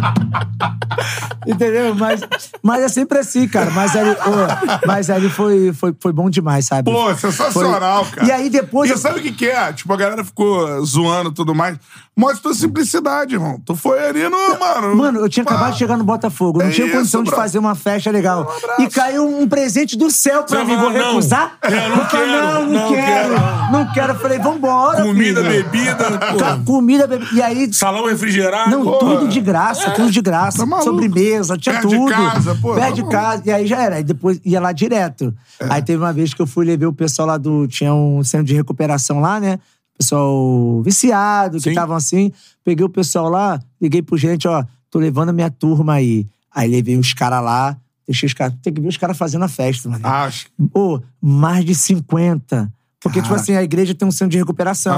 Entendeu? 1.46 1.94
Mas, 1.96 2.22
mas 2.62 2.84
é 2.84 2.88
sempre 2.88 3.18
assim, 3.20 3.48
cara. 3.48 3.70
Mas 3.72 3.96
ali, 3.96 4.12
ô, 4.12 4.88
mas 4.88 5.10
ali 5.10 5.30
foi, 5.30 5.74
foi, 5.74 5.94
foi 6.00 6.14
bom 6.14 6.30
demais, 6.30 6.66
sabe? 6.66 6.90
Pô, 6.90 7.14
sensacional, 7.16 8.06
Foi- 8.06 8.16
cara. 8.20 8.28
E 8.28 8.32
aí 8.32 8.50
depois. 8.50 8.90
E 8.90 8.98
sabe 8.98 9.20
o 9.20 9.22
que, 9.22 9.32
que 9.32 9.48
é? 9.48 9.74
Tipo, 9.74 9.92
a 9.94 9.98
galera 9.98 10.24
ficou 10.24 10.86
zoando 10.86 11.32
e 11.32 11.34
tudo 11.34 11.54
mais. 11.54 11.78
Mostra 12.16 12.44
tua 12.44 12.54
simplicidade, 12.54 13.34
irmão. 13.34 13.60
Tu 13.66 13.76
foi 13.76 14.00
ali 14.08 14.24
no, 14.30 14.60
mano. 14.60 14.96
Mano, 14.96 15.20
eu 15.20 15.28
tinha 15.28 15.44
pá. 15.44 15.52
acabado 15.56 15.74
de 15.74 15.80
chegar 15.80 15.98
no 15.98 16.04
Botafogo, 16.04 16.60
não 16.60 16.68
É 16.68 16.72
tinha 16.72 16.90
condição 16.90 17.24
isso, 17.24 17.32
de 17.32 17.36
fazer 17.36 17.58
uma 17.60 17.74
festa 17.76 18.12
legal. 18.12 18.42
abraço. 18.42 18.82
e 18.84 18.88
caiu 18.90 19.28
um 19.28 19.48
presente 19.48 19.98
do 19.98 20.10
céu 20.12 20.44
pra 20.44 20.60
Você 20.60 20.66
mim. 20.66 20.78
Vou 20.78 20.92
não. 20.92 21.08
recusar? 21.08 21.58
É, 21.64 21.90
não 21.90 21.98
Eu 21.98 22.06
quero, 22.08 22.28
não, 22.28 22.66
não, 22.66 22.66
não 22.68 22.94
quero. 22.94 23.30
quero. 23.34 23.72
Não 23.72 23.94
quero. 23.94 24.14
Eu 24.14 24.20
falei, 24.20 24.40
vambora. 24.40 25.02
Comida, 25.04 25.44
filho. 25.44 25.64
bebida, 25.64 25.96
porra. 25.96 26.62
Comida, 26.66 27.08
bebida. 27.08 27.32
E 27.34 27.42
aí. 27.42 27.74
Salão 27.74 28.06
refrigerado. 28.06 28.70
Não, 28.70 28.84
porra. 28.84 29.00
tudo 29.00 29.28
de 29.28 29.42
graça, 29.42 29.90
tudo 29.96 30.12
de 30.12 30.22
graça. 30.22 30.68
Tá. 30.68 30.82
Sobremesa, 30.82 31.58
tinha 31.58 31.76
de 31.76 31.82
tudo. 31.82 32.10
casa, 32.10 32.56
pô, 32.56 32.76
Perto 32.76 32.88
tá 32.88 32.92
de 32.92 33.04
casa. 33.10 33.44
E 33.46 33.52
aí 33.52 33.68
já 33.68 33.82
era. 33.82 33.96
Aí 33.96 34.04
depois 34.04 34.40
ia 34.44 34.60
lá 34.60 34.72
direto. 34.72 35.34
Aí 35.70 35.82
teve 35.82 36.02
uma 36.02 36.14
vez 36.14 36.34
que 36.34 36.42
eu 36.42 36.48
fui 36.48 36.66
levar 36.66 36.88
o 36.88 36.94
pessoal 36.94 37.28
lá 37.28 37.38
do. 37.38 37.68
Tinha 37.68 37.94
um 37.94 38.24
centro 38.24 38.48
de 38.48 38.54
recuperação 38.54 39.20
lá, 39.20 39.40
né? 39.40 39.60
Pessoal 39.98 40.82
viciado, 40.82 41.60
que 41.60 41.70
estavam 41.70 41.96
assim. 41.96 42.32
Peguei 42.64 42.86
o 42.86 42.90
pessoal 42.90 43.30
lá, 43.30 43.60
liguei 43.82 44.02
pro 44.02 44.18
gerente, 44.18 44.48
ó, 44.48 44.64
tô 44.90 45.00
levando 45.00 45.30
a 45.30 45.34
minha 45.34 45.52
turma 45.52 45.94
aí. 45.94 46.26
Aí 46.54 46.70
levei 46.70 46.98
os 46.98 47.14
caras 47.14 47.44
lá, 47.44 47.78
deixei 48.08 48.28
os 48.28 48.34
caras. 48.34 48.56
Tem 48.62 48.74
que 48.74 48.82
ver 48.82 48.88
os 48.88 48.98
caras 48.98 49.18
fazendo 49.18 49.44
a 49.44 49.48
festa, 49.48 49.90
mano. 49.90 50.06
Acho. 50.06 50.48
Pô, 50.72 51.02
mais 51.22 51.64
de 51.66 51.76
50. 51.76 52.72
Porque, 53.04 53.22
tipo 53.22 53.34
assim, 53.36 53.54
a 53.54 53.62
igreja 53.62 53.94
tem 53.94 54.08
um 54.08 54.12
centro 54.12 54.30
de 54.30 54.38
recuperação. 54.38 54.96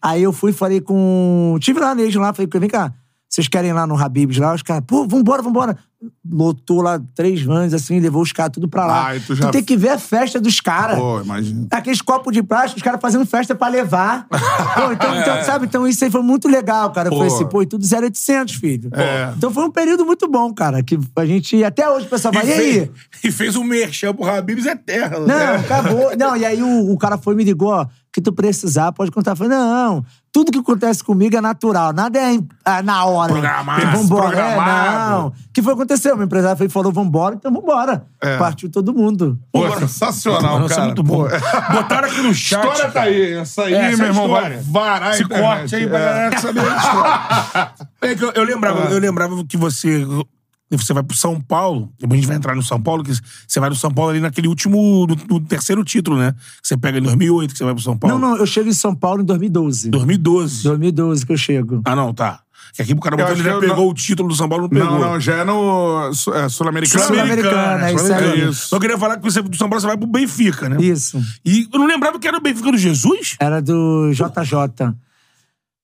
Aí 0.00 0.22
eu 0.22 0.32
fui 0.32 0.50
e 0.50 0.54
falei 0.54 0.80
com. 0.80 1.56
Tive 1.60 1.78
lá 1.78 1.94
neles 1.94 2.14
lá, 2.14 2.32
falei, 2.32 2.48
vem 2.58 2.70
cá, 2.70 2.92
vocês 3.34 3.48
querem 3.48 3.70
ir 3.70 3.72
lá 3.72 3.86
no 3.86 3.96
Habibs 4.00 4.38
lá? 4.38 4.54
Os 4.54 4.62
caras, 4.62 4.84
pô, 4.86 5.06
vambora, 5.08 5.42
vambora. 5.42 5.76
Lotou 6.30 6.82
lá 6.82 7.00
três 7.14 7.40
vans, 7.42 7.72
assim, 7.72 7.98
levou 7.98 8.22
os 8.22 8.30
caras 8.30 8.52
tudo 8.52 8.68
pra 8.68 8.86
lá. 8.86 9.06
Ah, 9.08 9.16
e 9.16 9.20
tu 9.20 9.34
já- 9.34 9.50
tem 9.50 9.62
que 9.64 9.76
ver 9.76 9.88
a 9.88 9.98
festa 9.98 10.38
dos 10.40 10.60
caras. 10.60 10.98
Pô, 10.98 11.20
imagina. 11.20 11.66
Aqueles 11.70 12.00
copos 12.02 12.32
de 12.32 12.42
plástico, 12.42 12.76
os 12.76 12.82
caras 12.82 13.00
fazendo 13.00 13.24
festa 13.26 13.54
pra 13.54 13.68
levar. 13.68 14.26
pô, 14.28 14.92
então, 14.92 15.14
então, 15.18 15.42
sabe? 15.44 15.64
Então 15.66 15.88
isso 15.88 16.04
aí 16.04 16.10
foi 16.10 16.22
muito 16.22 16.46
legal, 16.46 16.92
cara. 16.92 17.08
Pô. 17.10 17.16
falei 17.16 17.32
assim, 17.32 17.46
pô, 17.46 17.62
e 17.62 17.66
tudo 17.66 17.84
0800, 17.84 18.54
filho. 18.54 18.90
É. 18.92 19.32
Então 19.36 19.50
foi 19.50 19.64
um 19.64 19.70
período 19.70 20.04
muito 20.04 20.28
bom, 20.28 20.52
cara. 20.54 20.82
Que 20.82 20.98
a 21.16 21.26
gente, 21.26 21.64
até 21.64 21.88
hoje, 21.88 22.06
o 22.06 22.10
pessoal 22.10 22.32
E 22.34 22.36
vai, 22.36 22.44
e 22.46 22.52
fez, 22.54 22.76
aí? 22.76 22.90
e 23.24 23.32
fez 23.32 23.56
um 23.56 23.64
merchan 23.64 24.14
pro 24.14 24.26
Habibs 24.28 24.66
é 24.66 24.76
terra. 24.76 25.18
Não, 25.18 25.54
acabou. 25.56 26.16
Não, 26.16 26.36
e 26.36 26.44
aí 26.44 26.62
o, 26.62 26.92
o 26.92 26.98
cara 26.98 27.16
foi 27.18 27.34
e 27.34 27.36
me 27.38 27.44
ligou, 27.44 27.70
ó, 27.70 27.86
que 28.14 28.20
tu 28.20 28.32
precisar, 28.32 28.92
pode 28.92 29.10
contar. 29.10 29.32
Eu 29.32 29.36
falei, 29.36 29.58
não, 29.58 30.04
tudo 30.32 30.52
que 30.52 30.58
acontece 30.60 31.02
comigo 31.02 31.36
é 31.36 31.40
natural, 31.40 31.92
nada 31.92 32.16
é 32.16 32.38
ah, 32.64 32.80
na 32.80 33.04
hora. 33.04 33.32
Programado, 33.32 33.80
Falei, 33.80 33.96
Vambora. 33.96 34.38
É, 34.38 34.56
não. 34.56 35.26
O 35.26 35.32
que 35.52 35.60
foi 35.60 35.72
acontecer? 35.72 36.12
O 36.12 36.16
meu 36.16 36.26
empresário 36.26 36.56
foi, 36.56 36.68
falou, 36.68 36.92
vambora, 36.92 37.34
então 37.34 37.52
vambora. 37.52 38.06
É. 38.22 38.38
Partiu 38.38 38.70
todo 38.70 38.94
mundo. 38.94 39.36
Pô, 39.50 39.68
sensacional, 39.80 40.60
Nossa, 40.60 40.76
cara. 40.76 40.82
é 40.82 40.86
muito 40.86 41.02
bom. 41.02 41.24
Pô. 41.28 41.72
Botaram 41.74 42.08
aqui 42.08 42.22
no 42.22 42.32
chat. 42.34 42.64
História 42.64 42.92
tá 42.92 43.02
aí. 43.02 43.32
Essa 43.32 43.62
aí, 43.64 43.74
Essa 43.74 43.96
meu 43.96 44.06
irmão, 44.06 44.28
vai 44.28 44.58
varar 44.58 45.10
a 45.10 45.14
Esse 45.14 45.24
corte 45.24 45.74
aí 45.74 45.88
pra 45.88 45.98
É. 45.98 46.04
galera 46.04 46.38
saber 46.38 46.60
a 46.60 46.76
história. 46.76 47.70
É 48.00 48.14
que 48.14 48.22
eu, 48.22 48.30
eu 48.32 48.44
lembrava, 48.44 48.90
eu 48.90 48.98
lembrava 48.98 49.44
que 49.44 49.56
você. 49.56 50.06
Você 50.76 50.92
vai 50.92 51.02
pro 51.02 51.16
São 51.16 51.40
Paulo, 51.40 51.92
depois 51.98 52.18
a 52.18 52.20
gente 52.20 52.28
vai 52.28 52.36
entrar 52.36 52.54
no 52.54 52.62
São 52.62 52.80
Paulo, 52.80 53.02
que 53.04 53.12
você 53.46 53.60
vai 53.60 53.68
no 53.68 53.76
São 53.76 53.90
Paulo 53.90 54.10
ali 54.10 54.20
naquele 54.20 54.48
último. 54.48 55.06
No, 55.06 55.16
no 55.28 55.40
terceiro 55.40 55.84
título, 55.84 56.18
né? 56.18 56.32
Que 56.62 56.68
você 56.68 56.76
pega 56.76 56.98
em 56.98 57.02
2008, 57.02 57.52
que 57.52 57.58
você 57.58 57.64
vai 57.64 57.74
pro 57.74 57.82
São 57.82 57.96
Paulo. 57.96 58.18
Não, 58.18 58.30
não, 58.30 58.36
eu 58.38 58.46
chego 58.46 58.68
em 58.68 58.72
São 58.72 58.94
Paulo 58.94 59.22
em 59.22 59.24
2012. 59.24 59.90
2012. 59.90 60.62
2012 60.64 61.26
que 61.26 61.32
eu 61.32 61.36
chego. 61.36 61.82
Ah, 61.84 61.94
não, 61.94 62.12
tá. 62.12 62.40
Que 62.74 62.82
aqui 62.82 62.92
o 62.92 62.96
cara 62.98 63.16
botou, 63.16 63.32
ele 63.32 63.42
já 63.42 63.60
pegou 63.60 63.76
não- 63.76 63.88
o 63.88 63.94
título 63.94 64.28
do 64.28 64.34
São 64.34 64.48
Paulo, 64.48 64.64
não 64.64 64.68
pegou. 64.68 64.90
Não, 64.90 64.98
não, 64.98 65.20
já 65.20 65.34
é 65.34 65.44
no 65.44 66.10
é, 66.10 66.48
Sul-Americano. 66.48 67.04
Sul-Americana, 67.04 67.88
é 67.88 67.94
isso 67.94 68.12
aí. 68.12 68.48
Isso. 68.48 68.74
Eu 68.74 68.80
queria 68.80 68.98
falar 68.98 69.16
que 69.16 69.22
você 69.22 69.40
do 69.40 69.56
São 69.56 69.68
Paulo 69.68 69.80
você 69.80 69.86
vai 69.86 69.96
pro 69.96 70.08
Benfica, 70.08 70.68
né? 70.68 70.78
Isso. 70.80 71.22
E 71.44 71.68
eu 71.72 71.78
não 71.78 71.86
lembrava 71.86 72.18
que 72.18 72.26
era 72.26 72.36
o 72.36 72.40
Benfica 72.40 72.72
do 72.72 72.78
Jesus? 72.78 73.36
Era 73.38 73.62
do 73.62 74.10
JJ. 74.12 74.92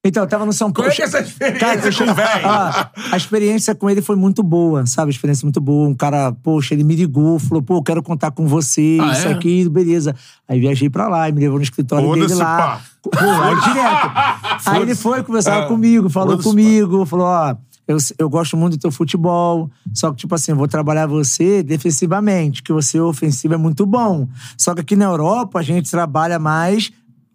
Então, 0.03 0.23
eu 0.23 0.27
tava 0.29 0.47
no 0.47 0.53
São 0.53 0.73
Como 0.73 0.89
Paulo. 0.89 0.93
é 0.93 0.97
que 0.97 1.03
é 1.03 1.05
essa 1.05 1.21
experiência 1.21 1.61
Cara, 1.61 1.79
eu 1.87 1.93
com 2.07 2.11
o 2.11 2.15
velho? 2.15 2.47
Ah, 2.49 2.91
a 3.13 3.17
experiência 3.19 3.75
com 3.75 3.91
ele 3.91 4.01
foi 4.01 4.17
muito 4.17 4.43
boa, 4.43 4.87
sabe? 4.87 5.11
A 5.11 5.13
experiência 5.13 5.45
muito 5.45 5.61
boa. 5.61 5.87
Um 5.91 5.95
cara, 5.95 6.33
poxa, 6.33 6.73
ele 6.73 6.85
me 6.85 6.97
ligou, 6.97 7.39
falou, 7.39 7.63
pô, 7.63 7.83
quero 7.83 8.03
contar 8.03 8.31
com 8.31 8.47
você, 8.47 8.97
Ah, 8.99 9.13
isso 9.13 9.29
é? 9.29 9.33
aqui, 9.33 9.69
beleza. 9.69 10.15
Aí 10.49 10.59
viajei 10.59 10.89
pra 10.89 11.07
lá 11.07 11.29
e 11.29 11.33
me 11.33 11.41
levou 11.41 11.59
no 11.59 11.63
escritório 11.63 12.09
dele 12.15 12.23
Foda-se, 12.23 12.41
lá. 12.41 12.57
pá. 12.57 12.81
Pô, 13.03 13.11
aí 13.19 13.61
direto. 13.61 14.69
Aí 14.71 14.83
ele 14.83 14.95
foi, 14.95 15.23
conversava 15.23 15.65
Ah, 15.65 15.69
comigo, 15.69 16.09
falou 16.09 16.39
comigo, 16.39 17.05
falou, 17.05 17.27
ó. 17.27 17.55
Eu, 17.87 17.97
eu 18.19 18.31
gosto 18.31 18.57
muito 18.57 18.77
do 18.77 18.81
teu 18.81 18.93
futebol, 18.93 19.69
só 19.93 20.11
que, 20.13 20.17
tipo 20.19 20.33
assim, 20.35 20.53
eu 20.53 20.57
vou 20.57 20.69
trabalhar 20.69 21.07
você 21.09 21.61
defensivamente, 21.63 22.63
que 22.63 22.73
você 22.73 23.01
ofensivo 23.01 23.53
é 23.53 23.57
muito 23.57 23.85
bom. 23.85 24.29
Só 24.57 24.75
que 24.75 24.81
aqui 24.81 24.95
na 24.97 25.07
Europa 25.07 25.59
a 25.59 25.63
gente 25.63 25.91
trabalha 25.91 26.39
mais 26.39 26.91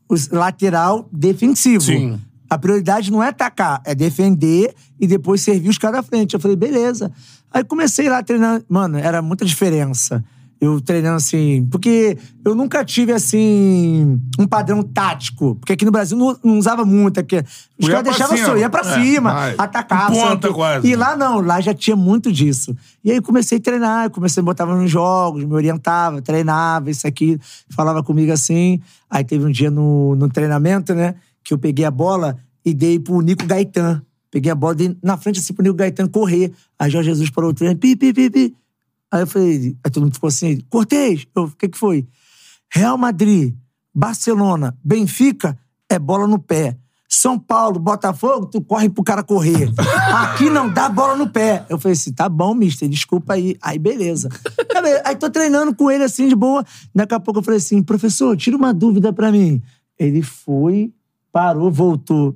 o 0.09 0.16
lateral 0.32 1.07
defensivo. 1.11 1.82
Sim. 1.84 2.20
A 2.49 2.57
prioridade 2.57 3.11
não 3.11 3.23
é 3.23 3.29
atacar, 3.29 3.81
é 3.85 3.95
defender 3.95 4.73
e 4.99 5.07
depois 5.07 5.41
servir 5.41 5.69
os 5.69 5.77
caras 5.77 5.97
da 5.97 6.03
frente. 6.03 6.33
Eu 6.33 6.39
falei, 6.39 6.55
beleza. 6.55 7.11
Aí 7.53 7.63
comecei 7.63 8.09
lá 8.09 8.21
treinando. 8.21 8.63
Mano, 8.69 8.97
era 8.97 9.21
muita 9.21 9.45
diferença. 9.45 10.23
Eu 10.59 10.79
treinando 10.79 11.17
assim. 11.17 11.67
Porque 11.69 12.17
eu 12.43 12.55
nunca 12.55 12.83
tive, 12.85 13.11
assim, 13.11 14.19
um 14.39 14.47
padrão 14.47 14.81
tático. 14.81 15.55
Porque 15.55 15.73
aqui 15.73 15.83
no 15.83 15.91
Brasil 15.91 16.17
não, 16.17 16.37
não 16.43 16.57
usava 16.57 16.85
muito. 16.85 17.19
Aqui. 17.19 17.37
Os 17.77 17.87
Ia 17.87 17.95
caras 17.95 18.03
deixavam 18.05 18.37
só, 18.37 18.57
ia 18.57 18.69
pra 18.69 18.79
É, 18.81 19.01
cima, 19.03 19.33
vai. 19.33 19.55
atacava. 19.57 20.13
Ponta 20.13 20.53
quase. 20.53 20.87
E 20.87 20.95
lá 20.95 21.15
não, 21.17 21.41
lá 21.41 21.59
já 21.59 21.73
tinha 21.73 21.95
muito 21.95 22.31
disso. 22.31 22.75
E 23.03 23.11
aí 23.11 23.19
comecei 23.21 23.57
a 23.57 23.61
treinar, 23.61 24.05
eu 24.05 24.09
comecei 24.09 24.39
a 24.41 24.43
botar 24.43 24.65
nos 24.65 24.89
jogos, 24.89 25.43
me 25.43 25.53
orientava, 25.53 26.21
treinava, 26.21 26.89
isso 26.89 27.05
aqui, 27.05 27.37
falava 27.69 28.01
comigo 28.01 28.31
assim. 28.31 28.79
Aí 29.09 29.23
teve 29.25 29.45
um 29.45 29.51
dia 29.51 29.69
no, 29.69 30.15
no 30.15 30.29
treinamento, 30.29 30.95
né, 30.95 31.15
que 31.45 31.53
eu 31.53 31.57
peguei 31.59 31.85
a 31.85 31.91
bola 31.91 32.37
e 32.65 32.73
dei 32.73 32.99
pro 32.99 33.21
Nico 33.21 33.45
Gaetan. 33.45 34.03
Peguei 34.31 34.51
a 34.51 34.55
bola, 34.55 34.75
dei 34.75 34.97
na 35.01 35.15
frente 35.15 35.39
assim 35.39 35.53
pro 35.53 35.63
Nico 35.63 35.75
Gaetan 35.75 36.07
correr. 36.07 36.51
Aí 36.77 36.89
Jorge 36.89 37.11
Jesus 37.11 37.29
parou 37.29 37.51
o 37.51 37.53
treino, 37.53 37.77
pi, 37.77 37.95
pi, 37.95 38.11
pi, 38.11 38.29
pi. 38.29 38.55
Aí 39.11 39.21
eu 39.21 39.27
falei, 39.27 39.77
aí 39.83 39.91
todo 39.91 40.03
mundo 40.03 40.15
ficou 40.15 40.27
assim, 40.27 40.59
Cortez, 40.69 41.25
o 41.35 41.47
que 41.51 41.69
que 41.69 41.77
foi? 41.77 42.05
Real 42.73 42.97
Madrid, 42.97 43.55
Barcelona, 43.93 44.75
Benfica, 44.83 45.57
é 45.87 45.99
bola 45.99 46.27
no 46.27 46.39
pé. 46.39 46.75
São 47.07 47.39
Paulo, 47.39 47.79
Botafogo, 47.79 48.47
tu 48.47 48.59
corre 48.61 48.89
pro 48.89 49.03
cara 49.03 49.23
correr. 49.23 49.71
Aqui 50.11 50.49
não 50.49 50.67
dá 50.67 50.89
bola 50.89 51.15
no 51.15 51.29
pé. 51.29 51.65
Eu 51.69 51.79
falei 51.79 51.93
assim, 51.93 52.11
tá 52.11 52.27
bom, 52.27 52.53
mister, 52.53 52.89
desculpa 52.89 53.33
aí. 53.33 53.55
Aí, 53.61 53.79
beleza. 53.79 54.27
Aí 55.05 55.15
tô 55.15 55.29
treinando 55.29 55.73
com 55.73 55.89
ele 55.89 56.03
assim, 56.03 56.27
de 56.27 56.35
boa. 56.35 56.65
Daqui 56.93 57.13
a 57.13 57.19
pouco 57.19 57.39
eu 57.39 57.43
falei 57.43 57.59
assim, 57.59 57.81
professor, 57.81 58.35
tira 58.35 58.57
uma 58.57 58.73
dúvida 58.73 59.13
pra 59.13 59.31
mim. 59.31 59.61
Ele 59.97 60.21
foi, 60.21 60.91
parou, 61.36 61.69
voltou. 61.69 62.33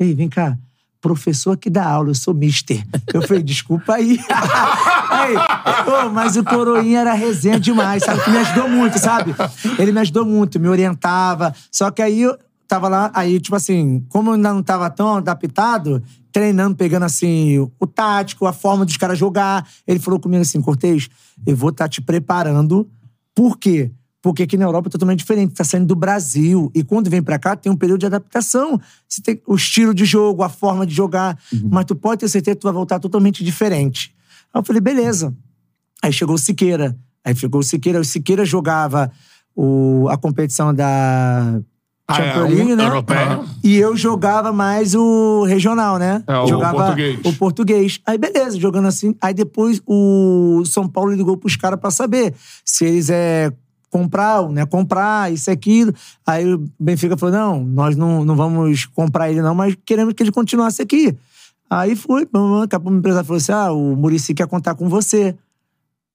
Ei, 0.00 0.14
vem 0.14 0.26
cá. 0.26 0.56
Professor 1.02 1.54
que 1.54 1.68
dá 1.68 1.86
aula, 1.86 2.08
eu 2.08 2.14
sou 2.14 2.32
mister. 2.32 2.82
Eu 3.12 3.20
falei, 3.20 3.42
desculpa 3.42 3.96
aí. 3.96 4.18
aí 5.10 5.34
ô, 5.86 6.08
mas 6.08 6.34
o 6.34 6.42
Coroinha 6.42 7.00
era 7.00 7.12
resenha 7.12 7.60
demais, 7.60 8.02
sabe? 8.02 8.24
Que 8.24 8.30
me 8.30 8.38
ajudou 8.38 8.66
muito, 8.70 8.98
sabe? 8.98 9.34
Ele 9.78 9.92
me 9.92 10.00
ajudou 10.00 10.24
muito, 10.24 10.58
me 10.58 10.66
orientava. 10.66 11.54
Só 11.70 11.90
que 11.90 12.00
aí 12.00 12.22
eu 12.22 12.38
tava 12.66 12.88
lá, 12.88 13.10
aí, 13.12 13.38
tipo 13.38 13.54
assim, 13.54 14.02
como 14.08 14.30
eu 14.30 14.34
ainda 14.34 14.54
não 14.54 14.62
tava 14.62 14.88
tão 14.88 15.16
adaptado, 15.16 16.02
treinando, 16.32 16.74
pegando 16.74 17.04
assim, 17.04 17.58
o 17.58 17.86
tático, 17.86 18.46
a 18.46 18.52
forma 18.54 18.86
dos 18.86 18.96
caras 18.96 19.18
jogar. 19.18 19.68
Ele 19.86 19.98
falou 19.98 20.18
comigo 20.18 20.40
assim, 20.40 20.62
Cortez, 20.62 21.10
eu 21.46 21.54
vou 21.54 21.68
estar 21.68 21.86
te 21.86 22.00
preparando. 22.00 22.88
Por 23.34 23.58
quê? 23.58 23.92
Porque 24.20 24.42
aqui 24.42 24.56
na 24.56 24.64
Europa 24.64 24.88
é 24.88 24.90
totalmente 24.90 25.20
diferente, 25.20 25.54
tá 25.54 25.62
saindo 25.62 25.86
do 25.86 25.94
Brasil. 25.94 26.70
E 26.74 26.82
quando 26.82 27.08
vem 27.08 27.22
pra 27.22 27.38
cá, 27.38 27.54
tem 27.54 27.70
um 27.70 27.76
período 27.76 28.00
de 28.00 28.06
adaptação. 28.06 28.80
Você 29.08 29.22
tem 29.22 29.40
o 29.46 29.54
estilo 29.54 29.94
de 29.94 30.04
jogo, 30.04 30.42
a 30.42 30.48
forma 30.48 30.84
de 30.84 30.92
jogar. 30.94 31.38
Mas 31.70 31.84
tu 31.84 31.94
pode 31.94 32.20
ter 32.20 32.28
certeza 32.28 32.56
que 32.56 32.60
tu 32.62 32.64
vai 32.64 32.72
voltar 32.72 32.98
totalmente 32.98 33.44
diferente. 33.44 34.12
Aí 34.52 34.60
eu 34.60 34.64
falei, 34.64 34.80
beleza. 34.80 35.32
Aí 36.02 36.12
chegou 36.12 36.34
o 36.34 36.38
Siqueira. 36.38 36.96
Aí 37.24 37.34
chegou 37.36 37.60
o 37.60 37.64
Siqueira. 37.64 38.00
O 38.00 38.04
Siqueira 38.04 38.44
jogava 38.44 39.10
o, 39.54 40.08
a 40.10 40.16
competição 40.16 40.74
da 40.74 41.60
Ah, 42.08 42.14
é, 42.20 42.32
Champions 42.34 42.50
League, 42.56 42.72
um- 42.72 42.76
né? 42.76 42.84
europeia. 42.86 43.40
E 43.62 43.76
eu 43.76 43.96
jogava 43.96 44.52
mais 44.52 44.94
o 44.96 45.44
regional, 45.44 45.96
né? 45.96 46.24
É, 46.26 46.38
o 46.38 46.46
jogava 46.48 46.76
português. 46.76 47.20
o 47.24 47.32
português. 47.34 48.00
Aí 48.04 48.18
beleza, 48.18 48.58
jogando 48.58 48.88
assim. 48.88 49.14
Aí 49.20 49.32
depois 49.34 49.80
o 49.86 50.64
São 50.66 50.88
Paulo 50.88 51.12
ligou 51.12 51.36
pros 51.36 51.54
caras 51.54 51.78
pra 51.78 51.90
saber 51.92 52.34
se 52.64 52.84
eles 52.84 53.10
é 53.10 53.52
comprar, 53.90 54.48
né? 54.48 54.66
Comprar, 54.66 55.32
isso 55.32 55.50
e 55.50 55.52
aquilo. 55.52 55.92
Aí 56.26 56.52
o 56.52 56.64
Benfica 56.78 57.16
falou: 57.16 57.34
não, 57.34 57.64
nós 57.64 57.96
não, 57.96 58.24
não 58.24 58.36
vamos 58.36 58.86
comprar 58.86 59.30
ele, 59.30 59.42
não, 59.42 59.54
mas 59.54 59.76
queremos 59.84 60.14
que 60.14 60.22
ele 60.22 60.32
continuasse 60.32 60.82
aqui. 60.82 61.16
Aí 61.70 61.94
foi, 61.94 62.24
daqui 62.24 62.76
a 62.76 62.80
pouco 62.80 62.94
o 62.94 62.98
empresário 62.98 63.26
falou 63.26 63.38
assim: 63.38 63.52
ah, 63.52 63.72
o 63.72 63.96
Murici 63.96 64.34
quer 64.34 64.46
contar 64.46 64.74
com 64.74 64.88
você. 64.88 65.36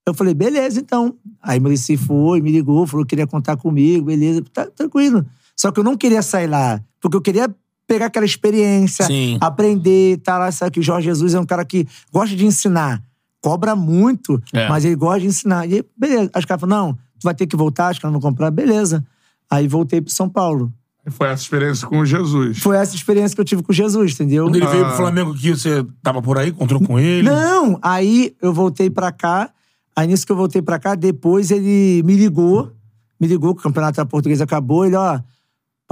Eu 0.05 0.13
falei, 0.13 0.34
beleza, 0.34 0.80
então. 0.82 1.15
Aí 1.41 1.59
o 1.59 1.61
Murici 1.61 1.95
foi, 1.95 2.41
me 2.41 2.51
ligou, 2.51 2.86
falou 2.86 3.05
que 3.05 3.11
queria 3.11 3.28
contar 3.28 3.55
comigo, 3.55 4.05
beleza, 4.05 4.43
tá 4.51 4.65
tranquilo. 4.65 5.26
Só 5.55 5.71
que 5.71 5.80
eu 5.80 5.84
não 5.84 5.95
queria 5.95 6.21
sair 6.21 6.47
lá, 6.47 6.82
porque 6.99 7.15
eu 7.15 7.21
queria 7.21 7.47
pegar 7.88 8.07
aquela 8.07 8.26
experiência, 8.26 9.05
Sim. 9.05 9.38
aprender, 9.39 10.17
tá 10.17 10.38
lá, 10.38 10.51
sabe 10.51 10.71
que 10.71 10.80
o 10.80 10.84
Jorge 10.84 11.05
Jesus 11.05 11.34
é 11.34 11.39
um 11.39 11.45
cara 11.45 11.63
que 11.63 11.88
gosta 12.11 12.36
de 12.36 12.45
ensinar. 12.45 13.01
Cobra 13.41 13.76
muito, 13.76 14.41
É. 14.53 14.67
mas 14.69 14.84
ele 14.86 14.95
gosta 14.95 15.21
de 15.21 15.28
ensinar. 15.28 15.69
E 15.69 15.86
beleza. 15.97 16.32
Aí 16.34 16.39
os 16.39 16.45
caras 16.45 16.61
falaram, 16.61 16.88
não, 16.88 16.97
tu 17.24 17.26
vai 17.26 17.34
ter 17.34 17.47
que 17.47 17.55
voltar, 17.55 17.88
acho 17.88 17.99
que 18.01 18.07
não 18.07 18.19
comprar, 18.19 18.51
beleza. 18.51 19.03
Aí 19.49 19.67
voltei 19.67 20.01
pro 20.01 20.11
São 20.11 20.28
Paulo. 20.30 20.71
Foi 21.09 21.28
essa 21.28 21.41
experiência 21.43 21.88
com 21.88 22.05
Jesus. 22.05 22.59
Foi 22.59 22.78
essa 22.78 22.95
experiência 22.95 23.36
que 23.36 23.41
eu 23.41 23.45
tive 23.45 23.61
com 23.63 23.74
Jesus, 23.74 24.13
entendeu? 24.13 24.45
Quando 24.45 24.55
ele 24.55 24.67
veio 24.67 24.86
Ah. 24.86 24.88
pro 24.89 24.97
Flamengo 24.97 25.32
aqui, 25.34 25.49
você 25.51 25.86
tava 26.01 26.21
por 26.21 26.38
aí, 26.38 26.49
encontrou 26.49 26.82
com 26.82 26.97
ele? 26.99 27.30
Não, 27.30 27.78
aí 27.82 28.34
eu 28.41 28.53
voltei 28.53 28.89
pra 28.89 29.11
cá. 29.11 29.49
Aí 29.95 30.07
nisso 30.07 30.26
que 30.26 30.32
eu 30.32 30.36
voltei 30.36 30.61
pra 30.61 30.80
cá, 30.80 30.95
depois 30.95 31.51
ele 31.51 32.01
me 32.03 32.15
ligou. 32.15 32.71
Me 33.19 33.28
ligou 33.28 33.53
que 33.53 33.59
o 33.61 33.63
campeonato 33.63 33.97
da 33.97 34.05
portuguesa 34.05 34.43
acabou. 34.45 34.86
Ele, 34.86 34.95
ó, 34.95 35.19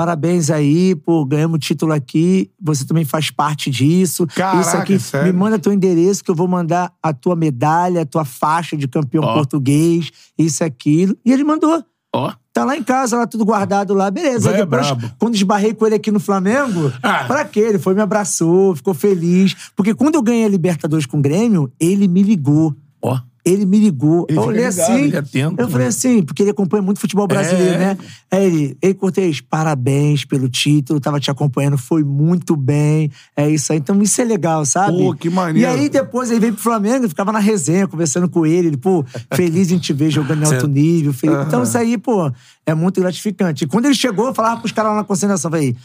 parabéns 0.01 0.49
aí 0.49 0.95
por 0.95 1.25
ganhamos 1.25 1.57
o 1.57 1.59
título 1.59 1.93
aqui. 1.93 2.49
Você 2.59 2.83
também 2.85 3.05
faz 3.05 3.29
parte 3.29 3.69
disso. 3.69 4.25
Caraca, 4.25 4.61
Isso 4.61 4.77
aqui, 4.77 4.99
sério? 4.99 5.31
me 5.31 5.39
manda 5.39 5.59
teu 5.59 5.71
endereço 5.71 6.23
que 6.23 6.31
eu 6.31 6.35
vou 6.35 6.47
mandar 6.47 6.91
a 7.03 7.13
tua 7.13 7.35
medalha, 7.35 8.01
a 8.01 8.05
tua 8.05 8.25
faixa 8.25 8.75
de 8.75 8.87
campeão 8.87 9.23
Ó. 9.23 9.33
português, 9.35 10.09
isso, 10.35 10.63
aquilo. 10.63 11.15
E 11.23 11.31
ele 11.31 11.43
mandou. 11.43 11.83
Ó. 12.15 12.33
Tá 12.51 12.65
lá 12.65 12.75
em 12.75 12.83
casa, 12.83 13.15
lá 13.15 13.27
tudo 13.27 13.45
guardado 13.45 13.93
lá, 13.93 14.09
beleza. 14.09 14.49
É 14.49 14.57
depois, 14.57 14.87
quando 15.19 15.35
esbarrei 15.35 15.73
com 15.75 15.85
ele 15.85 15.95
aqui 15.95 16.09
no 16.11 16.19
Flamengo, 16.19 16.91
Ah. 17.03 17.23
pra 17.25 17.45
quê? 17.45 17.59
Ele 17.59 17.77
foi, 17.79 17.93
me 17.93 18.01
abraçou, 18.01 18.75
ficou 18.75 18.93
feliz. 18.95 19.55
Porque 19.75 19.93
quando 19.93 20.15
eu 20.15 20.21
ganhei 20.23 20.45
a 20.45 20.49
Libertadores 20.49 21.05
com 21.05 21.19
o 21.19 21.21
Grêmio, 21.21 21.71
ele 21.79 22.07
me 22.07 22.23
ligou. 22.23 22.75
Ó. 23.01 23.17
Ele 23.43 23.65
me 23.65 23.79
ligou. 23.79 24.25
Ele 24.29 24.37
eu 24.37 24.43
olhei 24.43 24.67
ligado, 24.67 24.91
assim. 24.91 25.15
atento, 25.15 25.55
eu 25.61 25.67
falei 25.67 25.85
né? 25.85 25.89
assim, 25.89 26.23
porque 26.23 26.43
ele 26.43 26.51
acompanha 26.51 26.81
muito 26.83 26.99
futebol 26.99 27.27
brasileiro, 27.27 27.73
É. 27.75 27.77
né? 27.77 27.97
Aí 28.29 28.45
ele, 28.45 28.77
ei, 28.81 28.93
Cortez, 28.93 29.41
parabéns 29.41 30.23
pelo 30.25 30.47
título, 30.47 30.99
tava 30.99 31.19
te 31.19 31.31
acompanhando, 31.31 31.77
foi 31.77 32.03
muito 32.03 32.55
bem. 32.55 33.11
É 33.35 33.49
isso 33.49 33.73
aí. 33.73 33.79
Então 33.79 33.99
isso 34.01 34.21
é 34.21 34.25
legal, 34.25 34.63
sabe? 34.65 34.97
Pô, 34.97 35.15
que 35.15 35.29
maneiro. 35.29 35.59
E 35.59 35.71
aí 35.79 35.89
depois 35.89 36.29
ele 36.29 36.39
veio 36.39 36.53
pro 36.53 36.61
Flamengo, 36.61 37.05
eu 37.05 37.09
ficava 37.09 37.31
na 37.31 37.39
resenha, 37.39 37.87
conversando 37.87 38.29
com 38.29 38.45
ele. 38.45 38.67
Ele, 38.67 38.77
pô, 38.77 39.03
feliz 39.33 39.71
em 39.71 39.79
te 39.79 39.91
ver 39.91 40.11
jogando 40.11 40.43
em 40.43 40.45
alto 40.45 40.67
nível. 40.67 41.11
feliz. 41.13 41.47
Então 41.47 41.63
isso 41.63 41.77
aí, 41.77 41.97
pô, 41.97 42.31
é 42.65 42.73
muito 42.75 43.01
gratificante. 43.01 43.63
E 43.63 43.67
quando 43.67 43.85
ele 43.85 43.95
chegou, 43.95 44.27
eu 44.27 44.33
falava 44.35 44.59
pros 44.59 44.71
caras 44.71 44.91
lá 44.91 44.97
na 44.97 45.03
concentração, 45.03 45.49
falei, 45.49 45.75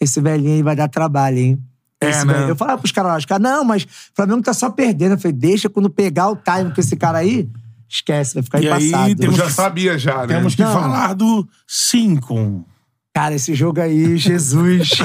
esse 0.00 0.20
velhinho 0.20 0.54
aí 0.54 0.62
vai 0.62 0.74
dar 0.76 0.88
trabalho, 0.88 1.38
hein? 1.38 1.58
É, 2.00 2.24
né? 2.24 2.50
Eu 2.50 2.56
falava 2.56 2.78
pros 2.78 2.92
caras 2.92 3.12
lá, 3.12 3.18
os 3.18 3.24
caras, 3.24 3.42
não, 3.42 3.64
mas 3.64 3.84
o 3.84 3.86
Flamengo 4.14 4.42
tá 4.42 4.52
só 4.52 4.68
perdendo. 4.70 5.12
Eu 5.12 5.18
falei, 5.18 5.32
deixa 5.36 5.70
quando 5.70 5.88
pegar 5.88 6.28
o 6.28 6.36
time 6.36 6.72
com 6.74 6.80
esse 6.80 6.96
cara 6.96 7.18
aí, 7.18 7.48
esquece, 7.88 8.34
vai 8.34 8.42
ficar 8.42 8.62
E 8.62 8.68
aí 8.68 8.88
embaçado. 8.88 9.10
Eu 9.10 9.16
temos- 9.16 9.36
já 9.36 9.50
sabia 9.50 9.98
já, 9.98 10.26
né? 10.26 10.36
Temos 10.36 10.54
que 10.54 10.62
Não. 10.62 10.72
falar 10.72 11.14
do 11.14 11.48
5. 11.66 12.66
Cara, 13.14 13.34
esse 13.34 13.54
jogo 13.54 13.80
aí, 13.80 14.16
Jesus. 14.18 14.90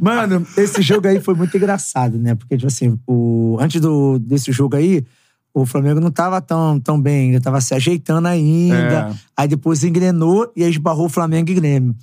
Mano, 0.00 0.46
esse 0.56 0.82
jogo 0.82 1.08
aí 1.08 1.20
foi 1.20 1.34
muito 1.34 1.56
engraçado, 1.56 2.18
né? 2.18 2.34
Porque, 2.34 2.56
tipo 2.56 2.66
assim, 2.66 2.98
o... 3.06 3.56
antes 3.60 3.80
do... 3.80 4.18
desse 4.18 4.52
jogo 4.52 4.76
aí, 4.76 5.04
o 5.52 5.64
Flamengo 5.64 6.00
não 6.00 6.10
tava 6.10 6.40
tão, 6.40 6.80
tão 6.80 7.00
bem, 7.00 7.26
ainda 7.28 7.40
tava 7.40 7.60
se 7.60 7.74
ajeitando 7.74 8.28
ainda. 8.28 9.10
É. 9.10 9.14
Aí 9.36 9.48
depois 9.48 9.84
engrenou 9.84 10.50
e 10.56 10.64
aí 10.64 10.70
esbarrou 10.70 11.06
o 11.06 11.10
Flamengo 11.10 11.50
e 11.50 11.54
Grêmio. 11.54 11.94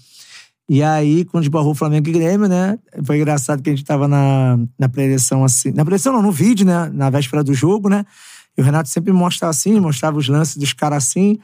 E 0.74 0.82
aí, 0.82 1.26
quando 1.26 1.44
esbarrou 1.44 1.76
Flamengo 1.76 2.08
e 2.08 2.14
Grêmio, 2.14 2.48
né? 2.48 2.80
Foi 3.04 3.18
engraçado 3.18 3.62
que 3.62 3.70
a 3.70 3.76
gente 3.76 3.84
tava 3.84 4.08
na, 4.08 4.58
na 4.80 4.88
preleção 4.88 5.44
assim. 5.44 5.70
Na 5.72 5.84
preleção 5.84 6.14
não, 6.14 6.22
no 6.22 6.32
vídeo, 6.32 6.66
né? 6.66 6.90
Na 6.94 7.10
véspera 7.10 7.44
do 7.44 7.54
jogo, 7.54 7.90
né? 7.90 8.06
E 8.58 8.62
o 8.62 8.64
Renato 8.64 8.88
sempre 8.88 9.12
mostrava 9.12 9.50
assim, 9.50 9.78
mostrava 9.82 10.18
os 10.18 10.30
lances 10.30 10.56
dos 10.56 10.72
caras 10.72 11.04
assim. 11.04 11.38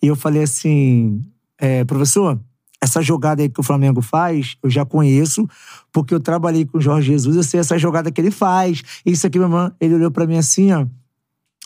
E 0.00 0.06
eu 0.06 0.14
falei 0.14 0.44
assim, 0.44 1.20
é, 1.58 1.84
professor, 1.84 2.38
essa 2.80 3.02
jogada 3.02 3.42
aí 3.42 3.48
que 3.48 3.58
o 3.58 3.64
Flamengo 3.64 4.00
faz, 4.00 4.56
eu 4.62 4.70
já 4.70 4.84
conheço, 4.84 5.44
porque 5.92 6.14
eu 6.14 6.20
trabalhei 6.20 6.64
com 6.64 6.78
o 6.78 6.80
Jorge 6.80 7.08
Jesus, 7.08 7.34
eu 7.34 7.42
sei 7.42 7.58
essa 7.58 7.76
jogada 7.76 8.12
que 8.12 8.20
ele 8.20 8.30
faz. 8.30 8.84
Isso 9.04 9.26
aqui, 9.26 9.40
meu 9.40 9.48
irmão, 9.48 9.72
ele 9.80 9.96
olhou 9.96 10.12
pra 10.12 10.24
mim 10.24 10.38
assim, 10.38 10.72
ó. 10.72 10.86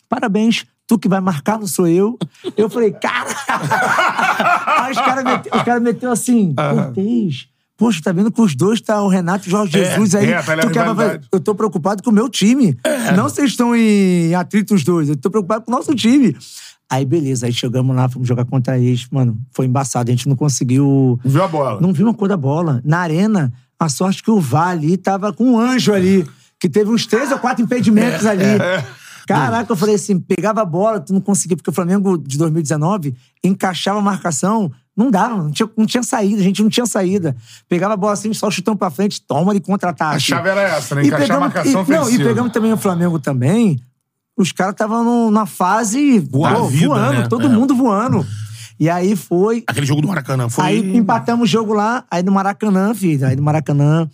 Parabéns, 0.08 0.64
tu 0.92 0.98
que 0.98 1.08
vai 1.08 1.20
marcar, 1.20 1.58
não 1.58 1.66
sou 1.66 1.88
eu. 1.88 2.18
Eu 2.56 2.68
falei, 2.68 2.92
cara. 2.92 3.30
Aí 4.84 4.92
os 4.92 4.98
caras 4.98 5.24
meteu, 5.24 5.52
cara 5.64 5.80
meteu 5.80 6.12
assim, 6.12 6.54
Cortez. 6.54 7.46
Poxa, 7.78 8.00
tá 8.04 8.12
vendo 8.12 8.30
que 8.30 8.40
os 8.40 8.54
dois 8.54 8.80
tá 8.80 9.02
o 9.02 9.08
Renato 9.08 9.46
e 9.46 9.48
o 9.48 9.50
Jorge 9.50 9.80
É, 9.80 9.84
Jesus 9.90 10.14
aí. 10.14 10.30
é, 10.30 10.40
tu 10.60 10.70
quer- 10.70 11.20
eu 11.32 11.40
tô 11.40 11.52
preocupado 11.54 12.02
com 12.02 12.10
o 12.10 12.12
meu 12.12 12.28
time. 12.28 12.76
Não 13.16 13.24
vocês 13.24 13.50
estão 13.50 13.74
em 13.74 14.34
atrito 14.34 14.74
os 14.74 14.84
dois. 14.84 15.08
Eu 15.08 15.16
tô 15.16 15.30
preocupado 15.30 15.64
com 15.64 15.72
o 15.72 15.74
nosso 15.74 15.92
time. 15.94 16.36
Aí, 16.88 17.04
beleza. 17.04 17.46
Aí 17.46 17.52
chegamos 17.52 17.96
lá, 17.96 18.08
fomos 18.08 18.28
jogar 18.28 18.44
contra 18.44 18.78
eles. 18.78 19.08
Mano, 19.10 19.36
foi 19.50 19.66
embaçado. 19.66 20.10
A 20.10 20.14
gente 20.14 20.28
não 20.28 20.36
conseguiu... 20.36 21.18
Viu 21.24 21.42
a 21.42 21.48
bola? 21.48 21.80
Não 21.80 21.92
viu 21.92 22.06
uma 22.06 22.14
cor 22.14 22.28
da 22.28 22.36
bola. 22.36 22.80
Na 22.84 22.98
arena, 22.98 23.52
a 23.80 23.88
sorte 23.88 24.22
que 24.22 24.30
o 24.30 24.38
VAR 24.38 24.68
ali 24.68 24.96
tava 24.96 25.32
com 25.32 25.52
um 25.52 25.58
anjo 25.58 25.92
ali. 25.92 26.24
Que 26.60 26.68
teve 26.68 26.88
uns 26.90 27.04
três 27.06 27.32
ou 27.32 27.38
quatro 27.40 27.64
impedimentos 27.64 28.24
ali. 28.26 28.44
Caraca, 29.26 29.72
eu 29.72 29.76
falei 29.76 29.94
assim, 29.94 30.18
pegava 30.18 30.62
a 30.62 30.64
bola, 30.64 31.00
tu 31.00 31.12
não 31.12 31.20
conseguia, 31.20 31.56
porque 31.56 31.70
o 31.70 31.72
Flamengo 31.72 32.16
de 32.18 32.36
2019 32.38 33.14
encaixava 33.42 33.98
a 33.98 34.02
marcação, 34.02 34.70
não 34.96 35.10
dava, 35.10 35.36
não 35.42 35.50
tinha, 35.50 35.68
não 35.76 35.86
tinha 35.86 36.02
saída, 36.02 36.40
a 36.40 36.44
gente 36.44 36.62
não 36.62 36.68
tinha 36.68 36.86
saída. 36.86 37.34
Pegava 37.68 37.94
a 37.94 37.96
bola 37.96 38.12
assim, 38.12 38.32
só 38.34 38.50
chutão 38.50 38.76
pra 38.76 38.90
frente, 38.90 39.20
toma 39.22 39.54
de 39.54 39.60
contra-ataque. 39.60 40.16
A 40.16 40.18
chave 40.18 40.48
era 40.48 40.60
essa, 40.62 40.94
né? 40.94 41.02
E 41.04 41.06
Encaixar 41.06 41.24
a 41.36 41.40
pegamos- 41.40 41.54
marcação 41.54 41.70
e, 41.86 41.90
não, 41.90 41.96
e 41.96 41.98
ofensiva. 42.02 42.24
pegamos 42.28 42.52
também 42.52 42.72
o 42.72 42.76
Flamengo 42.76 43.18
também, 43.18 43.80
os 44.36 44.50
caras 44.52 44.72
estavam 44.72 45.30
na 45.30 45.46
fase 45.46 46.16
a 46.18 46.20
vida, 46.20 46.86
voando, 46.88 47.12
né? 47.20 47.26
todo 47.28 47.46
É. 47.46 47.48
mundo 47.48 47.74
voando. 47.74 48.26
E 48.80 48.90
aí 48.90 49.14
foi. 49.14 49.62
Aquele 49.68 49.86
jogo 49.86 50.00
do 50.02 50.08
Maracanã 50.08 50.48
foi. 50.48 50.64
Aí 50.64 50.96
empatamos 50.96 51.44
o 51.48 51.52
jogo 51.52 51.72
lá, 51.72 52.04
aí 52.10 52.22
no 52.22 52.32
Maracanã, 52.32 52.92
filho. 52.94 53.24
Aí 53.26 53.36
no 53.36 53.42
Maracanã. 53.42 54.08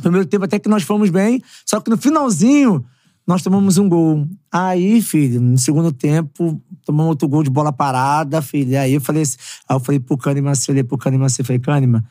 Primeiro 0.00 0.26
tempo 0.26 0.44
até 0.44 0.58
que 0.60 0.68
nós 0.68 0.84
fomos 0.84 1.10
bem, 1.10 1.42
só 1.66 1.80
que 1.80 1.90
no 1.90 1.96
finalzinho 1.96 2.84
nós 3.28 3.42
tomamos 3.42 3.76
um 3.76 3.86
gol. 3.86 4.26
Aí, 4.50 5.02
filho, 5.02 5.38
no 5.38 5.58
segundo 5.58 5.92
tempo, 5.92 6.58
tomamos 6.82 7.10
outro 7.10 7.28
gol 7.28 7.42
de 7.42 7.50
bola 7.50 7.70
parada, 7.70 8.40
filho. 8.40 8.80
Aí 8.80 8.94
eu 8.94 9.02
falei 9.02 9.20
assim, 9.20 9.36
aí 9.68 9.76
eu 9.76 9.80
falei 9.80 10.00
pro 10.00 10.16
Kahneman, 10.16 10.52
assim, 10.52 10.64
eu 10.68 10.72
olhei 10.72 10.82
pro 10.82 10.96
Kahneman 10.96 11.26
assim, 11.26 11.44
falei, 11.44 11.60
Kahneman, 11.60 12.02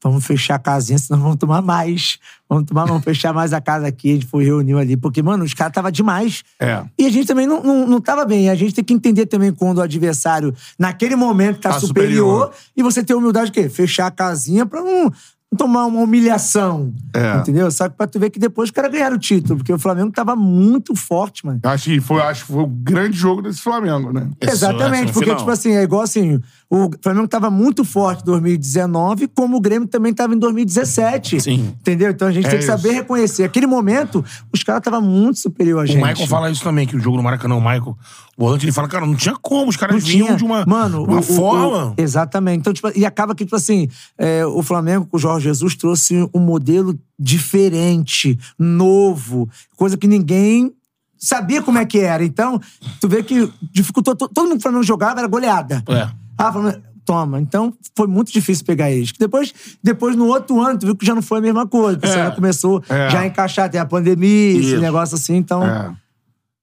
vamos 0.00 0.24
fechar 0.24 0.54
a 0.54 0.58
casinha, 0.60 0.96
senão 1.00 1.20
vamos 1.20 1.36
tomar 1.36 1.60
mais. 1.62 2.16
Vamos 2.48 2.66
tomar, 2.66 2.84
vamos 2.84 3.02
fechar 3.02 3.34
mais 3.34 3.52
a 3.52 3.60
casa 3.60 3.88
aqui. 3.88 4.10
A 4.10 4.14
gente 4.14 4.26
foi 4.26 4.44
reuniu 4.44 4.78
ali, 4.78 4.96
porque, 4.96 5.20
mano, 5.20 5.42
os 5.42 5.52
caras 5.52 5.72
tava 5.72 5.90
demais. 5.90 6.44
É. 6.60 6.84
E 6.96 7.06
a 7.06 7.10
gente 7.10 7.26
também 7.26 7.44
não, 7.46 7.60
não, 7.60 7.84
não 7.84 8.00
tava 8.00 8.24
bem. 8.24 8.48
A 8.48 8.54
gente 8.54 8.72
tem 8.72 8.84
que 8.84 8.94
entender 8.94 9.26
também 9.26 9.52
quando 9.52 9.78
o 9.78 9.82
adversário, 9.82 10.54
naquele 10.78 11.16
momento, 11.16 11.58
tá, 11.58 11.70
Tá 11.70 11.80
superior, 11.80 12.44
superior. 12.46 12.54
e 12.76 12.84
você 12.84 13.02
ter 13.02 13.14
humildade 13.14 13.46
de 13.46 13.52
quê? 13.52 13.68
Fechar 13.68 14.06
a 14.06 14.12
casinha 14.12 14.64
pra 14.64 14.80
não 14.80 15.12
tomar 15.56 15.86
uma 15.86 16.00
humilhação. 16.00 16.92
É. 17.14 17.36
Entendeu? 17.38 17.70
Só 17.70 17.88
que 17.88 17.96
pra 17.96 18.06
tu 18.06 18.18
ver 18.18 18.30
que 18.30 18.38
depois 18.38 18.68
os 18.68 18.70
caras 18.74 18.90
ganharam 18.90 19.16
o 19.16 19.18
título, 19.18 19.56
porque 19.58 19.72
o 19.72 19.78
Flamengo 19.78 20.10
tava 20.10 20.34
muito 20.34 20.94
forte, 20.94 21.44
mano. 21.44 21.60
Acho 21.62 21.84
que 21.84 22.00
foi, 22.00 22.20
acho 22.22 22.46
que 22.46 22.52
foi 22.52 22.62
o 22.62 22.66
grande 22.66 23.16
jogo 23.16 23.42
desse 23.42 23.60
Flamengo, 23.60 24.12
né? 24.12 24.28
Esse- 24.40 24.52
Exatamente, 24.54 25.04
esse 25.04 25.12
porque, 25.12 25.26
final. 25.26 25.38
tipo 25.38 25.50
assim, 25.50 25.72
é 25.72 25.82
igual 25.82 26.02
assim, 26.02 26.40
o 26.74 26.90
Flamengo 27.02 27.28
tava 27.28 27.50
muito 27.50 27.84
forte 27.84 28.22
em 28.22 28.24
2019, 28.24 29.28
como 29.28 29.58
o 29.58 29.60
Grêmio 29.60 29.86
também 29.86 30.14
tava 30.14 30.34
em 30.34 30.38
2017. 30.38 31.38
Sim. 31.40 31.74
Entendeu? 31.80 32.10
Então 32.10 32.26
a 32.28 32.32
gente 32.32 32.46
É 32.46 32.50
tem 32.50 32.58
que 32.60 32.64
saber 32.64 32.88
isso. 32.88 32.96
reconhecer. 32.98 33.44
Aquele 33.44 33.66
momento, 33.66 34.24
os 34.50 34.62
caras 34.62 34.80
estavam 34.80 35.02
muito 35.02 35.38
superior 35.38 35.80
a 35.80 35.82
O 35.82 35.86
gente. 35.86 36.02
Michael 36.02 36.26
fala 36.26 36.50
isso 36.50 36.62
também, 36.64 36.86
que 36.86 36.96
o 36.96 37.00
jogo 37.00 37.18
no 37.18 37.22
Maracanã, 37.22 37.56
o 37.56 37.60
Michael, 37.60 37.94
o 38.38 38.42
volante, 38.44 38.64
ele 38.64 38.72
fala, 38.72 38.88
cara, 38.88 39.04
não 39.04 39.14
tinha 39.14 39.36
como, 39.42 39.68
os 39.68 39.76
caras 39.76 39.96
Não 39.96 40.00
vinham 40.02 40.26
tinha. 40.28 40.38
de 40.38 40.44
uma, 40.44 40.64
Mano, 40.66 41.04
uma 41.04 41.16
o- 41.16 41.18
o- 41.18 41.22
forma. 41.22 41.88
o- 41.90 41.94
exatamente. 41.98 42.60
Então, 42.60 42.72
tipo, 42.72 42.90
e 42.96 43.04
acaba 43.04 43.34
que, 43.34 43.44
tipo 43.44 43.54
assim, 43.56 43.88
é, 44.16 44.46
o 44.46 44.62
Flamengo 44.62 45.04
com 45.04 45.18
o 45.18 45.20
Jorge 45.20 45.44
Jesus 45.44 45.76
trouxe 45.76 46.26
um 46.34 46.40
modelo 46.40 46.98
diferente, 47.18 48.38
novo, 48.58 49.48
coisa 49.76 49.96
que 49.98 50.06
ninguém 50.08 50.72
sabia 51.18 51.60
como 51.62 51.78
é 51.78 51.84
que 51.84 51.98
era. 51.98 52.24
Então, 52.24 52.58
tu 53.00 53.08
vê 53.08 53.22
que 53.22 53.48
dificultou. 53.72 54.16
to- 54.16 54.28
Todo 54.28 54.44
mundo 54.44 54.52
que 54.54 54.58
o 54.60 54.62
Flamengo 54.62 54.82
jogava 54.84 55.20
era 55.20 55.28
goleada. 55.28 55.82
É. 55.86 56.21
Ah, 56.46 56.48
o 56.48 56.52
Flamengo. 56.52 56.82
Toma. 57.04 57.40
Então, 57.40 57.74
foi 57.96 58.06
muito 58.06 58.32
difícil 58.32 58.64
pegar 58.64 58.88
eles. 58.90 59.12
Depois, 59.18 59.52
depois, 59.82 60.14
no 60.14 60.26
outro 60.26 60.60
ano, 60.60 60.78
tu 60.78 60.86
viu 60.86 60.94
que 60.94 61.04
já 61.04 61.14
não 61.16 61.22
foi 61.22 61.38
a 61.38 61.40
mesma 61.42 61.66
coisa. 61.66 61.98
Você 62.00 62.06
É. 62.18 62.24
já 62.24 62.30
começou 62.30 62.82
É. 62.88 63.10
já 63.10 63.20
a 63.20 63.26
encaixar, 63.26 63.68
tem 63.68 63.80
a 63.80 63.84
pandemia, 63.84 64.52
esse 64.58 64.72
Isso. 64.74 64.80
negócio 64.80 65.16
assim. 65.16 65.34
Então, 65.36 65.64
É. 65.64 65.90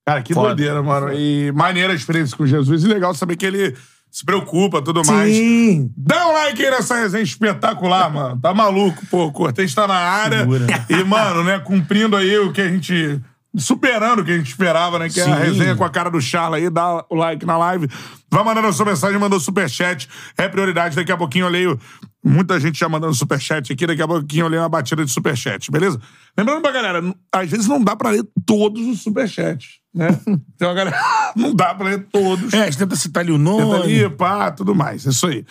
Cara, 0.07 0.21
que 0.23 0.34
Foda. 0.34 0.47
doideira, 0.55 0.82
mano. 0.82 1.13
E 1.13 1.51
maneira 1.51 1.91
a 1.93 1.95
experiência 1.95 2.36
com 2.38 2.45
Jesus. 2.47 2.84
E 2.84 2.88
legal 2.88 3.13
saber 3.13 3.36
que 3.36 3.45
ele 3.45 3.75
se 4.09 4.25
preocupa 4.25 4.82
tudo 4.82 5.01
mais. 5.05 5.36
sim. 5.36 5.91
Dá 5.95 6.27
um 6.30 6.32
like 6.34 6.63
aí 6.65 6.71
nessa 6.71 6.95
resenha 6.95 7.21
espetacular, 7.23 8.11
mano. 8.11 8.39
Tá 8.41 8.53
maluco, 8.53 9.05
pô. 9.07 9.25
O 9.25 9.32
Cortez 9.32 9.75
tá 9.75 9.88
na 9.88 9.93
área. 9.93 10.39
Segura. 10.39 10.65
E, 10.89 11.03
mano, 11.03 11.43
né, 11.43 11.59
cumprindo 11.59 12.15
aí 12.15 12.38
o 12.39 12.51
que 12.51 12.61
a 12.61 12.67
gente. 12.69 13.19
Superando 13.58 14.20
o 14.20 14.24
que 14.26 14.32
a 14.32 14.38
gente 14.38 14.50
esperava, 14.50 15.00
né? 15.00 15.10
Que 15.10 15.20
é 15.20 15.24
a 15.24 15.36
resenha 15.36 15.76
com 15.76 15.84
a 15.84 15.89
cara 15.89 16.10
do 16.12 16.22
Charla 16.22 16.58
aí. 16.58 16.70
Dá 16.70 17.04
o 17.10 17.16
like 17.16 17.45
na 17.45 17.58
live. 17.58 17.88
Vai 18.32 18.43
mandando 18.43 18.68
a 18.68 18.74
sua 18.74 18.86
mensagem, 18.86 19.18
mandou 19.20 19.39
superchat. 19.39 20.08
É 20.38 20.47
prioridade. 20.47 20.95
Daqui 20.95 21.12
a 21.12 21.18
pouquinho 21.18 21.45
eu 21.45 21.50
leio. 21.50 21.80
Muita 22.24 22.60
gente 22.60 22.78
já 22.78 22.88
mandando 22.88 23.14
superchat 23.16 23.74
aqui. 23.74 23.88
Daqui 23.88 24.02
a 24.02 24.08
pouquinho 24.08 24.45
eu 24.45 24.50
leio 24.50 24.62
uma 24.62 24.70
batida 24.70 25.04
de 25.04 25.10
superchat, 25.12 25.72
beleza? 25.72 26.00
Lembrando 26.38 26.62
pra 26.62 26.72
galera, 26.72 27.02
às 27.34 27.50
vezes 27.50 27.66
não 27.66 27.84
dá 27.84 27.95
pra 27.95 28.12
ler 28.12 28.24
todos 28.45 28.86
os 28.86 29.02
superchats, 29.02 29.80
né? 29.95 30.10
Uma 30.62 30.74
galera. 30.74 30.97
Não 31.36 31.56
dá 31.56 31.74
pra 31.74 31.88
ler 31.88 32.08
todos. 32.12 32.54
É, 32.54 32.64
a 32.64 32.66
gente 32.66 32.78
tenta 32.78 32.95
citar 32.95 33.24
ali 33.24 33.32
o 33.32 33.38
Tenta 33.38 33.50
nome. 33.50 33.84
ali, 33.84 34.10
pá, 34.10 34.52
tudo 34.52 34.76
mais. 34.76 35.06
Isso 35.06 35.26
aí. 35.28 35.45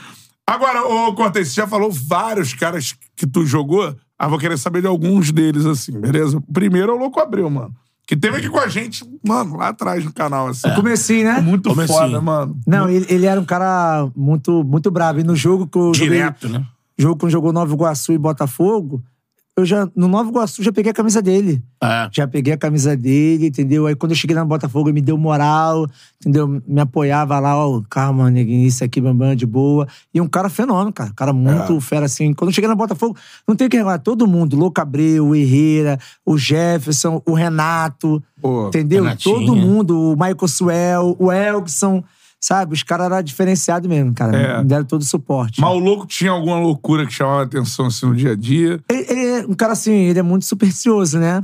Agora, 0.46 0.82
ô 0.84 1.14
Cortez, 1.14 1.48
você 1.48 1.54
já 1.54 1.66
falou 1.66 1.90
vários 1.90 2.54
caras 2.54 2.94
que 3.16 3.26
tu 3.26 3.44
jogou. 3.44 3.94
Ah, 4.18 4.28
vou 4.28 4.38
querer 4.38 4.56
saber 4.58 4.80
de 4.80 4.86
alguns 4.86 5.30
deles, 5.32 5.64
assim, 5.66 5.98
beleza? 6.00 6.38
O 6.38 6.52
primeiro 6.52 6.92
é 6.92 6.94
o 6.94 6.98
Louco 6.98 7.20
Abreu, 7.20 7.48
mano. 7.50 7.74
Que 8.08 8.16
teve 8.16 8.38
aqui 8.38 8.48
com 8.48 8.58
a 8.58 8.68
gente, 8.68 9.04
mano, 9.22 9.58
lá 9.58 9.68
atrás 9.68 10.02
no 10.02 10.10
canal, 10.10 10.48
assim. 10.48 10.70
Comecinho, 10.74 11.24
né? 11.24 11.42
Muito 11.42 11.68
Comecinho. 11.68 11.98
foda, 11.98 12.20
mano. 12.22 12.58
Não, 12.66 12.88
ele, 12.88 13.04
ele 13.06 13.26
era 13.26 13.38
um 13.38 13.44
cara 13.44 14.08
muito, 14.16 14.64
muito 14.64 14.90
bravo. 14.90 15.20
E 15.20 15.24
no 15.24 15.36
jogo 15.36 15.66
que 15.66 15.76
eu 15.76 15.92
joguei, 15.92 16.16
Direto, 16.16 16.48
né? 16.48 16.64
jogo 16.96 17.20
quando 17.20 17.32
jogou 17.32 17.52
Nova 17.52 17.70
Iguaçu 17.70 18.14
e 18.14 18.18
Botafogo, 18.18 19.02
eu 19.58 19.64
já, 19.64 19.88
no 19.94 20.06
Nova 20.08 20.30
Iguaçu, 20.30 20.62
já 20.62 20.72
peguei 20.72 20.90
a 20.90 20.94
camisa 20.94 21.20
dele. 21.20 21.62
É. 21.82 22.08
Já 22.12 22.26
peguei 22.28 22.52
a 22.52 22.56
camisa 22.56 22.96
dele, 22.96 23.48
entendeu? 23.48 23.86
Aí 23.86 23.94
quando 23.94 24.12
eu 24.12 24.16
cheguei 24.16 24.36
no 24.36 24.44
Botafogo, 24.46 24.88
ele 24.88 24.94
me 24.94 25.00
deu 25.00 25.18
moral, 25.18 25.86
entendeu? 26.20 26.62
Me 26.66 26.80
apoiava 26.80 27.38
lá, 27.40 27.56
ó, 27.56 27.82
calma, 27.90 28.30
neguinho, 28.30 28.66
isso 28.66 28.84
aqui, 28.84 29.00
bambam, 29.00 29.34
de 29.34 29.44
boa. 29.46 29.86
E 30.14 30.20
um 30.20 30.28
cara 30.28 30.48
fenômeno, 30.48 30.92
cara. 30.92 31.10
Um 31.10 31.14
cara 31.14 31.32
muito 31.32 31.76
É. 31.76 31.80
fera, 31.80 32.06
assim. 32.06 32.32
Quando 32.34 32.50
eu 32.50 32.54
cheguei 32.54 32.68
no 32.70 32.76
Botafogo, 32.76 33.16
não 33.46 33.56
tem 33.56 33.66
o 33.66 33.70
que 33.70 33.76
reclamar. 33.76 34.00
Todo 34.00 34.26
mundo, 34.26 34.56
Louco 34.56 34.80
Abreu, 34.80 35.26
o 35.28 35.34
Herrera, 35.34 35.98
o 36.24 36.38
Jefferson, 36.38 37.20
o 37.26 37.32
Renato, 37.34 38.22
Pô, 38.40 38.68
entendeu? 38.68 39.02
Renatinho. 39.02 39.34
Todo 39.34 39.56
mundo, 39.56 40.12
o 40.12 40.16
Michael 40.16 40.48
Suel, 40.48 41.16
o 41.18 41.32
Elkson, 41.32 42.02
sabe? 42.40 42.74
Os 42.74 42.82
caras 42.82 43.06
eram 43.06 43.22
diferenciados 43.22 43.88
mesmo, 43.88 44.14
cara. 44.14 44.36
É. 44.36 44.58
Me 44.58 44.64
deram 44.64 44.84
todo 44.84 45.02
o 45.02 45.04
suporte. 45.04 45.60
Mas 45.60 45.70
o 45.70 45.78
louco 45.78 46.06
tinha 46.06 46.30
alguma 46.30 46.58
loucura 46.58 47.06
que 47.06 47.12
chamava 47.12 47.40
a 47.40 47.44
atenção, 47.44 47.86
assim, 47.86 48.06
no 48.06 48.14
dia 48.14 48.32
a 48.32 48.36
dia. 48.36 48.80
Ele, 48.88 49.06
ele 49.08 49.26
é 49.26 49.46
um 49.46 49.54
cara 49.54 49.72
assim, 49.72 49.92
ele 49.92 50.18
é 50.18 50.22
muito 50.22 50.44
supersticioso, 50.44 51.18
né? 51.18 51.42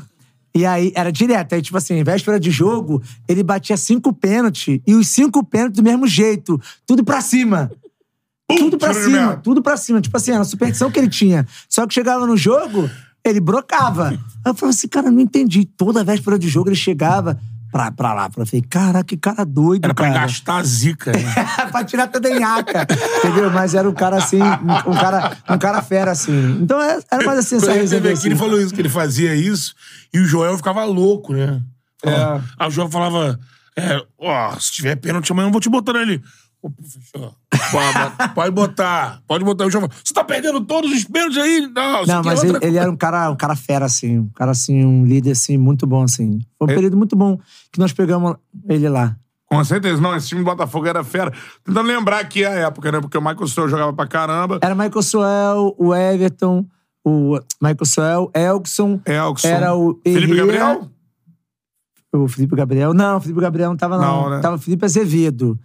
E 0.56 0.64
aí, 0.64 0.92
era 0.94 1.10
direto. 1.10 1.54
Aí, 1.54 1.62
tipo 1.62 1.76
assim, 1.76 2.02
véspera 2.04 2.38
de 2.38 2.50
jogo, 2.50 3.02
ele 3.26 3.42
batia 3.42 3.76
cinco 3.76 4.12
pênaltis. 4.12 4.80
E 4.86 4.94
os 4.94 5.08
cinco 5.08 5.44
pênaltis 5.44 5.76
do 5.76 5.82
mesmo 5.82 6.06
jeito. 6.06 6.60
Tudo 6.86 7.02
pra 7.02 7.20
cima. 7.20 7.72
tudo 8.46 8.78
pra 8.78 8.94
cima. 8.94 9.28
meta. 9.28 9.36
Tudo 9.38 9.62
pra 9.62 9.76
cima. 9.76 10.00
Tipo 10.00 10.16
assim, 10.16 10.30
era 10.30 10.42
a 10.42 10.44
superstição 10.44 10.92
que 10.92 10.98
ele 10.98 11.08
tinha. 11.08 11.44
Só 11.68 11.84
que 11.88 11.94
chegava 11.94 12.24
no 12.24 12.36
jogo, 12.36 12.88
ele 13.24 13.40
brocava. 13.40 14.10
Aí 14.10 14.18
eu 14.46 14.54
falava 14.54 14.76
assim, 14.76 14.86
cara, 14.86 15.10
não 15.10 15.20
entendi. 15.20 15.64
Toda 15.64 16.04
véspera 16.04 16.38
de 16.38 16.48
jogo 16.48 16.68
ele 16.68 16.76
chegava 16.76 17.40
pra, 17.74 17.90
pra 17.90 18.14
lá. 18.14 18.30
Eu 18.36 18.46
falei, 18.46 18.62
caraca, 18.62 19.02
que 19.02 19.16
cara 19.16 19.44
doido, 19.44 19.84
Era 19.84 19.92
pra 19.92 20.06
cara. 20.06 20.20
gastar 20.20 20.58
a 20.58 20.62
zica. 20.62 21.10
Né? 21.10 21.24
pra 21.72 21.82
tirar 21.82 22.06
toda 22.06 22.28
a 22.28 22.38
nhaca. 22.38 22.86
entendeu? 23.18 23.50
Mas 23.50 23.74
era 23.74 23.90
um 23.90 23.92
cara 23.92 24.16
assim, 24.18 24.40
um, 24.40 24.90
um 24.92 24.94
cara, 24.94 25.36
um 25.50 25.58
cara 25.58 25.82
fera, 25.82 26.12
assim. 26.12 26.58
Então 26.62 26.80
é- 26.80 27.00
era 27.10 27.26
mais 27.26 27.40
assim, 27.40 27.56
essa 27.56 27.72
resenha. 27.72 27.98
aqui, 27.98 28.08
ele 28.26 28.34
assim. 28.34 28.36
falou 28.36 28.60
isso, 28.60 28.72
que 28.72 28.80
ele 28.80 28.88
fazia 28.88 29.34
isso, 29.34 29.74
e 30.12 30.20
o 30.20 30.24
Joel 30.24 30.56
ficava 30.56 30.84
louco, 30.84 31.32
né? 31.32 31.60
Falava- 32.00 32.44
Aí 32.58 32.68
o 32.68 32.70
Joel 32.70 32.88
falava, 32.88 33.40
é, 33.76 34.00
ó, 34.20 34.52
se 34.60 34.70
tiver 34.70 34.94
pênalti 34.94 35.32
amanhã 35.32 35.48
eu 35.48 35.52
vou 35.52 35.60
te 35.60 35.68
botar 35.68 35.94
nele. 35.94 36.22
Ô, 36.64 36.70
professor, 36.70 37.34
pode, 37.50 38.34
pode 38.34 38.50
botar, 38.52 39.20
pode 39.26 39.44
botar. 39.44 39.66
O 39.66 39.70
você 39.70 40.14
tá 40.14 40.24
perdendo 40.24 40.62
todos 40.62 40.90
os 40.90 41.04
pênaltis 41.04 41.36
aí? 41.36 41.60
Não, 41.60 42.06
Não, 42.06 42.20
é 42.20 42.22
mas 42.24 42.42
ele, 42.42 42.52
ele 42.52 42.60
coisa." 42.60 42.80
era 42.80 42.90
um 42.90 42.96
cara, 42.96 43.30
um 43.30 43.36
cara 43.36 43.54
fera, 43.54 43.84
assim. 43.84 44.20
Um 44.20 44.28
cara, 44.30 44.52
assim, 44.52 44.82
um 44.82 45.04
líder, 45.04 45.32
assim, 45.32 45.58
muito 45.58 45.86
bom, 45.86 46.04
assim. 46.04 46.40
Foi 46.58 46.66
um 46.66 46.70
É. 46.70 46.74
período 46.74 46.96
muito 46.96 47.14
bom 47.14 47.38
que 47.70 47.78
nós 47.78 47.92
pegamos 47.92 48.36
ele 48.66 48.88
lá. 48.88 49.14
Com 49.46 49.62
certeza. 49.62 50.00
Não, 50.00 50.16
esse 50.16 50.28
time 50.28 50.40
do 50.40 50.44
Botafogo 50.46 50.86
era 50.86 51.04
fera. 51.04 51.30
Tentando 51.62 51.86
lembrar 51.86 52.20
aqui 52.20 52.46
a 52.46 52.50
época, 52.52 52.90
né? 52.90 52.98
Porque 52.98 53.18
o 53.18 53.20
Michael 53.20 53.46
Stowe 53.46 53.68
jogava 53.68 53.92
pra 53.92 54.06
caramba. 54.06 54.58
Era 54.62 54.74
Michael 54.74 55.02
Suel, 55.02 55.74
o 55.76 55.94
Everton, 55.94 56.64
o 57.04 57.38
Michael 57.60 57.84
Suel, 57.84 58.30
Elkson. 58.34 59.02
Elkson. 59.04 59.48
Era 59.48 59.74
o 59.74 60.00
Felipe 60.02 60.32
Herrera. 60.32 60.46
Gabriel? 60.46 60.90
O 62.14 62.26
Felipe 62.26 62.56
Gabriel. 62.56 62.94
Não, 62.94 63.18
o 63.18 63.20
Felipe 63.20 63.40
Gabriel 63.40 63.68
não 63.68 63.76
tava, 63.76 63.98
não. 63.98 64.22
Não, 64.22 64.30
né? 64.30 64.40
Tava 64.40 64.56
o 64.56 64.58
Felipe 64.58 64.84
Azevedo. 64.86 65.58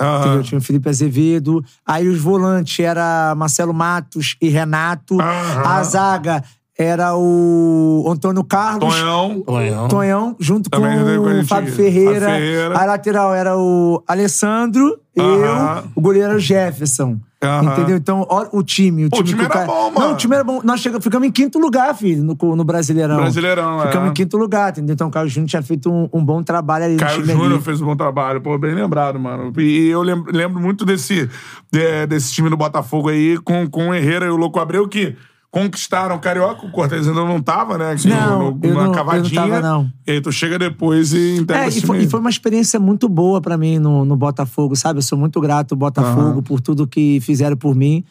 Entendeu? 0.00 0.42
Tinha 0.42 0.58
o 0.58 0.62
Felipe 0.62 0.88
Azevedo. 0.88 1.64
Aí 1.86 2.08
os 2.08 2.20
volantes 2.20 2.78
era 2.78 3.34
Marcelo 3.36 3.74
Matos 3.74 4.36
e 4.40 4.48
Renato. 4.48 5.20
Aham. 5.20 5.62
A 5.62 5.82
zaga 5.82 6.44
era 6.82 7.14
o 7.16 8.04
Antônio 8.08 8.42
Carlos. 8.42 8.94
Tonhão. 8.94 9.42
Tonhão. 9.42 9.88
Tonhão, 9.88 10.36
junto 10.40 10.70
Também 10.70 10.98
com 11.18 11.40
o 11.40 11.46
Fábio. 11.46 11.72
Ferreira. 11.72 12.26
Ferreira. 12.26 12.78
A 12.78 12.84
lateral 12.86 13.34
era 13.34 13.56
o 13.58 14.02
Alessandro, 14.08 14.98
Aham. 15.18 15.82
eu, 15.84 15.90
o 15.94 16.00
goleiro 16.00 16.28
era 16.28 16.36
o 16.36 16.40
Jefferson. 16.40 17.18
Aham. 17.42 17.72
Entendeu? 17.72 17.96
Então, 17.96 18.26
ó, 18.28 18.46
o 18.52 18.62
time. 18.62 19.06
O 19.06 19.10
Pô, 19.10 19.18
o 19.20 19.22
time, 19.22 19.38
time 19.40 19.50
era 19.54 19.66
bom, 19.66 19.90
mano. 19.90 20.06
Não, 20.08 20.12
o 20.12 20.16
time 20.16 20.34
era 20.34 20.44
bom. 20.44 20.60
Nós 20.62 20.80
chegamos, 20.80 21.02
ficamos 21.02 21.26
em 21.26 21.30
quinto 21.30 21.58
lugar, 21.58 21.94
filho, 21.94 22.22
no, 22.22 22.36
no 22.56 22.64
Brasileirão. 22.64 23.16
Brasileirão, 23.16 23.82
é. 23.82 23.86
Ficamos 23.86 24.10
em 24.10 24.12
quinto 24.12 24.36
lugar, 24.36 24.70
entendeu? 24.72 24.92
Então 24.92 25.08
o 25.08 25.10
Caio 25.10 25.26
Júnior 25.28 25.48
tinha 25.48 25.62
feito 25.62 25.90
um, 25.90 26.06
um 26.12 26.22
bom 26.22 26.42
trabalho 26.42 26.84
ali 26.84 26.94
no 26.94 27.00
Caio 27.00 27.20
time 27.22 27.32
Júnior 27.32 27.52
ali. 27.54 27.62
fez 27.62 27.80
um 27.80 27.86
bom 27.86 27.96
trabalho, 27.96 28.42
pô, 28.42 28.58
bem 28.58 28.74
lembrado, 28.74 29.18
mano. 29.18 29.52
E 29.58 29.88
eu 29.88 30.02
lembro, 30.02 30.30
lembro 30.36 30.60
muito 30.60 30.84
desse, 30.84 31.30
de- 31.72 32.06
desse 32.08 32.30
time 32.34 32.50
do 32.50 32.56
Botafogo 32.58 33.08
aí, 33.08 33.38
com, 33.38 33.66
com 33.70 33.88
o 33.88 33.94
Herrera 33.94 34.26
e 34.26 34.30
o 34.30 34.36
Louco 34.36 34.60
Abreu, 34.60 34.86
que 34.86 35.16
conquistaram 35.50 36.14
o 36.16 36.20
Carioca. 36.20 36.64
O 36.66 36.70
Cortez 36.70 37.08
ainda 37.08 37.24
não 37.24 37.42
tava, 37.42 37.76
né? 37.76 37.92
Aqui 37.92 38.08
Não, 38.08 38.52
no, 38.52 38.58
eu 38.62 38.68
na 38.68 38.74
não- 38.74 38.80
eu 38.82 38.86
não 38.86 38.92
cavadinha. 38.92 39.40
tava, 39.40 39.60
não. 39.60 39.90
E 40.06 40.12
aí 40.12 40.20
tu 40.20 40.30
chega 40.30 40.58
depois 40.58 41.12
e 41.12 41.36
integra 41.38 41.64
É, 41.64 41.68
e 41.68 41.80
foi, 41.80 42.02
e 42.04 42.08
foi 42.08 42.20
uma 42.20 42.30
experiência 42.30 42.78
muito 42.78 43.08
boa 43.08 43.40
pra 43.40 43.56
mim 43.58 43.78
no, 43.78 44.04
no 44.04 44.16
Botafogo, 44.16 44.76
sabe? 44.76 44.98
Eu 44.98 45.02
sou 45.02 45.18
muito 45.18 45.40
grato 45.40 45.72
ao 45.72 45.78
Botafogo 45.78 46.20
Aham. 46.30 46.42
por 46.42 46.60
tudo 46.60 46.86
que 46.86 47.20
fizeram 47.20 47.56
por 47.56 47.74
mim. 47.74 48.04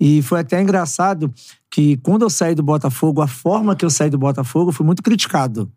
E 0.00 0.22
foi 0.22 0.40
até 0.40 0.62
engraçado 0.62 1.32
que 1.70 1.96
quando 1.98 2.22
eu 2.22 2.30
saí 2.30 2.54
do 2.54 2.62
Botafogo, 2.62 3.20
a 3.20 3.26
forma 3.28 3.76
que 3.76 3.84
eu 3.84 3.90
saí 3.90 4.08
do 4.08 4.18
Botafogo 4.18 4.72
foi 4.72 4.86
muito 4.86 5.02
criticado. 5.02 5.70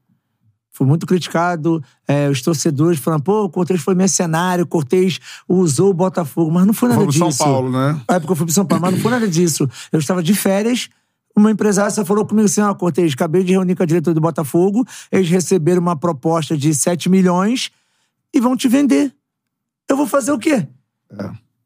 Fui 0.73 0.87
muito 0.87 1.05
criticado. 1.05 1.83
é, 2.07 2.29
os 2.29 2.41
torcedores 2.41 2.97
falando, 2.99 3.23
pô, 3.23 3.43
o 3.43 3.49
Cortez 3.49 3.81
foi 3.81 3.93
mercenário, 3.95 4.63
o 4.63 4.67
Cortez 4.67 5.19
usou 5.47 5.89
o 5.89 5.93
Botafogo. 5.93 6.49
Mas 6.51 6.65
não 6.65 6.73
foi 6.73 6.87
nada 6.89 7.01
Foi 7.01 7.05
pro 7.07 7.13
disso. 7.13 7.31
São 7.37 7.45
Paulo, 7.47 7.69
né? 7.71 7.99
É 8.07 8.19
porque 8.19 8.31
eu 8.31 8.35
fui 8.35 8.45
pro 8.45 8.53
São 8.55 8.65
Paulo, 8.65 8.81
mas 8.81 8.93
não 8.93 8.99
foi 9.01 9.11
nada 9.11 9.27
disso. 9.27 9.69
Eu 9.91 9.99
estava 9.99 10.23
de 10.23 10.33
férias. 10.33 10.89
Uma 11.35 11.51
empresária 11.51 12.05
falou 12.05 12.25
comigo 12.25 12.45
assim: 12.45 12.61
ó, 12.61 12.73
Cortez, 12.73 13.13
acabei 13.13 13.43
de 13.43 13.53
reunir 13.53 13.75
com 13.75 13.83
a 13.83 13.85
diretoria 13.85 14.15
do 14.15 14.21
Botafogo. 14.21 14.85
Eles 15.11 15.29
receberam 15.29 15.81
uma 15.81 15.95
proposta 15.95 16.57
de 16.57 16.73
7 16.73 17.09
milhões 17.09 17.71
e 18.33 18.39
vão 18.39 18.55
te 18.55 18.67
vender. 18.67 19.13
Eu 19.89 19.97
vou 19.97 20.07
fazer 20.07 20.31
o 20.31 20.39
quê? 20.39 20.67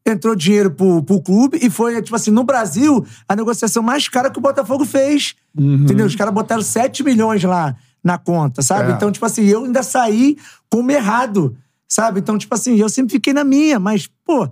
Entrou 0.04 0.36
dinheiro 0.36 0.70
pro, 0.70 1.02
pro 1.02 1.20
clube 1.20 1.58
e 1.60 1.68
foi, 1.68 2.00
tipo 2.00 2.14
assim, 2.14 2.30
no 2.30 2.44
Brasil, 2.44 3.04
a 3.28 3.34
negociação 3.34 3.82
mais 3.82 4.08
cara 4.08 4.30
que 4.30 4.38
o 4.38 4.42
Botafogo 4.42 4.84
fez. 4.84 5.34
Entendeu? 5.82 6.06
Os 6.06 6.14
caras 6.14 6.32
botaram 6.32 6.62
7 6.62 7.02
milhões 7.02 7.42
lá 7.42 7.76
na 8.02 8.16
conta, 8.16 8.62
sabe? 8.62 8.92
É. 8.92 8.94
Então, 8.94 9.10
tipo 9.10 9.26
assim, 9.26 9.44
eu 9.46 9.64
ainda 9.64 9.82
saí 9.82 10.36
como 10.70 10.92
errado, 10.92 11.56
sabe? 11.88 12.20
Então, 12.20 12.38
tipo 12.38 12.54
assim, 12.54 12.76
eu 12.76 12.88
sempre 12.88 13.12
fiquei 13.12 13.32
na 13.32 13.42
minha, 13.42 13.80
mas, 13.80 14.08
pô, 14.24 14.48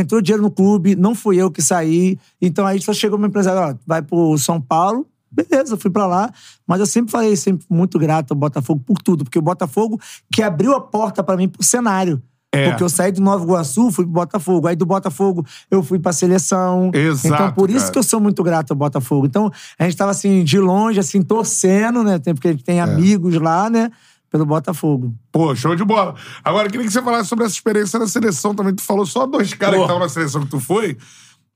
entrou 0.00 0.20
dinheiro 0.20 0.42
no 0.42 0.50
clube, 0.50 0.94
não 0.96 1.14
fui 1.14 1.36
eu 1.36 1.50
que 1.50 1.62
saí. 1.62 2.18
Então 2.40 2.66
aí 2.66 2.80
só 2.80 2.92
chegou 2.92 3.18
uma 3.18 3.26
empresária, 3.26 3.60
ó, 3.60 3.74
vai 3.86 4.02
pro 4.02 4.36
São 4.38 4.60
Paulo. 4.60 5.06
Beleza, 5.30 5.74
eu 5.74 5.78
fui 5.78 5.90
pra 5.90 6.06
lá. 6.06 6.30
Mas 6.66 6.80
eu 6.80 6.86
sempre 6.86 7.12
falei, 7.12 7.36
sempre 7.36 7.66
muito 7.68 7.98
grato 7.98 8.30
ao 8.32 8.36
Botafogo 8.36 8.82
por 8.86 8.98
tudo. 9.02 9.24
Porque 9.24 9.38
o 9.38 9.42
Botafogo 9.42 10.00
que 10.32 10.42
abriu 10.42 10.74
a 10.74 10.80
porta 10.80 11.22
pra 11.22 11.36
mim 11.36 11.48
pro 11.48 11.62
cenário. 11.62 12.22
É. 12.50 12.70
Porque 12.70 12.82
eu 12.82 12.88
saí 12.88 13.12
do 13.12 13.20
Nova 13.20 13.44
Iguaçu, 13.44 13.90
fui 13.90 14.04
pro 14.06 14.14
Botafogo. 14.14 14.66
Aí 14.68 14.74
do 14.74 14.86
Botafogo 14.86 15.44
eu 15.70 15.82
fui 15.82 15.98
pra 15.98 16.14
seleção. 16.14 16.90
Exato, 16.94 17.26
Então 17.34 17.52
por 17.52 17.68
isso 17.68 17.80
cara. 17.80 17.92
que 17.92 17.98
eu 17.98 18.02
sou 18.02 18.20
muito 18.20 18.42
grato 18.42 18.70
ao 18.70 18.76
Botafogo. 18.76 19.26
Então 19.26 19.52
a 19.78 19.84
gente 19.84 19.96
tava 19.98 20.12
assim, 20.12 20.42
de 20.42 20.58
longe, 20.58 20.98
assim, 20.98 21.20
torcendo, 21.20 22.02
né? 22.02 22.18
Porque 22.18 22.48
a 22.48 22.52
gente 22.52 22.62
É. 22.62 22.64
tem 22.64 22.80
amigos 22.80 23.34
lá, 23.34 23.68
né? 23.68 23.90
Pelo 24.30 24.44
Botafogo. 24.44 25.14
Pô, 25.32 25.54
show 25.56 25.74
de 25.74 25.84
bola. 25.84 26.14
Agora, 26.44 26.66
eu 26.66 26.70
queria 26.70 26.86
que 26.86 26.92
você 26.92 27.00
falasse 27.02 27.28
sobre 27.28 27.44
essa 27.46 27.54
experiência 27.54 27.98
na 27.98 28.06
seleção 28.06 28.54
também. 28.54 28.74
Tu 28.74 28.82
falou 28.82 29.06
só 29.06 29.26
dois 29.26 29.54
caras 29.54 29.74
que 29.74 29.78
Pô. 29.78 29.84
estavam 29.84 30.02
na 30.02 30.08
seleção 30.08 30.42
que 30.42 30.48
tu 30.50 30.60
foi. 30.60 30.96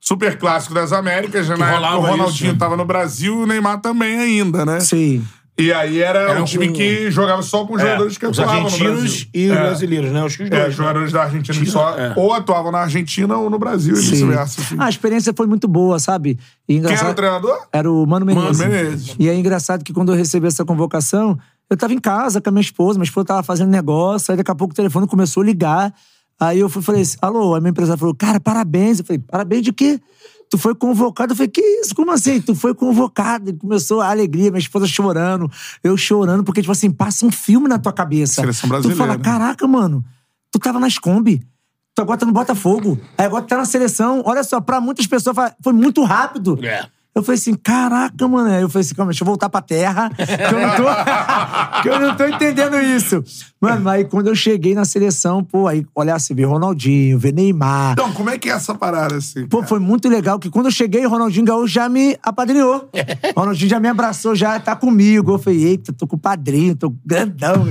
Super 0.01 0.37
clássico 0.37 0.75
das 0.75 0.93
Américas, 0.93 1.47
já 1.47 1.57
na 1.57 1.66
época 1.66 1.77
rolava 1.89 1.99
o 1.99 2.11
Ronaldinho 2.11 2.51
isso. 2.51 2.59
tava 2.59 2.77
no 2.77 2.85
Brasil 2.85 3.41
e 3.41 3.43
o 3.45 3.47
Neymar 3.47 3.81
também 3.81 4.18
ainda, 4.18 4.64
né? 4.66 4.81
Sim. 4.81 5.25
E 5.57 5.70
aí 5.70 6.01
era, 6.01 6.18
Era 6.31 6.41
um 6.41 6.45
time 6.45 6.68
com- 6.68 6.73
que 6.73 7.11
jogava 7.11 7.43
só 7.43 7.64
com 7.66 7.79
É, 7.79 7.83
jogadores 7.83 8.16
que 8.18 8.27
os 8.27 8.37
atuavam 8.41 8.70
no 8.70 8.79
Brasil. 8.79 9.27
e 9.35 9.47
os 9.51 9.57
É. 9.57 9.61
brasileiros, 9.61 10.11
né? 10.11 10.25
Acho 10.25 10.37
que 10.39 10.43
os 10.45 10.51
É, 10.51 10.61
dois. 10.62 10.75
jogadores 10.75 11.12
da 11.12 11.23
Argentina 11.25 11.57
que 11.59 11.64
Tira- 11.66 11.70
só 11.73 11.91
é. 11.97 12.14
ou 12.16 12.33
atuavam 12.33 12.73
na 12.73 12.79
Argentina 12.79 13.37
ou 13.37 13.51
no 13.51 13.59
Brasil 13.59 13.95
e 13.95 13.99
Sim. 14.03 14.11
vice-versa. 14.12 14.61
assim. 14.62 14.77
Ah, 14.79 14.87
a 14.87 14.89
experiência 14.89 15.33
foi 15.37 15.47
muito 15.47 15.68
boa, 15.68 15.99
sabe? 16.01 16.31
E 16.66 16.75
Quem 16.75 16.79
era 16.79 16.87
o 16.87 16.91
engraçado- 16.91 17.14
treinador? 17.14 17.59
Era 17.70 17.93
o 17.93 18.05
Mano 18.07 18.25
Menezes. 18.27 18.59
Mano 18.59 18.70
Menezes. 18.73 19.16
E 19.18 19.29
é 19.29 19.35
engraçado 19.37 19.85
que 19.85 19.93
quando 19.93 20.11
eu 20.11 20.16
recebi 20.16 20.47
essa 20.47 20.64
convocação, 20.64 21.39
eu 21.73 21.77
tava 21.77 21.95
em 21.95 21.99
casa 21.99 22.41
com 22.41 22.49
a 22.49 22.53
minha 22.53 22.61
esposa, 22.61 22.99
minha 22.99 23.05
esposa 23.05 23.27
tava 23.27 23.43
fazendo 23.43 23.70
negócio, 23.70 24.31
aí 24.31 24.37
daqui 24.37 24.51
a 24.51 24.55
pouco 24.55 24.73
o 24.73 24.77
telefone 24.77 25.07
começou 25.07 25.43
a 25.43 25.47
ligar. 25.47 25.95
Aí 26.39 26.59
eu 26.59 26.68
fui 26.68 26.83
falei 26.83 27.03
assim, 27.03 27.16
alô, 27.23 27.55
aí 27.55 27.61
minha 27.61 27.70
empresária 27.70 27.99
falou, 27.99 28.14
cara, 28.14 28.41
parabéns. 28.41 28.99
Eu 28.99 29.05
falei, 29.05 29.18
parabéns 29.18 29.62
de 29.62 29.73
quê? 29.73 30.01
Tu 30.51 30.59
foi 30.59 30.75
convocado. 30.75 31.33
Eu 31.33 31.37
falei, 31.37 31.49
que 31.49 31.61
isso? 31.61 31.95
Como 31.95 32.11
assim? 32.11 32.41
Tu 32.41 32.55
foi 32.55 32.75
convocado. 32.75 33.51
E 33.51 33.53
começou 33.55 34.01
a 34.01 34.11
alegria, 34.11 34.51
minha 34.51 34.59
esposa 34.59 34.87
chorando, 34.87 35.51
eu 35.83 35.97
chorando, 35.97 36.45
porque, 36.45 36.61
tipo 36.61 36.73
assim, 36.73 36.91
passa 36.91 37.25
um 37.25 37.31
filme 37.31 37.68
na 37.68 37.79
tua 37.79 37.93
cabeça. 37.93 38.43
Seleção 38.43 38.68
Tu 38.68 38.70
brasileira, 38.70 39.03
fala, 39.03 39.16
né? 39.16 39.25
caraca, 39.25 39.66
mano, 39.66 40.05
tu 40.51 40.59
tava 40.59 40.79
nas 40.79 40.99
Kombi. 40.99 41.43
Tu 41.95 42.03
agora 42.03 42.18
tá 42.18 42.27
no 42.27 42.33
Botafogo. 42.33 42.99
Aí 43.16 43.27
agora 43.27 43.43
tu 43.45 43.49
tá 43.49 43.57
na 43.57 43.64
seleção. 43.64 44.23
Olha 44.27 44.43
só, 44.43 44.61
pra 44.61 44.81
muitas 44.81 45.07
pessoas 45.07 45.37
foi 45.62 45.73
muito 45.73 46.03
rápido. 46.05 46.59
É. 46.64 46.87
Eu 47.15 47.23
falei 47.23 47.39
assim, 47.39 47.53
caraca, 47.55 48.27
mano. 48.27 48.51
Aí 48.51 48.63
eu 48.63 48.69
falei 48.71 48.85
assim, 48.87 48.95
calma, 48.95 49.11
deixa 49.13 49.23
eu 49.23 49.27
voltar 49.27 49.49
pra 49.51 49.61
terra, 49.61 50.11
que 50.17 50.55
eu 50.55 50.61
não 50.61 50.77
tô, 50.77 50.85
que 51.83 51.89
eu 51.89 52.01
não 52.01 52.17
tô 52.17 52.25
entendendo 52.27 52.81
isso. 52.81 53.23
Mano, 53.61 53.89
aí 53.91 54.05
quando 54.05 54.29
eu 54.29 54.35
cheguei 54.35 54.75
na 54.75 54.85
seleção, 54.85 55.45
pô, 55.45 55.69
aí, 55.69 55.87
olha, 55.95 56.19
você 56.19 56.33
vê 56.35 56.45
Ronaldinho, 56.45 57.19
vê 57.19 57.31
Neymar. 57.31 57.93
Então, 57.93 58.11
como 58.13 58.31
é 58.31 58.39
que 58.39 58.49
é 58.49 58.53
essa 58.55 58.75
parada 58.75 59.17
assim? 59.17 59.47
Pô, 59.47 59.63
foi 59.63 59.79
muito 59.79 60.09
legal 60.09 60.39
que 60.39 60.49
quando 60.51 60.67
eu 60.67 60.73
cheguei, 60.73 61.05
o 61.05 61.09
Ronaldinho 61.11 61.45
Gaúcho 61.45 61.69
já 61.75 61.89
me 61.89 62.17
apadrinhou. 62.23 62.89
O 63.37 63.41
Ronaldinho 63.41 63.69
já 63.71 63.79
me 63.79 63.89
abraçou, 63.89 64.35
já 64.35 64.59
tá 64.59 64.75
comigo. 64.75 65.33
Eu 65.33 65.39
falei, 65.39 65.65
eita, 65.65 65.93
tô 65.93 66.07
com 66.07 66.17
o 66.17 66.19
padrinho, 66.19 66.75
tô 66.75 66.93
grandão. 67.05 67.67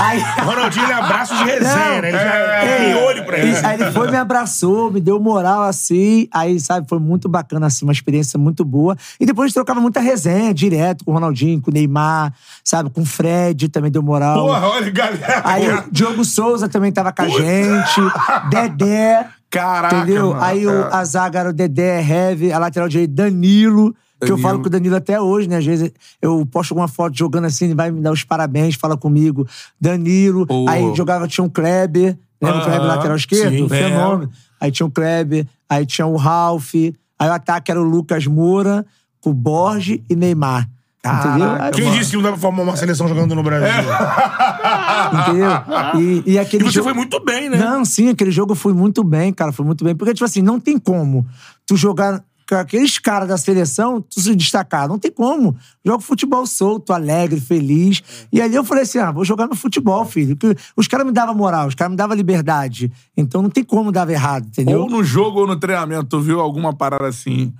Aí... 0.00 0.18
Ronaldinho, 0.44 0.84
ele 0.86 0.92
é 0.92 0.96
abraço 0.96 1.36
de 1.36 1.44
resenha, 1.44 2.00
né? 2.02 2.08
Ele 2.08 2.12
já 2.18 2.34
É. 2.34 2.76
tem 2.78 2.94
olho 3.04 3.24
pra 3.24 3.38
ele. 3.38 3.56
Aí 3.64 3.80
ele 3.80 3.92
foi, 3.92 4.10
me 4.10 4.16
abraçou, 4.16 4.90
me 4.90 5.00
deu 5.00 5.20
moral 5.20 5.62
assim. 5.62 6.26
Aí, 6.32 6.58
sabe, 6.58 6.88
foi 6.88 6.98
muito 6.98 7.28
bacana, 7.28 7.66
assim, 7.66 7.84
uma 7.84 7.92
experiência 7.92 8.38
muito 8.38 8.64
boa. 8.64 8.77
E 9.20 9.26
depois 9.26 9.44
a 9.44 9.48
gente 9.48 9.54
trocava 9.54 9.80
muita 9.80 10.00
resenha 10.00 10.52
direto 10.54 11.04
com 11.04 11.10
o 11.10 11.14
Ronaldinho, 11.14 11.60
com 11.60 11.70
o 11.70 11.74
Neymar, 11.74 12.32
sabe, 12.64 12.90
com 12.90 13.02
o 13.02 13.04
Fred 13.06 13.68
também 13.68 13.90
deu 13.90 14.02
moral. 14.02 14.46
Porra, 14.46 14.68
olha, 14.68 14.90
galera. 14.90 15.42
Aí 15.44 15.68
o 15.70 15.84
Diogo 15.90 16.24
Souza 16.24 16.68
também 16.68 16.92
tava 16.92 17.12
com 17.12 17.22
a 17.22 17.28
gente, 17.28 18.00
Dedé. 18.50 19.26
Caraca, 19.50 19.96
Entendeu? 19.96 20.30
mano. 20.30 20.42
Aí 20.44 20.66
o, 20.66 20.70
É. 20.70 20.88
a 20.92 21.04
zaga 21.04 21.38
era 21.40 21.50
o 21.50 21.52
Dedé, 21.52 22.00
Heve, 22.02 22.52
a 22.52 22.58
lateral 22.58 22.88
direita, 22.88 23.12
Danilo. 23.14 23.94
Que 24.20 24.24
eu 24.24 24.30
Danilo. 24.30 24.42
falo 24.48 24.60
com 24.60 24.66
o 24.66 24.70
Danilo 24.70 24.96
até 24.96 25.20
hoje, 25.20 25.48
né? 25.48 25.56
Às 25.58 25.64
vezes 25.64 25.92
eu 26.20 26.44
posto 26.44 26.72
alguma 26.72 26.88
foto 26.88 27.16
jogando 27.16 27.44
assim, 27.46 27.66
ele 27.66 27.74
vai 27.74 27.90
me 27.90 28.00
dar 28.00 28.10
os 28.12 28.24
parabéns, 28.24 28.74
fala 28.74 28.96
comigo. 28.96 29.46
Danilo. 29.80 30.44
Pô. 30.46 30.68
Aí 30.68 30.92
jogava, 30.94 31.26
tinha 31.28 31.44
um 31.44 31.48
Kleber. 31.48 32.18
Lembra 32.42 32.58
o 32.60 32.64
Kleber 32.64 32.86
lateral 32.86 33.16
esquerdo? 33.16 33.56
sim, 33.56 33.68
Fenômeno. 33.68 34.30
Aí 34.60 34.70
tinha 34.72 34.86
o 34.86 34.90
Kleber, 34.90 35.46
aí 35.68 35.86
tinha 35.86 36.06
o 36.06 36.16
Ralph. 36.16 36.74
Aí 37.18 37.28
o 37.28 37.32
ataque 37.32 37.70
era 37.70 37.80
o 37.80 37.84
Lucas 37.84 38.26
Moura, 38.26 38.84
com 39.20 39.30
o 39.30 39.34
Borges 39.34 40.00
e 40.08 40.14
Neymar. 40.14 40.68
entendeu? 41.04 41.50
Aí, 41.60 41.70
Quem 41.72 41.90
disse 41.92 42.10
que 42.10 42.16
não 42.16 42.22
dá 42.22 42.30
pra 42.30 42.38
formar 42.38 42.62
uma 42.62 42.76
seleção 42.76 43.08
jogando 43.08 43.34
no 43.34 43.42
Brasil? 43.42 43.68
entendeu? 45.12 45.50
E, 46.00 46.32
e 46.32 46.38
aquele 46.38 46.64
E 46.64 46.66
você 46.66 46.74
jogo- 46.74 46.84
foi 46.88 46.94
muito 46.94 47.22
bem, 47.24 47.48
né? 47.48 47.56
Não, 47.56 47.84
sim, 47.84 48.08
aquele 48.10 48.30
jogo 48.30 48.52
eu 48.52 48.56
fui 48.56 48.72
muito 48.72 49.02
bem, 49.04 49.32
cara, 49.32 49.52
foi 49.52 49.64
muito 49.64 49.84
bem. 49.84 49.94
Porque, 49.94 50.12
tipo 50.14 50.24
assim, 50.24 50.42
não 50.42 50.60
tem 50.60 50.78
como 50.78 51.26
tu 51.66 51.76
jogar 51.76 52.22
aqueles 52.54 52.98
caras 52.98 53.28
da 53.28 53.36
seleção, 53.36 54.00
tu 54.00 54.20
se 54.20 54.34
destacar. 54.34 54.88
Não 54.88 54.98
tem 54.98 55.10
como. 55.10 55.56
Jogo 55.84 56.02
futebol 56.02 56.46
solto, 56.46 56.92
alegre, 56.92 57.40
feliz. 57.40 58.02
E 58.32 58.40
ali 58.40 58.54
eu 58.54 58.64
falei 58.64 58.84
assim: 58.84 58.98
ah, 58.98 59.10
vou 59.10 59.24
jogar 59.24 59.46
no 59.46 59.54
futebol, 59.54 60.04
filho. 60.04 60.36
Que 60.36 60.54
os 60.76 60.86
caras 60.86 61.06
me 61.06 61.12
davam 61.12 61.34
moral, 61.34 61.68
os 61.68 61.74
caras 61.74 61.90
me 61.90 61.96
davam 61.96 62.16
liberdade. 62.16 62.90
Então 63.16 63.42
não 63.42 63.50
tem 63.50 63.64
como 63.64 63.92
dar 63.92 64.08
errado, 64.08 64.46
entendeu? 64.46 64.80
Ou 64.80 64.90
no 64.90 65.04
jogo 65.04 65.40
ou 65.40 65.46
no 65.46 65.56
treinamento, 65.56 66.04
tu 66.06 66.20
viu 66.20 66.40
alguma 66.40 66.74
parada 66.74 67.06
assim? 67.06 67.52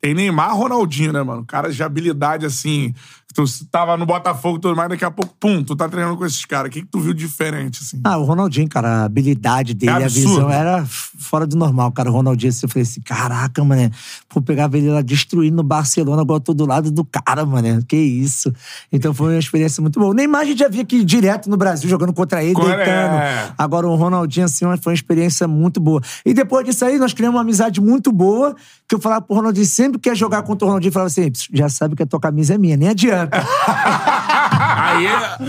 Tem 0.00 0.14
Neymar 0.14 0.56
Ronaldinho, 0.56 1.12
né, 1.12 1.22
mano? 1.22 1.44
Caras 1.44 1.76
de 1.76 1.82
habilidade 1.82 2.44
assim. 2.44 2.92
Tu 3.36 3.44
tava 3.70 3.98
no 3.98 4.06
Botafogo 4.06 4.56
e 4.56 4.60
tudo 4.62 4.74
mais, 4.74 4.88
daqui 4.88 5.04
a 5.04 5.10
pouco, 5.10 5.34
pum, 5.38 5.62
tu 5.62 5.76
tá 5.76 5.86
treinando 5.86 6.16
com 6.16 6.24
esses 6.24 6.42
caras. 6.46 6.70
O 6.70 6.72
que, 6.72 6.80
que 6.80 6.86
tu 6.86 6.98
viu 6.98 7.12
diferente, 7.12 7.80
assim? 7.82 8.00
Ah, 8.02 8.16
o 8.16 8.24
Ronaldinho, 8.24 8.66
cara, 8.66 9.02
a 9.02 9.04
habilidade 9.04 9.74
dele, 9.74 9.92
É 9.92 10.04
a 10.06 10.08
visão 10.08 10.50
era 10.50 10.86
fora 10.86 11.46
do 11.46 11.54
normal, 11.54 11.92
cara. 11.92 12.10
O 12.10 12.14
Ronaldinho, 12.14 12.48
assim, 12.48 12.64
eu 12.64 12.70
falei 12.70 12.84
assim, 12.84 13.02
caraca, 13.02 13.62
mané. 13.62 13.90
Pô, 14.26 14.40
pegava 14.40 14.78
ele 14.78 14.88
lá 14.88 15.02
destruindo 15.02 15.56
no 15.56 15.62
Barcelona, 15.62 16.22
agora 16.22 16.38
eu 16.38 16.44
tô 16.44 16.54
do 16.54 16.64
lado 16.64 16.90
do 16.90 17.04
cara, 17.04 17.44
mané. 17.44 17.78
Que 17.86 17.96
isso. 17.98 18.50
Então 18.90 19.12
foi 19.12 19.34
uma 19.34 19.38
experiência 19.38 19.82
muito 19.82 20.00
boa. 20.00 20.12
O 20.12 20.14
Neymar 20.14 20.40
a 20.40 20.44
gente 20.46 20.60
já 20.60 20.68
via 20.68 20.80
aqui 20.80 21.04
direto 21.04 21.50
no 21.50 21.58
Brasil, 21.58 21.90
jogando 21.90 22.14
contra 22.14 22.42
ele, 22.42 22.54
Qual 22.54 22.70
é? 22.70 22.76
deitando. 22.76 23.54
Agora 23.58 23.86
o 23.86 23.94
Ronaldinho, 23.96 24.46
assim, 24.46 24.64
foi 24.78 24.92
uma 24.92 24.94
experiência 24.94 25.46
muito 25.46 25.78
boa. 25.78 26.00
E 26.24 26.32
depois 26.32 26.64
disso 26.64 26.86
aí, 26.86 26.98
nós 26.98 27.12
criamos 27.12 27.36
uma 27.36 27.42
amizade 27.42 27.82
muito 27.82 28.10
boa, 28.10 28.56
que 28.88 28.94
eu 28.94 28.98
falava 28.98 29.20
pro 29.20 29.36
Ronaldinho, 29.36 29.66
sempre 29.66 29.98
que 29.98 30.08
ia 30.08 30.14
jogar 30.14 30.42
contra 30.42 30.64
o 30.64 30.68
Ronaldinho, 30.68 30.88
eu 30.88 30.92
falava 30.94 31.08
assim, 31.08 31.30
"Pss, 31.30 31.48
já 31.52 31.68
sabe 31.68 31.94
que 31.94 32.02
a 32.02 32.06
tua 32.06 32.18
camisa 32.18 32.54
é 32.54 32.58
minha, 32.58 32.78
nem 32.78 32.88
adianta. 32.88 33.25
Aí, 33.30 35.06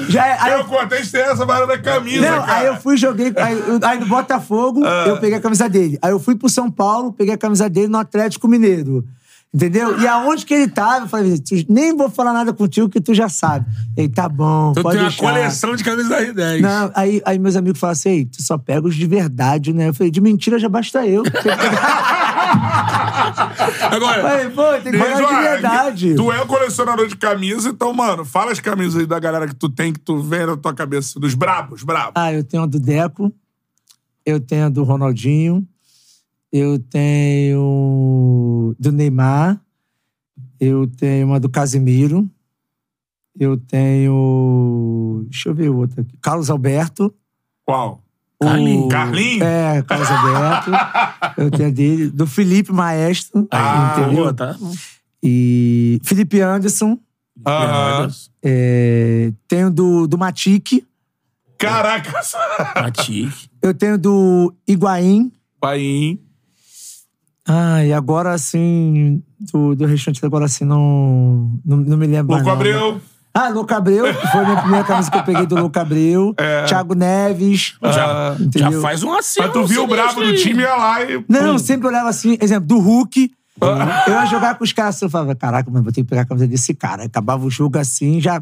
já, 0.10 0.28
é- 0.28 0.38
aí 0.40 0.54
eu 0.54 0.66
contei 0.66 1.02
tem 1.06 1.22
essa 1.22 1.46
da 1.46 1.78
camisa, 1.78 2.30
Não, 2.30 2.42
cara. 2.46 2.54
aí 2.60 2.66
eu 2.68 2.76
fui, 2.78 2.98
joguei. 2.98 3.34
Aí, 3.38 3.54
eu- 3.68 3.80
aí 3.84 4.00
no 4.00 4.06
Botafogo, 4.06 4.84
Ah. 4.86 5.06
eu 5.08 5.18
peguei 5.18 5.38
a 5.38 5.42
camisa 5.42 5.70
dele. 5.70 5.98
Aí 6.02 6.12
eu 6.12 6.20
fui 6.20 6.36
pro 6.36 6.50
São 6.50 6.70
Paulo, 6.72 7.14
peguei 7.14 7.34
a 7.34 7.38
camisa 7.38 7.70
dele 7.70 7.88
no 7.88 7.98
Atlético 7.98 8.48
Mineiro. 8.48 9.04
Entendeu? 9.54 9.98
E 10.00 10.06
aonde 10.06 10.46
que 10.46 10.54
ele 10.54 10.68
tava, 10.68 11.06
eu 11.06 11.08
falei, 11.08 11.40
"Tu- 11.40 11.66
nem 11.70 11.96
vou 11.96 12.10
falar 12.10 12.34
nada 12.34 12.52
contigo 12.52 12.90
que 12.90 13.00
tu 13.00 13.14
já 13.14 13.30
sabe. 13.30 13.66
Ele, 13.96 14.10
tá 14.10 14.28
bom, 14.28 14.74
Tu 14.74 14.84
pode 14.84 14.98
tem 14.98 15.06
uma 15.06 15.10
deixar. 15.10 15.24
coleção 15.26 15.76
de 15.76 15.84
camisas 15.86 16.10
da 16.10 16.22
R10. 16.22 16.62
Não, 16.62 16.92
aí, 16.94 17.22
aí 17.26 17.40
meus 17.40 17.56
amigos 17.56 17.80
falaram 17.80 17.94
assim, 17.94 18.10
"Ei, 18.10 18.26
tu 18.26 18.44
só 18.44 18.58
pega 18.58 18.86
os 18.86 18.94
de 18.96 19.08
verdade, 19.08 19.72
né? 19.74 19.88
Eu 19.88 19.94
falei, 19.94 20.12
de 20.12 20.20
mentira 20.20 20.60
já 20.60 20.68
basta 20.68 21.06
eu. 21.08 21.24
Agora, 23.92 24.22
falei, 24.22 24.50
pô, 24.50 24.82
tem 24.82 24.92
que 24.92 24.98
Mas, 24.98 25.14
pagar 25.14 25.28
de 25.28 25.50
verdade. 25.50 26.16
Tu 26.16 26.32
é 26.32 26.46
colecionador 26.46 27.08
de 27.08 27.16
camisa, 27.16 27.70
então, 27.70 27.94
mano, 27.94 28.26
fala 28.26 28.52
as 28.52 28.60
camisas 28.60 29.02
aí 29.02 29.06
da 29.06 29.20
galera 29.20 29.48
que 29.48 29.56
tu 29.56 29.70
tem, 29.70 29.94
que 29.94 30.00
tu 30.00 30.20
vê 30.22 30.46
na 30.46 30.58
tua 30.58 30.74
cabeça. 30.74 31.20
Dos 31.20 31.34
brabos, 31.34 31.84
brabos. 31.84 32.14
Ah, 32.16 32.34
eu 32.34 32.44
tenho 32.44 32.64
a 32.64 32.66
do 32.66 32.80
Deco, 32.80 33.34
eu 34.26 34.40
tenho 34.40 34.66
a 34.66 34.70
do 34.70 34.84
Ronaldinho, 34.84 35.68
eu 36.52 36.80
tenho 36.80 38.76
do 38.80 38.92
Neymar, 38.92 39.60
eu 40.60 40.88
tenho 40.88 41.28
uma 41.28 41.40
do 41.40 41.50
Casimiro, 41.50 42.30
eu 43.40 43.58
tenho. 43.58 45.26
Deixa 45.30 45.50
eu 45.50 45.56
ver 45.56 45.70
outra 45.70 46.02
aqui. 46.02 46.18
Carlos 46.22 46.50
Alberto. 46.50 47.14
Qual? 47.66 48.04
Carlinhos. 48.40 49.42
É, 49.42 49.82
Carlos 49.82 50.10
Alberto. 50.10 50.72
eu 51.42 51.52
tenho 51.52 51.70
a 51.70 51.72
dele. 51.72 52.10
Do 52.10 52.28
Felipe 52.28 52.72
Maestro. 52.72 53.48
Ah, 53.52 53.96
entendeu? 53.98 54.24
boa, 54.24 54.34
tá? 54.34 54.56
E 55.24 56.00
Felipe 56.04 56.40
Anderson. 56.42 57.00
Aham. 57.46 58.10
É, 58.44 59.32
tenho 59.48 59.72
do, 59.72 60.08
do 60.08 60.18
Matique. 60.18 60.86
Caraca, 61.58 62.22
Matique. 62.76 63.50
Eu 63.62 63.74
tenho 63.74 63.98
do 63.98 64.54
Higuaín. 64.68 65.32
Pai. 65.60 66.20
Ah, 67.48 67.84
e 67.84 67.94
agora, 67.94 68.34
assim, 68.34 69.24
do, 69.40 69.74
do 69.74 69.86
restante, 69.86 70.24
agora, 70.26 70.46
assim, 70.46 70.66
não, 70.66 71.60
não, 71.66 71.78
não 71.78 71.98
me 71.98 72.06
lembro 72.06 72.36
Louco. 72.36 72.50
Abreu. 72.50 73.02
Ah, 73.40 73.50
Louco 73.50 73.72
Abreu, 73.74 74.06
que 74.14 74.28
foi 74.28 74.42
a 74.42 74.44
minha 74.46 74.62
primeira 74.62 74.84
camisa 74.84 75.12
que 75.12 75.18
eu 75.18 75.24
peguei 75.24 75.46
do 75.46 75.56
Louco 75.56 75.78
Abreu. 75.78 76.34
Thiago 76.68 76.96
Neves. 76.96 77.76
Já, 77.84 78.36
já 78.56 78.82
faz 78.82 79.04
um 79.04 79.14
acerto. 79.14 79.60
Mas 79.60 79.68
tu 79.68 79.74
viu 79.74 79.84
o 79.84 79.88
brabo 79.88 80.24
do 80.24 80.36
time 80.36 80.64
ia 80.64 80.76
lá 80.76 81.04
e. 81.04 81.24
Não, 81.30 81.54
Pum. 81.54 81.60
sempre 81.60 81.88
olhava 81.88 82.10
assim, 82.10 82.38
exemplo, 82.42 82.68
do 82.68 82.80
Hulk. 82.80 83.32
Eu 84.08 84.14
ia 84.14 84.26
jogar 84.26 84.56
com 84.56 84.64
os 84.64 84.72
caras 84.72 84.96
assim, 84.96 85.06
eu 85.06 85.10
falava, 85.10 85.36
caraca, 85.36 85.70
mano, 85.70 85.84
vou 85.84 85.94
ter 85.94 86.02
que 86.02 86.08
pegar 86.10 86.24
a 86.24 86.26
camisa 86.26 86.48
desse 86.48 86.74
cara. 86.74 87.02
Aí 87.04 87.08
Acabava 87.08 87.46
o 87.46 87.50
jogo 87.50 87.78
assim, 87.78 88.20
já, 88.22 88.42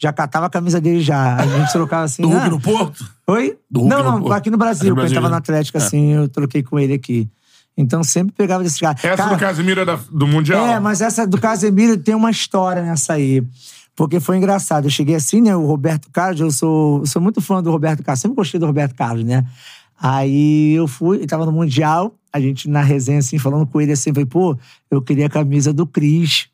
já 0.00 0.12
catava 0.12 0.46
a 0.46 0.50
camisa 0.50 0.80
dele 0.80 1.00
já. 1.00 1.36
Aí 1.40 1.52
a 1.54 1.58
gente 1.58 1.72
trocava 1.72 2.04
assim. 2.04 2.22
Do 2.22 2.28
Hulk 2.28 2.46
ah, 2.46 2.50
no 2.50 2.60
Porto? 2.60 3.04
Oi? 3.26 3.56
Do 3.70 3.80
Hulk 3.80 3.94
não, 3.94 4.04
não, 4.04 4.20
Porto. 4.20 4.32
aqui 4.32 4.50
no 4.50 4.56
Brasil, 4.56 4.94
quando 4.94 4.98
ele 4.98 5.14
Brasil, 5.14 5.16
tava 5.16 5.28
no? 5.30 5.36
Atlético, 5.36 5.78
assim, 5.78 6.12
eu 6.12 6.28
troquei 6.28 6.62
com 6.62 6.78
ele 6.78 6.92
aqui. 6.94 7.28
Então 7.76 8.02
sempre 8.02 8.34
pegava 8.36 8.64
desse 8.64 8.80
cara. 8.80 8.96
Essa 9.00 9.16
Cara, 9.16 9.36
do 9.36 9.38
Casimiro 9.38 9.80
é 9.80 9.84
da- 9.84 9.98
do 10.10 10.26
Mundial. 10.26 10.66
é, 10.66 10.80
mas 10.80 11.00
essa 11.00 11.24
do 11.24 11.40
Casemiro 11.40 11.96
tem 11.96 12.12
uma 12.14 12.30
história 12.30 12.82
nessa 12.82 13.12
aí. 13.12 13.40
Porque 13.98 14.20
foi 14.20 14.36
engraçado. 14.36 14.84
Eu 14.84 14.90
cheguei 14.90 15.16
assim, 15.16 15.40
né? 15.40 15.56
O 15.56 15.66
Roberto 15.66 16.08
Carlos, 16.12 16.40
eu 16.40 16.52
sou, 16.52 17.04
sou 17.04 17.20
muito 17.20 17.40
fã 17.40 17.60
do 17.60 17.72
Roberto 17.72 18.00
Carlos. 18.04 18.20
Sempre 18.20 18.36
gostei 18.36 18.60
do 18.60 18.64
Roberto 18.64 18.94
Carlos, 18.94 19.24
né? 19.24 19.44
Aí 20.00 20.74
eu 20.74 20.86
fui, 20.86 21.16
ele 21.16 21.26
tava 21.26 21.44
no 21.44 21.50
Mundial, 21.50 22.14
a 22.32 22.38
gente 22.38 22.70
na 22.70 22.80
resenha, 22.80 23.18
assim, 23.18 23.38
falando 23.40 23.66
com 23.66 23.80
ele 23.80 23.90
assim, 23.90 24.12
falei, 24.14 24.24
pô, 24.24 24.56
eu 24.88 25.02
queria 25.02 25.26
a 25.26 25.28
camisa 25.28 25.72
do 25.72 25.84
Cris. 25.84 26.46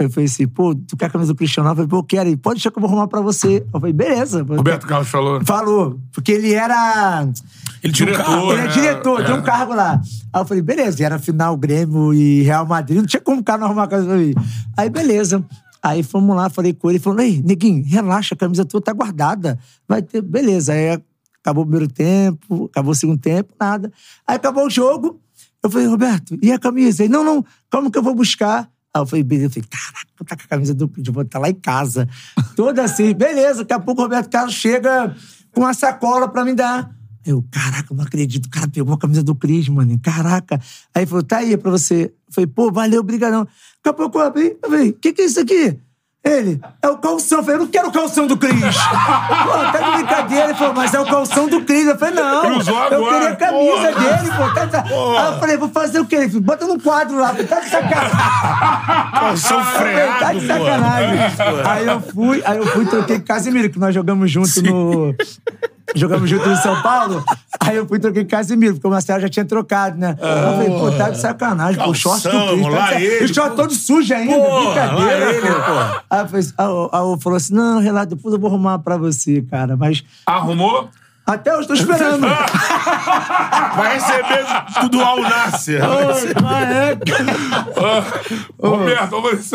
Eu 0.00 0.10
falei 0.10 0.26
assim, 0.26 0.48
pô, 0.48 0.74
tu 0.74 0.96
quer 0.96 1.06
a 1.06 1.10
camisa 1.10 1.32
do 1.32 1.36
Cristiano? 1.36 1.68
Eu 1.68 1.76
falei, 1.76 1.88
pô, 1.88 1.98
eu 1.98 2.02
quero. 2.02 2.28
Ele, 2.28 2.36
pode 2.36 2.56
deixar 2.56 2.72
que 2.72 2.78
eu 2.78 2.80
vou 2.80 2.90
arrumar 2.90 3.06
pra 3.06 3.20
você. 3.20 3.64
Eu 3.72 3.78
falei, 3.78 3.92
beleza. 3.92 4.42
Roberto 4.42 4.84
Carlos 4.88 5.06
falou. 5.08 5.44
Falou, 5.44 6.00
porque 6.10 6.32
ele 6.32 6.54
era. 6.54 7.28
Ele 7.84 7.92
tinha 7.92 8.08
um 8.08 8.10
Diretor, 8.10 8.26
carro. 8.26 8.52
Ele 8.52 8.60
é 8.60 8.66
diretor, 8.66 9.20
É. 9.20 9.24
tem 9.26 9.34
um 9.36 9.42
cargo 9.42 9.74
lá. 9.74 10.00
Aí 10.32 10.42
eu 10.42 10.44
falei, 10.44 10.62
beleza, 10.64 11.00
e 11.00 11.04
era 11.04 11.20
final 11.20 11.56
Grêmio 11.56 12.12
e 12.12 12.42
Real 12.42 12.66
Madrid, 12.66 12.98
não 12.98 13.06
tinha 13.06 13.20
como 13.20 13.40
o 13.40 13.44
cara 13.44 13.58
não 13.58 13.66
arrumar 13.68 13.84
a 13.84 13.86
camisa 13.86 14.08
pra 14.08 14.18
mim. 14.18 14.34
Aí, 14.76 14.90
beleza. 14.90 15.44
Aí 15.84 16.02
fomos 16.02 16.34
lá, 16.34 16.48
falei 16.48 16.72
com 16.72 16.88
ele, 16.88 16.98
falou, 16.98 17.20
ei, 17.20 17.42
neguinho, 17.44 17.84
relaxa, 17.84 18.34
a 18.34 18.38
camisa 18.38 18.64
tua 18.64 18.80
tá 18.80 18.90
guardada. 18.90 19.58
Vai 19.86 20.00
ter, 20.00 20.22
beleza. 20.22 20.72
Aí 20.72 20.98
acabou 21.38 21.62
o 21.62 21.66
primeiro 21.66 21.92
tempo, 21.92 22.64
acabou 22.64 22.92
o 22.92 22.94
segundo 22.94 23.20
tempo, 23.20 23.52
nada. 23.60 23.92
Aí 24.26 24.36
acabou 24.36 24.66
o 24.66 24.70
jogo, 24.70 25.20
eu 25.62 25.68
falei, 25.68 25.86
Roberto, 25.86 26.38
e 26.40 26.50
a 26.50 26.58
camisa? 26.58 27.04
Ele, 27.04 27.12
não, 27.12 27.22
não, 27.22 27.44
calma 27.68 27.90
que 27.90 27.98
eu 27.98 28.02
vou 28.02 28.14
buscar. 28.14 28.66
Aí 28.94 29.02
eu 29.02 29.04
falei, 29.04 29.22
beleza, 29.22 29.48
eu 29.48 29.50
falei, 29.50 29.68
caraca, 29.68 30.24
tá 30.24 30.36
com 30.36 30.42
a 30.42 30.48
camisa 30.48 30.74
do 30.74 30.90
eu 31.06 31.12
vou 31.12 31.22
estar 31.22 31.38
lá 31.38 31.50
em 31.50 31.54
casa. 31.54 32.08
Toda 32.56 32.82
assim, 32.82 33.12
beleza, 33.12 33.58
daqui 33.58 33.74
a 33.74 33.78
pouco 33.78 34.00
o 34.00 34.04
Roberto 34.04 34.30
Carlos 34.30 34.54
chega 34.54 35.14
com 35.52 35.60
uma 35.60 35.74
sacola 35.74 36.26
pra 36.26 36.46
me 36.46 36.54
dar. 36.54 36.96
Eu, 37.26 37.44
caraca, 37.50 37.94
não 37.94 38.04
acredito. 38.04 38.46
O 38.46 38.50
cara 38.50 38.68
pegou 38.68 38.94
a 38.94 38.98
camisa 38.98 39.22
do 39.22 39.34
Cris, 39.34 39.68
mano. 39.68 39.98
Caraca. 40.02 40.60
Aí 40.94 41.02
ele 41.02 41.06
falou, 41.06 41.24
tá 41.24 41.38
aí 41.38 41.52
é 41.54 41.56
pra 41.56 41.70
você. 41.70 42.12
Eu 42.26 42.32
falei, 42.32 42.46
pô, 42.46 42.70
valeu, 42.70 43.02
brigadão. 43.02 43.44
Daqui 43.44 43.88
a 43.88 43.92
pouco 43.92 44.18
eu 44.18 44.22
abri, 44.22 44.56
eu 44.62 44.70
falei, 44.70 44.90
o 44.90 44.94
que 44.94 45.12
que 45.12 45.22
é 45.22 45.24
isso 45.24 45.40
aqui? 45.40 45.78
Ele, 46.24 46.58
é 46.80 46.88
o 46.88 46.96
calção. 46.96 47.40
Eu 47.40 47.44
falei, 47.44 47.60
eu 47.60 47.64
não 47.64 47.70
quero 47.70 47.88
o 47.88 47.92
calção 47.92 48.26
do 48.26 48.34
Cris. 48.38 48.54
pô, 48.64 49.52
tá 49.72 49.78
de 49.78 49.96
brincadeira. 49.96 50.44
Ele 50.46 50.54
falou, 50.54 50.72
mas 50.72 50.94
é 50.94 51.00
o 51.00 51.04
calção 51.04 51.48
do 51.48 51.60
Cris. 51.60 51.86
Eu 51.86 51.98
falei, 51.98 52.14
não. 52.14 52.40
Cruzou 52.40 52.84
eu 52.84 53.04
queria 53.04 53.28
a 53.28 53.36
camisa 53.36 53.92
porra. 53.92 53.92
dele, 53.92 54.30
pô. 54.34 54.54
Tá, 54.54 54.66
tá. 54.66 54.84
Aí 54.84 55.34
eu 55.34 55.38
falei, 55.38 55.56
vou 55.58 55.68
fazer 55.68 56.00
o 56.00 56.06
quê? 56.06 56.16
Ele 56.16 56.28
falou, 56.28 56.42
bota 56.42 56.66
num 56.66 56.80
quadro 56.80 57.18
lá. 57.18 57.28
Falei, 57.28 57.46
tá 57.46 57.60
de 57.60 57.68
sacanagem. 57.68 58.16
Calção 59.12 59.58
Eu 59.58 59.64
falei, 59.66 59.94
tá 59.94 60.02
freado, 60.02 60.40
de 60.40 60.46
sacanagem. 60.46 61.20
Aí 61.66 61.86
eu 61.86 62.00
fui, 62.00 62.42
aí 62.42 62.56
eu 62.56 62.66
fui 62.68 62.86
troquei 62.86 63.20
Casimiro, 63.20 63.68
que 63.68 63.78
nós 63.78 63.94
jogamos 63.94 64.30
junto 64.30 64.62
no. 64.62 65.14
Jogamos 65.94 66.28
junto 66.30 66.48
no 66.48 66.56
São 66.56 66.80
Paulo. 66.82 67.22
Aí 67.60 67.76
eu 67.76 67.86
fui 67.86 67.98
e 67.98 68.00
troquei 68.00 68.24
com 68.24 68.30
Casimiro, 68.30 68.74
porque 68.74 68.86
o 68.86 68.90
Marcelo 68.90 69.20
já 69.20 69.28
tinha 69.28 69.44
trocado, 69.44 69.98
né? 69.98 70.16
eu 70.18 70.52
falei, 70.52 70.70
pô, 70.70 70.90
tá 70.92 71.10
de 71.10 71.18
sacanagem, 71.20 71.82
pô, 71.82 71.90
o 71.90 71.94
short 71.94 72.22
do 72.22 72.30
Calção, 72.30 72.48
Cris. 72.56 72.74
Tá 72.74 73.00
ele, 73.00 73.24
o 73.24 73.34
short 73.34 73.50
pô. 73.50 73.56
todo 73.56 73.74
sujo 73.74 74.14
ainda, 74.14 74.34
Pô, 74.34 74.64
brincadeira. 74.64 75.32
ele, 75.34 75.46
pô. 75.46 75.52
pô. 75.52 76.02
Aí 76.10 76.20
eu 76.22 76.28
falei, 76.28 76.46
aí 76.58 76.66
eu- 76.66 76.90
aí 76.92 77.00
eu 77.00 77.18
falou 77.20 77.36
assim: 77.36 77.54
não, 77.54 77.80
Renato, 77.80 78.14
depois 78.16 78.32
eu 78.34 78.40
vou 78.40 78.48
arrumar 78.50 78.78
pra 78.78 78.96
você, 78.96 79.42
cara. 79.42 79.76
Mas 79.76 80.02
Arrumou? 80.26 80.88
Até 81.26 81.50
eu 81.54 81.66
tô 81.66 81.74
esperando. 81.74 82.20
Vai 83.76 83.94
receber 83.94 84.44
tudo 84.80 85.00
ao 85.00 85.20
Nasser. 85.20 85.80
Ô, 85.82 86.42
Maé, 86.42 86.98
Roberto, 88.58 89.10
vamos. 89.10 89.50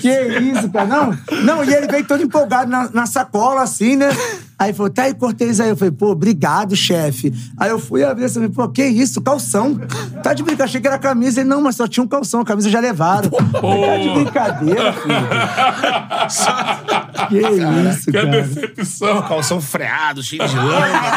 Que 0.00 0.38
isso, 0.38 0.70
cara? 0.70 0.86
Não, 0.86 1.18
não, 1.42 1.64
e 1.64 1.72
ele 1.74 1.86
veio 1.88 2.04
todo 2.06 2.22
empolgado 2.22 2.70
na, 2.70 2.88
na 2.90 3.06
sacola, 3.06 3.62
assim, 3.62 3.96
né? 3.96 4.08
Aí 4.58 4.72
falou, 4.72 4.90
tá 4.90 5.04
aí, 5.04 5.14
Cortez 5.14 5.60
aí. 5.60 5.68
Eu 5.68 5.76
falei, 5.76 5.92
pô, 5.92 6.10
obrigado, 6.10 6.74
chefe. 6.74 7.32
Aí 7.56 7.70
eu 7.70 7.78
fui 7.78 8.02
abrir 8.04 8.24
assim, 8.24 8.48
pô, 8.50 8.68
que 8.68 8.84
isso, 8.84 9.20
calção? 9.20 9.76
Tá 10.22 10.34
de 10.34 10.42
brincadeira, 10.42 10.64
achei 10.64 10.80
que 10.80 10.88
era 10.88 10.98
camisa. 10.98 11.40
Ele, 11.40 11.48
não, 11.48 11.62
mas 11.62 11.76
só 11.76 11.86
tinha 11.86 12.02
um 12.02 12.08
calção, 12.08 12.40
a 12.40 12.44
camisa 12.44 12.68
já 12.68 12.80
levaram. 12.80 13.30
Falei, 13.30 13.86
Tá 13.86 13.96
de 13.98 14.08
brincadeira, 14.10 14.92
filho. 14.98 15.28
Que 17.28 17.38
isso, 17.90 18.06
Que 18.06 18.12
cara. 18.12 18.26
decepção. 18.42 19.22
Calção 19.22 19.60
freado, 19.60 20.22
cheio 20.24 20.44
de 20.46 20.56
lama. 20.56 21.07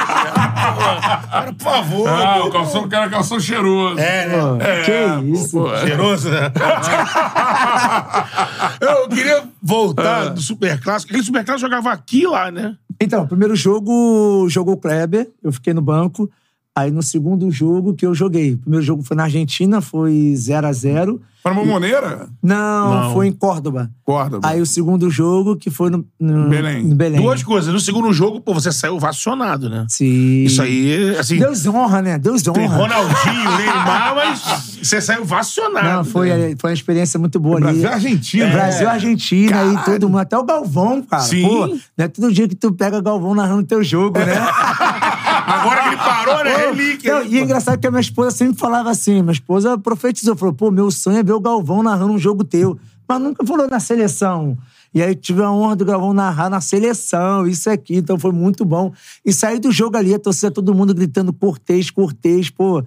Cara, 1.30 1.54
por 1.54 1.64
favor. 1.64 2.10
Ah, 2.10 2.38
pô. 2.40 2.48
o 2.48 2.52
calção 2.52 2.88
que 2.88 2.96
era 2.96 3.10
calção 3.10 3.40
cheiroso. 3.40 4.00
É, 4.00 4.28
né? 4.28 4.38
Pô, 4.38 4.58
que 4.86 5.32
isso. 5.32 5.52
pô. 5.52 5.78
Cheiroso, 5.78 6.30
né? 6.30 6.52
Eu 8.82 9.10
queria 9.10 9.44
voltar 9.62 10.30
do 10.30 10.42
Superclássico. 10.42 11.12
Aquele 11.12 11.26
Superclássico 11.26 11.70
jogava 11.70 11.92
aqui 11.92 12.26
lá, 12.26 12.52
né? 12.52 12.76
Então, 13.00 13.26
primeiro 13.26 13.56
jogo 13.56 14.48
jogou 14.50 14.76
o 14.76 14.78
Kleber, 14.78 15.28
eu 15.44 15.52
fiquei 15.52 15.74
no 15.74 15.82
banco. 15.82 16.30
Aí 16.76 16.90
no 16.90 17.04
segundo 17.04 17.52
jogo 17.52 17.94
que 17.94 18.06
eu 18.06 18.14
joguei. 18.16 18.54
O 18.54 18.58
primeiro 18.58 18.86
jogo 18.86 19.04
foi 19.04 19.18
na 19.18 19.24
Argentina, 19.24 19.82
foi 19.82 20.34
0 20.36 20.68
a 20.68 20.72
0 20.72 21.22
Para 21.44 21.52
uma 21.52 21.66
Moneira? 21.66 22.30
Não, 22.42 23.04
Não. 23.04 23.14
foi 23.14 23.28
em 23.28 23.32
Córdoba. 23.34 23.92
Córdoba. 24.06 24.48
Aí 24.48 24.62
o 24.62 24.66
segundo 24.66 25.10
jogo, 25.10 25.58
que 25.58 25.70
foi 25.70 25.90
no, 25.90 26.06
no 26.18 26.48
Belém. 26.50 26.84
no 26.84 26.96
Belém. 26.96 27.22
Duas 27.22 27.44
coisas. 27.44 27.74
No 27.74 27.80
segundo 27.80 28.14
jogo, 28.14 28.40
pô, 28.40 28.54
você 28.54 28.72
saiu 28.72 28.98
vacionado, 29.00 29.70
né? 29.70 29.86
Sim. 29.90 30.44
Isso 30.46 30.62
aí, 30.62 31.16
assim. 31.20 31.40
Deus 31.40 31.66
honra, 31.66 32.02
né? 32.02 32.18
Deus 32.18 32.42
Tem 32.42 32.54
honra. 32.54 32.78
Ronaldinho, 32.78 33.52
Neymar, 33.58 34.16
mas 34.16 34.78
você 34.82 35.02
saiu 35.02 35.26
vacionado. 35.26 35.88
Não, 35.90 36.04
foi, 36.06 36.30
né? 36.30 36.56
foi 36.58 36.70
uma 36.70 36.74
experiência 36.74 37.20
muito 37.20 37.38
boa 37.38 37.58
ali. 37.58 37.66
Brasil 37.66 37.84
e 37.84 37.88
Argentina. 37.88 38.50
Brasil, 38.50 38.90
Argentina 38.90 39.66
e 39.74 39.84
todo 39.84 40.08
mundo. 40.08 40.20
Até 40.20 40.38
o 40.38 40.44
Galvão, 40.46 41.02
cara. 41.02 41.24
Sim. 41.24 41.42
Pô, 41.48 41.68
não 41.68 42.06
é 42.06 42.08
todo 42.08 42.32
dia 42.32 42.48
que 42.48 42.56
tu 42.56 42.72
pega 42.72 43.02
Galvão 43.02 43.36
narrando 43.36 43.64
teu 43.64 43.84
jogo, 43.84 44.20
né? 44.20 44.36
Agora 45.46 45.82
que 45.82 45.88
ele 45.90 45.98
parou, 45.98 46.44
né? 46.44 46.58
Relíquia. 46.58 47.14
Não, 47.16 47.24
e 47.26 47.38
é 47.38 47.42
engraçado 47.42 47.80
que 47.80 47.88
a 47.88 47.92
minha 47.92 48.02
esposa 48.02 48.32
sempre 48.32 48.58
falava 48.58 48.90
assim, 48.90 49.22
minha 49.22 49.32
esposa 49.32 49.78
profetizou, 49.78 50.36
falou, 50.36 50.54
pô, 50.54 50.72
meu 50.72 50.90
sonho 50.92 51.18
é 51.18 51.24
ver 51.24 51.34
o 51.34 51.40
Galvão 51.40 51.84
narrando 51.84 52.14
um 52.14 52.18
jogo 52.18 52.44
teu. 52.44 52.78
Mas 53.08 53.22
nunca 53.22 53.46
falou 53.46 53.68
na 53.68 53.80
seleção. 53.80 54.58
E 54.94 55.02
aí 55.02 55.16
tive 55.16 55.42
a 55.42 55.52
honra 55.52 55.76
do 55.76 55.86
Galvão 55.86 56.14
narrar 56.14 56.50
na 56.50 56.60
seleção, 56.60 57.48
isso 57.48 57.70
aqui, 57.70 57.96
então 57.96 58.20
foi 58.20 58.32
muito 58.32 58.66
bom. 58.66 58.92
E 59.26 59.32
sair 59.32 59.60
do 59.60 59.72
jogo 59.72 59.98
ali, 59.98 60.14
a 60.14 60.20
torcida, 60.20 60.52
todo 60.52 60.76
mundo 60.76 60.94
gritando 60.94 61.32
Cortez, 61.32 61.90
Cortez, 61.90 62.50
pô, 62.50 62.84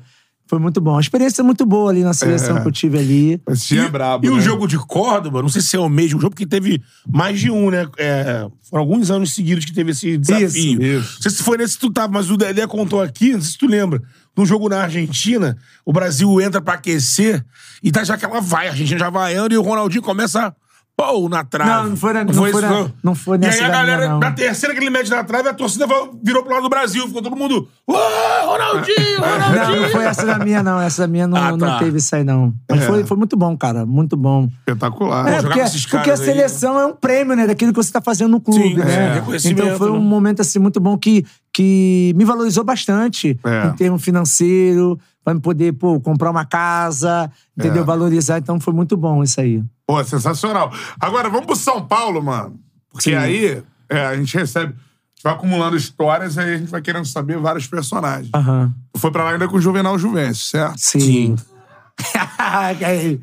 foi 0.47 0.59
muito 0.59 0.81
bom. 0.81 0.93
Uma 0.93 1.01
experiência 1.01 1.43
muito 1.43 1.65
boa 1.65 1.91
ali 1.91 2.03
na 2.03 2.13
seleção 2.13 2.59
É. 2.59 2.61
que 2.61 2.69
eu 2.69 2.73
tive 2.73 2.99
ali. 2.99 3.41
Esse 3.49 3.79
é 3.79 3.89
brabo, 3.89 4.27
E 4.27 4.29
né? 4.31 4.35
o 4.37 4.41
jogo 4.41 4.67
de 4.67 4.77
Córdoba, 4.79 5.41
não 5.43 5.49
sei 5.49 5.63
se 5.63 5.75
é 5.77 5.79
o 5.81 5.89
mesmo 5.89 6.21
jogo, 6.21 6.31
porque 6.35 6.47
teve 6.47 6.83
mais 7.09 7.41
de 7.41 7.51
um, 7.51 7.71
né? 7.71 7.87
É, 7.99 8.47
foram 8.69 8.83
alguns 8.83 9.11
anos 9.11 9.35
seguidos 9.35 9.65
que 9.65 9.73
teve 9.73 9.93
esse 9.93 10.19
desafio. 10.19 10.83
isso. 10.83 11.15
Não 11.15 11.23
sei 11.23 11.31
se 11.31 11.43
foi 11.43 11.57
nesse 11.57 11.75
que 11.75 11.81
tu 11.81 11.91
tava, 11.93 12.13
mas 12.13 12.31
o 12.31 12.37
Dedé 12.37 12.67
contou 12.67 13.01
aqui, 13.03 13.33
não 13.33 13.41
sei 13.41 13.53
se 13.53 13.59
tu 13.59 13.67
lembra. 13.67 14.03
Num 14.37 14.45
jogo 14.45 14.69
na 14.69 14.83
Argentina, 14.83 15.57
o 15.85 15.93
Brasil 15.93 16.41
entra 16.41 16.61
pra 16.61 16.75
aquecer 16.75 17.45
e 17.83 17.91
tá 17.93 18.03
já 18.05 18.15
aquela 18.15 18.41
vai, 18.41 18.67
a 18.67 18.71
Argentina 18.73 18.99
já 18.99 19.09
vaiando 19.11 19.55
e 19.55 19.57
o 19.59 19.63
Ronaldinho 19.63 20.03
começa 20.03 20.55
pô 20.97 21.29
na 21.29 21.43
trave. 21.45 21.71
Não, 21.71 21.91
não 21.91 21.97
foi 21.97 22.13
na- 22.13 22.25
não 22.25 22.33
isso, 22.33 22.53
foi 22.53 22.63
na- 22.63 22.91
não 23.03 23.15
foi 23.15 23.37
E 23.37 23.41
nessa 23.41 23.65
aí 23.65 23.71
a 23.71 23.73
galera, 23.73 24.09
não. 24.09 24.19
na 24.21 24.31
terceira 24.33 24.75
que 24.75 24.81
ele 24.81 24.91
mete 24.91 25.11
na 25.11 25.25
trave, 25.25 25.49
a 25.49 25.55
torcida 25.55 25.87
virou 26.23 26.43
pro 26.45 26.53
lado 26.55 26.63
do 26.63 26.69
Brasil. 26.69 27.07
Ficou 27.09 27.21
todo 27.21 27.35
mundo, 27.37 27.69
Ué, 27.89 27.99
Ronaldinho, 28.47 29.19
Ronaldinho. 29.21 29.75
Não, 29.77 29.83
não 29.83 29.89
foi 29.91 30.05
essa 30.05 30.25
da 30.25 30.39
minha, 30.39 30.63
não. 30.63 30.81
Essa 30.81 31.03
da 31.03 31.09
minha 31.09 31.27
não, 31.27 31.37
Ah, 31.37 31.51
não 31.51 31.59
tá. 31.59 31.79
teve 31.79 31.99
isso 31.99 32.15
aí, 32.15 32.23
não. 32.25 32.55
Mas 32.71 32.83
É. 32.83 32.87
foi, 32.87 33.05
foi 33.05 33.17
muito 33.17 33.37
bom, 33.37 33.57
cara. 33.57 33.85
Muito 33.85 34.17
bom. 34.17 34.49
Espetacular. 34.61 35.27
É, 35.29 35.43
porque, 35.43 35.59
esses 35.61 35.83
porque 35.83 35.97
a 35.97 36.01
caras 36.03 36.21
aí, 36.21 36.27
seleção 36.27 36.79
é 36.79 36.87
um 36.87 36.95
prêmio, 36.95 37.35
né? 37.37 37.47
Daquilo 37.47 37.73
que 37.73 37.77
você 37.83 37.93
tá 37.93 38.01
fazendo 38.01 38.31
no 38.31 38.41
clube, 38.41 38.63
Sim, 38.63 38.75
né? 38.77 39.19
é, 39.19 39.49
Então 39.51 39.77
foi 39.77 39.91
um 39.91 39.95
né? 39.95 39.99
momento, 40.01 40.41
assim, 40.43 40.59
muito 40.59 40.79
bom 40.81 40.97
que, 40.97 41.25
que 41.53 42.13
me 42.17 42.25
valorizou 42.25 42.63
bastante 42.65 43.39
É. 43.45 43.67
em 43.67 43.73
termo 43.73 43.99
financeiro, 43.99 44.99
pra 45.25 45.35
me 45.35 45.41
poder, 45.41 45.73
pô, 45.73 45.99
comprar 46.01 46.31
uma 46.31 46.45
casa, 46.45 47.31
entendeu? 47.59 47.83
É. 47.83 47.87
Valorizar. 47.87 48.39
Então 48.39 48.61
foi 48.61 48.73
muito 48.75 48.97
bom 48.97 49.23
isso 49.23 49.41
aí. 49.41 49.63
Pô, 49.87 50.03
sensacional. 50.05 50.73
Agora, 50.99 51.29
vamos 51.29 51.47
pro 51.47 51.57
São 51.57 51.85
Paulo, 51.87 52.23
mano. 52.23 52.59
Porque 52.91 53.11
Sim. 53.11 53.17
aí 53.17 53.63
é, 53.89 54.07
a 54.07 54.17
gente 54.17 54.37
recebe. 54.37 54.73
A 54.73 55.17
gente 55.17 55.23
vai 55.23 55.33
acumulando 55.35 55.77
histórias 55.77 56.37
e 56.37 56.41
aí 56.41 56.55
a 56.55 56.59
gente 56.59 56.71
vai 56.71 56.81
querendo 56.83 57.07
saber 57.07 57.39
vários 57.39 57.67
personagens. 57.67 58.31
Aham. 58.35 58.73
Foi 58.97 59.11
pra 59.11 59.25
lá 59.25 59.31
ainda 59.31 59.49
com 59.49 59.57
o 59.57 59.61
Juvenal 59.61 59.99
Juvencio, 59.99 60.45
certo? 60.45 60.79
Sim. 60.79 61.37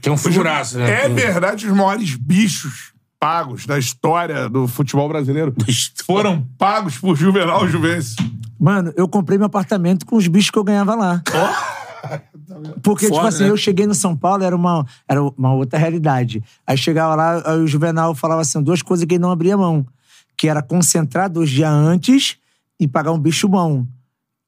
É 0.06 0.10
um 0.10 0.18
figuraço, 0.18 0.78
né? 0.78 1.06
É 1.06 1.10
verdade, 1.10 1.68
os 1.68 1.74
maiores 1.76 2.16
bichos 2.16 2.94
pagos 3.20 3.66
da 3.66 3.78
história 3.78 4.50
do 4.50 4.68
futebol 4.68 5.08
brasileiro 5.08 5.54
foram 6.06 6.48
pagos 6.58 6.98
por 6.98 7.16
Juvenal 7.16 7.68
Juvencio. 7.68 8.16
Mano, 8.60 8.94
eu 8.96 9.08
comprei 9.08 9.38
meu 9.38 9.48
apartamento 9.48 10.06
com 10.06 10.16
os 10.16 10.28
bichos 10.28 10.50
que 10.50 10.58
eu 10.58 10.64
ganhava 10.64 10.96
lá. 10.96 11.22
Porque, 12.82 13.06
tipo 13.06 13.18
Foda, 13.18 13.30
assim, 13.30 13.44
né? 13.44 13.50
eu 13.50 13.58
cheguei 13.58 13.88
no 13.88 13.96
São 13.96 14.16
Paulo, 14.16 14.44
era 14.44 14.56
uma, 14.56 14.86
era 15.08 15.22
uma 15.22 15.54
outra 15.54 15.78
realidade. 15.78 16.44
Aí 16.66 16.78
chegava 16.78 17.16
lá, 17.16 17.42
aí 17.46 17.60
o 17.60 17.68
Juvenal 17.68 18.14
falava 18.16 18.42
assim, 18.42 18.62
duas 18.62 18.82
coisas 18.82 19.06
que 19.06 19.16
ele 19.16 19.22
não 19.22 19.32
abria 19.32 19.58
mão. 19.58 19.86
Que 20.38 20.48
era 20.48 20.62
concentrar 20.62 21.30
dois 21.30 21.50
dias 21.50 21.70
antes 21.70 22.38
e 22.80 22.88
pagar 22.88 23.12
um 23.12 23.20
bicho 23.20 23.48
bom. 23.48 23.86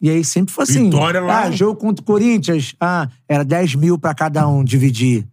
E 0.02 0.10
aí 0.10 0.24
sempre 0.24 0.54
foi 0.54 0.64
assim. 0.64 0.86
Vitória 0.86 1.22
lá. 1.22 1.44
Ah, 1.44 1.52
jogo 1.52 1.80
contra 1.80 2.02
o 2.02 2.06
Corinthians. 2.06 2.76
Ah, 2.80 3.08
era 3.28 3.46
10 3.46 3.76
mil 3.76 3.98
pra 3.98 4.14
cada 4.14 4.46
um 4.48 4.64
dividir. 4.64 5.26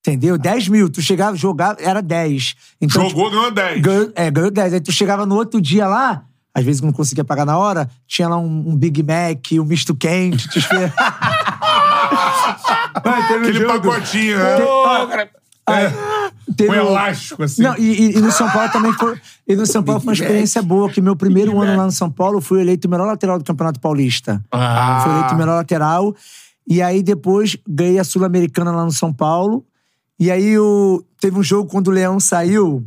Entendeu? 0.00 0.38
10 0.38 0.68
mil. 0.68 0.88
Tu 0.88 1.00
chegava, 1.02 1.36
jogava, 1.36 1.80
era 1.80 2.00
10. 2.00 2.54
Então, 2.80 3.06
tipo, 3.06 3.20
Jogou, 3.20 3.30
ganhou 3.30 3.50
10. 3.52 3.80
Ganhou, 3.82 4.12
é, 4.14 4.30
ganhou 4.30 4.50
10. 4.50 4.74
Aí 4.74 4.80
tu 4.80 4.90
chegava 4.90 5.26
no 5.26 5.36
outro 5.36 5.60
dia 5.60 5.86
lá, 5.86 6.24
às 6.56 6.64
vezes 6.64 6.80
não 6.80 6.90
conseguia 6.90 7.22
pagar 7.22 7.44
na 7.44 7.58
hora, 7.58 7.86
tinha 8.06 8.26
lá 8.30 8.38
um, 8.38 8.70
um 8.70 8.74
Big 8.76 9.02
Mac, 9.02 9.52
um 9.60 9.64
misto 9.66 9.94
quente, 9.94 10.48
te 10.48 10.58
espera. 10.58 10.90
Mano, 13.04 13.28
teve 13.28 13.34
um 13.34 13.42
Aquele 13.42 13.58
jogo- 13.58 13.90
pacotinho, 13.90 14.38
né? 14.38 14.56
Cara, 15.08 15.30
Aí, 15.68 15.92
teve 16.56 16.70
Um 16.70 16.74
elástico, 16.74 17.42
assim. 17.42 17.62
Não, 17.62 17.76
e, 17.76 18.16
e- 18.16 18.20
no 18.20 18.30
São 18.32 18.48
Paulo 18.48 18.70
também 18.72 18.92
foi. 18.94 19.20
E 19.46 19.54
no 19.56 19.66
São 19.66 19.82
Paulo 19.82 20.00
foi 20.00 20.08
uma 20.08 20.14
experiência 20.14 20.62
boa, 20.62 20.88
que 20.88 21.00
meu 21.00 21.14
primeiro 21.14 21.60
ano 21.60 21.76
lá 21.76 21.84
no 21.84 21.92
São 21.92 22.10
Paulo 22.10 22.38
eu 22.38 22.40
fui 22.40 22.60
eleito 22.62 22.86
o 22.88 22.90
melhor 22.90 23.06
lateral 23.06 23.36
do 23.38 23.44
Campeonato 23.44 23.78
Paulista. 23.80 24.42
Ah. 24.50 25.00
Fui 25.02 25.12
eleito 25.12 25.34
o 25.34 25.36
melhor 25.36 25.56
lateral. 25.56 26.14
E 26.68 26.80
aí 26.80 27.02
depois 27.02 27.56
ganhei 27.68 27.98
a 27.98 28.04
Sul-Americana 28.04 28.70
lá 28.70 28.84
no 28.84 28.92
São 28.92 29.12
Paulo. 29.12 29.64
E 30.18 30.30
aí 30.30 30.58
o, 30.58 31.04
teve 31.20 31.38
um 31.38 31.42
jogo 31.42 31.68
quando 31.68 31.88
o 31.88 31.90
Leão 31.90 32.18
saiu. 32.18 32.84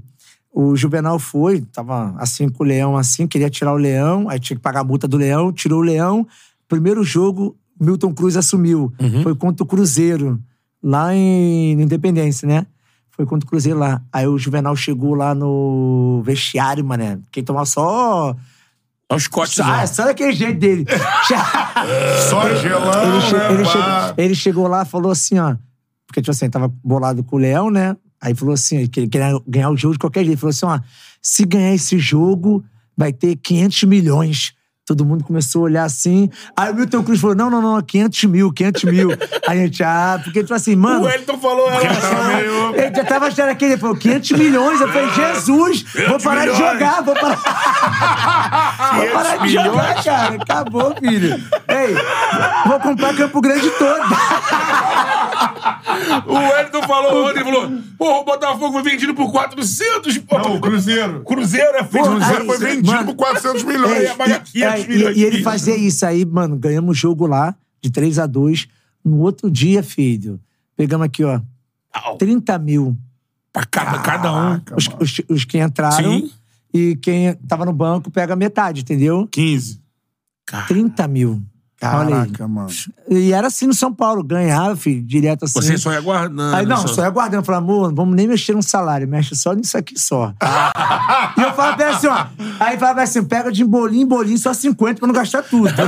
O 0.51 0.75
Juvenal 0.75 1.19
foi, 1.19 1.61
tava 1.61 2.13
assim 2.17 2.49
com 2.49 2.63
o 2.63 2.67
Leão, 2.67 2.97
assim, 2.97 3.27
queria 3.27 3.49
tirar 3.49 3.73
o 3.73 3.77
Leão, 3.77 4.27
aí 4.29 4.39
tinha 4.39 4.57
que 4.57 4.63
pagar 4.63 4.81
a 4.81 4.83
multa 4.83 5.07
do 5.07 5.15
Leão, 5.17 5.51
tirou 5.53 5.79
o 5.79 5.83
Leão. 5.83 6.27
Primeiro 6.67 7.03
jogo, 7.03 7.55
Milton 7.79 8.13
Cruz 8.13 8.35
assumiu. 8.35 8.91
Foi 9.23 9.35
contra 9.35 9.63
o 9.63 9.67
Cruzeiro, 9.67 10.39
lá 10.81 11.13
em 11.15 11.73
Independência, 11.81 12.47
né? 12.47 12.65
Foi 13.11 13.25
contra 13.25 13.45
o 13.45 13.49
Cruzeiro 13.49 13.77
lá. 13.77 14.01
Aí 14.11 14.25
o 14.27 14.37
Juvenal 14.37 14.75
chegou 14.75 15.13
lá 15.13 15.35
no 15.35 16.21
vestiário, 16.25 16.83
mané. 16.83 17.19
Quem 17.31 17.43
tomava 17.43 17.65
só. 17.65 18.35
Olha 19.11 19.17
os 19.17 19.27
cortes. 19.27 19.59
Ah, 19.59 19.85
só 19.87 20.05
daquele 20.05 20.31
jeito 20.33 20.59
dele. 20.59 20.85
Só 22.29 22.55
gelão, 22.55 23.13
ele, 23.15 23.21
che- 23.21 23.35
né? 23.37 23.49
ele 23.53 23.65
chegou, 23.65 24.13
ele 24.17 24.35
chegou 24.35 24.67
lá 24.67 24.81
e 24.83 24.85
falou 24.85 25.11
assim, 25.11 25.39
ó. 25.39 25.55
Porque, 26.07 26.21
tipo 26.21 26.31
assim, 26.31 26.49
tava 26.49 26.71
bolado 26.83 27.23
com 27.23 27.35
o 27.35 27.39
Leão, 27.39 27.69
né? 27.69 27.95
Aí 28.21 28.35
falou 28.35 28.53
assim, 28.53 28.87
que 28.87 28.99
ele 28.99 29.07
queria 29.07 29.39
ganhar 29.47 29.69
o 29.69 29.77
jogo 29.77 29.93
de 29.93 29.99
qualquer 29.99 30.21
jeito. 30.21 30.31
Ele 30.31 30.37
falou 30.39 30.51
assim, 30.51 30.65
ó, 30.65 30.79
se 31.21 31.45
ganhar 31.45 31.73
esse 31.73 31.97
jogo, 31.97 32.63
vai 32.95 33.13
ter 33.13 33.35
500 33.37 33.83
milhões. 33.83 34.53
Todo 34.89 35.05
mundo 35.05 35.23
começou 35.23 35.61
a 35.61 35.65
olhar 35.65 35.83
assim. 35.83 36.31
Aí 36.57 36.71
o 36.71 36.75
Milton 36.75 37.03
Cruz 37.03 37.21
falou, 37.21 37.35
não, 37.35 37.47
não, 37.47 37.61
não, 37.61 37.79
500 37.79 38.23
mil, 38.23 38.51
500 38.51 38.83
mil. 38.85 39.09
Aí 39.47 39.59
a 39.59 39.63
gente, 39.65 39.83
ah, 39.83 40.19
porque, 40.23 40.41
tipo 40.41 40.53
assim, 40.55 40.75
mano... 40.75 41.01
O 41.01 41.03
Wellington 41.03 41.37
falou, 41.37 41.69
ela. 41.69 41.79
tava 41.95 42.23
meio- 42.23 42.75
Ele 42.75 42.95
já 42.95 43.05
tava 43.05 43.27
achando 43.27 43.49
aquele, 43.49 43.73
ele 43.73 43.79
falou, 43.81 43.95
500 43.95 44.31
milhões. 44.31 44.81
Eu 44.81 44.87
falei, 44.87 45.09
Jesus, 45.11 45.85
vou 46.07 46.19
parar 46.19 46.47
de 46.47 46.53
milhões. 46.53 46.73
jogar, 46.73 47.01
vou 47.03 47.13
parar. 47.13 48.95
vou 48.97 49.07
parar 49.11 49.37
de 49.37 49.47
500 49.49 49.65
jogar, 49.65 50.03
cara. 50.03 50.35
Acabou, 50.35 50.95
filho. 50.99 51.35
Ei, 51.67 51.95
vou 52.65 52.79
comprar 52.79 53.15
Campo 53.15 53.39
Grande 53.41 53.69
todo. 53.69 53.99
O 56.25 56.33
Wellington 56.33 56.81
falou 56.83 57.29
ontem, 57.29 57.43
falou, 57.43 57.71
porra, 57.97 58.19
o 58.19 58.23
Botafogo 58.23 58.71
foi 58.73 58.83
vendido 58.83 59.13
por 59.13 59.31
400, 59.31 60.17
porra. 60.19 60.43
Não, 60.43 60.55
o 60.55 60.61
Cruzeiro. 60.61 61.21
Cruzeiro 61.23 61.77
é 61.77 61.81
O 61.81 61.85
feito. 61.85 62.07
Cruzeiro 62.09 62.41
aí, 62.41 62.45
foi 62.47 62.57
vendido 62.57 62.91
mano, 62.91 63.05
por 63.05 63.15
400 63.15 63.63
milhões. 63.63 63.97
Ei, 63.97 64.03
ia 64.03 64.15
pagar 64.15 64.39
500 64.43 64.53
e, 64.55 64.63
é, 64.63 64.78
e- 64.87 65.19
e 65.19 65.23
ele 65.23 65.41
fazia 65.43 65.75
isso 65.75 66.05
aí, 66.05 66.25
mano. 66.25 66.57
Ganhamos 66.57 66.91
o 66.97 66.99
jogo 66.99 67.25
lá, 67.27 67.55
de 67.81 67.89
3 67.89 68.19
a 68.19 68.25
2 68.25 68.67
No 69.03 69.19
outro 69.19 69.49
dia, 69.49 69.81
filho, 69.81 70.39
pegamos 70.75 71.05
aqui, 71.05 71.23
ó, 71.23 71.39
Au. 71.93 72.17
30 72.17 72.57
mil. 72.59 72.97
Pra 73.51 73.63
cada, 73.65 73.99
cada 73.99 74.31
um. 74.31 74.59
Caraca, 74.59 74.75
Os, 74.77 74.87
os, 74.99 75.21
os 75.29 75.45
que 75.45 75.57
entraram. 75.57 76.19
Sim. 76.19 76.31
E 76.73 76.95
quem 76.97 77.33
tava 77.47 77.65
no 77.65 77.73
banco 77.73 78.11
pega 78.11 78.35
metade, 78.35 78.81
entendeu? 78.81 79.27
15. 79.31 79.81
30 80.67 81.07
mil. 81.07 81.41
Caraca, 81.79 82.45
mano. 82.47 82.67
E 83.09 83.31
era 83.31 83.47
assim 83.47 83.65
no 83.65 83.73
São 83.73 83.93
Paulo, 83.93 84.21
ganhava, 84.23 84.75
filho, 84.75 85.01
direto 85.01 85.45
assim. 85.45 85.61
Você 85.61 85.77
só 85.77 85.93
ia 85.93 86.01
guardando. 86.01 86.53
Aí 86.53 86.65
não, 86.65 86.75
só- 86.77 86.87
só 86.89 87.03
ia 87.03 87.09
guardando. 87.09 87.45
Falava, 87.45 87.63
amor, 87.65 87.87
não 87.89 87.95
vamos 87.95 88.15
nem 88.15 88.27
mexer 88.27 88.53
no 88.53 88.61
salário, 88.61 89.07
mexe 89.07 89.33
só 89.35 89.53
nisso 89.53 89.77
aqui 89.77 89.97
só. 89.97 90.33
e 91.37 91.41
eu 91.41 91.53
falava 91.53 91.83
assim, 91.85 92.07
ó. 92.07 92.25
Aí 92.59 92.77
falava 92.77 93.01
assim, 93.01 93.23
pega 93.23 93.49
de 93.51 93.63
bolinho 93.63 94.03
em 94.03 94.07
bolinho 94.07 94.37
só 94.37 94.53
50 94.53 94.99
pra 94.99 95.07
não 95.07 95.13
gastar 95.13 95.41
tudo. 95.43 95.69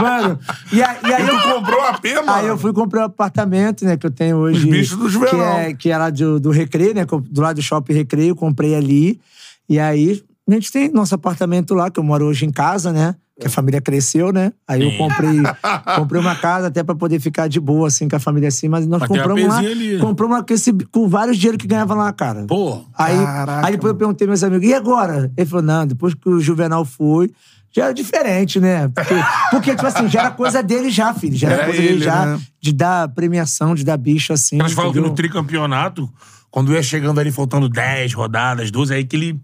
mano, 0.00 0.38
e, 0.72 0.82
aí- 0.82 0.98
e 1.04 1.12
aí 1.12 1.24
E 1.24 1.28
eu. 1.28 1.40
tu 1.40 1.48
comprou 1.54 1.80
a 1.82 1.92
P, 1.98 2.14
mano? 2.16 2.30
Aí 2.32 2.46
eu 2.46 2.58
fui 2.58 2.72
comprar 2.72 3.02
um 3.02 3.04
apartamento, 3.04 3.84
né, 3.84 3.96
que 3.96 4.06
eu 4.06 4.10
tenho 4.10 4.36
hoje. 4.38 4.64
Os 4.64 4.70
bichos 4.70 4.98
do 4.98 5.04
que, 5.06 5.10
Juvenal. 5.12 5.58
é, 5.58 5.74
que 5.74 5.90
era 5.90 6.10
do, 6.10 6.40
do 6.40 6.50
Recreio, 6.50 6.94
né? 6.94 7.04
Do 7.04 7.40
lado 7.40 7.56
do 7.56 7.62
Shopping 7.62 7.92
Recreio, 7.94 8.34
comprei 8.34 8.74
ali. 8.74 9.20
E 9.68 9.78
aí, 9.78 10.22
a 10.48 10.52
gente 10.52 10.72
tem 10.72 10.90
nosso 10.90 11.14
apartamento 11.14 11.74
lá, 11.74 11.90
que 11.90 12.00
eu 12.00 12.04
moro 12.04 12.26
hoje 12.26 12.44
em 12.44 12.50
casa, 12.50 12.92
né? 12.92 13.14
Que 13.38 13.46
a 13.46 13.50
família 13.50 13.80
cresceu, 13.80 14.32
né? 14.32 14.52
Aí 14.68 14.82
eu 14.82 14.98
comprei, 14.98 15.40
comprei 15.96 16.20
uma 16.20 16.36
casa 16.36 16.66
até 16.66 16.82
pra 16.82 16.94
poder 16.94 17.18
ficar 17.20 17.48
de 17.48 17.58
boa, 17.58 17.88
assim, 17.88 18.06
com 18.08 18.16
a 18.16 18.18
família 18.18 18.48
assim. 18.48 18.68
Mas 18.68 18.86
nós 18.86 19.00
Mas 19.00 19.08
compramos 19.08 19.46
lá, 19.46 19.62
compramos 20.00 20.36
lá 20.38 20.44
com, 20.44 20.52
esse, 20.52 20.72
com 20.92 21.08
vários 21.08 21.38
dinheiro 21.38 21.56
que 21.56 21.66
ganhava 21.66 21.94
lá, 21.94 22.12
cara. 22.12 22.44
Pô. 22.46 22.84
Aí, 22.98 23.16
Caraca, 23.16 23.66
aí 23.66 23.72
depois 23.72 23.92
eu 23.92 23.96
perguntei 23.96 24.26
meus 24.26 24.42
amigos, 24.42 24.66
e 24.66 24.74
agora? 24.74 25.32
Ele 25.36 25.46
falou, 25.46 25.64
não, 25.64 25.86
depois 25.86 26.12
que 26.12 26.28
o 26.28 26.40
Juvenal 26.40 26.84
foi, 26.84 27.30
já 27.72 27.84
era 27.84 27.94
diferente, 27.94 28.58
né? 28.58 28.88
Porque, 28.88 29.14
porque 29.50 29.70
tipo 29.74 29.86
assim, 29.86 30.08
já 30.08 30.20
era 30.20 30.30
coisa 30.32 30.62
dele 30.62 30.90
já, 30.90 31.14
filho. 31.14 31.36
Já 31.36 31.48
era, 31.48 31.56
Era 31.56 31.64
coisa 31.66 31.80
dele 31.80 31.94
ele, 31.94 32.04
já, 32.04 32.26
né? 32.26 32.40
de 32.60 32.72
dar 32.72 33.08
premiação, 33.08 33.74
de 33.74 33.84
dar 33.84 33.96
bicho 33.96 34.32
assim. 34.32 34.58
Elas 34.58 34.72
falam 34.72 34.92
que 34.92 35.00
no 35.00 35.14
tricampeonato, 35.14 36.10
quando 36.50 36.72
ia 36.72 36.82
chegando 36.82 37.20
ali 37.20 37.30
faltando 37.30 37.68
10 37.68 38.12
rodadas, 38.12 38.70
12, 38.70 38.92
aí 38.92 39.04
que 39.04 39.16
ele 39.16 39.40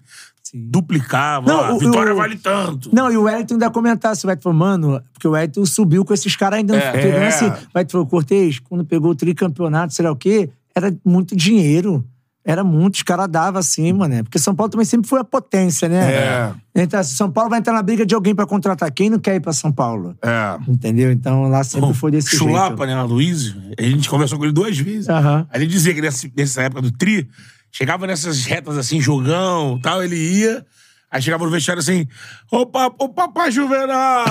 duplicava. 0.54 1.46
Não, 1.46 1.76
o- 1.76 1.78
vitória 1.78 2.12
o- 2.12 2.16
vale 2.16 2.36
tanto. 2.36 2.90
Não, 2.94 3.10
e 3.10 3.16
o 3.16 3.22
Wellington 3.22 3.54
ainda 3.54 3.70
comentasse, 3.70 4.24
o 4.24 4.28
Wellington 4.28 4.42
falou, 4.42 4.58
mano, 4.58 5.02
porque 5.12 5.26
o 5.26 5.32
Wellington 5.32 5.64
subiu 5.64 6.04
com 6.04 6.12
esses 6.14 6.34
caras 6.36 6.58
ainda. 6.58 6.76
É. 6.76 6.92
pegando 6.92 7.22
É. 7.22 7.26
assim, 7.28 7.46
o 7.46 7.52
Wellington 7.74 7.92
falou, 7.92 8.06
Cortez, 8.06 8.58
quando 8.58 8.84
pegou 8.84 9.10
o 9.10 9.14
tricampeonato, 9.14 9.94
sei 9.94 10.04
lá 10.04 10.10
o 10.12 10.16
quê, 10.16 10.50
era 10.74 10.94
muito 11.04 11.34
dinheiro. 11.34 12.04
Era 12.48 12.62
muito, 12.62 12.94
os 12.94 13.02
caras 13.02 13.26
davam 13.28 13.58
assim, 13.58 13.92
mano. 13.92 14.22
Porque 14.22 14.38
São 14.38 14.54
Paulo 14.54 14.70
também 14.70 14.84
sempre 14.84 15.08
foi 15.08 15.18
a 15.18 15.24
potência, 15.24 15.88
né? 15.88 16.12
É. 16.12 16.52
Então, 16.76 17.00
assim, 17.00 17.16
São 17.16 17.28
Paulo 17.28 17.50
vai 17.50 17.58
entrar 17.58 17.72
na 17.72 17.82
briga 17.82 18.06
de 18.06 18.14
alguém 18.14 18.36
pra 18.36 18.46
contratar. 18.46 18.88
Quem 18.92 19.10
não 19.10 19.18
quer 19.18 19.34
ir 19.34 19.40
pra 19.40 19.52
São 19.52 19.72
Paulo? 19.72 20.14
É. 20.22 20.56
Entendeu? 20.68 21.10
Então 21.10 21.48
lá 21.48 21.64
sempre 21.64 21.92
foi 21.92 22.12
desse 22.12 22.36
Chulapa, 22.36 22.86
jeito. 22.86 22.96
né, 22.96 23.02
Luiz? 23.02 23.52
A 23.76 23.82
gente 23.82 24.08
conversou 24.08 24.38
com 24.38 24.44
ele 24.44 24.52
duas 24.52 24.78
vezes. 24.78 25.08
Aham. 25.08 25.44
Aí 25.50 25.60
ele 25.60 25.66
dizia 25.66 25.92
que 25.92 26.00
nessa, 26.00 26.28
nessa 26.36 26.62
época 26.62 26.82
do 26.82 26.92
tri, 26.92 27.28
chegava 27.76 28.06
nessas 28.06 28.44
retas 28.46 28.78
assim, 28.78 29.00
jogão 29.00 29.78
tal, 29.82 30.02
ele 30.02 30.16
ia. 30.16 30.64
Aí 31.08 31.22
chegava 31.22 31.44
no 31.44 31.50
vestiário 31.50 31.80
assim, 31.80 32.06
ô, 32.50 32.66
pa, 32.66 32.86
ô 32.98 33.08
papai 33.08 33.50
Juvenal! 33.52 34.24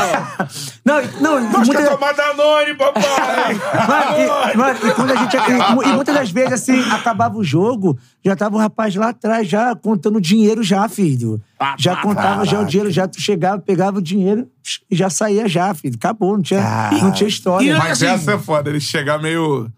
Não, 0.83 1.01
não, 1.21 1.39
e 1.39 1.49
Nós 1.53 1.67
muita- 1.67 1.83
quer 1.83 1.89
tomar 1.89 2.11
Danone, 2.13 2.73
papai! 2.75 3.55
Mano, 4.57 4.79
e, 4.83 4.87
e 4.87 4.91
quando 4.93 5.11
a 5.11 5.15
gente. 5.15 5.37
E, 5.37 5.89
e 5.89 5.93
muitas 5.93 6.13
das 6.13 6.29
vezes, 6.31 6.51
assim, 6.53 6.79
acabava 6.91 7.37
o 7.37 7.43
jogo, 7.43 7.97
já 8.23 8.35
tava 8.35 8.57
o 8.57 8.59
rapaz 8.59 8.93
lá 8.95 9.09
atrás, 9.09 9.47
já 9.47 9.73
contando 9.75 10.19
dinheiro, 10.19 10.61
já, 10.63 10.87
filho. 10.89 11.41
Ah, 11.57 11.75
Já 11.79 11.95
tá, 11.95 12.01
contava 12.01 12.45
já 12.45 12.59
o 12.59 12.65
dinheiro, 12.65 12.91
já 12.91 13.07
tu 13.07 13.21
chegava, 13.21 13.61
pegava 13.61 13.99
o 13.99 14.01
dinheiro 14.01 14.47
e 14.91 14.95
já 14.95 15.09
saía 15.09 15.47
já, 15.47 15.73
filho. 15.73 15.95
Acabou, 15.95 16.33
não 16.35 16.43
tinha, 16.43 16.61
não 17.01 17.11
tinha 17.11 17.29
história. 17.29 17.71
E- 17.71 17.77
Mas 17.77 17.93
Assim- 18.03 18.07
essa 18.07 18.33
é 18.33 18.37
foda, 18.37 18.69
ele 18.69 18.81
chegar 18.81 19.17
meio 19.21 19.71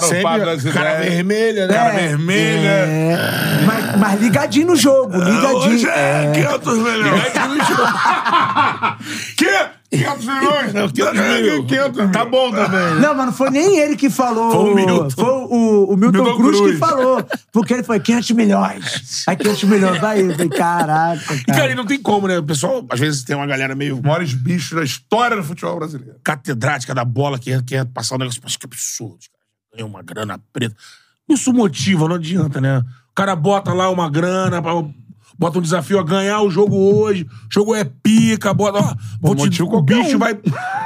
Sempre 0.00 0.72
cara 0.72 1.00
vermelha, 1.00 1.66
né? 1.66 1.74
Cara 1.74 1.90
vermelha. 1.94 2.68
É, 2.68 3.64
mas, 3.66 3.96
mas 3.98 4.20
ligadinho 4.20 4.68
no 4.68 4.76
jogo, 4.76 5.16
ligadinho. 5.16 5.74
Hoje 5.74 5.88
é 5.88 6.26
É. 6.26 6.30
500 6.32 6.78
milhões. 6.78 7.22
que? 9.36 9.82
500 9.92 10.24
milhões? 10.24 10.72
Não, 10.72 10.88
500 10.88 11.20
mil. 11.42 11.66
500 11.66 12.10
Tá 12.12 12.24
bom 12.24 12.50
também. 12.50 12.94
Não, 13.00 13.14
mas 13.14 13.26
não 13.26 13.32
foi 13.32 13.50
nem 13.50 13.78
ele 13.78 13.94
que 13.94 14.08
falou. 14.08 14.50
Foi 14.50 14.70
o 14.70 14.74
Milton. 14.74 15.10
Foi 15.10 15.24
o, 15.24 15.84
o 15.92 15.96
Milton, 15.98 16.22
Milton 16.22 16.36
Cruz, 16.38 16.56
Cruz. 16.58 16.72
que 16.72 16.78
falou. 16.78 17.22
Porque 17.52 17.74
ele 17.74 17.82
foi 17.82 18.00
500 18.00 18.30
milhões. 18.30 19.24
Aí 19.28 19.36
500 19.36 19.64
milhões, 19.64 20.00
vai. 20.00 20.22
Eu 20.22 20.30
falei, 20.32 20.48
caraca, 20.48 21.34
E, 21.34 21.44
cara, 21.44 21.58
cara. 21.58 21.72
e 21.72 21.74
não 21.74 21.84
tem 21.84 22.00
como, 22.00 22.26
né? 22.26 22.38
O 22.38 22.42
pessoal, 22.42 22.82
às 22.88 22.98
vezes, 22.98 23.22
tem 23.22 23.36
uma 23.36 23.46
galera 23.46 23.74
meio 23.74 23.96
Os 23.96 24.00
maiores 24.00 24.32
bichos 24.32 24.78
da 24.78 24.82
história 24.82 25.36
do 25.36 25.44
futebol 25.44 25.76
brasileiro. 25.76 26.14
catedrática 26.24 26.94
da 26.94 27.04
bola 27.04 27.38
que 27.38 27.62
quer 27.62 27.84
passar 27.84 28.14
um 28.14 28.18
negócio. 28.18 28.40
Mas 28.42 28.56
que 28.56 28.64
absurdo, 28.64 29.18
cara. 29.30 29.41
Ganha 29.74 29.86
uma 29.86 30.02
grana 30.02 30.38
preta. 30.52 30.76
Isso 31.28 31.52
motiva, 31.52 32.06
não 32.08 32.16
adianta, 32.16 32.60
né? 32.60 32.78
O 33.10 33.14
cara 33.14 33.34
bota 33.34 33.72
lá 33.72 33.88
uma 33.90 34.10
grana, 34.10 34.60
pra- 34.60 34.72
bota 35.38 35.58
um 35.58 35.62
desafio 35.62 35.98
a 35.98 36.02
ganhar 36.04 36.42
o 36.42 36.50
jogo 36.50 36.76
hoje. 36.76 37.24
O 37.24 37.52
jogo 37.52 37.74
é 37.74 37.84
pica, 37.84 38.52
bota. 38.52 38.78
Ó, 38.78 38.94
vou 39.20 39.34
te, 39.48 39.62
o 39.62 39.82
bicho 39.82 40.16
um. 40.16 40.18
vai. 40.18 40.34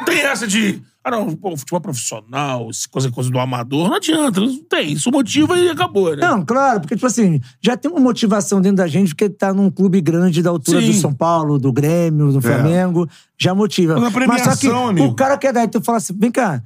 Tem 0.05 0.21
essa 0.21 0.47
de. 0.47 0.81
Ah, 1.03 1.11
não, 1.13 1.37
pô, 1.37 1.57
futebol 1.57 1.81
profissional, 1.81 2.69
coisa, 2.91 3.11
coisa 3.13 3.31
do 3.31 3.39
amador, 3.39 3.89
não 3.89 3.95
adianta, 3.95 4.41
não 4.41 4.59
tem. 4.65 4.93
Isso 4.93 5.09
motiva 5.13 5.57
e 5.57 5.69
acabou, 5.69 6.11
né? 6.17 6.21
Não, 6.27 6.45
claro, 6.45 6.81
porque, 6.81 6.97
tipo 6.97 7.07
assim, 7.07 7.41
já 7.63 7.77
tem 7.77 7.89
uma 7.89 8.01
motivação 8.01 8.61
dentro 8.61 8.79
da 8.79 8.89
gente, 8.89 9.11
porque 9.15 9.29
tá 9.29 9.55
num 9.55 9.71
clube 9.71 10.01
grande 10.01 10.43
da 10.43 10.51
altura 10.51 10.81
Sim. 10.81 10.89
do 10.89 10.93
São 10.95 11.15
Paulo, 11.15 11.61
do 11.61 11.73
Grêmio, 11.73 12.33
do 12.33 12.41
Flamengo, 12.43 13.09
já 13.39 13.55
motiva. 13.55 14.01
Mas 14.01 14.13
Mas 14.27 14.43
só 14.43 14.57
que 14.57 14.67
amigo. 14.69 15.07
o 15.07 15.15
cara 15.15 15.39
quer 15.39 15.53
dar, 15.53 15.63
então 15.65 15.81
fala 15.81 15.99
assim, 15.99 16.13
vem 16.19 16.33
cá, 16.33 16.61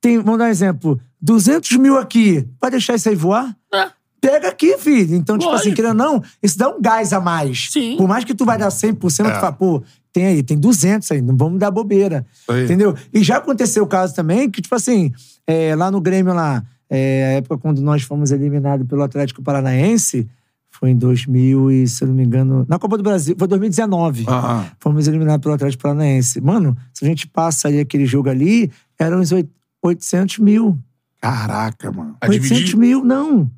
tem, 0.00 0.18
vamos 0.18 0.38
dar 0.38 0.46
um 0.46 0.48
exemplo, 0.48 1.00
200 1.20 1.76
mil 1.78 1.96
aqui, 1.98 2.46
vai 2.60 2.70
deixar 2.70 2.94
isso 2.94 3.08
aí 3.08 3.14
voar? 3.14 3.56
É. 3.72 3.88
Pega 4.20 4.48
aqui, 4.48 4.76
filho. 4.78 5.14
Então, 5.14 5.38
tipo 5.38 5.50
assim, 5.52 5.68
Lógico. 5.70 5.76
querendo 5.76 5.90
ou 6.02 6.12
não, 6.14 6.22
isso 6.42 6.58
dá 6.58 6.68
um 6.68 6.80
gás 6.80 7.12
a 7.12 7.20
mais. 7.20 7.68
Sim. 7.70 7.96
Por 7.96 8.08
mais 8.08 8.24
que 8.24 8.34
tu 8.34 8.44
vai 8.44 8.58
dar 8.58 8.68
100%, 8.70 8.98
tu 8.98 9.30
É. 9.30 9.40
fala, 9.40 9.52
pô, 9.52 9.82
tem 10.12 10.26
aí, 10.26 10.42
tem 10.42 10.58
200 10.58 11.10
aí, 11.12 11.22
não 11.22 11.36
vamos 11.36 11.58
dar 11.60 11.70
bobeira. 11.70 12.26
aí. 12.48 12.64
Entendeu? 12.64 12.94
E 13.14 13.22
já 13.22 13.36
aconteceu 13.36 13.84
o 13.84 13.86
caso 13.86 14.14
também 14.14 14.50
que, 14.50 14.60
tipo 14.60 14.74
assim, 14.74 15.12
é, 15.46 15.74
lá 15.76 15.88
no 15.90 16.00
Grêmio, 16.00 16.34
lá, 16.34 16.64
é, 16.90 17.26
a 17.26 17.28
época 17.38 17.58
quando 17.58 17.80
nós 17.80 18.02
fomos 18.02 18.32
eliminados 18.32 18.86
pelo 18.88 19.02
Atlético 19.04 19.40
Paranaense, 19.42 20.28
foi 20.70 20.90
em 20.90 20.96
2000 20.96 21.70
e, 21.70 21.86
se 21.88 22.02
eu 22.02 22.08
não 22.08 22.14
me 22.14 22.24
engano, 22.24 22.64
na 22.68 22.78
Copa 22.78 22.96
do 22.96 23.02
Brasil, 23.04 23.36
foi 23.38 23.46
2019. 23.48 24.24
Aham. 24.28 24.66
Fomos 24.80 25.06
eliminados 25.06 25.42
pelo 25.42 25.54
Atlético 25.54 25.82
Paranaense. 25.82 26.40
Mano, 26.40 26.76
se 26.92 27.04
a 27.04 27.08
gente 27.08 27.26
passa 27.28 27.68
ali 27.68 27.78
aquele 27.80 28.04
jogo 28.06 28.28
ali, 28.28 28.70
eram 28.98 29.20
uns 29.20 29.30
oit- 29.32 29.48
800 29.82 30.38
mil. 30.38 30.78
Caraca, 31.20 31.90
mano. 31.92 32.16
A 32.20 32.26
800 32.28 32.48
dividir- 32.58 32.76
mil, 32.78 33.04
não. 33.04 33.50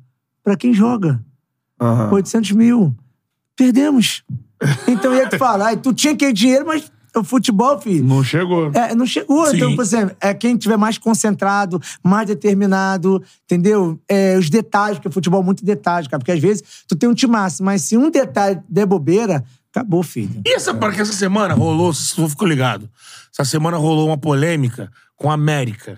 Pra 0.43 0.55
quem 0.55 0.73
joga. 0.73 1.23
Aham. 1.79 2.11
800 2.13 2.51
mil. 2.51 2.95
Perdemos. 3.55 4.23
Então 4.87 5.13
ia 5.15 5.27
te 5.27 5.37
falar, 5.37 5.75
tu 5.77 5.93
tinha 5.93 6.13
aquele 6.13 6.33
dinheiro, 6.33 6.65
mas 6.67 6.91
o 7.15 7.23
futebol, 7.23 7.79
filho, 7.81 8.05
Não 8.05 8.23
chegou. 8.23 8.71
é, 8.73 8.95
não 8.95 9.05
chegou. 9.05 9.45
Sim. 9.47 9.57
Então, 9.57 9.75
por 9.75 9.81
exemplo, 9.83 10.15
é 10.21 10.33
quem 10.33 10.55
tiver 10.55 10.77
mais 10.77 10.97
concentrado, 10.97 11.81
mais 12.03 12.27
determinado, 12.27 13.21
entendeu? 13.45 13.99
É, 14.07 14.37
os 14.37 14.49
detalhes, 14.49 14.97
porque 14.97 15.09
o 15.09 15.11
futebol 15.11 15.41
é 15.41 15.45
muito 15.45 15.65
detalhe, 15.65 16.07
cara. 16.07 16.19
Porque 16.19 16.31
às 16.31 16.39
vezes 16.39 16.63
tu 16.87 16.95
tem 16.95 17.09
um 17.09 17.13
timaço, 17.13 17.63
mas 17.63 17.81
se 17.83 17.97
um 17.97 18.09
detalhe 18.09 18.59
der 18.69 18.85
bobeira, 18.85 19.43
acabou, 19.71 20.03
filho. 20.03 20.41
E 20.45 20.53
essa, 20.55 20.73
porque 20.73 21.01
essa 21.01 21.13
semana 21.13 21.53
rolou, 21.53 21.93
se 21.93 22.15
você 22.15 22.29
ficou 22.29 22.47
ligado, 22.47 22.89
essa 23.33 23.43
semana 23.49 23.77
rolou 23.77 24.07
uma 24.07 24.17
polêmica 24.17 24.89
com 25.17 25.29
a 25.29 25.33
América. 25.33 25.97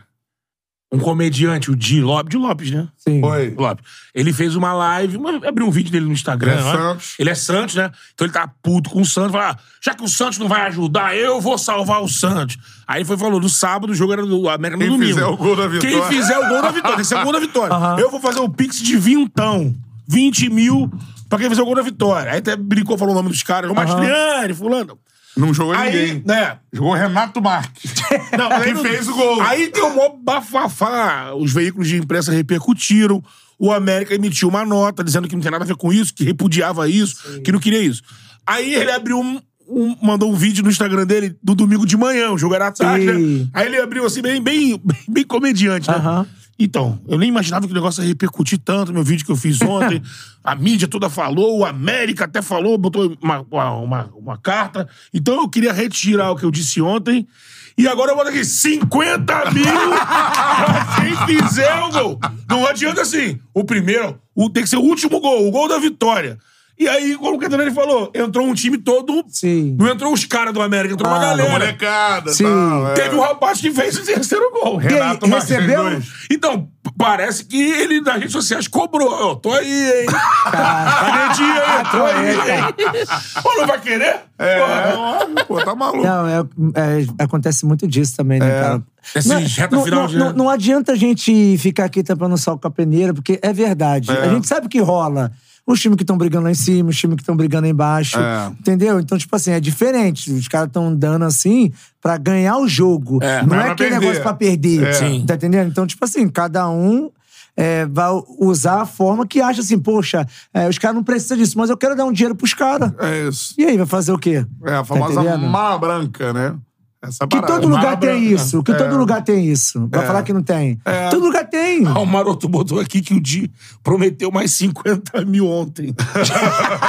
Um 0.93 0.99
comediante, 0.99 1.71
o 1.71 1.75
Di 1.75 2.01
Lopes, 2.01 2.29
Di 2.29 2.37
Lopes, 2.37 2.69
né? 2.71 2.87
Sim. 2.97 3.19
Foi. 3.19 3.49
Lopes. 3.57 3.83
Ele 4.13 4.31
fez 4.31 4.55
uma 4.55 4.73
live, 4.73 5.17
uma- 5.17 5.47
abriu 5.47 5.65
um 5.65 5.71
vídeo 5.71 5.91
dele 5.91 6.05
no 6.05 6.11
Instagram. 6.13 6.51
Ele 6.51 6.61
é 6.61 6.63
né? 6.63 6.71
Santos. 6.71 7.15
Ele 7.17 7.29
é 7.31 7.35
Santos, 7.35 7.75
né? 7.75 7.91
Então 8.13 8.25
ele 8.27 8.33
tá 8.33 8.47
puto 8.61 8.91
com 8.91 9.01
o 9.01 9.05
Santos. 9.05 9.31
Fala, 9.31 9.51
ah, 9.51 9.57
já 9.83 9.95
que 9.95 10.03
o 10.03 10.07
Santos 10.07 10.37
não 10.37 10.47
vai 10.47 10.61
ajudar, 10.67 11.17
eu 11.17 11.41
vou 11.41 11.57
salvar 11.57 12.01
o 12.03 12.07
Santos. 12.07 12.57
Aí 12.87 12.99
ele 12.99 13.05
foi 13.05 13.15
e 13.15 13.19
falou, 13.19 13.39
no 13.41 13.49
sábado 13.49 13.89
o 13.89 13.95
jogo 13.95 14.13
era 14.13 14.23
do 14.23 14.47
América 14.47 14.77
no 14.77 14.83
Quem 14.83 14.91
domingo. 14.91 15.13
fizer 15.15 15.25
o 15.25 15.35
gol 15.35 15.55
da 15.55 15.67
vitória. 15.67 15.89
Quem 16.07 16.17
fizer 16.19 16.37
o 16.37 16.47
gol 16.47 16.61
da 16.61 16.69
vitória. 16.71 17.01
Esse 17.01 17.13
é 17.15 17.19
o 17.19 17.23
gol 17.23 17.33
da 17.33 17.39
vitória. 17.39 17.73
Eu 17.99 18.11
vou 18.11 18.19
fazer 18.19 18.39
o 18.39 18.49
pix 18.49 18.79
de 18.79 18.95
vintão. 18.95 19.75
20 20.07 20.49
mil 20.49 20.91
pra 21.27 21.39
quem 21.39 21.49
fizer 21.49 21.61
o 21.63 21.65
gol 21.65 21.75
da 21.75 21.81
vitória. 21.81 22.31
Aí 22.33 22.37
até 22.37 22.55
brincou, 22.55 22.97
falou 22.99 23.13
o 23.13 23.17
nome 23.17 23.29
dos 23.29 23.41
caras. 23.41 23.71
O 23.71 23.73
Mastriani, 23.73 24.53
fulano. 24.53 24.99
Não 25.35 25.53
jogou 25.53 25.73
Aí, 25.73 25.91
ninguém. 25.91 26.23
né? 26.25 26.57
Jogou 26.71 26.93
Renato 26.93 27.41
Marques. 27.41 27.91
Não, 28.37 28.49
Que 28.61 28.75
fez 28.87 29.07
o 29.07 29.13
gol. 29.15 29.41
Aí 29.41 29.71
deu 29.71 29.89
mó 29.93 30.09
bafafá. 30.09 31.33
Os 31.35 31.51
veículos 31.51 31.87
de 31.87 31.97
imprensa 31.97 32.31
repercutiram. 32.31 33.23
O 33.59 33.71
América 33.71 34.13
emitiu 34.13 34.49
uma 34.49 34.65
nota 34.65 35.03
dizendo 35.03 35.27
que 35.27 35.35
não 35.35 35.41
tem 35.41 35.51
nada 35.51 35.63
a 35.63 35.67
ver 35.67 35.75
com 35.75 35.93
isso, 35.93 36.13
que 36.13 36.23
repudiava 36.23 36.87
isso, 36.89 37.41
que 37.43 37.51
não 37.51 37.59
queria 37.59 37.79
isso. 37.81 38.01
Aí 38.45 38.73
ele 38.75 38.91
abriu 38.91 39.17
um. 39.19 39.39
um- 39.67 39.95
mandou 40.01 40.29
um 40.31 40.35
vídeo 40.35 40.63
no 40.63 40.69
Instagram 40.69 41.05
dele 41.05 41.35
do 41.41 41.55
domingo 41.55 41.85
de 41.85 41.95
manhã, 41.95 42.31
o 42.31 42.37
jogo 42.37 42.53
era 42.55 42.67
à 42.67 42.71
tarde, 42.71 43.05
Sim. 43.05 43.37
né? 43.43 43.47
Aí 43.53 43.67
ele 43.67 43.77
abriu 43.79 44.05
assim, 44.05 44.21
bem, 44.21 44.41
bem, 44.41 44.79
bem, 44.83 44.97
bem 45.07 45.23
comediante, 45.23 45.89
né? 45.89 45.95
Aham. 45.95 46.27
Então, 46.57 46.99
eu 47.07 47.17
nem 47.17 47.29
imaginava 47.29 47.65
que 47.65 47.71
o 47.71 47.75
negócio 47.75 48.03
ia 48.03 48.07
repercutir 48.07 48.59
tanto, 48.59 48.93
meu 48.93 49.03
vídeo 49.03 49.25
que 49.25 49.31
eu 49.31 49.35
fiz 49.35 49.61
ontem. 49.61 50.01
a 50.43 50.55
mídia 50.55 50.87
toda 50.87 51.09
falou, 51.09 51.59
o 51.59 51.65
América 51.65 52.25
até 52.25 52.41
falou, 52.41 52.77
botou 52.77 53.17
uma, 53.21 53.45
uma, 53.49 54.09
uma, 54.15 54.37
carta. 54.37 54.87
Então 55.13 55.35
eu 55.35 55.49
queria 55.49 55.73
retirar 55.73 56.31
o 56.31 56.35
que 56.35 56.43
eu 56.43 56.51
disse 56.51 56.81
ontem. 56.81 57.27
E 57.75 57.87
agora 57.87 58.11
eu 58.11 58.15
boto 58.15 58.29
aqui 58.29 58.45
50 58.45 59.51
mil 59.51 59.63
pra 59.65 60.95
quem 60.97 61.37
fizer 61.37 61.73
o 61.83 61.91
gol. 61.91 62.19
Não 62.47 62.67
adianta 62.67 63.01
assim. 63.01 63.39
O 63.53 63.63
primeiro, 63.63 64.19
o, 64.35 64.49
tem 64.49 64.63
que 64.63 64.69
ser 64.69 64.77
o 64.77 64.81
último 64.81 65.19
gol, 65.19 65.47
o 65.47 65.51
gol 65.51 65.67
da 65.67 65.79
vitória. 65.79 66.37
E 66.77 66.87
aí, 66.89 67.15
como 67.15 67.35
o 67.35 67.39
Catarina 67.39 67.71
falou, 67.71 68.11
entrou 68.15 68.47
um 68.47 68.53
time 68.53 68.77
todo. 68.79 69.23
Sim. 69.27 69.75
Não 69.79 69.87
entrou 69.89 70.11
os 70.11 70.25
caras 70.25 70.53
do 70.53 70.61
América, 70.61 70.95
entrou 70.95 71.09
uma 71.09 71.17
Ah, 71.17 71.21
galera. 71.21 71.51
Molecada, 71.51 72.33
Sim. 72.33 72.45
tal. 72.45 72.87
é. 72.89 72.93
Teve 72.95 73.15
um 73.15 73.21
rapaz 73.21 73.61
que 73.61 73.71
fez 73.71 73.95
o 73.97 74.03
terceiro 74.03 74.49
gol. 74.51 74.77
Renato 74.77 75.25
recebeu? 75.27 75.83
dois. 75.83 76.05
Então, 76.31 76.67
parece 76.97 77.45
que 77.45 77.61
ele 77.61 78.01
nas 78.01 78.15
redes 78.15 78.31
sociais 78.31 78.67
cobrou. 78.67 79.07
Ó, 79.11 79.35
tô 79.35 79.51
aí, 79.53 80.01
hein? 80.01 80.05
Cadê 80.51 81.33
dia 81.35 81.63
aí? 81.63 81.91
Tô 81.91 82.03
aí, 82.03 82.29
hein? 82.31 83.05
Pô, 83.43 83.53
não 83.55 83.67
vai 83.67 83.79
querer? 83.79 84.15
É, 84.39 84.59
Porra. 84.59 85.45
pô, 85.47 85.63
tá 85.63 85.75
maluco. 85.75 86.03
Não, 86.03 86.27
é, 86.27 86.39
é, 86.39 87.23
acontece 87.23 87.65
muito 87.65 87.87
disso 87.87 88.15
também, 88.17 88.39
né, 88.39 88.49
cara? 88.49 88.83
Esse 89.15 89.29
não, 89.29 89.39
reta 89.39 89.75
não, 89.75 89.83
final 89.83 89.99
não, 90.01 90.07
de- 90.07 90.17
não, 90.17 90.33
não 90.33 90.49
adianta 90.49 90.93
a 90.93 90.95
gente 90.95 91.55
ficar 91.59 91.85
aqui 91.85 92.01
tampando 92.03 92.33
o 92.33 92.37
sol 92.37 92.57
com 92.57 92.67
a 92.67 92.71
peneira, 92.71 93.13
porque 93.13 93.39
é 93.41 93.53
verdade. 93.53 94.11
É. 94.11 94.21
A 94.21 94.29
gente 94.29 94.47
sabe 94.47 94.67
que 94.67 94.79
rola. 94.79 95.31
Os 95.65 95.79
times 95.79 95.95
que 95.95 96.03
estão 96.03 96.17
brigando 96.17 96.43
lá 96.43 96.51
em 96.51 96.55
cima, 96.55 96.89
os 96.89 96.97
times 96.97 97.15
que 97.15 97.21
estão 97.21 97.37
brigando 97.37 97.65
aí 97.65 97.71
embaixo. 97.71 98.19
É. 98.19 98.47
Entendeu? 98.59 98.99
Então, 98.99 99.17
tipo 99.17 99.33
assim, 99.35 99.51
é 99.51 99.59
diferente. 99.59 100.31
Os 100.31 100.47
caras 100.47 100.67
estão 100.67 100.93
dando 100.93 101.23
assim 101.23 101.71
pra 102.01 102.17
ganhar 102.17 102.57
o 102.57 102.67
jogo. 102.67 103.19
É, 103.23 103.41
não 103.41 103.47
não 103.49 103.55
é 103.57 103.69
aquele 103.69 103.89
perder. 103.91 103.99
negócio 104.01 104.21
pra 104.21 104.33
perder. 104.33 104.83
É. 104.83 104.93
Sim. 104.93 105.23
Tá 105.25 105.35
entendendo? 105.35 105.69
Então, 105.69 105.87
tipo 105.87 106.03
assim, 106.03 106.27
cada 106.27 106.69
um. 106.69 107.09
é, 107.55 107.85
vai 107.85 108.09
usar 108.39 108.81
a 108.81 108.85
forma 108.85 109.25
que 109.27 109.39
acha 109.39 109.61
assim, 109.61 109.77
poxa, 109.79 110.27
é, 110.53 110.67
os 110.67 110.77
caras 110.79 110.95
não 110.95 111.03
precisam 111.03 111.37
disso, 111.37 111.55
mas 111.57 111.69
eu 111.69 111.77
quero 111.77 111.95
dar 111.95 112.03
um 112.03 112.11
dinheiro 112.11 112.35
pros 112.35 112.53
caras. 112.53 112.91
É 112.99 113.27
isso. 113.29 113.53
E 113.57 113.63
aí, 113.63 113.77
vai 113.77 113.85
fazer 113.85 114.11
o 114.11 114.17
quê? 114.17 114.43
É 114.65 114.73
a 114.73 114.83
famosa 114.83 115.23
Tá 115.23 115.37
mala 115.37 115.77
branca, 115.77 116.33
né? 116.33 116.55
Essa 117.03 117.27
Que 117.27 117.41
todo 117.41 117.67
lugar 117.67 117.83
Mala 117.83 117.97
tem 117.97 118.23
isso. 118.31 118.63
Que 118.63 118.71
É. 118.71 118.75
todo 118.75 118.97
lugar 118.97 119.21
tem 119.23 119.45
isso. 119.45 119.87
Vai 119.91 120.07
falar 120.07 120.23
que 120.23 120.31
não 120.31 120.41
tem. 120.41 120.79
Todo 121.11 121.25
lugar 121.25 121.45
tem. 121.49 121.85
Ah, 121.85 121.99
O 121.99 122.05
Maroto 122.05 122.47
botou 122.47 122.79
aqui 122.79 123.01
que 123.01 123.13
o 123.13 123.19
Di 123.21 123.51
prometeu 123.83 124.31
mais 124.31 124.51
50 124.53 125.25
mil 125.25 125.47
ontem. 125.49 125.93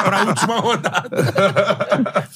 pra 0.05 0.25
última 0.27 0.61
rodada. 0.61 1.11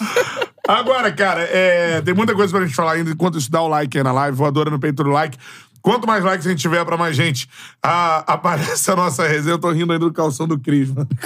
Agora, 0.66 1.10
cara, 1.12 1.42
é, 1.44 2.02
tem 2.02 2.12
muita 2.12 2.34
coisa 2.34 2.52
pra 2.52 2.66
gente 2.66 2.74
falar 2.74 2.92
ainda. 2.92 3.10
Enquanto 3.10 3.38
isso, 3.38 3.50
dá 3.50 3.62
o 3.62 3.68
like 3.68 3.96
aí 3.96 4.04
na 4.04 4.12
live, 4.12 4.36
voadora 4.36 4.68
no 4.70 4.78
peito 4.78 5.02
do 5.02 5.10
like. 5.10 5.38
Quanto 5.80 6.06
mais 6.06 6.22
likes 6.24 6.46
a 6.46 6.50
gente 6.50 6.60
tiver 6.60 6.84
pra 6.84 6.96
mais 6.96 7.16
gente, 7.16 7.48
a- 7.82 8.24
aparece 8.34 8.90
a 8.90 8.96
nossa 8.96 9.26
resenha. 9.26 9.54
Eu 9.54 9.58
tô 9.58 9.70
rindo 9.70 9.92
ainda 9.92 10.04
do 10.04 10.12
calção 10.12 10.46
do 10.46 10.58
Cris, 10.58 10.90
mano. 10.92 11.08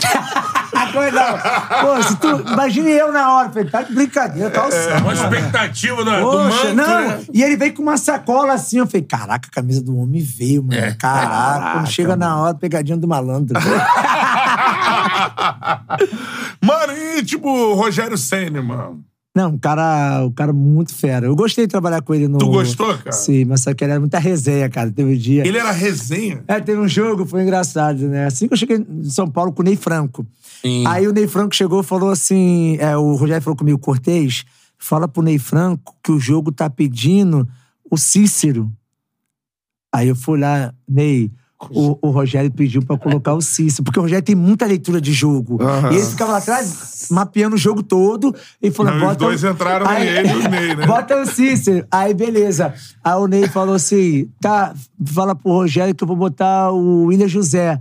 Pô, 0.92 2.02
se 2.02 2.16
tu. 2.16 2.28
Imagine 2.52 2.90
eu 2.90 3.12
na 3.12 3.34
hora. 3.34 3.50
Falei, 3.50 3.68
tá 3.70 3.82
de 3.82 3.92
brincadeira, 3.94 4.50
tá 4.50 4.66
o 4.66 4.70
É 4.72 4.96
Uma 4.98 5.12
expectativa 5.14 6.04
da- 6.04 6.20
do 6.20 6.26
manto, 6.38 6.74
não. 6.74 7.08
né? 7.08 7.20
E 7.32 7.42
ele 7.42 7.56
veio 7.56 7.74
com 7.74 7.82
uma 7.82 7.96
sacola 7.96 8.52
assim. 8.54 8.78
Eu 8.78 8.86
falei, 8.86 9.02
caraca, 9.02 9.48
a 9.50 9.54
camisa 9.54 9.82
do 9.82 9.96
homem 9.96 10.22
veio, 10.22 10.62
mano. 10.62 10.78
É. 10.80 10.92
Caraca, 10.94 11.72
quando 11.78 11.88
chega 11.88 12.16
na 12.16 12.36
hora, 12.40 12.54
pegadinha 12.54 12.96
do 12.96 13.08
malandro. 13.08 13.58
mano, 16.60 16.92
e 17.18 17.22
tipo, 17.24 17.48
o 17.48 17.74
Rogério 17.74 18.16
Senna, 18.18 18.62
mano. 18.62 19.04
Não, 19.34 19.48
um 19.52 19.58
cara, 19.58 20.24
um 20.26 20.30
cara 20.30 20.52
muito 20.52 20.94
fera. 20.94 21.24
Eu 21.24 21.34
gostei 21.34 21.64
de 21.66 21.70
trabalhar 21.70 22.02
com 22.02 22.14
ele 22.14 22.28
no. 22.28 22.36
Tu 22.36 22.46
gostou, 22.50 22.88
cara? 22.98 23.12
Sim, 23.12 23.46
mas 23.46 23.62
só 23.62 23.72
que 23.72 23.82
ele 23.82 23.92
era 23.92 24.00
muita 24.00 24.18
resenha, 24.18 24.68
cara. 24.68 24.90
Teve 24.90 25.14
um 25.14 25.16
dia. 25.16 25.46
Ele 25.46 25.56
era 25.56 25.70
resenha. 25.70 26.44
É, 26.46 26.60
teve 26.60 26.78
um 26.78 26.86
jogo, 26.86 27.24
foi 27.24 27.40
engraçado, 27.42 28.08
né? 28.08 28.26
Assim 28.26 28.46
que 28.46 28.52
eu 28.52 28.58
cheguei 28.58 28.76
em 28.86 29.04
São 29.08 29.26
Paulo 29.26 29.50
com 29.50 29.62
o 29.62 29.64
Ney 29.64 29.74
Franco. 29.74 30.26
Sim. 30.62 30.86
Aí 30.86 31.06
o 31.08 31.12
Ney 31.12 31.26
Franco 31.28 31.54
chegou 31.54 31.80
e 31.80 31.84
falou 31.84 32.08
assim: 32.10 32.76
é, 32.78 32.96
o 32.96 33.14
Rogério 33.16 33.42
falou 33.42 33.56
comigo, 33.56 33.78
Cortez, 33.78 34.44
fala 34.78 35.06
pro 35.06 35.22
Ney 35.22 35.38
Franco 35.38 35.94
que 36.02 36.10
o 36.12 36.18
jogo 36.20 36.50
tá 36.52 36.70
pedindo 36.70 37.46
o 37.90 37.98
Cícero. 37.98 38.70
Aí 39.92 40.08
eu 40.08 40.16
fui 40.16 40.38
lá, 40.38 40.72
Ney. 40.88 41.30
O, 41.70 41.96
o 42.02 42.10
Rogério 42.10 42.50
pediu 42.50 42.82
pra 42.82 42.98
colocar 42.98 43.34
o 43.34 43.40
Cícero, 43.40 43.84
porque 43.84 43.96
o 44.00 44.02
Rogério 44.02 44.24
tem 44.24 44.34
muita 44.34 44.66
leitura 44.66 45.00
de 45.00 45.12
jogo. 45.12 45.62
Aham. 45.62 45.92
E 45.92 45.96
ele 45.96 46.06
ficava 46.06 46.32
lá 46.32 46.38
atrás, 46.38 47.06
mapeando 47.08 47.54
o 47.54 47.58
jogo 47.58 47.84
todo, 47.84 48.34
e 48.60 48.68
falou: 48.72 48.90
Não, 48.90 48.98
os 48.98 49.04
bota. 49.06 49.24
dois 49.26 49.44
o- 49.44 49.48
entraram 49.48 49.86
Aí- 49.86 50.04
nele 50.04 50.28
e 50.28 50.36
o 50.46 50.48
Ney, 50.50 50.74
né? 50.74 50.86
Bota 50.88 51.22
o 51.22 51.26
Cícero. 51.26 51.86
Aí, 51.88 52.12
beleza. 52.14 52.74
Aí 53.04 53.14
o 53.14 53.28
Ney 53.28 53.46
falou 53.46 53.76
assim: 53.76 54.28
tá, 54.40 54.74
fala 55.06 55.36
pro 55.36 55.52
Rogério 55.52 55.94
que 55.94 56.02
eu 56.02 56.08
vou 56.08 56.16
botar 56.16 56.72
o 56.72 57.04
William 57.04 57.28
José. 57.28 57.78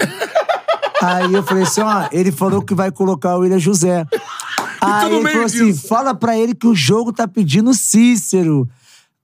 Aí 1.01 1.33
eu 1.33 1.43
falei 1.43 1.63
assim: 1.63 1.81
ó, 1.81 2.07
ele 2.11 2.31
falou 2.31 2.61
que 2.61 2.75
vai 2.75 2.91
colocar 2.91 3.35
o 3.35 3.39
William 3.39 3.59
José. 3.59 4.05
Aí 4.79 5.11
ele 5.13 5.27
falou 5.29 5.45
assim: 5.45 5.71
disso. 5.71 5.87
fala 5.87 6.13
pra 6.13 6.37
ele 6.37 6.53
que 6.53 6.67
o 6.67 6.75
jogo 6.75 7.11
tá 7.11 7.27
pedindo 7.27 7.73
Cícero. 7.73 8.69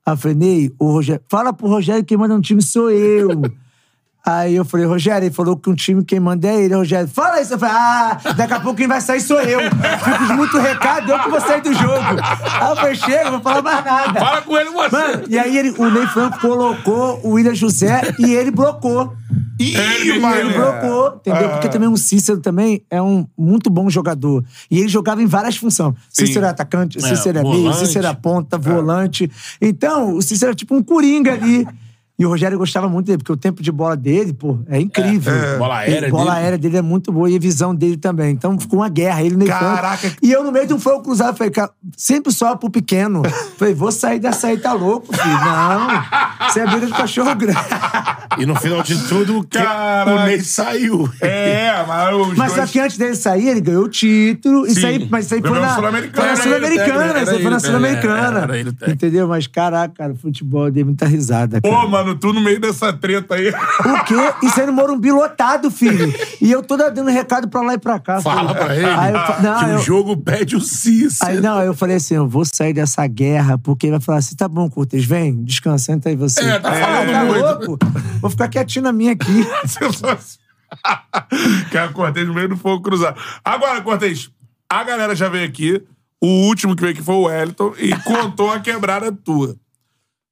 Aí 0.05 0.13
eu 0.13 0.17
falei, 0.17 0.37
Ney, 0.37 0.71
o 0.79 0.91
Rogério, 0.91 1.21
fala 1.29 1.53
pro 1.53 1.67
Rogério 1.67 2.01
que 2.01 2.09
quem 2.09 2.17
manda 2.17 2.33
no 2.33 2.41
time 2.41 2.61
sou 2.61 2.89
eu. 2.89 3.29
Aí 4.25 4.55
eu 4.57 4.65
falei, 4.65 4.85
Rogério, 4.85 5.25
ele 5.25 5.33
falou 5.33 5.55
que 5.55 5.69
um 5.69 5.73
time 5.73 6.03
quem 6.03 6.19
manda 6.19 6.49
é 6.49 6.63
ele, 6.63 6.75
Rogério. 6.75 7.07
Fala 7.07 7.39
isso. 7.41 7.53
Eu 7.53 7.59
falei, 7.59 7.75
ah, 7.77 8.17
daqui 8.35 8.53
a 8.53 8.59
pouco 8.59 8.77
quem 8.77 8.87
vai 8.87 8.99
sair 8.99 9.21
sou 9.21 9.39
eu. 9.39 9.59
Fico 9.61 10.33
muito 10.33 10.57
recado, 10.57 11.09
eu 11.09 11.19
que 11.19 11.29
vou 11.29 11.39
sair 11.39 11.61
do 11.61 11.73
jogo. 11.73 11.93
Aí 11.93 12.69
eu 12.69 12.75
falei, 12.75 12.95
chega, 12.95 13.23
não 13.25 13.31
vou 13.31 13.41
falar 13.41 13.61
mais 13.61 13.85
nada. 13.85 14.19
Fala 14.19 14.41
com 14.41 14.57
ele 14.57 14.69
você. 14.69 14.95
Mano, 14.95 15.23
e 15.29 15.39
aí 15.39 15.57
ele, 15.57 15.73
o 15.77 15.89
Ney 15.89 16.07
Franco 16.07 16.39
colocou 16.39 17.21
o 17.23 17.31
William 17.31 17.55
José 17.55 18.01
e 18.19 18.33
ele 18.33 18.51
blocou. 18.51 19.13
Ih, 19.59 19.75
Ele 19.75 20.19
mané. 20.19 20.43
blocou, 20.53 21.15
entendeu? 21.15 21.47
Ah. 21.47 21.49
Porque 21.49 21.69
também 21.69 21.89
o 21.89 21.97
Cícero 21.97 22.39
também 22.39 22.83
é 22.89 23.01
um 23.01 23.25
muito 23.37 23.69
bom 23.69 23.89
jogador. 23.89 24.43
E 24.69 24.79
ele 24.79 24.87
jogava 24.87 25.21
em 25.21 25.25
várias 25.25 25.57
funções. 25.57 25.95
Cícero 26.09 26.45
é 26.45 26.49
atacante, 26.49 27.01
Cícero 27.01 27.39
é 27.39 27.43
meio. 27.43 27.73
Cícero 27.73 28.07
é 28.07 28.13
ponta, 28.13 28.57
volante. 28.57 29.29
Então, 29.61 30.15
o 30.15 30.21
Cícero 30.21 30.51
é 30.51 30.55
tipo 30.55 30.75
um 30.75 30.83
coringa 30.83 31.33
ali. 31.33 31.65
E 32.19 32.25
o 32.25 32.29
Rogério 32.29 32.57
gostava 32.57 32.89
muito 32.89 33.05
dele, 33.05 33.19
porque 33.19 33.31
o 33.31 33.37
tempo 33.37 33.61
de 33.61 33.71
bola 33.71 33.95
dele, 33.95 34.33
pô, 34.33 34.57
é 34.67 34.79
incrível. 34.81 35.33
Bola 35.59 35.85
Ele- 35.85 35.93
aérea 35.93 36.09
bola 36.09 36.31
dele. 36.31 36.37
aérea 36.37 36.57
dele 36.57 36.77
é 36.77 36.81
muito 36.81 37.11
boa 37.11 37.29
e 37.29 37.35
a 37.35 37.39
visão 37.39 37.75
dele 37.75 37.95
também. 37.95 38.31
Então 38.31 38.57
ficou 38.59 38.79
uma 38.79 38.89
guerra. 38.89 39.21
Ele 39.23 39.35
nem 39.35 39.47
Caraca. 39.47 40.11
E 40.21 40.31
eu 40.31 40.43
no 40.43 40.51
meio 40.51 40.65
de 40.65 40.73
um 40.73 40.79
fogo 40.79 41.03
cruzado, 41.03 41.37
falei, 41.37 41.51
cara, 41.51 41.69
sempre 41.95 42.33
só 42.33 42.55
pro 42.55 42.69
pequeno. 42.71 43.21
Falei, 43.57 43.73
vou 43.73 43.91
sair 43.91 44.19
dessa 44.19 44.47
aí, 44.47 44.57
tá 44.57 44.73
louco, 44.73 45.07
filho. 45.15 45.25
Não, 45.27 46.47
você 46.49 46.59
é 46.59 46.65
briga 46.67 46.85
de 46.87 46.93
cachorro 46.93 47.35
grande. 47.35 47.57
E 48.39 48.45
no 48.45 48.55
final 48.55 48.81
de 48.83 49.07
tudo, 49.07 49.45
Caraca. 49.49 50.11
o 50.11 50.25
Ney 50.25 50.39
saiu. 50.41 51.09
É, 51.21 51.71
mas 51.87 52.37
Mas 52.37 52.53
dois... 52.53 52.65
só 52.67 52.71
que 52.71 52.79
antes 52.79 52.97
dele 52.97 53.15
sair, 53.15 53.47
ele 53.49 53.61
ganhou 53.61 53.85
o 53.85 53.89
título. 53.89 54.65
Isso 54.67 54.81
Sim. 54.81 54.85
aí, 54.87 55.07
mas 55.09 55.25
isso 55.25 55.35
aí 55.35 55.41
foi 55.41 55.59
na. 55.59 55.75
Foi 55.75 55.81
na 55.91 55.97
Era 55.97 56.35
Sul-Americana, 56.35 57.05
ele, 57.13 57.21
isso 57.21 57.31
aí 57.31 57.41
foi 57.41 57.51
na 57.51 57.57
ele, 57.57 57.59
Sul-Americana. 57.59 58.57
ele. 58.57 58.75
Entendeu? 58.87 59.27
Mas 59.27 59.47
caraca, 59.47 59.93
cara, 59.95 60.15
futebol 60.15 60.65
eu 60.65 60.71
dei 60.71 60.83
muita 60.83 61.05
risada. 61.05 61.59
Cara. 61.61 61.73
Pô, 61.75 61.87
mano, 61.87 62.06
tu 62.15 62.31
no 62.33 62.41
meio 62.41 62.59
dessa 62.59 62.93
treta 62.93 63.35
aí. 63.35 63.49
O 63.49 64.03
quê? 64.05 64.15
Isso 64.45 64.59
aí 64.59 64.65
no 64.67 64.73
Morumbi 64.73 65.11
lotado, 65.11 65.71
filho. 65.71 66.13
E 66.41 66.51
eu 66.51 66.61
toda 66.61 66.89
dando 66.91 67.09
recado 67.09 67.47
pra 67.47 67.61
lá 67.61 67.73
e 67.73 67.77
pra 67.77 67.99
cá. 67.99 68.21
Fala 68.21 68.53
filho. 68.53 68.65
pra 68.65 68.75
ele 68.75 68.85
Aí 68.85 69.13
eu 69.13 69.19
fa- 69.19 69.39
não, 69.41 69.59
que 69.59 69.65
eu- 69.71 69.75
o 69.75 69.81
jogo 69.81 70.17
pede 70.17 70.55
o 70.55 70.61
Cícero. 70.61 71.31
Aí 71.31 71.39
não, 71.41 71.61
eu 71.61 71.73
falei 71.73 71.97
assim, 71.97 72.15
eu 72.15 72.27
vou 72.27 72.43
sair 72.45 72.73
dessa 72.73 73.05
guerra, 73.07 73.57
porque 73.57 73.87
ele 73.87 73.91
vai 73.91 74.01
falar 74.01 74.17
assim, 74.19 74.35
tá 74.35 74.47
bom, 74.47 74.69
Cortez, 74.69 75.03
vem, 75.05 75.43
descansa, 75.43 75.85
senta 75.85 76.09
aí 76.09 76.15
você. 76.15 76.41
É, 76.43 76.59
tá 76.59 76.71
falando 76.71 77.11
tá 77.11 77.23
muito. 77.25 77.39
louco? 77.69 77.79
Vou 78.21 78.29
ficar 78.29 78.47
quietinho 78.47 78.83
na 78.83 78.91
minha 78.93 79.13
aqui. 79.13 79.45
Sensacional. 79.65 80.17
Cara, 81.71 81.89
Cortez 81.93 82.27
no 82.27 82.33
meio 82.33 82.49
do 82.49 82.57
fogo 82.57 82.81
cruzado. 82.83 83.19
Agora, 83.43 83.81
Cortez, 83.81 84.29
a 84.69 84.83
galera 84.83 85.15
já 85.15 85.29
veio 85.29 85.45
aqui. 85.47 85.81
O 86.21 86.47
último 86.47 86.75
que 86.75 86.81
veio 86.81 86.93
aqui 86.93 87.03
foi 87.03 87.15
o 87.15 87.23
Wellington 87.25 87.73
e 87.77 87.95
contou 87.99 88.51
a 88.51 88.59
quebrada 88.59 89.11
tua. 89.11 89.55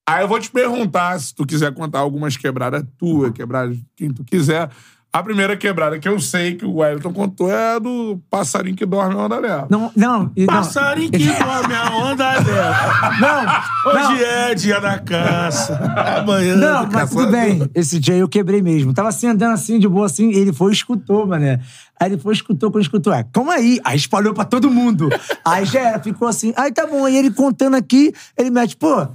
Aí 0.07 0.23
eu 0.23 0.27
vou 0.27 0.39
te 0.39 0.51
perguntar, 0.51 1.19
se 1.19 1.33
tu 1.33 1.45
quiser 1.45 1.73
contar 1.73 1.99
algumas 1.99 2.37
quebradas 2.37 2.83
tuas, 2.95 3.31
quebradas 3.31 3.75
de 3.75 3.85
quem 3.95 4.13
tu 4.13 4.23
quiser. 4.23 4.69
A 5.11 5.23
primeira 5.23 5.55
quebrada 5.55 5.97
que 5.97 6.09
eu 6.09 6.19
sei 6.19 6.55
que 6.55 6.65
o 6.65 6.75
Wellington 6.75 7.13
contou 7.13 7.49
é 7.49 7.75
a 7.75 7.79
do 7.79 8.21
passarinho 8.29 8.75
que 8.75 8.85
dorme 8.85 9.15
na 9.15 9.23
onda 9.23 9.39
leva. 9.39 9.65
Não, 9.69 9.89
não. 9.95 10.29
e 10.35 10.45
não. 10.45 10.53
Passarinho 10.53 11.09
que 11.09 11.25
dorme 11.25 11.73
a 11.73 11.95
onda 11.95 12.39
dela. 12.41 12.75
Não, 13.21 13.45
não. 13.45 14.11
Hoje 14.11 14.23
é 14.25 14.53
dia 14.53 14.81
da 14.81 14.99
caça. 14.99 15.73
Amanhã. 16.19 16.57
Não, 16.57 16.85
do 16.85 16.93
mas 16.93 17.09
tudo 17.09 17.31
bem. 17.31 17.69
Esse 17.73 17.97
dia 17.97 18.15
eu 18.15 18.27
quebrei 18.27 18.61
mesmo. 18.61 18.93
Tava 18.93 19.07
assim, 19.07 19.27
andando 19.27 19.53
assim, 19.53 19.79
de 19.79 19.87
boa 19.87 20.05
assim, 20.05 20.31
ele 20.33 20.51
foi 20.51 20.71
e 20.71 20.75
escutou, 20.75 21.25
mané. 21.25 21.61
Aí 21.97 22.11
ele 22.11 22.17
foi 22.17 22.33
e 22.33 22.35
escutou, 22.35 22.69
quando 22.69 22.83
escutou, 22.83 23.13
é, 23.13 23.23
calma 23.31 23.53
aí. 23.53 23.79
Aí 23.85 23.95
espalhou 23.95 24.33
pra 24.33 24.43
todo 24.43 24.69
mundo. 24.69 25.07
Aí 25.45 25.63
já 25.63 25.79
era, 25.79 25.99
ficou 25.99 26.27
assim. 26.27 26.53
Aí 26.57 26.73
tá 26.73 26.85
bom, 26.85 27.05
aí 27.05 27.15
ele 27.15 27.31
contando 27.31 27.75
aqui, 27.75 28.13
ele 28.37 28.49
mete, 28.49 28.75
pô, 28.75 29.07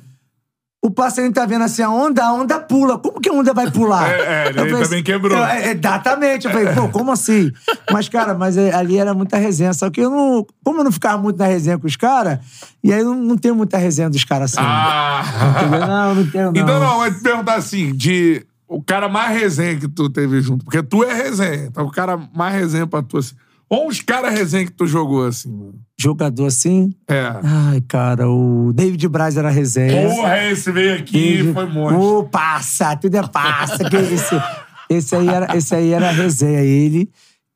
o 0.82 0.90
passarinho 0.90 1.32
tá 1.32 1.44
vendo 1.44 1.62
assim 1.62 1.82
a 1.82 1.90
onda, 1.90 2.24
a 2.24 2.32
onda 2.32 2.59
pula. 2.59 2.98
Como 2.98 3.20
que 3.20 3.28
a 3.28 3.32
onda 3.32 3.52
vai 3.52 3.70
pular? 3.70 4.09
É, 4.11 4.20
é, 4.47 4.48
ele 4.48 4.61
Eu 4.61 4.66
também 4.69 4.82
assim, 4.82 5.02
quebrou. 5.02 5.36
eu- 5.36 5.44
é, 5.44 5.73
exatamente. 5.73 6.47
Eu 6.47 6.52
falei, 6.52 6.73
pô, 6.74 6.89
como 6.89 7.12
assim? 7.12 7.52
Mas, 7.93 8.09
cara, 8.09 8.32
mas 8.35 8.57
é, 8.57 8.74
ali 8.74 8.97
era 8.98 9.12
muita 9.12 9.36
resenha. 9.36 9.73
Só 9.74 9.90
que 9.90 10.01
eu 10.01 10.11
não. 10.11 10.47
Como 10.65 10.81
eu 10.81 10.85
não 10.85 10.93
ficava 10.93 11.19
muito 11.20 11.36
na 11.39 11.47
resenha 11.47 11.78
com 11.78 11.86
os 11.86 11.97
caras, 11.97 12.39
e 12.82 12.93
aí 12.93 13.01
eu 13.01 13.07
não, 13.07 13.15
não 13.15 13.36
tenho 13.36 13.55
muita 13.55 13.77
resenha 13.77 14.09
dos 14.09 14.24
caras 14.24 14.52
assim. 14.57 14.66
Ah! 14.66 15.23
Entendeu? 15.61 15.86
Não, 15.86 16.15
não 16.15 16.27
tenho, 16.31 16.44
não. 16.52 16.62
Então 16.62 16.81
não, 16.81 16.98
mas 16.98 17.16
te 17.16 17.23
perguntar 17.23 17.55
assim, 17.57 17.93
de 17.94 18.47
o 18.66 18.82
cara 18.82 19.09
mais 19.09 19.39
resenha 19.39 19.77
que 19.77 19.89
tu 19.89 20.09
teve 20.09 20.40
junto, 20.40 20.65
porque 20.65 20.82
tu 20.82 21.02
é 21.05 21.12
resenha, 21.12 21.66
então 21.66 21.85
o 21.86 21.90
cara 21.90 22.16
mais 22.35 22.55
resenha 22.55 22.86
pra 22.86 23.02
tu, 23.02 23.19
assim. 23.19 23.35
Ou 23.70 23.86
os 23.86 24.01
caras 24.01 24.32
resenha 24.34 24.66
que 24.66 24.72
tu 24.72 24.84
jogou, 24.86 25.24
assim, 25.26 25.48
mano. 25.48 25.74
Jogador 25.97 26.47
assim. 26.47 26.92
É. 27.09 27.22
Ai, 27.44 27.80
cara, 27.86 28.28
o 28.28 28.72
David 28.72 29.06
Braz 29.09 29.36
era 29.36 29.48
resenha. 29.48 30.09
Porra, 30.09 30.44
esse 30.51 30.72
veio 30.72 30.94
aqui 30.97 31.36
David- 31.36 31.52
foi 31.55 31.66
monstro. 31.66 32.01
Ô, 32.18 32.24
passa, 32.24 32.97
tudo 32.97 33.16
é 33.16 33.26
passa. 33.28 33.88
que 33.88 33.94
esse, 33.97 34.34
esse, 34.90 35.14
aí 35.14 35.28
era, 35.28 35.56
esse 35.56 35.72
aí 35.74 35.92
era 35.92 36.10
resenha, 36.10 36.60
ele. 36.62 37.09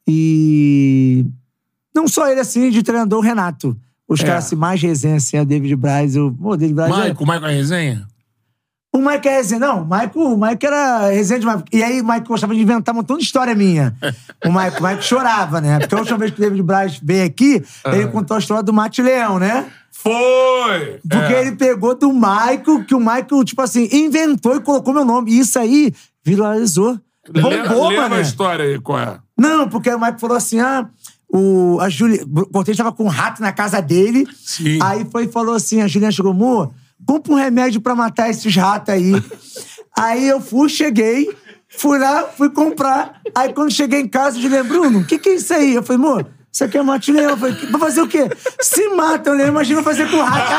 E. 0.09 1.25
Não 1.95 2.07
só 2.09 2.29
ele, 2.31 2.41
assim, 2.41 2.71
de 2.71 2.83
treinador, 2.83 3.19
o 3.19 3.23
Renato. 3.23 3.77
Os 4.09 4.21
É. 4.21 4.25
caras 4.27 4.45
assim, 4.47 4.57
mais 4.57 4.81
resenha, 4.83 5.17
assim, 5.17 5.37
é 5.37 5.43
o 5.43 5.47
David 5.47 5.75
Braz. 5.77 6.15
O, 6.17 6.35
o 6.41 6.57
David 6.57 6.75
Braz. 6.75 6.91
é- 6.93 6.97
Maico, 6.97 7.27
Maico 7.27 7.47
é 7.47 7.53
resenha? 7.55 8.07
O 8.95 8.99
Mike 8.99 9.27
é 9.29 9.33
resenha. 9.39 9.59
Não, 9.61 9.83
o 9.83 9.85
Mike, 9.85 10.17
o 10.17 10.37
Mike 10.37 10.65
era 10.65 11.09
resenha 11.09 11.41
demais. 11.41 11.63
E 11.73 11.83
aí 11.83 12.01
o 12.01 12.07
Mike 12.07 12.29
gostava 12.29 12.55
de 12.55 12.61
inventar 12.63 12.95
um 12.95 12.99
montão 12.99 13.19
de 13.19 13.25
história 13.25 13.53
minha. 13.55 13.93
O 14.45 14.53
Mike, 14.53 14.81
o 14.81 14.87
Mike 14.87 15.03
chorava, 15.03 15.61
né? 15.61 15.81
Porque 15.81 15.95
a 15.97 15.99
última 15.99 16.17
vez 16.19 16.31
que 16.31 16.39
o 16.39 16.41
David 16.41 16.63
Braz 16.63 17.01
veio 17.03 17.27
aqui, 17.27 17.61
ele 17.87 18.07
contou 18.07 18.37
a 18.37 18.39
história 18.39 18.63
do 18.63 18.73
Mate 18.73 19.03
Leão, 19.03 19.39
né? 19.41 19.67
Foi! 19.91 21.01
Porque 21.09 21.33
É. 21.33 21.41
ele 21.41 21.57
pegou 21.57 21.97
do 21.97 22.13
Michael, 22.13 22.85
que 22.87 22.95
o 22.95 23.01
Michael, 23.01 23.45
tipo 23.45 23.63
assim, 23.63 23.89
inventou 23.91 24.55
e 24.55 24.61
colocou 24.61 24.95
meu 24.95 25.05
nome. 25.05 25.33
E 25.33 25.39
isso 25.41 25.59
aí 25.59 25.93
viralizou. 26.25 26.99
Bombou, 27.33 27.89
lembra 27.89 28.03
mano. 28.03 28.15
a 28.17 28.21
história 28.21 28.65
aí, 28.65 28.79
qual 28.79 28.99
é? 29.01 29.19
Não, 29.37 29.69
porque 29.69 29.89
o 29.91 29.99
Michael 29.99 30.19
falou 30.19 30.37
assim: 30.37 30.61
ah, 30.61 30.87
o, 31.29 31.79
a 31.81 31.89
Julia. 31.89 32.23
O 32.25 32.47
Cortez 32.47 32.77
tava 32.77 32.93
com 32.93 33.05
um 33.05 33.09
rato 33.09 33.41
na 33.43 33.51
casa 33.53 33.81
dele. 33.81 34.27
Sim. 34.37 34.79
Aí 34.83 35.05
foi 35.11 35.25
e 35.25 35.29
falou 35.29 35.55
assim: 35.55 35.81
a 35.81 35.89
Juliana 35.89 36.13
chegou, 36.13 36.33
amor, 36.33 36.71
compra 37.07 37.33
um 37.33 37.37
remédio 37.37 37.81
pra 37.81 37.95
matar 37.95 38.31
esses 38.31 38.55
ratos 38.55 38.95
aí. 38.95 39.13
aí 39.97 40.29
eu 40.29 40.41
fui, 40.41 40.69
cheguei, 40.69 41.35
fui 41.69 41.99
lá, 41.99 42.25
fui 42.25 42.51
comprar. 42.51 43.21
Aí 43.35 43.53
quando 43.53 43.73
cheguei 43.73 44.01
em 44.01 44.09
casa, 44.09 44.39
a 44.39 44.41
Juliana, 44.41 44.69
Bruno, 44.69 45.01
o 45.01 45.05
que, 45.07 45.19
que 45.19 45.31
é 45.31 45.35
isso 45.35 45.53
aí? 45.55 45.75
Eu 45.75 45.83
falei, 45.83 46.03
amor. 46.05 46.27
Isso 46.55 46.63
aqui 46.63 46.79
é 46.79 46.83
mate 46.85 47.11
leão. 47.11 47.31
Eu 47.31 47.37
falei, 47.37 47.55
pra 47.57 47.81
fazer 47.81 48.01
o 48.01 48.07
quê? 48.07 48.31
Se 48.61 48.89
matam, 48.91 49.35
né? 49.35 49.49
Imagina 49.49 49.83
fazer 49.83 50.09
com 50.09 50.23
rato. 50.23 50.53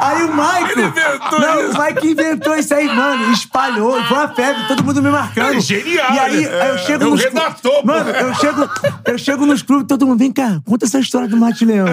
Aí, 0.00 0.16
aí 0.16 0.24
o 0.24 0.32
Michael. 0.34 0.70
Ele 0.72 0.82
inventou 0.82 1.40
não, 1.40 1.60
isso. 1.60 1.78
o 1.78 1.84
Mike 1.84 2.10
inventou 2.10 2.56
isso 2.56 2.74
aí, 2.74 2.88
mano. 2.88 3.32
Espalhou. 3.32 4.02
Foi 4.02 4.16
uma 4.16 4.28
febre, 4.34 4.66
todo 4.66 4.82
mundo 4.82 5.00
me 5.00 5.10
marcando. 5.10 5.54
É 5.54 5.60
genial, 5.60 6.12
E 6.12 6.18
aí, 6.18 6.46
né? 6.48 6.60
aí 6.62 6.68
eu 6.70 6.78
chego 6.78 7.04
É 7.04 7.06
o 7.06 7.10
nos 7.10 7.22
redator. 7.22 7.86
Mano, 7.86 8.10
eu 8.10 8.34
chego, 8.34 8.70
eu 9.04 9.18
chego 9.18 9.46
nos 9.46 9.62
clubes, 9.62 9.86
todo 9.86 10.04
mundo, 10.04 10.18
vem 10.18 10.32
cá, 10.32 10.60
conta 10.66 10.84
essa 10.84 10.98
história 10.98 11.28
do 11.28 11.36
Mate 11.36 11.64
Leão. 11.64 11.86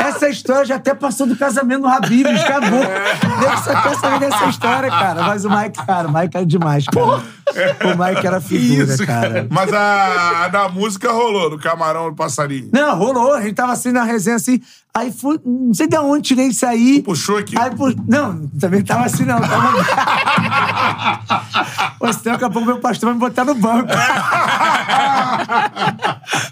Essa 0.00 0.28
história 0.28 0.64
já 0.64 0.74
até 0.74 0.92
passou 0.92 1.28
do 1.28 1.36
casamento 1.36 1.82
do 1.82 1.88
Habibs, 1.88 2.40
acabou. 2.40 2.80
Deve 2.80 3.56
só 3.58 3.80
quer 3.80 3.94
saber 3.96 4.18
dessa 4.18 4.46
história, 4.46 4.90
cara. 4.90 5.22
Mas 5.22 5.44
o 5.44 5.50
Mike, 5.50 5.86
cara, 5.86 6.08
o 6.08 6.12
Mike 6.12 6.36
era 6.36 6.46
demais, 6.46 6.84
cara. 6.86 7.06
O 7.06 8.04
Mike 8.04 8.26
era 8.26 8.40
figura, 8.40 8.96
cara. 9.06 9.46
Mas 9.48 9.72
a, 9.72 10.44
a 10.46 10.48
da 10.48 10.68
música 10.68 11.12
rolou, 11.12 11.50
do 11.50 11.58
camarão 11.58 12.10
do 12.10 12.23
passarinho. 12.24 12.68
Não, 12.72 12.96
rolou. 12.96 13.32
A 13.34 13.40
gente 13.42 13.54
tava 13.54 13.72
assim 13.72 13.92
na 13.92 14.02
resenha 14.04 14.36
assim. 14.36 14.60
Aí 14.94 15.12
fui. 15.12 15.38
Não 15.44 15.74
sei 15.74 15.86
de 15.86 15.96
onde 15.98 16.22
tirei 16.28 16.48
isso 16.48 16.64
aí. 16.66 17.02
Puxou 17.02 17.38
aqui. 17.38 17.58
Aí, 17.58 17.70
pu- 17.74 17.94
não, 18.06 18.46
também 18.60 18.82
tava 18.82 19.04
assim, 19.06 19.24
não. 19.24 19.40
Tava... 19.40 19.72
Pô, 21.98 22.12
senão 22.12 22.32
daqui 22.32 22.44
a 22.44 22.50
pouco 22.50 22.66
meu 22.66 22.78
pastor 22.78 23.06
vai 23.08 23.14
me 23.14 23.20
botar 23.20 23.44
no 23.44 23.54
banco. 23.54 23.88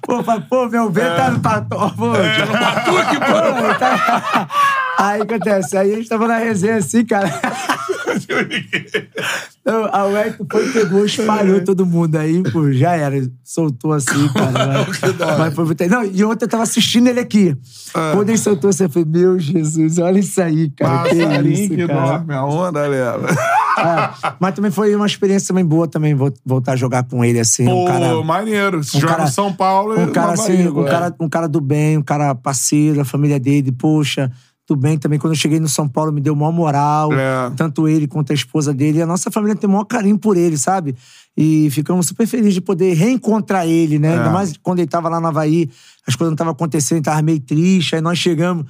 pô, 0.03 0.23
pô, 0.49 0.69
meu 0.69 0.91
bem 0.91 1.05
tá 1.17 1.31
no 1.31 1.41
pator. 1.41 1.95
Pô, 1.95 2.11
Batuque, 2.11 3.17
pô, 3.19 3.75
tá... 3.79 4.49
Aí 4.99 5.23
o 5.23 5.27
que 5.27 5.35
acontece? 5.35 5.77
Aí 5.77 5.93
a 5.93 5.97
gente 5.97 6.09
tava 6.09 6.29
na 6.29 6.37
resenha 6.37 6.77
assim, 6.77 7.05
cara. 7.05 7.29
Então, 9.65 9.89
a 9.93 10.05
Wellington 10.07 10.45
foi, 10.51 10.73
pegou, 10.73 11.05
espalhou 11.07 11.63
todo 11.65 11.87
mundo 11.87 12.17
aí, 12.17 12.43
pô, 12.51 12.73
já 12.73 12.97
era. 12.97 13.15
Soltou 13.45 13.93
assim, 13.93 14.27
cara. 14.35 14.85
Mas, 14.91 15.39
mas 15.39 15.55
foi 15.55 15.65
muito... 15.65 15.87
Não, 15.89 16.05
e 16.05 16.25
ontem 16.25 16.47
eu 16.47 16.49
tava 16.49 16.65
assistindo 16.65 17.07
ele 17.07 17.21
aqui. 17.21 17.57
Quando 17.93 18.29
ele 18.29 18.39
soltou, 18.39 18.73
você 18.73 18.89
foi, 18.89 19.05
meu 19.05 19.39
Jesus, 19.39 19.99
olha 19.99 20.19
isso 20.19 20.43
aí, 20.43 20.69
cara. 20.71 21.09
Que 21.09 21.15
Passarinho 21.25 21.53
isso, 21.53 21.69
que 21.75 21.87
cara. 21.87 22.01
dorme, 22.19 22.35
a 22.35 22.45
onda 22.45 22.87
leva. 22.89 23.29
É, 23.31 24.35
mas 24.41 24.55
também 24.55 24.73
foi 24.73 24.97
uma 24.97 25.07
experiência 25.07 25.47
também 25.49 25.65
boa 25.65 25.87
também 25.87 26.13
vo- 26.15 26.33
voltar 26.45 26.73
a 26.73 26.77
jogar 26.77 27.05
com 27.05 27.25
ele, 27.25 27.39
assim. 27.39 27.65
Pô, 27.65 27.85
um 27.85 27.87
cara, 27.87 28.23
maneiro. 28.25 28.83
Se 28.83 28.97
um 28.97 29.01
joga 29.01 29.13
cara- 29.13 29.25
no 29.27 29.31
São 29.31 29.53
Paulo, 29.53 29.97
um 30.01 30.11
cara 30.11 30.33
assim, 30.33 30.57
Bahia 30.57 30.73
um 30.73 30.85
cara, 30.85 31.15
um 31.21 31.29
cara 31.29 31.49
do 31.49 31.61
bem, 31.61 31.99
um 31.99 32.03
cara 32.03 32.35
parceiro, 32.35 33.01
a 33.01 33.05
família 33.05 33.39
dele, 33.39 33.71
poxa, 33.71 34.29
do 34.75 34.81
bem 34.81 34.99
também. 34.99 35.19
Quando 35.19 35.35
eu 35.35 35.39
cheguei 35.39 35.61
no 35.61 35.69
São 35.69 35.89
Paulo, 35.89 36.13
me 36.13 36.21
deu 36.21 36.35
maior 36.35 36.53
moral. 36.53 37.13
É. 37.13 37.51
Tanto 37.57 37.87
ele 37.89 38.07
quanto 38.07 38.33
a 38.33 38.35
esposa 38.35 38.73
dele. 38.73 38.99
E 38.99 39.03
a 39.03 39.07
nossa 39.07 39.31
família 39.31 39.55
tem 39.57 39.69
o 39.69 39.73
maior 39.73 39.85
carinho 39.85 40.19
por 40.19 40.37
ele, 40.37 40.57
sabe? 40.57 40.95
E 41.35 41.71
ficamos 41.71 42.07
super 42.07 42.27
felizes 42.27 42.55
de 42.55 42.61
poder 42.61 42.93
reencontrar 42.93 43.67
ele, 43.67 43.99
né? 43.99 44.19
Ainda 44.19 44.31
mais 44.31 44.55
quando 44.63 44.81
ele 44.81 44.89
tava 44.89 45.09
lá 45.09 45.19
no 45.19 45.29
Havaí, 45.29 45.71
as 46.07 46.15
coisas 46.15 46.31
não 46.31 46.35
estavam 46.35 46.53
acontecendo, 46.53 46.99
ele 46.99 47.05
tava 47.05 47.23
meio 47.23 47.41
triste. 47.41 47.95
Aí 47.95 48.03
nós 48.03 48.19
chegamos, 48.19 48.67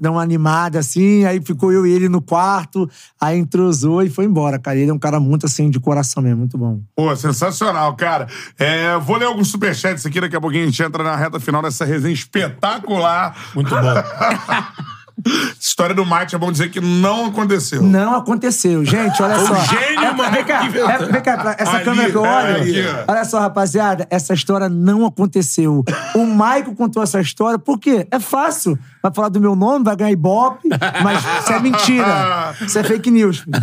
deu 0.00 0.12
uma 0.12 0.22
animada 0.22 0.78
assim, 0.78 1.24
aí 1.24 1.40
ficou 1.40 1.72
eu 1.72 1.84
e 1.84 1.92
ele 1.92 2.08
no 2.08 2.22
quarto, 2.22 2.88
aí 3.20 3.36
entrosou 3.36 4.00
e 4.02 4.08
foi 4.08 4.26
embora, 4.26 4.60
cara. 4.60 4.76
Ele 4.76 4.90
é 4.90 4.94
um 4.94 4.98
cara 4.98 5.18
muito 5.18 5.46
assim, 5.46 5.68
de 5.68 5.80
coração 5.80 6.22
mesmo, 6.22 6.38
muito 6.38 6.56
bom. 6.56 6.80
Pô, 6.94 7.14
sensacional, 7.16 7.96
cara. 7.96 8.28
É, 8.58 8.96
vou 8.98 9.16
ler 9.16 9.26
alguns 9.26 9.48
superchats 9.48 10.06
aqui, 10.06 10.20
daqui 10.20 10.36
a 10.36 10.40
pouquinho 10.40 10.62
a 10.62 10.66
gente 10.66 10.82
entra 10.82 11.02
na 11.02 11.16
reta 11.16 11.40
final 11.40 11.62
dessa 11.62 11.84
resenha 11.84 12.14
espetacular. 12.14 13.36
Muito 13.56 13.70
bom. 13.70 14.84
História 15.60 15.94
do 15.94 16.04
Mate, 16.04 16.34
é 16.34 16.38
bom 16.38 16.50
dizer 16.52 16.70
que 16.70 16.80
não 16.80 17.26
aconteceu. 17.26 17.82
Não 17.82 18.14
aconteceu. 18.16 18.84
Gente, 18.84 19.22
olha 19.22 19.38
só. 19.46 19.54
gênio, 19.64 20.04
É, 20.04 20.12
mano, 20.12 20.32
Vem 20.32 20.44
cá, 20.44 20.64
é, 20.66 20.98
vem 21.12 21.22
cá, 21.22 21.36
pra- 21.38 21.56
essa 21.58 21.76
Ali, 21.76 21.84
câmera 21.84 22.10
que 22.10 22.16
eu 22.16 22.24
é, 22.26 22.44
olho. 22.44 22.56
ali, 22.56 22.74
olha 23.08 23.24
só, 23.24 23.40
rapaziada, 23.40 24.06
essa 24.10 24.34
história 24.34 24.68
não 24.68 25.06
aconteceu. 25.06 25.84
O 26.14 26.26
Maico 26.26 26.74
contou 26.74 27.02
essa 27.02 27.20
história, 27.20 27.58
por 27.58 27.78
quê? 27.78 28.06
É 28.10 28.18
fácil. 28.18 28.78
Vai 29.02 29.12
falar 29.12 29.28
do 29.28 29.40
meu 29.40 29.54
nome, 29.54 29.84
vai 29.84 29.94
ganhar 29.96 30.10
ibope, 30.10 30.68
mas 31.02 31.22
isso 31.42 31.52
é 31.52 31.60
mentira. 31.60 32.54
Isso 32.60 32.78
é 32.78 32.84
fake 32.84 33.10
news. 33.10 33.44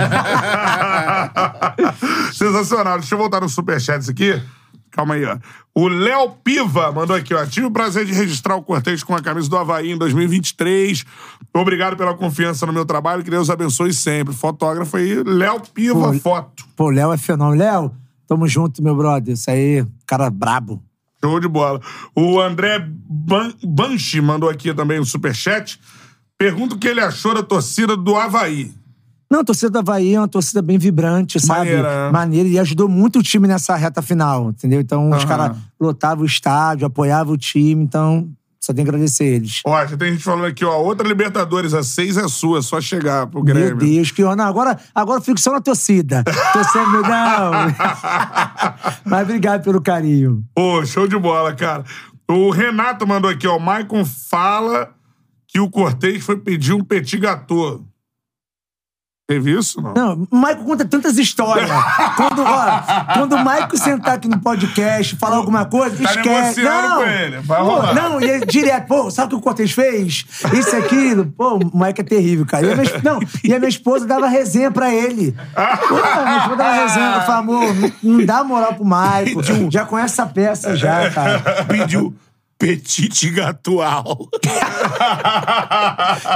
Sensacional. 2.34 3.00
Deixa 3.00 3.16
eu 3.16 3.20
voltar 3.20 3.42
nos 3.42 3.54
superchats 3.54 4.10
aqui. 4.10 4.42
Calma 4.92 5.16
aí, 5.16 5.26
ó. 5.26 5.38
O 5.74 5.88
Léo 5.88 6.32
Piva 6.44 6.92
mandou 6.92 7.16
aqui, 7.16 7.34
ó. 7.34 7.46
Tive 7.46 7.68
o 7.68 7.72
prazer 7.72 8.06
de 8.06 8.14
registrar 8.14 8.56
o 8.56 8.62
cortejo 8.62 9.06
com 9.06 9.16
a 9.16 9.22
camisa 9.22 9.50
do 9.50 9.58
Havaí 9.58 9.92
em 9.92 9.98
2023. 9.98 11.06
Obrigado 11.54 11.96
pela 11.96 12.14
confiança 12.14 12.66
no 12.66 12.74
meu 12.74 12.86
trabalho. 12.86 13.24
Que 13.24 13.32
Deus 13.32 13.50
abençoe 13.50 13.94
sempre. 13.94 14.34
Fotógrafo 14.34 14.98
aí, 14.98 15.24
Léo 15.24 15.62
Piva 15.74 16.12
Pô, 16.12 16.20
Foto. 16.20 16.66
Pô, 16.76 16.90
Léo 16.90 17.14
é 17.14 17.18
fenômeno. 17.18 17.58
Léo, 17.58 17.92
tamo 18.28 18.48
junto, 18.48 18.84
meu 18.84 18.96
brother. 18.96 19.34
Isso 19.34 19.50
aí, 19.50 19.86
cara 20.06 20.30
brabo. 20.30 20.84
Show 21.24 21.40
de 21.40 21.48
bola. 21.48 21.80
O 22.16 22.42
André 22.42 22.86
Ban 22.86 23.54
Banchi 23.64 24.20
mandou 24.20 24.50
aqui 24.50 24.74
também 24.74 25.00
um 25.00 25.06
superchat. 25.06 25.80
Pergunta 26.38 26.76
o 26.76 26.80
que 26.80 26.88
ele 26.88 27.00
achou 27.00 27.34
da 27.34 27.44
torcida 27.44 27.96
do 27.96 28.16
Havaí. 28.16 28.74
Não, 29.32 29.40
a 29.40 29.44
torcida 29.46 29.70
do 29.70 29.80
Havaí 29.80 30.14
é 30.14 30.20
uma 30.20 30.28
torcida 30.28 30.62
bem 30.62 30.78
vibrante, 30.78 31.40
sabe? 31.40 31.70
Maneira, 31.70 32.06
né? 32.08 32.12
Maneira. 32.12 32.50
E 32.50 32.60
ajudou 32.60 32.90
muito 32.90 33.20
o 33.20 33.24
time 33.24 33.48
nessa 33.48 33.78
reta 33.78 34.02
final, 34.02 34.50
entendeu? 34.50 34.82
Então, 34.82 35.10
os 35.10 35.20
Aham. 35.20 35.26
caras 35.26 35.58
lotavam 35.80 36.24
o 36.24 36.28
estádio, 36.28 36.86
apoiavam 36.86 37.34
o 37.36 37.38
time. 37.38 37.82
Então, 37.82 38.30
só 38.60 38.74
tem 38.74 38.84
que 38.84 38.90
agradecer 38.90 39.24
eles. 39.24 39.62
Ó, 39.66 39.86
já 39.86 39.96
tem 39.96 40.12
gente 40.12 40.24
falando 40.26 40.48
aqui, 40.48 40.66
ó. 40.66 40.78
Outra 40.78 41.08
Libertadores, 41.08 41.74
a 41.74 41.82
seis 41.82 42.18
é 42.18 42.28
sua, 42.28 42.60
é 42.60 42.62
só 42.62 42.82
chegar 42.82 43.26
pro 43.28 43.42
Grêmio. 43.42 43.78
Meu 43.78 43.78
Deus, 43.78 44.12
que 44.12 44.22
honra. 44.22 44.44
Agora, 44.44 44.78
agora 44.94 45.20
eu 45.20 45.24
fico 45.24 45.40
só 45.40 45.54
na 45.54 45.62
torcida. 45.62 46.26
Torcendo, 46.52 47.02
não. 47.02 47.52
Mas 49.06 49.24
obrigado 49.24 49.64
pelo 49.64 49.80
carinho. 49.80 50.44
Pô, 50.54 50.86
show 50.86 51.08
de 51.08 51.18
bola, 51.18 51.56
cara. 51.56 51.86
O 52.30 52.50
Renato 52.52 53.08
mandou 53.08 53.32
aqui, 53.32 53.48
ó. 53.48 53.56
O 53.56 53.62
Maicon 53.62 54.04
fala 54.04 54.90
que 55.48 55.58
o 55.58 55.70
Cortez 55.70 56.22
foi 56.22 56.36
pedir 56.38 56.74
um 56.74 56.84
petit 56.84 57.18
gâteau. 57.18 57.86
Teve 59.32 59.58
isso, 59.58 59.82
não? 59.82 59.94
Não, 59.94 60.28
o 60.30 60.36
Maico 60.36 60.64
conta 60.66 60.84
tantas 60.84 61.18
histórias. 61.18 61.70
Quando, 62.18 62.44
ó, 62.44 63.14
quando 63.14 63.34
o 63.34 63.44
Maico 63.44 63.78
sentar 63.78 64.16
aqui 64.16 64.28
no 64.28 64.40
podcast, 64.40 65.16
falar 65.16 65.38
alguma 65.38 65.66
coisa, 65.66 65.96
Tá 66.04 66.12
esquece. 66.12 66.62
não, 66.62 66.98
com 66.98 67.04
ele, 67.10 67.38
vai 67.40 67.62
rolar. 67.62 67.94
Não, 67.94 68.20
e 68.22 68.26
ele 68.26 68.46
direto, 68.46 68.88
pô, 68.88 69.10
sabe 69.10 69.28
o 69.28 69.30
que 69.30 69.36
o 69.36 69.42
Cortez 69.42 69.72
fez? 69.72 70.26
Isso 70.54 70.76
e 70.76 70.80
aquilo. 70.80 71.26
Pô, 71.38 71.56
o 71.58 71.78
Maico 71.78 72.02
é 72.02 72.04
terrível, 72.04 72.46
cara. 72.46 72.66
E 72.66 72.74
a 72.74 72.76
minha, 72.76 73.02
não, 73.04 73.20
e 73.44 73.54
a 73.54 73.60
minha 73.60 73.70
esposa 73.70 74.06
dava 74.06 74.28
resenha 74.28 74.70
pra 74.72 74.94
ele. 74.94 75.32
Pô, 75.88 75.96
a 75.96 76.24
minha 76.26 76.38
esposa 76.40 76.56
dava 76.58 76.72
resenha. 76.74 77.06
Eu 77.16 77.22
falava, 77.22 77.40
amor, 77.40 77.74
não, 77.76 77.92
não 78.04 78.26
dá 78.26 78.44
moral 78.44 78.74
pro 78.74 78.86
Maico. 78.86 79.42
Já 79.70 79.86
conhece 79.86 80.14
essa 80.14 80.26
peça 80.26 80.76
já, 80.76 81.10
cara. 81.12 81.40
Pediu 81.68 82.14
petit 82.62 83.30
gatual. 83.32 84.30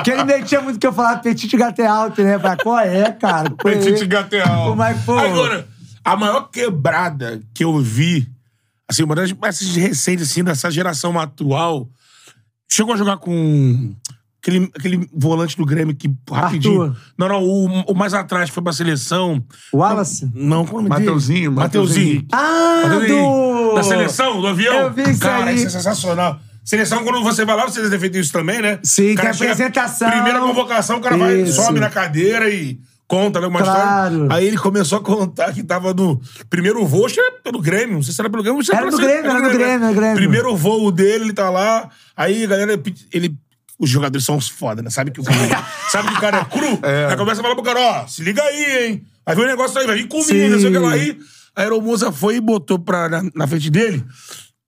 Que 0.03 0.11
ele 0.11 0.23
metia 0.23 0.61
muito 0.61 0.79
que 0.79 0.87
eu 0.87 0.93
falava 0.93 1.19
petit 1.19 1.55
gato 1.55 1.79
é 1.81 1.87
né? 2.23 2.37
Pra 2.39 2.57
qual 2.57 2.79
é, 2.79 3.11
cara? 3.11 3.49
Pô, 3.49 3.69
Petit 3.69 3.89
ele- 3.89 4.07
gâteau. 4.07 4.73
O 4.73 4.75
Maico, 4.75 5.01
pô. 5.05 5.17
Agora, 5.17 5.67
a 6.03 6.15
maior 6.15 6.49
quebrada 6.49 7.41
que 7.53 7.63
eu 7.63 7.77
vi, 7.79 8.27
assim, 8.87 9.03
uma 9.03 9.15
das 9.15 9.31
mais 9.33 9.59
recentes, 9.75 10.29
assim, 10.29 10.43
dessa 10.43 10.69
geração 10.71 11.19
atual, 11.19 11.87
chegou 12.69 12.93
a 12.93 12.97
jogar 12.97 13.17
com 13.17 13.93
aquele, 14.45 14.69
aquele 14.77 15.09
volante 15.11 15.57
do 15.57 15.65
Grêmio 15.65 15.95
que, 15.95 16.07
rapidinho... 16.31 16.83
Arthur. 16.83 16.97
Não, 17.17 17.27
não, 17.27 17.43
o, 17.43 17.65
o 17.91 17.95
mais 17.95 18.13
atrás 18.13 18.49
foi 18.51 18.61
pra 18.61 18.71
seleção. 18.71 19.43
Wallace? 19.73 20.29
Não, 20.35 20.65
como 20.65 20.81
é 20.81 20.81
o 20.81 20.93
dele? 20.93 21.05
Mateuzinho, 21.05 21.51
Mateuzinho. 21.51 22.23
Mateuzinho. 22.23 22.27
Ah, 22.31 22.81
Mateuzinho. 22.87 23.69
do... 23.69 23.75
Da 23.75 23.83
seleção, 23.83 24.41
do 24.41 24.47
avião? 24.47 24.75
Eu 24.75 24.93
vi 24.93 25.01
isso 25.09 25.19
Cara, 25.19 25.45
aí. 25.45 25.55
isso 25.55 25.65
é 25.67 25.69
sensacional. 25.71 26.39
Seleção, 26.63 27.03
quando 27.03 27.21
você 27.23 27.45
vai 27.45 27.55
lá, 27.55 27.65
você 27.65 27.79
deve 27.79 27.91
ter 27.91 27.99
feito 27.99 28.17
isso 28.17 28.31
também, 28.31 28.61
né? 28.61 28.79
Sim, 28.83 29.13
O 29.13 29.17
chega- 29.17 29.29
apresentação. 29.31 30.09
Primeira 30.09 30.39
convocação, 30.39 30.97
o 30.97 31.01
cara 31.01 31.17
vai, 31.17 31.41
Isso. 31.41 31.61
sobe 31.61 31.79
na 31.79 31.89
cadeira 31.91 32.49
e 32.49 32.79
conta 33.07 33.39
né, 33.39 33.45
uma 33.45 33.61
Claro. 33.61 34.13
história. 34.15 34.35
Aí 34.35 34.47
ele 34.47 34.57
começou 34.57 34.97
a 34.97 35.01
contar 35.01 35.53
que 35.53 35.61
tava 35.63 35.93
no 35.93 36.19
primeiro 36.49 36.83
voo, 36.87 37.05
acho 37.05 37.13
que 37.13 37.19
era 37.21 37.33
pelo 37.43 37.61
Grêmio, 37.61 37.93
não 37.95 38.01
sei 38.01 38.15
se 38.15 38.19
era 38.21 38.31
pelo 38.31 38.41
Grêmio. 38.41 38.57
não 38.57 38.65
sei 38.65 38.75
se 38.75 38.81
Era 38.81 38.89
do 38.89 38.97
Grêmio, 38.97 39.29
era 39.29 39.41
do 39.41 39.47
né? 39.47 39.53
Grêmio, 39.53 39.73
era 39.83 39.87
do 39.89 39.93
Grêmio. 39.93 40.15
Primeiro 40.15 40.55
voo 40.55 40.91
dele, 40.91 41.25
ele 41.25 41.33
tá 41.33 41.51
lá, 41.51 41.87
aí 42.17 42.43
a 42.43 42.47
galera, 42.47 42.81
ele... 43.13 43.35
Os 43.77 43.89
jogadores 43.89 44.25
são 44.25 44.37
uns 44.37 44.47
foda, 44.47 44.81
né? 44.81 44.89
Sabe 44.89 45.11
que 45.11 45.19
o 45.19 45.23
cara, 45.23 45.67
sabe 45.91 46.09
que 46.09 46.15
o 46.15 46.19
cara 46.21 46.37
é 46.39 46.45
cru? 46.45 46.79
Aí 47.09 47.17
começa 47.17 47.41
a 47.41 47.43
falar 47.43 47.55
pro 47.55 47.63
cara, 47.63 47.79
ó, 47.79 48.07
se 48.07 48.23
liga 48.23 48.41
aí, 48.41 48.87
hein? 48.87 49.05
Aí 49.25 49.35
vem 49.35 49.45
o 49.45 49.47
negócio 49.47 49.79
aí, 49.79 49.87
vai 49.87 49.95
vir 49.95 50.07
Sim. 50.23 50.49
não 50.49 50.59
sei 50.59 50.69
o 50.69 50.71
que 50.71 50.79
lá. 50.79 50.91
Aí 50.91 51.19
a 51.55 51.61
aeromoça 51.61 52.11
foi 52.11 52.35
e 52.35 52.41
botou 52.41 52.77
pra, 52.77 53.09
na, 53.09 53.23
na 53.33 53.47
frente 53.47 53.69
dele 53.69 54.05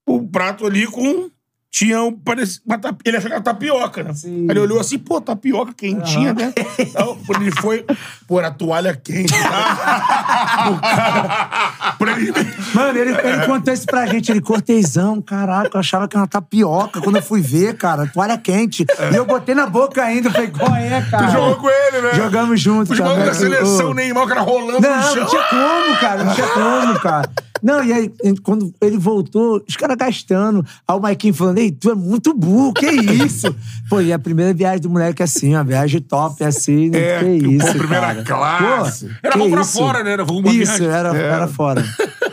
o 0.08 0.26
prato 0.26 0.66
ali 0.66 0.88
com. 0.88 1.30
Tinha 1.70 2.02
um. 2.02 2.12
Parece, 2.14 2.62
uma 2.66 2.78
tap- 2.80 3.02
ele 3.06 3.18
achou 3.18 3.30
que 3.30 3.34
era 3.36 3.44
tapioca, 3.44 4.02
né? 4.02 4.14
Sim. 4.14 4.46
Aí 4.46 4.52
ele 4.52 4.60
olhou 4.62 4.80
assim, 4.80 4.98
pô, 4.98 5.20
tapioca 5.22 5.74
quentinha, 5.74 6.34
né? 6.34 6.54
Então, 6.80 7.18
quando 7.28 7.42
ele 7.42 7.52
foi, 7.52 7.86
pô, 8.28 8.40
era 8.40 8.50
toalha 8.50 8.96
quente, 8.96 9.34
tá? 9.34 10.70
o 10.72 10.80
cara. 10.80 11.94
Pra 12.00 12.12
ele. 12.20 12.34
Mano, 12.74 12.98
ele, 12.98 13.12
ele 13.12 13.46
contou 13.46 13.74
isso 13.74 13.86
pra 13.86 14.06
gente. 14.06 14.32
Ele, 14.32 14.42
cortesão, 14.42 15.22
caraca, 15.22 15.70
eu 15.76 15.80
achava 15.80 16.08
que 16.08 16.16
era 16.16 16.22
uma 16.22 16.28
tapioca. 16.28 17.02
Quando 17.02 17.18
eu 17.18 17.22
fui 17.22 17.42
ver, 17.42 17.76
cara, 17.76 18.08
toalha 18.08 18.38
quente. 18.38 18.86
E 19.12 19.16
eu 19.16 19.26
botei 19.26 19.54
na 19.54 19.68
boca 19.68 20.02
ainda. 20.02 20.32
Falei, 20.32 20.48
qual 20.50 20.74
é, 20.76 21.02
cara? 21.12 21.28
Tu 21.28 21.32
jogou 21.34 21.56
com 21.58 21.70
ele, 21.70 22.02
né? 22.02 22.14
Jogamos 22.14 22.62
junto, 22.62 22.94
Os 22.94 22.98
cara. 22.98 23.10
malucos 23.12 23.28
da 23.30 23.34
seleção, 23.46 23.90
Ô. 23.92 23.94
Neymar, 23.94 24.24
o 24.24 24.28
cara 24.28 24.42
rolando 24.42 24.80
no 24.80 24.80
Não, 24.82 25.04
chão. 25.04 25.16
não 25.16 25.26
tinha 25.28 25.44
como, 25.44 25.98
cara. 26.00 26.24
Não 26.24 26.34
tinha 26.34 26.48
como, 26.48 27.00
cara. 27.00 27.30
Não, 27.62 27.84
e 27.84 27.92
aí, 27.94 28.12
quando 28.44 28.74
ele 28.82 28.98
voltou, 28.98 29.64
os 29.68 29.76
caras 29.76 29.96
gastando. 29.98 30.66
Aí 30.88 30.96
o 30.96 31.00
Maiquinho 31.00 31.34
falando, 31.34 31.58
ei, 31.58 31.72
tu 31.72 31.92
é 31.92 31.96
muito 31.96 32.34
burro, 32.34 32.74
que 32.74 32.86
isso? 32.90 33.54
Pô, 33.90 34.02
e 34.02 34.12
a 34.12 34.20
primeira 34.20 34.54
viagem 34.54 34.82
do 34.82 34.90
moleque 34.90 35.22
é 35.22 35.26
assim, 35.26 35.54
uma 35.54 35.64
viagem 35.64 36.02
top, 36.02 36.44
assim, 36.44 36.90
né? 36.90 37.00
É, 37.00 37.20
que 37.40 37.44
pô, 37.46 37.52
isso, 37.52 37.78
primeira 37.78 38.16
cara. 38.16 38.24
classe. 38.24 39.06
Pô, 39.08 39.14
Era 39.24 39.38
voo 39.38 39.50
pra 39.50 39.62
isso? 39.62 39.74
fora, 39.78 40.04
né? 40.04 40.12
Era 40.12 40.24
uma 40.24 40.50
Isso, 40.50 40.78
viagem. 40.78 40.88
era, 40.88 41.16
era 41.18 41.48
fora. 41.48 41.84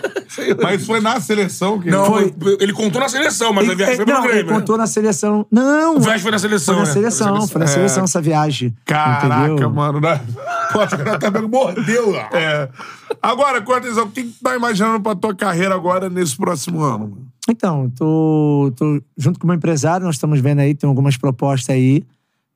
Mas 0.63 0.87
foi 0.87 1.01
na 1.01 1.21
seleção 1.21 1.79
que 1.81 1.91
Não, 1.91 2.07
Foi. 2.07 2.35
ele 2.61 2.73
contou 2.73 3.01
na 3.01 3.09
seleção, 3.09 3.53
mas 3.53 3.65
a 3.65 3.67
Ele- 3.69 3.77
viagem 3.77 3.97
foi 3.97 4.05
pelo 4.07 4.19
não, 4.19 4.25
ele 4.25 4.33
Grêmio. 4.35 4.53
né? 4.53 4.59
contou 4.61 4.77
na 4.79 4.87
seleção. 4.87 5.47
Não! 5.51 5.97
A 5.97 6.01
viagem 6.01 6.21
foi 6.23 6.31
na 6.31 6.39
seleção, 6.39 6.75
Foi 6.75 6.83
na 6.83 6.89
né? 6.89 6.93
seleção, 6.95 7.49
foi 7.49 7.61
na 7.61 7.67
seleção 7.67 8.05
essa 8.05 8.21
viagem. 8.21 8.75
Caraca, 8.85 9.47
entendeu? 9.47 9.71
mano. 9.71 10.01
Né? 10.01 10.21
Pô, 10.73 10.81
o 10.83 11.19
tá 11.19 11.31
vendo, 11.31 11.49
mordeu 11.49 12.11
lá. 12.11 12.29
É. 12.33 12.69
Agora, 13.23 13.61
Cortezão, 13.63 14.05
o 14.05 14.11
que 14.11 14.23
tu 14.25 14.35
tá 14.43 14.55
imaginando 14.57 15.01
pra 15.01 15.15
tua 15.15 15.35
carreira 15.35 15.75
agora 15.75 16.11
nesse 16.11 16.37
próximo 16.37 16.83
ano? 16.83 16.99
mano? 17.09 17.27
Então, 17.49 17.91
tô, 17.91 18.73
tô 18.77 19.03
junto 19.17 19.39
com 19.39 19.45
o 19.45 19.49
meu 19.49 19.57
empresário, 19.57 20.07
nós 20.07 20.15
estamos 20.17 20.41
vendo 20.41 20.61
aí, 20.61 20.75
tem 20.75 20.89
algumas 20.89 21.17
propostas 21.17 21.75
aí, 21.75 22.03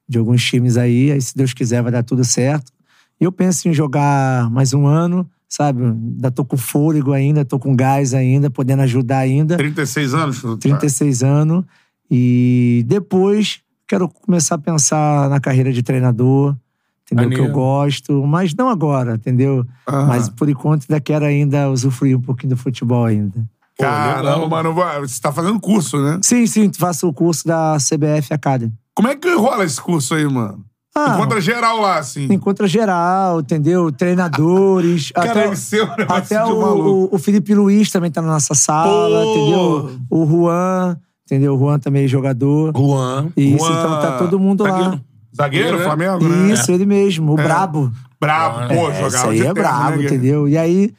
de 0.09 0.18
alguns 0.18 0.42
times 0.42 0.76
aí, 0.78 1.12
aí 1.12 1.20
se 1.20 1.36
Deus 1.36 1.52
quiser 1.52 1.82
vai 1.82 1.92
dar 1.92 2.02
tudo 2.02 2.24
certo. 2.24 2.72
E 3.20 3.24
eu 3.24 3.30
penso 3.32 3.68
em 3.68 3.72
jogar 3.74 4.48
mais 4.50 4.72
um 4.72 4.86
ano, 4.86 5.28
sabe? 5.48 5.82
Ainda 5.82 6.30
tô 6.30 6.44
com 6.44 6.56
fôlego 6.56 7.12
ainda, 7.12 7.44
tô 7.44 7.58
com 7.58 7.74
gás 7.74 8.12
ainda, 8.12 8.50
podendo 8.50 8.82
ajudar 8.82 9.18
ainda. 9.18 9.56
36 9.56 10.14
anos? 10.14 10.40
tu 10.40 10.56
tá? 10.56 10.68
36 10.68 11.22
anos. 11.22 11.64
E 12.10 12.84
depois 12.86 13.60
quero 13.86 14.08
começar 14.08 14.56
a 14.56 14.58
pensar 14.58 15.30
na 15.30 15.40
carreira 15.40 15.72
de 15.72 15.82
treinador, 15.82 16.54
entendeu? 17.02 17.30
Que 17.30 17.40
eu 17.40 17.52
gosto, 17.52 18.26
mas 18.26 18.54
não 18.54 18.68
agora, 18.68 19.14
entendeu? 19.14 19.66
Aham. 19.88 20.06
Mas 20.06 20.28
por 20.28 20.48
enquanto 20.48 20.84
ainda 20.88 21.00
quero 21.00 21.24
ainda 21.24 21.70
usufruir 21.70 22.16
um 22.16 22.20
pouquinho 22.20 22.50
do 22.50 22.56
futebol 22.56 23.04
ainda. 23.04 23.48
Caramba, 23.78 24.48
mano. 24.48 24.74
Você 25.00 25.20
tá 25.20 25.32
fazendo 25.32 25.58
curso, 25.60 26.02
né? 26.02 26.18
Sim, 26.22 26.46
sim, 26.46 26.70
faço 26.76 27.08
o 27.08 27.12
curso 27.12 27.46
da 27.46 27.76
CBF 27.76 28.34
Academy. 28.34 28.72
Como 28.94 29.08
é 29.08 29.14
que 29.14 29.32
rola 29.34 29.64
esse 29.64 29.80
curso 29.80 30.14
aí, 30.14 30.26
mano? 30.26 30.64
Ah, 31.06 31.14
Encontra 31.14 31.40
geral 31.40 31.80
lá, 31.80 31.98
assim. 31.98 32.24
encontra 32.32 32.66
geral, 32.66 33.40
entendeu? 33.40 33.90
Treinadores. 33.92 35.10
Cara, 35.14 35.30
até 35.30 35.46
um 35.46 35.50
negócio 35.50 35.88
até 36.08 36.44
o, 36.44 36.50
o, 36.54 37.08
o 37.14 37.18
Felipe 37.18 37.54
Luiz 37.54 37.90
também 37.90 38.10
tá 38.10 38.20
na 38.22 38.28
nossa 38.28 38.54
sala, 38.54 39.22
Pô! 39.22 39.30
entendeu? 39.34 39.90
O 40.10 40.26
Juan, 40.26 40.96
entendeu? 41.26 41.54
O 41.54 41.58
Juan 41.58 41.78
também 41.78 42.04
é 42.04 42.08
jogador. 42.08 42.72
Juan. 42.76 43.28
Isso, 43.36 43.58
Juan, 43.64 43.78
então 43.78 44.00
tá 44.00 44.18
todo 44.18 44.38
mundo 44.38 44.64
lá. 44.64 44.70
zagueiro. 44.70 45.00
Zagueiro, 45.36 45.78
né? 45.78 45.84
Flamengo, 45.84 46.28
né? 46.28 46.52
Isso, 46.52 46.72
ele 46.72 46.86
mesmo, 46.86 47.32
o 47.32 47.36
brabo. 47.36 47.92
Brabo, 48.20 48.66
pô, 48.68 48.90
É, 48.90 48.94
jogava 48.94 49.06
Isso 49.08 49.26
aí 49.28 49.34
de 49.36 49.40
é 49.40 49.44
terno, 49.44 49.54
brabo, 49.54 49.96
né, 49.98 50.04
entendeu? 50.04 50.48
E 50.48 50.58
aí, 50.58 50.92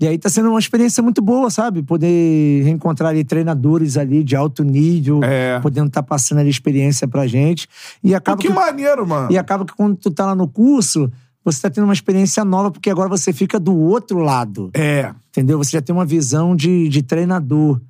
e 0.00 0.06
aí 0.08 0.18
tá 0.18 0.28
sendo 0.28 0.48
uma 0.50 0.58
experiência 0.58 1.02
muito 1.02 1.22
boa, 1.22 1.48
sabe? 1.50 1.82
Poder 1.82 2.62
reencontrar 2.64 3.10
ali 3.10 3.22
treinadores 3.24 3.96
ali 3.96 4.24
de 4.24 4.34
alto 4.34 4.64
nível, 4.64 5.22
É. 5.22 5.60
podendo 5.60 5.86
estar 5.88 6.02
passando 6.02 6.38
ali 6.38 6.50
experiência 6.50 7.06
pra 7.06 7.26
gente. 7.26 7.68
E 8.02 8.10
Pô, 8.10 8.16
acaba 8.16 8.36
que 8.42 8.48
maneiro, 8.48 9.06
mano. 9.06 9.28
e 9.30 9.38
acaba 9.38 9.64
que 9.64 9.72
quando 9.74 9.96
tu 9.96 10.10
tá 10.10 10.26
lá 10.26 10.34
no 10.34 10.48
curso, 10.48 11.10
você 11.44 11.60
tá 11.62 11.70
tendo 11.70 11.84
uma 11.84 11.92
experiência 11.92 12.44
nova, 12.44 12.70
porque 12.70 12.90
agora 12.90 13.08
você 13.08 13.32
fica 13.32 13.60
do 13.60 13.74
outro 13.76 14.18
lado. 14.18 14.70
É. 14.74 15.12
Entendeu? 15.30 15.58
Você 15.58 15.72
já 15.72 15.82
tem 15.82 15.94
uma 15.94 16.04
visão 16.06 16.56
de, 16.56 16.88
de 16.88 17.02
treinador. 17.02 17.80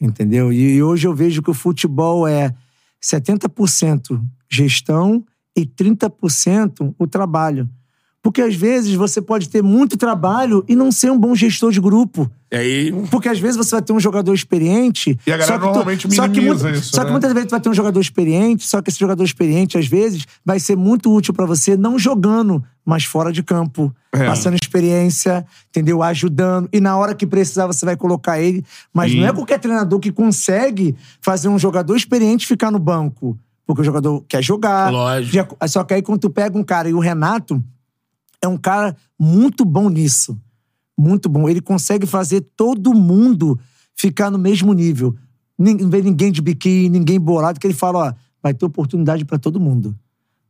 Entendeu? 0.00 0.52
E, 0.52 0.82
hoje 0.82 1.06
eu 1.06 1.14
vejo 1.14 1.40
que 1.42 1.50
o 1.50 1.54
futebol 1.54 2.26
é 2.26 2.52
70% 3.02 4.20
gestão 4.50 5.24
e 5.56 5.64
30% 5.66 6.94
o 6.98 7.06
trabalho. 7.06 7.68
Porque 8.24 8.40
às 8.40 8.54
vezes 8.56 8.94
você 8.94 9.20
pode 9.20 9.50
ter 9.50 9.62
muito 9.62 9.98
trabalho 9.98 10.64
e 10.66 10.74
não 10.74 10.90
ser 10.90 11.12
um 11.12 11.18
bom 11.18 11.34
gestor 11.34 11.70
de 11.70 11.78
grupo. 11.78 12.28
E 12.50 12.56
aí. 12.56 12.92
Porque 13.10 13.28
às 13.28 13.38
vezes 13.38 13.54
você 13.54 13.72
vai 13.72 13.82
ter 13.82 13.92
um 13.92 14.00
jogador 14.00 14.32
experiente. 14.32 15.18
E 15.26 15.30
a 15.30 15.36
galera 15.36 15.46
só 15.46 15.58
que 15.58 15.60
tu- 15.60 15.66
normalmente 15.66 16.14
só 16.14 16.26
que 16.28 16.40
isso, 16.40 16.82
Só 16.94 17.00
que 17.00 17.06
né? 17.08 17.10
muitas 17.12 17.32
vezes 17.34 17.48
tu 17.48 17.50
vai 17.50 17.60
ter 17.60 17.68
um 17.68 17.74
jogador 17.74 18.00
experiente, 18.00 18.66
só 18.66 18.80
que 18.80 18.88
esse 18.88 18.98
jogador 18.98 19.22
experiente, 19.24 19.76
às 19.76 19.86
vezes, 19.86 20.24
vai 20.42 20.58
ser 20.58 20.74
muito 20.74 21.12
útil 21.14 21.34
pra 21.34 21.44
você, 21.44 21.76
não 21.76 21.98
jogando, 21.98 22.64
mas 22.82 23.04
fora 23.04 23.30
de 23.30 23.42
campo. 23.42 23.94
É. 24.10 24.24
Passando 24.24 24.54
experiência, 24.54 25.44
entendeu? 25.68 26.02
Ajudando. 26.02 26.66
E 26.72 26.80
na 26.80 26.96
hora 26.96 27.14
que 27.14 27.26
precisar, 27.26 27.66
você 27.66 27.84
vai 27.84 27.94
colocar 27.96 28.40
ele. 28.40 28.64
Mas 28.90 29.12
Sim. 29.12 29.20
não 29.20 29.28
é 29.28 29.32
qualquer 29.34 29.58
treinador 29.58 30.00
que 30.00 30.10
consegue 30.10 30.96
fazer 31.20 31.48
um 31.48 31.58
jogador 31.58 31.94
experiente 31.94 32.46
ficar 32.46 32.70
no 32.70 32.78
banco. 32.78 33.38
Porque 33.66 33.82
o 33.82 33.84
jogador 33.84 34.24
quer 34.26 34.42
jogar. 34.42 34.90
Lógico. 34.90 35.34
Já- 35.60 35.68
Só 35.68 35.84
que 35.84 35.92
aí 35.92 36.00
quando 36.00 36.20
tu 36.20 36.30
pega 36.30 36.56
um 36.56 36.62
cara, 36.64 36.88
e 36.88 36.94
o 36.94 36.98
Renato 37.00 37.62
é 38.44 38.48
um 38.48 38.56
cara 38.56 38.96
muito 39.18 39.64
bom 39.64 39.88
nisso. 39.88 40.38
Muito 40.96 41.28
bom. 41.28 41.48
Ele 41.48 41.60
consegue 41.60 42.06
fazer 42.06 42.40
todo 42.56 42.94
mundo 42.94 43.58
ficar 43.96 44.30
no 44.30 44.38
mesmo 44.38 44.72
nível. 44.72 45.14
Não 45.58 45.90
vê 45.90 46.02
ninguém 46.02 46.30
de 46.30 46.42
biquíni, 46.42 46.88
ninguém 46.88 47.18
bolado, 47.18 47.58
que 47.58 47.66
ele 47.66 47.74
fala, 47.74 48.08
ó, 48.08 48.14
vai 48.42 48.54
ter 48.54 48.64
oportunidade 48.64 49.24
pra 49.24 49.38
todo 49.38 49.60
mundo. 49.60 49.96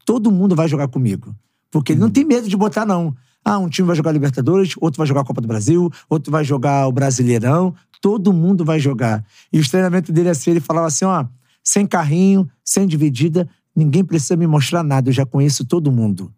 Todo 0.04 0.30
mundo 0.30 0.54
vai 0.54 0.68
jogar 0.68 0.88
comigo. 0.88 1.34
Porque 1.70 1.92
ele 1.92 2.00
não 2.00 2.10
tem 2.10 2.24
medo 2.24 2.48
de 2.48 2.56
botar, 2.56 2.84
não. 2.84 3.14
Ah, 3.44 3.58
um 3.58 3.68
time 3.68 3.86
vai 3.86 3.96
jogar 3.96 4.12
Libertadores, 4.12 4.74
outro 4.80 4.98
vai 4.98 5.06
jogar 5.06 5.20
a 5.20 5.24
Copa 5.24 5.40
do 5.40 5.48
Brasil, 5.48 5.90
outro 6.08 6.32
vai 6.32 6.44
jogar 6.44 6.86
o 6.88 6.92
Brasileirão. 6.92 7.74
Todo 8.00 8.32
mundo 8.32 8.64
vai 8.64 8.78
jogar. 8.78 9.24
E 9.52 9.58
os 9.58 9.68
treinamentos 9.68 10.10
dele 10.12 10.30
assim, 10.30 10.50
ele 10.50 10.60
falava 10.60 10.86
assim, 10.86 11.04
ó, 11.04 11.26
sem 11.62 11.86
carrinho, 11.86 12.48
sem 12.64 12.86
dividida, 12.86 13.48
ninguém 13.74 14.04
precisa 14.04 14.36
me 14.36 14.46
mostrar 14.46 14.82
nada, 14.82 15.08
eu 15.08 15.12
já 15.12 15.24
conheço 15.24 15.64
todo 15.64 15.90
mundo. 15.90 16.32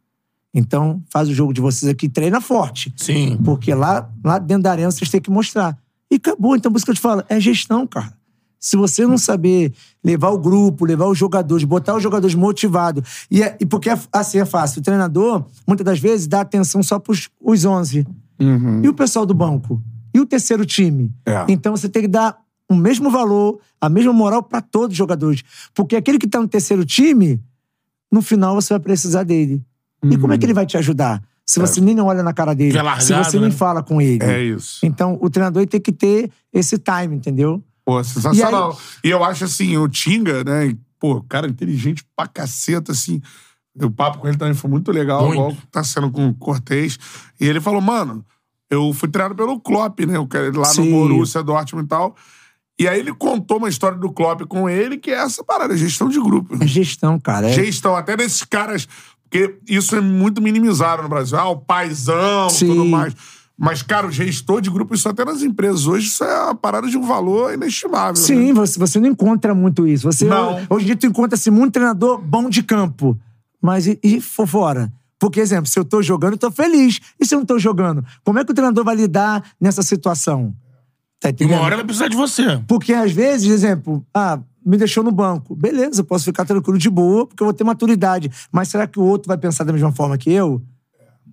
Então, 0.59 1.03
faz 1.11 1.29
o 1.29 1.35
jogo 1.35 1.53
de 1.53 1.61
vocês 1.61 1.87
aqui, 1.91 2.09
treina 2.09 2.41
forte. 2.41 2.91
Sim. 2.97 3.39
Porque 3.45 3.75
lá, 3.75 4.11
lá 4.25 4.39
dentro 4.39 4.63
da 4.63 4.71
arena 4.71 4.91
vocês 4.91 5.11
têm 5.11 5.21
que 5.21 5.31
mostrar. 5.31 5.77
E 6.11 6.15
acabou. 6.17 6.57
Então, 6.57 6.73
por 6.73 6.79
isso 6.79 6.87
que 6.87 6.91
eu 6.93 6.95
te 6.95 7.01
falo, 7.01 7.23
é 7.29 7.39
gestão, 7.39 7.87
cara. 7.87 8.15
Se 8.59 8.75
você 8.75 9.07
não 9.07 9.19
saber 9.19 9.73
levar 10.03 10.31
o 10.31 10.39
grupo, 10.39 10.87
levar 10.87 11.07
os 11.09 11.19
jogadores, 11.19 11.63
botar 11.65 11.95
os 11.95 12.03
jogadores 12.03 12.35
motivados. 12.35 13.27
E, 13.31 13.43
é- 13.43 13.55
e 13.61 13.67
porque 13.67 13.91
é- 13.91 13.99
assim 14.11 14.39
é 14.39 14.47
fácil. 14.47 14.81
O 14.81 14.83
treinador, 14.83 15.45
muitas 15.67 15.85
das 15.85 15.99
vezes, 16.01 16.27
dá 16.27 16.41
atenção 16.41 16.83
só 16.83 16.99
pros 16.99 17.29
os 17.39 17.65
11. 17.67 18.07
E 18.83 18.89
o 18.89 18.95
pessoal 18.95 19.27
do 19.27 19.35
banco? 19.35 19.81
E 20.15 20.19
o 20.21 20.25
terceiro 20.27 20.65
time? 20.65 21.13
É. 21.27 21.45
Então 21.49 21.77
você 21.77 21.87
tem 21.89 22.03
que 22.03 22.09
dar 22.09 22.35
o 22.69 22.75
mesmo 22.75 23.11
valor, 23.11 23.61
a 23.79 23.89
mesma 23.91 24.13
moral 24.13 24.43
pra 24.43 24.63
todos 24.63 24.95
os 24.95 24.99
jogadores. 24.99 25.43
Porque 25.75 25.95
aquele 25.95 26.19
que 26.19 26.27
tá 26.27 26.41
no 26.41 26.49
terceiro 26.49 26.85
time, 26.85 27.39
no 28.11 28.23
final 28.23 28.55
você 28.55 28.73
vai 28.73 28.81
precisar 28.81 29.23
dele. 29.23 29.63
E 30.13 30.19
como 30.19 30.33
é 30.33 30.39
que 30.39 30.45
ele 30.45 30.55
vai 30.55 30.67
te 30.67 30.77
ajudar? 30.77 31.23
Se 31.45 31.61
você 31.61 31.81
nem 31.81 32.01
olha 32.01 32.25
na 32.25 32.33
cara 32.33 32.55
dele, 32.55 32.77
é 32.77 32.81
se 32.81 33.13
largado, 33.13 33.25
você 33.31 33.39
nem 33.39 33.51
né? 33.51 33.55
fala 33.55 33.83
com 33.83 34.01
ele. 34.01 34.25
É 34.25 34.43
isso. 34.43 34.85
Então, 34.85 35.17
o 35.21 35.31
treinador 35.31 35.65
tem 35.67 35.81
que 35.81 35.93
ter 35.93 36.31
esse 36.53 36.77
time, 36.77 37.15
entendeu? 37.15 37.63
Pô, 37.85 38.03
sensacional. 38.03 38.77
E, 39.05 39.09
eu 39.11 39.23
acho 39.23 39.45
assim, 39.45 39.77
o 39.77 39.89
Tinga, 39.89 40.43
né? 40.43 40.67
e, 40.67 40.79
Pô, 40.99 41.23
cara 41.23 41.47
inteligente 41.47 42.05
pra 42.17 42.27
caceta, 42.27 42.93
assim. 42.93 43.21
O 43.81 43.91
papo 43.91 44.19
com 44.19 44.27
ele 44.27 44.37
também 44.39 44.55
foi 44.55 44.71
muito 44.71 44.91
legal, 44.91 45.27
Muito. 45.27 45.35
igual 45.35 45.57
tá 45.71 45.85
sendo 45.85 46.11
com 46.11 46.29
o 46.29 46.35
Cortez. 46.35 46.99
E 47.39 47.47
ele 47.47 47.61
falou, 47.61 47.81
mano, 47.81 48.25
eu 48.71 48.93
fui 48.95 49.09
treinado 49.09 49.35
pelo 49.35 49.61
Klopp, 49.61 50.01
né? 50.01 50.19
Lá 50.19 50.49
no 50.55 50.65
Sim. 50.65 50.91
Borussia 50.91 51.43
Dortmund 51.43 51.85
e 51.85 51.89
tal. 51.89 52.17
E 52.79 52.89
aí 52.89 52.99
ele 52.99 53.15
contou 53.15 53.59
uma 53.59 53.69
história 53.69 53.97
do 53.97 54.11
Klopp 54.11 54.43
com 54.49 54.69
ele, 54.69 54.99
que 54.99 55.11
é 55.11 55.15
essa 55.15 55.45
parada, 55.45 55.77
gestão 55.77 56.09
de 56.09 56.21
grupo. 56.21 56.57
É 56.63 56.67
gestão, 56.67 57.19
cara. 57.19 57.49
É, 57.49 57.53
Gestão, 57.53 57.97
até 57.97 58.17
desses 58.17 58.43
caras. 58.43 58.89
Porque 59.29 59.59
isso 59.69 59.97
é 59.97 60.01
muito 60.01 60.41
minimizado 60.41 61.03
no 61.03 61.09
Brasil. 61.09 61.39
Ah, 61.39 61.49
o 61.49 61.57
paizão, 61.57 62.49
Sim. 62.49 62.69
tudo 62.69 62.85
mais. 62.85 63.15
Mas, 63.59 63.83
cara, 63.83 64.07
o 64.07 64.11
gestor 64.11 64.61
de 64.61 64.71
grupo, 64.71 64.95
isso 64.95 65.09
até 65.09 65.25
nas 65.25 65.43
empresas 65.43 65.87
hoje, 65.87 66.07
isso 66.09 66.23
é 66.23 66.45
uma 66.45 66.55
parada 66.55 66.89
de 66.89 66.97
um 66.97 67.07
valor 67.07 67.55
inestimável. 67.55 68.17
Sim, 68.17 68.49
né? 68.49 68.53
você, 68.53 68.79
você 68.79 69.01
não 69.01 69.09
encontra 69.09 69.55
muito 69.55 69.87
isso. 69.89 70.11
Você, 70.11 70.27
Não. 70.27 70.61
Hoje 70.69 70.85
em 70.85 70.87
dia 70.87 70.97
tu 70.97 71.07
encontra 71.07 71.37
assim, 71.37 71.51
muito 71.51 71.73
treinador 71.73 72.21
bom 72.21 72.51
de 72.51 72.63
campo. 72.63 73.19
Mas 73.61 73.87
e, 73.87 73.99
e 74.03 74.21
for 74.21 74.47
fora? 74.47 74.93
Porque, 75.19 75.41
exemplo, 75.41 75.67
se 75.67 75.79
eu 75.79 75.85
tô 75.85 76.03
jogando, 76.03 76.33
eu 76.33 76.39
tô 76.39 76.51
feliz. 76.51 77.01
E 77.19 77.25
se 77.25 77.35
eu 77.35 77.39
não 77.39 77.47
tô 77.47 77.59
jogando? 77.59 78.05
Como 78.23 78.39
é 78.39 78.45
que 78.45 78.53
o 78.53 78.55
treinador 78.55 78.85
vai 78.85 78.95
lidar 78.95 79.43
nessa 79.59 79.83
situação? 79.83 80.55
Tá 81.19 81.31
E 81.31 81.33
entendendo? 81.33 81.57
uma 81.57 81.65
hora 81.65 81.77
vai 81.77 81.85
precisar 81.85 82.09
de 82.09 82.17
você. 82.17 82.63
Porque 82.69 82.93
às 82.93 83.11
vezes, 83.11 83.51
exemplo, 83.51 84.05
ah, 84.15 84.39
me 84.67 84.77
deixou 84.77 85.05
no 85.05 85.13
banco. 85.13 85.55
Beleza, 85.55 86.01
eu 86.01 86.05
posso 86.05 86.25
ficar 86.25 86.45
tranquilo 86.45 86.77
de 86.77 86.91
boa, 86.91 87.27
porque 87.27 87.43
eu 87.43 87.47
vou 87.47 87.55
ter 87.55 87.63
maturidade. 87.65 88.31
Mas 88.51 88.69
será 88.69 88.87
que 88.87 88.99
o 88.99 89.03
outro 89.03 89.29
vai 89.29 89.39
pensar 89.39 89.63
da 89.65 89.73
mesma 89.73 89.93
forma 89.93 90.19
que 90.19 90.31
eu? 90.33 90.61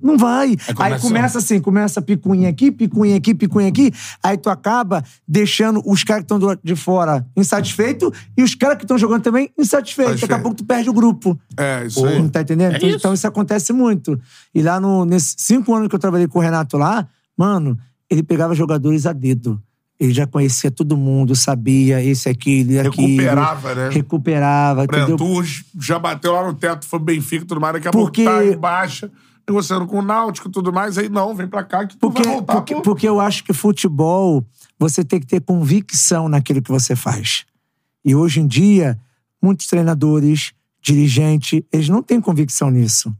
Não 0.01 0.17
vai. 0.17 0.57
Aí 0.77 0.99
começa- 0.99 1.37
assim, 1.37 1.61
começa 1.61 2.01
picuinha 2.01 2.49
aqui, 2.49 2.69
picuinha 2.69 3.15
aqui, 3.15 3.33
picuinha 3.33 3.69
aqui. 3.69 3.89
Aí 4.21 4.37
tu 4.37 4.49
acaba 4.49 5.01
deixando 5.25 5.81
os 5.85 6.03
caras 6.03 6.23
que 6.23 6.25
estão 6.25 6.37
do 6.37 6.45
lado 6.47 6.59
de 6.61 6.75
fora 6.75 7.25
insatisfeitos 7.37 8.11
e 8.37 8.43
os 8.43 8.53
caras 8.53 8.77
que 8.77 8.83
estão 8.83 8.97
jogando 8.97 9.21
também 9.23 9.49
insatisfeitos. 9.57 10.19
Daqui 10.19 10.33
a 10.33 10.39
pouco 10.39 10.57
tu 10.57 10.65
perde 10.65 10.89
o 10.89 10.93
grupo. 10.93 11.39
É, 11.57 11.85
isso 11.85 12.05
aí. 12.05 12.19
Não 12.21 12.27
tá 12.27 12.41
entendendo? 12.41 12.73
É 12.73 12.77
então, 12.77 12.89
isso. 12.89 12.97
então 12.97 13.13
isso 13.13 13.25
acontece 13.25 13.71
muito. 13.71 14.19
E 14.53 14.61
lá 14.61 14.77
no, 14.77 15.05
nesses 15.05 15.35
cinco 15.39 15.73
anos 15.73 15.87
que 15.87 15.95
eu 15.95 15.99
trabalhei 15.99 16.27
com 16.27 16.37
o 16.37 16.41
Renato 16.41 16.77
lá, 16.77 17.07
mano, 17.37 17.77
ele 18.09 18.21
pegava 18.23 18.53
jogadores 18.53 19.05
a 19.05 19.13
dedo. 19.13 19.61
Ele 19.99 20.11
já 20.13 20.25
conhecia 20.27 20.71
todo 20.71 20.97
mundo, 20.97 21.35
sabia 21.35 22.01
esse, 22.03 22.27
aquele, 22.27 22.79
aquilo. 22.79 23.07
Recuperava, 23.07 23.75
né? 23.75 23.89
Recuperava, 23.89 24.83
entendeu? 24.83 25.17
Brantu 25.17 25.43
já 25.79 25.99
bateu 25.99 26.33
lá 26.33 26.45
no 26.45 26.53
teto, 26.53 26.85
foi 26.85 26.99
Benfica 26.99 27.43
e 27.43 27.47
tudo 27.47 27.61
mais. 27.61 27.73
Daqui 27.75 27.87
a 27.87 27.91
Porque- 27.91 28.23
pouco 28.23 28.39
tá 28.39 28.45
em 28.45 28.57
baixa, 28.57 29.11
negociando 29.47 29.85
com 29.85 29.99
o 29.99 30.01
Náutico 30.01 30.47
e 30.49 30.51
tudo 30.51 30.73
mais. 30.73 30.97
Aí 30.97 31.07
não, 31.09 31.33
vem 31.35 31.47
pra 31.47 31.63
cá 31.63 31.85
que 31.85 31.95
tu 31.95 31.99
Porque, 31.99 32.23
vai 32.23 32.33
voltar. 32.33 32.53
porque, 32.55 32.75
pô. 32.75 32.81
porque 32.81 33.07
eu 33.07 33.19
acho 33.19 33.43
que 33.43 33.53
futebol, 33.53 34.43
você 34.79 35.03
tem 35.05 35.19
que 35.19 35.27
ter 35.27 35.39
convicção 35.41 36.27
naquilo 36.27 36.61
que 36.61 36.71
você 36.71 36.95
faz. 36.95 37.45
E 38.03 38.13
hoje 38.15 38.41
em 38.41 38.47
dia, 38.47 38.99
muitos 39.41 39.67
treinadores, 39.67 40.53
dirigentes, 40.81 41.61
eles 41.71 41.87
não 41.87 42.01
têm 42.03 42.19
convicção 42.19 42.69
nisso. 42.69 43.15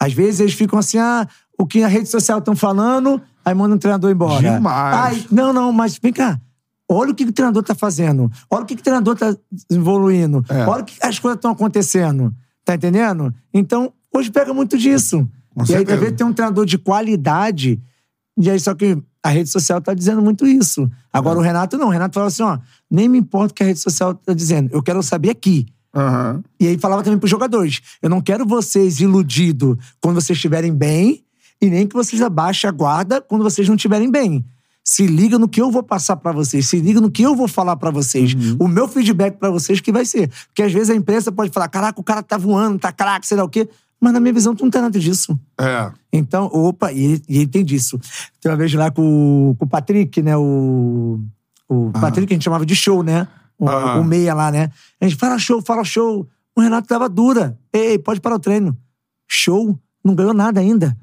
Às 0.00 0.12
vezes 0.12 0.40
eles 0.40 0.54
ficam 0.54 0.78
assim, 0.78 0.96
ah, 0.98 1.26
o 1.58 1.66
que 1.66 1.82
a 1.82 1.88
rede 1.88 2.08
social 2.08 2.38
estão 2.38 2.56
falando, 2.56 3.20
aí 3.44 3.54
manda 3.54 3.74
um 3.74 3.78
treinador 3.78 4.10
embora. 4.10 4.40
Demais. 4.40 4.96
Ai, 4.96 5.26
não, 5.30 5.52
não, 5.52 5.72
mas 5.72 5.98
vem 5.98 6.12
cá. 6.12 6.40
Olha 6.88 7.12
o 7.12 7.14
que, 7.14 7.24
o 7.24 7.32
treinador 7.32 7.62
tá 7.62 7.74
fazendo. 7.74 8.30
Olha 8.50 8.62
o 8.62 8.66
que, 8.66 8.74
o 8.74 8.82
treinador 8.82 9.16
tá 9.16 9.34
evoluindo. 9.70 10.44
É. 10.48 10.66
Olha 10.66 10.82
o 10.82 10.84
que 10.84 10.94
as 11.02 11.18
coisas 11.18 11.36
estão 11.36 11.50
acontecendo. 11.50 12.34
Tá 12.64 12.74
entendendo? 12.74 13.34
Então, 13.52 13.92
hoje 14.12 14.30
pega 14.30 14.52
muito 14.52 14.76
disso. 14.76 15.28
Com 15.54 15.60
e 15.60 15.62
aí, 15.62 15.66
certeza. 15.66 15.94
às 15.94 16.00
vezes, 16.00 16.16
tem 16.16 16.26
um 16.26 16.32
treinador 16.32 16.66
de 16.66 16.78
qualidade. 16.78 17.80
E 18.36 18.50
aí, 18.50 18.60
só 18.60 18.74
que 18.74 18.98
a 19.22 19.30
rede 19.30 19.48
social 19.48 19.80
tá 19.80 19.94
dizendo 19.94 20.20
muito 20.20 20.46
isso. 20.46 20.90
Agora, 21.10 21.38
o 21.38 21.42
Renato 21.42 21.78
não. 21.78 21.86
O 21.86 21.90
Renato 21.90 22.14
fala 22.14 22.26
assim: 22.26 22.42
ó, 22.42 22.58
nem 22.90 23.08
me 23.08 23.18
importa 23.18 23.52
o 23.52 23.54
que 23.54 23.62
a 23.62 23.66
rede 23.66 23.80
social 23.80 24.14
tá 24.14 24.34
dizendo. 24.34 24.70
Eu 24.72 24.82
quero 24.82 25.02
saber 25.02 25.30
aqui. 25.30 25.66
Aham. 25.94 26.42
E 26.60 26.66
aí 26.66 26.76
falava 26.76 27.02
também 27.02 27.18
pros 27.18 27.30
jogadores: 27.30 27.80
eu 28.02 28.10
não 28.10 28.20
quero 28.20 28.44
vocês 28.44 29.00
iludidos 29.00 29.78
quando 30.00 30.20
vocês 30.20 30.36
estiverem 30.36 30.74
bem, 30.74 31.23
e 31.66 31.70
nem 31.70 31.86
que 31.86 31.94
vocês 31.94 32.20
abaixem 32.22 32.68
a 32.68 32.72
guarda 32.72 33.20
quando 33.20 33.42
vocês 33.42 33.66
não 33.68 33.74
estiverem 33.76 34.10
bem. 34.10 34.44
Se 34.86 35.06
liga 35.06 35.38
no 35.38 35.48
que 35.48 35.62
eu 35.62 35.70
vou 35.70 35.82
passar 35.82 36.16
pra 36.16 36.30
vocês, 36.30 36.68
se 36.68 36.78
liga 36.78 37.00
no 37.00 37.10
que 37.10 37.22
eu 37.22 37.34
vou 37.34 37.48
falar 37.48 37.74
pra 37.76 37.90
vocês. 37.90 38.34
O 38.58 38.68
meu 38.68 38.86
feedback 38.86 39.38
pra 39.38 39.48
vocês 39.50 39.80
que 39.80 39.90
vai 39.90 40.04
ser. 40.04 40.30
Porque 40.48 40.62
às 40.62 40.72
vezes 40.72 40.90
a 40.90 40.94
imprensa 40.94 41.32
pode 41.32 41.50
falar: 41.50 41.68
caraca, 41.68 41.98
o 41.98 42.04
cara 42.04 42.22
tá 42.22 42.36
voando, 42.36 42.78
tá 42.78 42.92
craque, 42.92 43.26
sei 43.26 43.36
lá 43.38 43.44
o 43.44 43.48
quê. 43.48 43.66
Mas 43.98 44.12
na 44.12 44.20
minha 44.20 44.34
visão, 44.34 44.54
tu 44.54 44.62
não 44.62 44.70
tem 44.70 44.82
nada 44.82 44.98
disso. 45.00 45.38
É. 45.58 45.90
Então, 46.12 46.50
opa, 46.52 46.92
e 46.92 47.02
ele, 47.04 47.22
e 47.26 47.36
ele 47.38 47.46
tem 47.46 47.64
disso. 47.64 47.98
Tem 48.42 48.52
uma 48.52 48.58
vez 48.58 48.74
lá 48.74 48.90
com, 48.90 49.50
o- 49.50 49.54
com 49.54 49.64
o 49.64 49.68
Patrick, 49.68 50.20
né? 50.20 50.36
O, 50.36 51.18
o 51.66 51.90
Patrick 51.92 52.30
a 52.30 52.36
gente 52.36 52.44
chamava 52.44 52.66
de 52.66 52.76
show, 52.76 53.02
né? 53.02 53.26
O, 53.58 53.66
Aham. 53.66 54.00
o 54.00 54.04
meia 54.04 54.34
lá, 54.34 54.50
né? 54.50 54.68
A 55.00 55.06
gente 55.08 55.16
fala 55.18 55.38
show, 55.38 55.62
fala 55.62 55.82
show. 55.84 56.28
O 56.54 56.60
Renato 56.60 56.86
tava 56.86 57.08
dura. 57.08 57.58
Ei, 57.72 57.98
pode 57.98 58.20
parar 58.20 58.36
o 58.36 58.38
treino. 58.40 58.76
Show? 59.26 59.78
Não 60.04 60.14
ganhou 60.14 60.34
nada 60.34 60.60
ainda. 60.60 60.94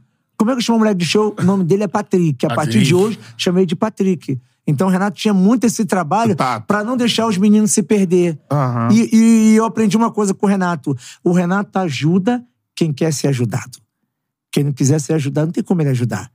Como 0.41 0.49
é 0.49 0.55
que 0.55 0.57
eu 0.57 0.63
chamo 0.63 0.77
o 0.77 0.79
moleque 0.79 0.97
de 0.97 1.05
show? 1.05 1.35
O 1.39 1.43
nome 1.43 1.63
dele 1.63 1.83
é 1.83 1.87
Patrick. 1.87 2.43
A 2.47 2.55
partir 2.55 2.81
de 2.81 2.95
hoje, 2.95 3.19
chamei 3.37 3.63
de 3.63 3.75
Patrick. 3.75 4.39
Então 4.65 4.87
o 4.87 4.89
Renato 4.89 5.15
tinha 5.15 5.35
muito 5.35 5.65
esse 5.65 5.85
trabalho 5.85 6.35
Tato. 6.35 6.65
pra 6.65 6.83
não 6.83 6.97
deixar 6.97 7.27
os 7.27 7.37
meninos 7.37 7.69
se 7.71 7.83
perder. 7.83 8.39
Aham. 8.51 8.89
E, 8.91 9.51
e 9.51 9.55
eu 9.55 9.65
aprendi 9.65 9.95
uma 9.95 10.09
coisa 10.09 10.33
com 10.33 10.47
o 10.47 10.49
Renato. 10.49 10.97
O 11.23 11.31
Renato 11.31 11.77
ajuda 11.77 12.43
quem 12.75 12.91
quer 12.91 13.13
ser 13.13 13.27
ajudado. 13.27 13.77
Quem 14.51 14.63
não 14.63 14.71
quiser 14.71 14.99
ser 14.99 15.13
ajudado, 15.13 15.45
não 15.45 15.53
tem 15.53 15.63
como 15.63 15.79
ele 15.83 15.91
ajudar. 15.91 16.31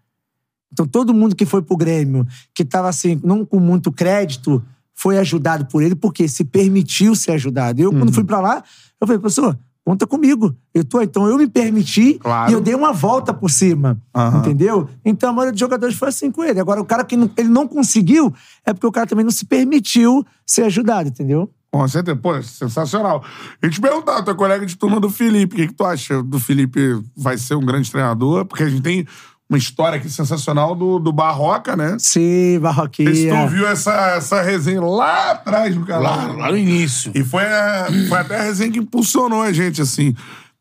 Então 0.73 0.87
todo 0.87 1.13
mundo 1.13 1.35
que 1.35 1.45
foi 1.45 1.61
pro 1.61 1.77
Grêmio, 1.77 2.25
que 2.55 2.65
tava 2.65 2.89
assim, 2.89 3.21
não 3.25 3.45
com 3.45 3.59
muito 3.59 3.91
crédito, 3.91 4.63
foi 4.95 5.19
ajudado 5.19 5.67
por 5.67 5.83
ele, 5.83 5.97
porque 5.97 6.29
se 6.29 6.45
permitiu 6.45 7.17
ser 7.17 7.33
ajudado. 7.33 7.81
Eu, 7.83 7.91
Uhum. 7.91 7.99
quando 7.99 8.13
fui 8.13 8.23
pra 8.23 8.39
lá, 8.41 8.63
eu 9.01 9.07
falei, 9.09 9.19
professor, 9.21 9.59
conta 9.87 10.05
comigo. 10.05 10.53
Eu 10.75 10.85
tô, 10.85 11.01
então 11.01 11.29
eu 11.29 11.39
me 11.39 11.47
permiti 11.47 12.15
Claro. 12.15 12.51
e 12.51 12.55
eu 12.55 12.61
dei 12.61 12.75
uma 12.75 12.93
volta 12.93 13.33
por 13.33 13.49
cima. 13.49 13.97
Aham. 14.13 14.41
Entendeu? 14.41 14.89
Então 15.05 15.31
a 15.31 15.33
maioria 15.33 15.53
dos 15.53 15.61
jogadores 15.61 15.95
foi 15.97 16.09
assim 16.09 16.29
com 16.33 16.43
ele. 16.43 16.59
Agora, 16.59 16.81
o 16.81 16.85
cara 16.85 17.05
que 17.05 17.17
não- 17.17 17.31
ele 17.37 17.49
não 17.49 17.69
conseguiu, 17.69 18.35
é 18.65 18.73
porque 18.75 18.87
o 18.87 18.91
cara 18.91 19.07
também 19.07 19.25
não 19.25 19.31
se 19.31 19.45
permitiu 19.47 20.27
ser 20.45 20.65
ajudado, 20.65 21.09
entendeu? 21.09 21.49
Com 21.71 21.87
certeza. 21.87 22.17
Pô, 22.17 22.43
sensacional. 22.43 23.23
E 23.63 23.69
te 23.71 23.81
perguntar, 23.81 24.23
tu 24.23 24.31
é 24.31 24.35
colega 24.35 24.67
de 24.67 24.77
turma 24.77 24.99
do 24.99 25.09
Felipe. 25.09 25.55
O 25.55 25.57
que, 25.59 25.67
que 25.69 25.75
tu 25.75 25.85
acha 25.85 26.21
do 26.23 26.41
Felipe 26.41 27.01
vai 27.17 27.39
ser 27.39 27.55
um 27.55 27.65
grande 27.65 27.89
treinador? 27.91 28.45
Porque 28.45 28.65
a 28.65 28.69
gente 28.69 28.83
tem 28.83 29.07
uma 29.49 29.57
história 29.59 29.97
aqui 29.99 30.09
sensacional 30.11 30.75
do, 30.75 30.99
do 30.99 31.13
Barroca, 31.13 31.77
né? 31.77 31.97
Sim, 31.99 31.99
sei 31.99 32.53
se 32.55 32.59
tu 32.59 32.63
Barroquinha. 32.63 33.43
ouviu 33.43 33.67
essa, 33.69 33.93
essa 34.17 34.43
resenha 34.43 34.81
lá 34.83 35.31
atrás 35.33 35.75
do 35.75 35.85
canal. 35.87 36.03
Lá, 36.03 36.27
lá 36.33 36.51
no 36.51 36.57
início. 36.57 37.13
E 37.15 37.23
foi, 37.23 37.45
a- 37.45 37.87
foi 38.09 38.19
até 38.19 38.39
a 38.41 38.43
resenha 38.43 38.71
que 38.73 38.79
impulsionou 38.81 39.43
a 39.43 39.53
gente, 39.53 39.81
assim. 39.81 40.15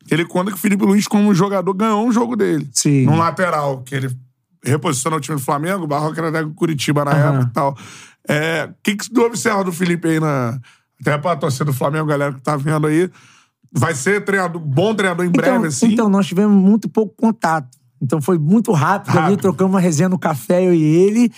Ele 0.08 0.24
conta 0.24 0.50
que 0.52 0.56
o 0.56 0.60
Felipe 0.60 0.84
Luiz, 0.84 1.08
como 1.08 1.34
jogador, 1.34 1.72
ganhou 1.74 2.06
um 2.06 2.12
jogo 2.12 2.36
dele. 2.36 2.68
Sim. 2.72 3.04
Num 3.06 3.18
lateral, 3.18 3.82
que 3.82 3.92
ele 3.94 4.16
reposicionou 4.64 5.18
o 5.18 5.20
time 5.20 5.36
do 5.36 5.42
Flamengo, 5.42 5.82
o 5.84 5.86
Barroca 5.88 6.20
era 6.20 6.44
do 6.44 6.54
Curitiba 6.54 7.04
na 7.04 7.10
Aham. 7.10 7.34
época 7.34 7.50
e 7.50 7.52
tal. 7.52 7.76
É, 8.28 8.68
O 8.70 8.74
que, 8.84 8.94
que 8.96 9.10
tu 9.10 9.20
observa 9.22 9.64
do 9.64 9.72
Felipe 9.72 10.06
aí 10.08 10.20
na. 10.20 10.58
Até 11.00 11.18
pra 11.18 11.36
torcida 11.36 11.64
do 11.66 11.72
Flamengo, 11.72 12.06
galera 12.06 12.32
que 12.32 12.40
tá 12.40 12.56
vendo 12.56 12.86
aí. 12.86 13.10
Vai 13.72 13.94
ser 13.94 14.24
treinador, 14.24 14.60
bom 14.62 14.94
treinador 14.94 15.26
em 15.26 15.30
breve, 15.30 15.56
Então, 15.56 15.64
assim. 15.68 15.92
então, 15.92 16.08
nós 16.08 16.26
tivemos 16.26 16.56
muito 16.56 16.88
pouco 16.88 17.14
contato. 17.16 17.68
Então 18.00 18.20
foi 18.20 18.38
muito 18.38 18.72
rápido, 18.72 19.10
ali, 19.12 19.20
Rápido. 19.20 19.40
trocamos 19.40 19.74
uma 19.74 19.80
resenha 19.80 20.08
no 20.08 20.18
café, 20.18 20.62
eu 20.66 20.74
e 20.74 20.82
ele. 20.82 21.32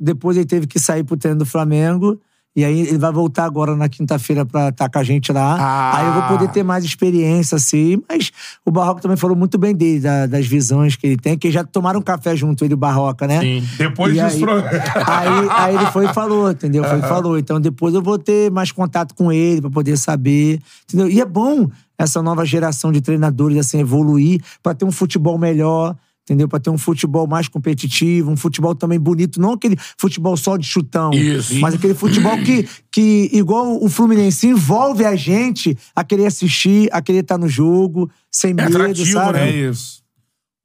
Depois 0.00 0.36
ele 0.36 0.46
teve 0.46 0.66
que 0.66 0.78
sair 0.78 1.02
pro 1.04 1.16
treino 1.16 1.38
do 1.40 1.46
Flamengo. 1.46 2.18
E 2.56 2.64
aí 2.64 2.82
ele 2.82 2.98
vai 2.98 3.10
voltar 3.10 3.46
agora 3.46 3.74
na 3.74 3.88
quinta-feira 3.88 4.46
pra 4.46 4.68
estar 4.68 4.88
com 4.88 4.96
a 5.00 5.02
gente 5.02 5.32
lá. 5.32 5.56
Ah. 5.58 5.96
Aí 5.98 6.06
eu 6.06 6.12
vou 6.12 6.22
poder 6.22 6.52
ter 6.52 6.62
mais 6.62 6.84
experiência, 6.84 7.56
assim. 7.56 8.00
Mas 8.08 8.30
o 8.64 8.70
Barroca 8.70 9.00
também 9.02 9.16
falou 9.16 9.36
muito 9.36 9.58
bem 9.58 9.74
dele, 9.74 9.98
da- 9.98 10.26
das 10.28 10.46
visões 10.46 10.94
que 10.94 11.04
ele 11.04 11.16
tem, 11.16 11.36
que 11.36 11.50
já 11.50 11.64
tomaram 11.64 11.98
um 11.98 12.02
café 12.02 12.36
junto, 12.36 12.64
ele 12.64 12.74
e 12.74 12.76
o 12.76 12.76
Barroca, 12.76 13.26
né? 13.26 13.40
Sim. 13.40 13.64
Depois 13.76 14.16
E 14.16 14.20
disso. 14.24 14.46
aí, 14.48 14.62
aí, 15.04 15.48
aí 15.50 15.74
ele 15.74 15.86
foi 15.86 16.06
e 16.06 16.12
falou, 16.14 16.48
entendeu? 16.48 16.84
Foi 16.84 16.98
e 17.00 17.02
falou. 17.02 17.36
Então 17.36 17.60
depois 17.60 17.92
eu 17.92 18.00
vou 18.00 18.18
ter 18.20 18.52
mais 18.52 18.70
contato 18.70 19.16
com 19.16 19.32
ele 19.32 19.60
pra 19.60 19.70
poder 19.70 19.96
saber, 19.96 20.60
entendeu? 20.88 21.08
E 21.10 21.20
é 21.20 21.24
bom 21.26 21.68
essa 21.98 22.22
nova 22.22 22.44
geração 22.44 22.90
de 22.92 23.00
treinadores 23.00 23.58
assim 23.58 23.80
evoluir 23.80 24.42
pra 24.62 24.74
ter 24.74 24.84
um 24.84 24.92
futebol 24.92 25.38
melhor, 25.38 25.96
entendeu? 26.24 26.48
Pra 26.48 26.58
ter 26.58 26.70
um 26.70 26.78
futebol 26.78 27.26
mais 27.26 27.48
competitivo, 27.48 28.30
um 28.30 28.36
futebol 28.36 28.74
também 28.74 28.98
bonito, 28.98 29.40
não 29.40 29.52
aquele 29.52 29.76
futebol 29.98 30.36
só 30.36 30.56
de 30.56 30.66
chutão, 30.66 31.12
Isso. 31.12 31.58
mas 31.60 31.74
aquele 31.74 31.94
futebol 31.94 32.36
que, 32.38 32.66
que 32.90 33.30
igual 33.32 33.82
o 33.82 33.88
Fluminense 33.88 34.46
envolve 34.48 35.04
a 35.04 35.14
gente 35.14 35.76
a 35.94 36.02
querer 36.02 36.26
assistir, 36.26 36.88
a 36.92 37.00
querer 37.02 37.20
estar 37.20 37.38
no 37.38 37.48
jogo, 37.48 38.10
sem 38.30 38.54
medo, 38.54 38.76
atrativo, 38.76 39.12
sabe? 39.12 39.38
né? 39.38 39.50
É 39.50 39.56
isso. 39.70 40.03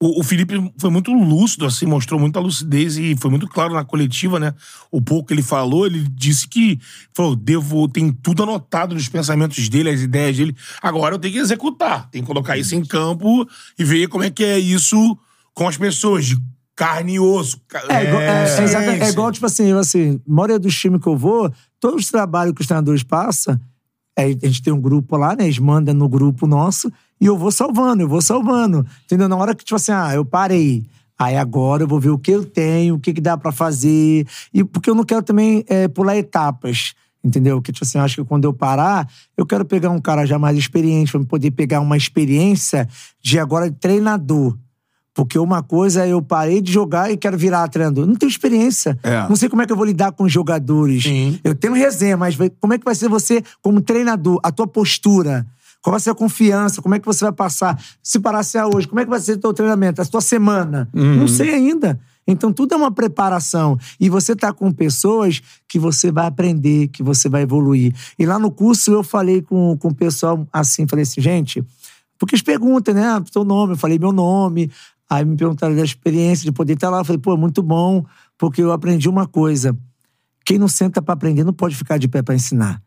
O, 0.02 0.22
o 0.22 0.24
Felipe 0.24 0.54
foi 0.80 0.90
muito 0.90 1.12
lúcido, 1.12 1.66
assim, 1.66 1.86
mostrou 1.86 2.18
muita 2.20 2.40
lucidez 2.40 2.98
e 2.98 3.18
foi 3.20 3.30
muito 3.30 3.48
claro 3.48 3.74
na 3.74 3.84
coletiva, 3.84 4.40
né? 4.40 4.54
O 4.90 5.02
pouco 5.02 5.28
que 5.28 5.34
ele 5.34 5.42
falou, 5.44 5.86
ele 5.86 6.08
disse 6.14 6.48
que 6.48 6.80
falou, 7.14 7.36
devo, 7.36 7.86
tem 7.90 8.10
tudo 8.14 8.44
anotado 8.44 8.96
nos 8.96 9.10
pensamentos 9.10 9.68
dele, 9.68 9.90
as 9.90 10.00
ideias 10.00 10.38
dele. 10.38 10.56
Agora 10.82 11.16
eu 11.16 11.20
tenho 11.20 11.34
que 11.34 11.40
executar, 11.40 12.10
tenho 12.10 12.24
que 12.24 12.28
colocar 12.32 12.58
isso 12.58 12.74
em 12.76 12.86
campo 12.86 13.46
e 13.78 13.84
ver 13.84 14.08
como 14.08 14.24
é 14.24 14.30
que 14.30 14.44
é 14.44 14.58
isso 14.58 15.18
com 15.54 15.68
as 15.68 15.76
pessoas, 15.76 16.26
de 16.28 16.38
carne 16.74 17.16
e 17.16 17.20
osso. 17.20 17.60
ca- 17.68 17.84
É, 17.90 18.04
igual, 18.08 18.22
é, 18.22 18.46
é 18.86 18.94
é 18.94 19.10
igual, 19.10 19.32
tipo 19.34 19.46
assim, 19.46 19.66
eu, 19.66 19.80
assim, 19.80 20.22
a 20.26 20.32
maioria 20.34 20.58
dos 20.60 20.74
times 20.80 21.02
que 21.02 21.08
eu 21.10 21.18
vou, 21.18 21.52
todos 21.78 22.06
os 22.06 22.10
trabalhos 22.10 22.54
que 22.56 22.62
os 22.62 22.68
treinadores 22.68 23.04
passam, 23.04 23.60
é, 24.18 24.24
a 24.28 24.28
gente 24.48 24.62
tem 24.62 24.72
um 24.72 24.80
grupo 24.80 25.18
lá, 25.18 25.36
né? 25.36 25.44
Eles 25.44 25.60
mandam 25.60 25.94
no 25.94 26.08
grupo 26.08 26.48
nosso 26.48 26.90
e 27.20 27.26
eu 27.26 27.38
vou 27.38 27.52
salvando, 27.52 28.02
eu 28.02 28.08
vou 28.08 28.22
salvando. 28.22 28.86
Entendeu? 29.06 29.28
Na 29.28 29.36
hora 29.36 29.54
que, 29.54 29.64
tipo 29.64 29.76
assim, 29.76 29.92
ah, 29.92 30.14
eu 30.14 30.24
parei. 30.24 30.86
Aí 31.18 31.36
agora 31.36 31.84
eu 31.84 31.88
vou 31.88 32.00
ver 32.00 32.12
o 32.12 32.18
que 32.18 32.32
eu 32.32 32.46
tenho, 32.46 32.96
o 32.96 33.00
que, 33.00 33.14
que 33.14 33.20
dá 33.20 33.38
pra 33.38 33.52
fazer. 33.52 34.26
E 34.54 34.64
porque 34.64 34.90
eu 34.90 34.96
não 34.96 35.04
quero 35.04 35.22
também 35.22 35.66
é, 35.68 35.88
pular 35.88 36.16
etapas. 36.16 36.94
Entendeu? 37.22 37.58
Porque, 37.58 37.74
tipo 37.74 37.84
assim, 37.84 37.98
acho 37.98 38.16
que 38.16 38.24
quando 38.24 38.46
eu 38.46 38.54
parar, 38.54 39.10
eu 39.36 39.46
quero 39.46 39.66
pegar 39.66 39.90
um 39.90 40.00
cara 40.00 40.26
já 40.26 40.40
mais 40.40 40.58
experiente, 40.58 41.12
pra 41.12 41.22
poder 41.26 41.52
pegar 41.52 41.82
uma 41.82 41.98
experiência 41.98 42.88
de 43.22 43.38
agora 43.38 43.70
de 43.70 43.76
treinador. 43.76 44.58
Porque 45.14 45.38
uma 45.38 45.62
coisa 45.62 46.06
é 46.06 46.14
eu 46.14 46.22
parei 46.22 46.62
de 46.62 46.72
jogar 46.72 47.12
e 47.12 47.18
quero 47.18 47.38
virar 47.38 47.68
treinador. 47.68 48.06
Não 48.06 48.16
tenho 48.16 48.30
experiência. 48.30 48.98
É. 49.04 49.28
Não 49.28 49.36
sei 49.36 49.50
como 49.50 49.62
é 49.62 49.66
que 49.66 49.74
eu 49.74 49.76
vou 49.76 49.86
lidar 49.86 50.14
com 50.14 50.24
os 50.24 50.32
jogadores. 50.32 51.04
Sim. 51.04 51.38
Eu 51.44 51.54
tenho 51.54 51.74
resenha, 51.74 52.16
mas 52.16 52.38
como 52.62 52.74
é 52.74 52.78
que 52.78 52.86
vai 52.86 52.96
ser 52.96 53.10
você 53.10 53.44
como 53.62 53.82
treinador? 53.82 54.40
A 54.42 54.50
tua 54.50 54.66
postura? 54.66 55.46
Qual 55.82 55.92
vai 55.92 56.00
ser 56.00 56.10
a 56.10 56.16
confiança? 56.16 56.82
Como 56.82 56.96
é 56.96 57.00
que 57.00 57.06
você 57.06 57.24
vai 57.24 57.32
passar? 57.32 57.82
Se 58.04 58.20
parasse 58.20 58.58
a 58.58 58.68
hoje, 58.68 58.88
como 58.88 59.00
é 59.00 59.06
que 59.06 59.10
vai 59.10 59.20
ser 59.20 59.34
o 59.34 59.38
teu 59.38 59.54
treinamento? 59.54 60.02
A 60.02 60.06
tua 60.06 60.22
semana? 60.22 60.90
Não 60.94 61.28
sei 61.28 61.54
ainda. 61.54 62.00
Então, 62.28 62.54
tudo 62.54 62.76
é 62.76 62.78
uma 62.78 62.92
preparação. 62.92 63.78
E 64.00 64.08
você 64.08 64.36
tá 64.36 64.54
com 64.54 64.72
pessoas 64.72 65.42
que 65.68 65.80
você 65.80 66.12
vai 66.12 66.28
aprender, 66.28 66.90
que 66.90 67.02
você 67.02 67.28
vai 67.28 67.42
evoluir. 67.42 67.96
E 68.20 68.26
lá 68.26 68.38
no 68.38 68.52
curso 68.52 68.92
eu 68.92 69.04
falei 69.04 69.42
com, 69.42 69.76
com 69.78 69.88
o 69.88 69.96
pessoal 69.96 70.46
assim, 70.54 70.86
falei 70.88 71.04
assim, 71.04 71.22
gente, 71.22 71.64
porque 72.20 72.36
eles 72.36 72.44
perguntam, 72.44 72.94
né? 72.94 73.08
Ah, 73.08 73.22
teu 73.22 73.44
nome, 73.44 73.74
eu 73.74 73.78
falei 73.78 73.98
meu 73.98 74.12
nome. 74.12 74.70
Aí 75.10 75.26
me 75.26 75.36
perguntaram 75.36 75.76
da 75.76 75.84
experiência 75.84 76.44
de 76.44 76.52
poder 76.52 76.74
estar 76.74 76.90
lá. 76.90 77.00
Eu 77.00 77.06
falei, 77.06 77.20
pô, 77.20 77.36
muito 77.36 77.64
bom, 77.64 78.06
porque 78.38 78.62
eu 78.62 78.72
aprendi 78.72 79.10
uma 79.10 79.26
coisa. 79.26 79.76
Quem 80.46 80.60
não 80.60 80.68
senta 80.68 81.02
para 81.02 81.14
aprender 81.14 81.44
não 81.44 81.54
pode 81.54 81.76
ficar 81.76 81.98
de 81.98 82.08
pé 82.08 82.22
para 82.22 82.36
ensinar. 82.36 82.82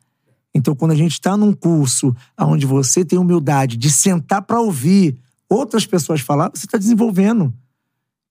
Então, 0.55 0.75
quando 0.75 0.93
a 0.93 0.97
gente 0.97 1.13
está 1.13 1.37
num 1.37 1.53
curso 1.53 2.15
onde 2.39 2.67
você 2.67 3.05
tem 3.05 3.19
humildade 3.19 3.77
de 3.77 3.91
sentar 3.91 4.43
para 4.43 4.61
ouvir 4.61 5.17
outras 5.49 5.87
pessoas 5.87 6.21
falar, 6.21 6.51
você 6.53 6.67
está 6.67 6.79
desenvolvendo. 6.79 7.53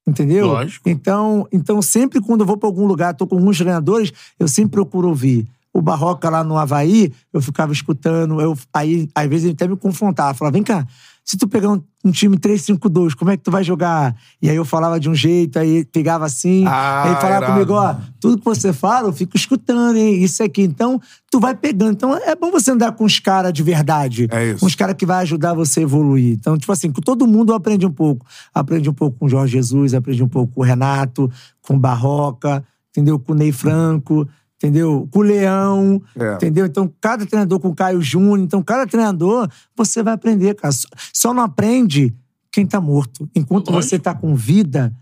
Entendeu? 0.06 0.48
Lógico. 0.48 0.90
Então, 0.90 1.48
então, 1.52 1.82
sempre 1.82 2.20
quando 2.20 2.42
eu 2.42 2.46
vou 2.46 2.58
para 2.58 2.68
algum 2.68 2.86
lugar, 2.86 3.14
tô 3.14 3.28
com 3.28 3.36
alguns 3.36 3.58
treinadores, 3.58 4.12
eu 4.40 4.48
sempre 4.48 4.72
procuro 4.72 5.10
ouvir. 5.10 5.48
O 5.74 5.82
Barroca 5.82 6.30
lá 6.30 6.44
no 6.44 6.58
Havaí, 6.58 7.14
eu 7.32 7.42
ficava 7.42 7.72
escutando, 7.72 8.42
eu, 8.42 8.58
aí 8.74 9.08
às 9.16 9.30
vezes 9.30 9.46
ele 9.46 9.54
até 9.54 9.68
me 9.68 9.78
confrontava, 9.78 10.34
falava, 10.34 10.54
vem 10.54 10.64
cá, 10.64 10.86
se 11.24 11.38
tu 11.38 11.48
pegar 11.48 11.70
um, 11.70 11.82
um 12.04 12.12
time 12.12 12.36
3-5-2, 12.38 13.14
como 13.16 13.32
é 13.32 13.38
que 13.38 13.44
tu 13.44 13.52
vai 13.52 13.64
jogar? 13.64 14.16
E 14.42 14.50
aí 14.50 14.56
eu 14.56 14.66
falava 14.66 15.00
de 15.00 15.10
um 15.10 15.16
jeito, 15.16 15.60
aí 15.60 15.86
pegava 15.86 16.26
assim, 16.26 16.66
Ah, 16.68 17.04
aí 17.04 17.16
falava 17.22 17.38
irado. 17.46 17.54
comigo, 17.54 17.74
ó, 17.74 17.96
tudo 18.20 18.38
que 18.40 18.44
você 18.44 18.74
fala, 18.74 19.08
eu 19.08 19.14
fico 19.14 19.38
escutando, 19.38 19.96
hein? 19.98 20.22
Isso 20.24 20.44
aqui. 20.44 20.64
Então, 20.64 21.00
tu 21.30 21.40
vai 21.40 21.56
pegando. 21.56 21.92
Então, 21.94 22.16
é 22.16 22.36
bom 22.36 22.52
você 22.52 22.72
andar 22.72 22.92
com 22.94 23.06
os 23.06 23.20
caras 23.20 23.54
de 23.54 23.62
verdade. 23.64 24.28
É 24.32 24.50
isso. 24.52 24.60
Com 24.60 24.66
os 24.66 24.76
caras 24.76 24.96
que 24.96 25.06
vai 25.06 25.22
ajudar 25.22 25.54
você 25.54 25.80
a 25.82 25.84
evoluir. 25.84 26.34
Então, 26.40 26.58
tipo 26.58 26.72
assim, 26.72 26.92
com 26.92 27.02
todo 27.02 27.28
mundo 27.28 27.52
eu 27.52 27.56
aprendi 27.56 27.86
um 27.86 27.92
pouco. 27.94 28.26
Aprendi 28.54 28.90
um 28.90 28.94
pouco 28.94 29.18
com 29.20 29.26
o 29.28 29.30
Jorge 29.30 29.54
Jesus, 29.54 29.94
aprendi 29.94 30.24
um 30.24 30.28
pouco 30.28 30.54
com 30.56 30.62
o 30.62 30.64
Renato, 30.64 31.32
com 31.62 31.76
o 31.76 31.80
Barroca, 31.80 32.64
entendeu? 32.90 33.18
Com 33.20 33.32
o 33.34 33.36
Ney 33.36 33.52
Franco, 33.52 34.28
entendeu? 34.62 35.08
Com 35.12 35.20
o 35.20 35.24
Leão, 35.24 36.02
É. 36.16 36.36
entendeu? 36.36 36.66
Então, 36.68 36.92
cada 37.02 37.26
treinador 37.26 37.60
com 37.60 37.70
o 37.70 37.76
Caio 37.76 38.00
Júnior. 38.02 38.40
Então, 38.40 38.62
cada 38.62 38.86
treinador, 38.86 39.50
você 39.76 40.04
vai 40.04 40.14
aprender, 40.14 40.54
cara. 40.56 40.72
Só- 40.72 40.88
Só 41.12 41.34
não 41.34 41.44
aprende 41.44 42.14
quem 42.52 42.66
tá 42.66 42.80
morto. 42.80 43.28
Enquanto 43.36 43.72
Lógico. 43.72 43.90
você 43.90 43.98
tá 44.00 44.14
com 44.14 44.36
vida, 44.36 44.94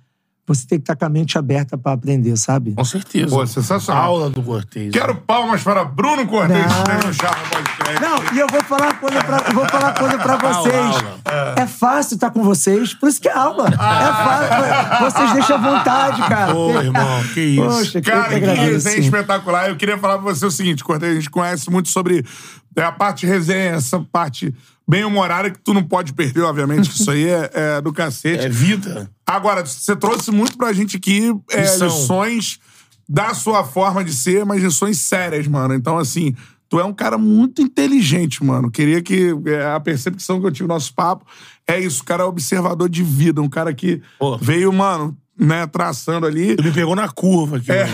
você 0.49 0.65
tem 0.67 0.77
que 0.79 0.83
estar 0.83 0.95
com 0.95 1.05
a 1.05 1.09
mente 1.09 1.37
aberta 1.37 1.77
pra 1.77 1.93
aprender, 1.93 2.35
sabe? 2.37 2.73
Com 2.73 2.83
certeza. 2.83 3.35
Pô, 3.35 3.45
sensacional. 3.45 4.03
Aula 4.03 4.29
do 4.29 4.41
Cortez. 4.41 4.91
Quero 4.91 5.15
palmas 5.15 5.61
para 5.63 5.85
Bruno 5.85 6.27
Cortez, 6.27 6.59
Não. 6.59 6.67
que 6.67 6.91
esteve 6.91 7.07
no 7.07 7.13
Charla 7.13 7.37
Podcast. 7.51 8.01
Não, 8.01 8.33
e 8.35 8.39
eu 8.39 8.47
vou 8.49 8.63
falar 8.63 8.85
uma 8.87 8.93
coisa 8.95 9.23
pra, 9.23 9.43
eu 9.47 9.53
vou 9.53 9.65
falar 9.69 9.93
coisa 9.93 10.17
pra 10.17 10.35
vocês. 10.37 10.75
aula. 10.75 11.19
É 11.57 11.67
fácil 11.67 12.15
estar 12.15 12.31
com 12.31 12.43
vocês, 12.43 12.93
por 12.93 13.07
isso 13.09 13.21
que 13.21 13.27
é 13.29 13.33
aula. 13.33 13.67
É 13.67 13.77
fácil. 13.77 15.05
Vocês 15.11 15.33
deixam 15.33 15.55
à 15.55 15.59
vontade, 15.59 16.21
cara. 16.27 16.53
Pô, 16.53 16.71
irmão, 16.79 17.23
que 17.33 17.39
isso. 17.41 17.63
Poxa, 17.63 18.01
Cara, 18.01 18.29
que 18.29 18.39
que 18.41 18.45
resenha 18.47 18.97
espetacular. 18.99 19.69
Eu 19.69 19.75
queria 19.75 19.97
falar 19.97 20.15
pra 20.19 20.33
você 20.33 20.45
o 20.45 20.51
seguinte, 20.51 20.83
Cortez, 20.83 21.11
a 21.11 21.15
gente 21.15 21.29
conhece 21.29 21.69
muito 21.69 21.89
sobre 21.89 22.25
é, 22.75 22.83
a 22.83 22.91
parte 22.91 23.25
resenha, 23.25 23.71
essa 23.71 23.99
parte 23.99 24.53
bem 24.87 25.03
humorada 25.03 25.51
que 25.51 25.59
tu 25.59 25.73
não 25.73 25.83
pode 25.83 26.13
perder, 26.13 26.41
obviamente, 26.41 26.89
que 26.89 26.95
isso 26.95 27.11
aí 27.11 27.27
é, 27.27 27.51
é 27.53 27.81
do 27.81 27.93
cacete. 27.93 28.45
É 28.45 28.49
vida. 28.49 29.09
Agora, 29.25 29.63
você 29.65 29.95
trouxe 29.95 30.31
muito 30.31 30.57
pra 30.57 30.73
gente 30.73 30.97
aqui 30.97 31.31
é, 31.51 31.61
Lição. 31.61 31.87
lições 31.87 32.59
da 33.07 33.33
sua 33.33 33.63
forma 33.63 34.03
de 34.03 34.13
ser, 34.13 34.45
mas 34.45 34.63
lições 34.63 34.99
sérias, 34.99 35.47
mano. 35.47 35.73
Então, 35.73 35.97
assim, 35.97 36.35
tu 36.67 36.79
é 36.79 36.83
um 36.83 36.93
cara 36.93 37.17
muito 37.17 37.61
inteligente, 37.61 38.43
mano. 38.43 38.71
Queria 38.71 39.01
que 39.01 39.35
é, 39.45 39.73
a 39.73 39.79
percepção 39.79 40.39
que 40.39 40.47
eu 40.47 40.51
tive 40.51 40.67
no 40.67 40.73
nosso 40.73 40.93
papo 40.93 41.25
é 41.67 41.79
isso. 41.79 42.01
O 42.01 42.05
cara 42.05 42.23
é 42.23 42.25
observador 42.25 42.89
de 42.89 43.03
vida, 43.03 43.41
um 43.41 43.49
cara 43.49 43.73
que 43.73 44.01
veio, 44.41 44.71
mano, 44.73 45.17
né, 45.39 45.65
traçando 45.67 46.27
ali. 46.27 46.49
Ele 46.51 46.63
me 46.63 46.71
pegou 46.71 46.95
na 46.95 47.07
curva 47.07 47.57
aqui. 47.57 47.71
É. 47.71 47.85
né? 47.85 47.91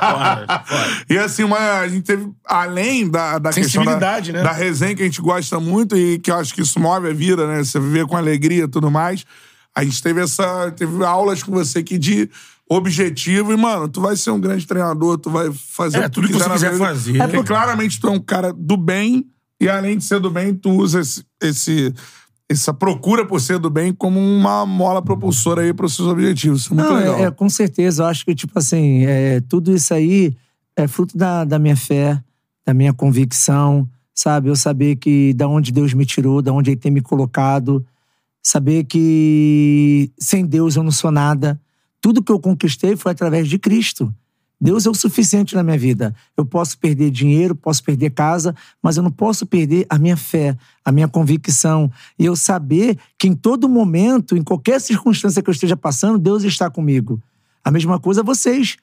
Foda. 0.00 0.64
E 1.10 1.18
assim, 1.18 1.44
uma, 1.44 1.80
a 1.80 1.88
gente 1.88 2.02
teve, 2.04 2.30
além 2.44 3.08
da, 3.08 3.38
da 3.38 3.52
questão 3.52 3.84
da, 3.84 3.90
Sensibilidade, 3.90 4.32
né? 4.32 4.42
da 4.42 4.52
resenha 4.52 4.94
que 4.94 5.02
a 5.02 5.04
gente 5.04 5.20
gosta 5.20 5.60
muito 5.60 5.96
e 5.96 6.18
que 6.18 6.30
eu 6.30 6.36
acho 6.36 6.54
que 6.54 6.62
isso 6.62 6.80
move 6.80 7.08
a 7.08 7.12
vida, 7.12 7.46
né? 7.46 7.62
Você 7.62 7.78
viver 7.78 8.06
com 8.06 8.16
alegria 8.16 8.64
e 8.64 8.68
tudo 8.68 8.90
mais. 8.90 9.24
A 9.74 9.84
gente 9.84 10.02
teve 10.02 10.20
essa. 10.22 10.70
Teve 10.72 11.04
aulas 11.04 11.42
com 11.42 11.52
você 11.52 11.80
aqui 11.80 11.98
de 11.98 12.28
objetivo 12.68 13.52
e, 13.52 13.56
mano, 13.56 13.86
tu 13.88 14.00
vai 14.00 14.16
ser 14.16 14.30
um 14.30 14.40
grande 14.40 14.66
treinador, 14.66 15.18
tu 15.18 15.30
vai 15.30 15.52
fazer 15.52 15.98
É, 15.98 16.00
o 16.00 16.02
que 16.04 16.08
tu 16.10 16.14
tudo 16.22 16.28
que 16.28 16.34
você 16.34 16.50
quiser 16.50 16.72
vida. 16.72 16.84
fazer. 16.84 17.20
É 17.20 17.26
porque 17.26 17.42
claramente 17.44 18.00
tu 18.00 18.08
é 18.08 18.10
um 18.10 18.20
cara 18.20 18.52
do 18.52 18.76
bem 18.76 19.26
e, 19.60 19.68
além 19.68 19.98
de 19.98 20.04
ser 20.04 20.20
do 20.20 20.30
bem, 20.30 20.54
tu 20.54 20.70
usa 20.70 21.00
esse. 21.00 21.24
esse 21.42 21.94
essa 22.52 22.72
procura 22.72 23.26
por 23.26 23.40
ser 23.40 23.58
do 23.58 23.70
bem 23.70 23.92
como 23.92 24.20
uma 24.20 24.64
mola 24.64 25.02
propulsora 25.02 25.62
aí 25.62 25.72
para 25.72 25.86
os 25.86 25.94
seus 25.94 26.08
objetivos. 26.08 26.62
Isso 26.62 26.72
é 26.72 26.76
muito 26.76 26.88
Não, 26.88 26.96
legal. 26.96 27.16
é, 27.16 27.22
é, 27.24 27.30
com 27.30 27.48
certeza. 27.48 28.02
Eu 28.02 28.06
acho 28.06 28.24
que, 28.24 28.34
tipo 28.34 28.58
assim, 28.58 29.04
é, 29.04 29.40
tudo 29.40 29.74
isso 29.74 29.92
aí 29.92 30.34
é 30.76 30.86
fruto 30.86 31.16
da, 31.16 31.44
da 31.44 31.58
minha 31.58 31.76
fé, 31.76 32.22
da 32.64 32.72
minha 32.72 32.92
convicção, 32.92 33.88
sabe? 34.14 34.48
Eu 34.48 34.56
saber 34.56 34.96
que 34.96 35.32
da 35.34 35.48
onde 35.48 35.72
Deus 35.72 35.94
me 35.94 36.06
tirou, 36.06 36.40
da 36.40 36.52
onde 36.52 36.70
Ele 36.70 36.80
tem 36.80 36.92
me 36.92 37.00
colocado, 37.00 37.84
saber 38.42 38.84
que 38.84 40.10
sem 40.18 40.44
Deus 40.44 40.76
eu 40.76 40.82
não 40.82 40.92
sou 40.92 41.10
nada. 41.10 41.60
Tudo 42.00 42.22
que 42.22 42.32
eu 42.32 42.40
conquistei 42.40 42.96
foi 42.96 43.12
através 43.12 43.48
de 43.48 43.58
Cristo. 43.58 44.12
Deus 44.62 44.86
é 44.86 44.90
o 44.90 44.94
suficiente 44.94 45.56
na 45.56 45.62
minha 45.64 45.76
vida. 45.76 46.14
Eu 46.36 46.46
posso 46.46 46.78
perder 46.78 47.10
dinheiro, 47.10 47.52
posso 47.52 47.82
perder 47.82 48.10
casa, 48.10 48.54
mas 48.80 48.96
eu 48.96 49.02
não 49.02 49.10
posso 49.10 49.44
perder 49.44 49.84
a 49.88 49.98
minha 49.98 50.16
fé, 50.16 50.56
a 50.84 50.92
minha 50.92 51.08
convicção. 51.08 51.90
E 52.16 52.24
eu 52.24 52.36
saber 52.36 52.96
que 53.18 53.26
em 53.26 53.34
todo 53.34 53.68
momento, 53.68 54.36
em 54.36 54.42
qualquer 54.42 54.80
circunstância 54.80 55.42
que 55.42 55.50
eu 55.50 55.52
esteja 55.52 55.76
passando, 55.76 56.16
Deus 56.16 56.44
está 56.44 56.70
comigo. 56.70 57.20
A 57.64 57.72
mesma 57.72 57.98
coisa 57.98 58.22
vocês. 58.22 58.76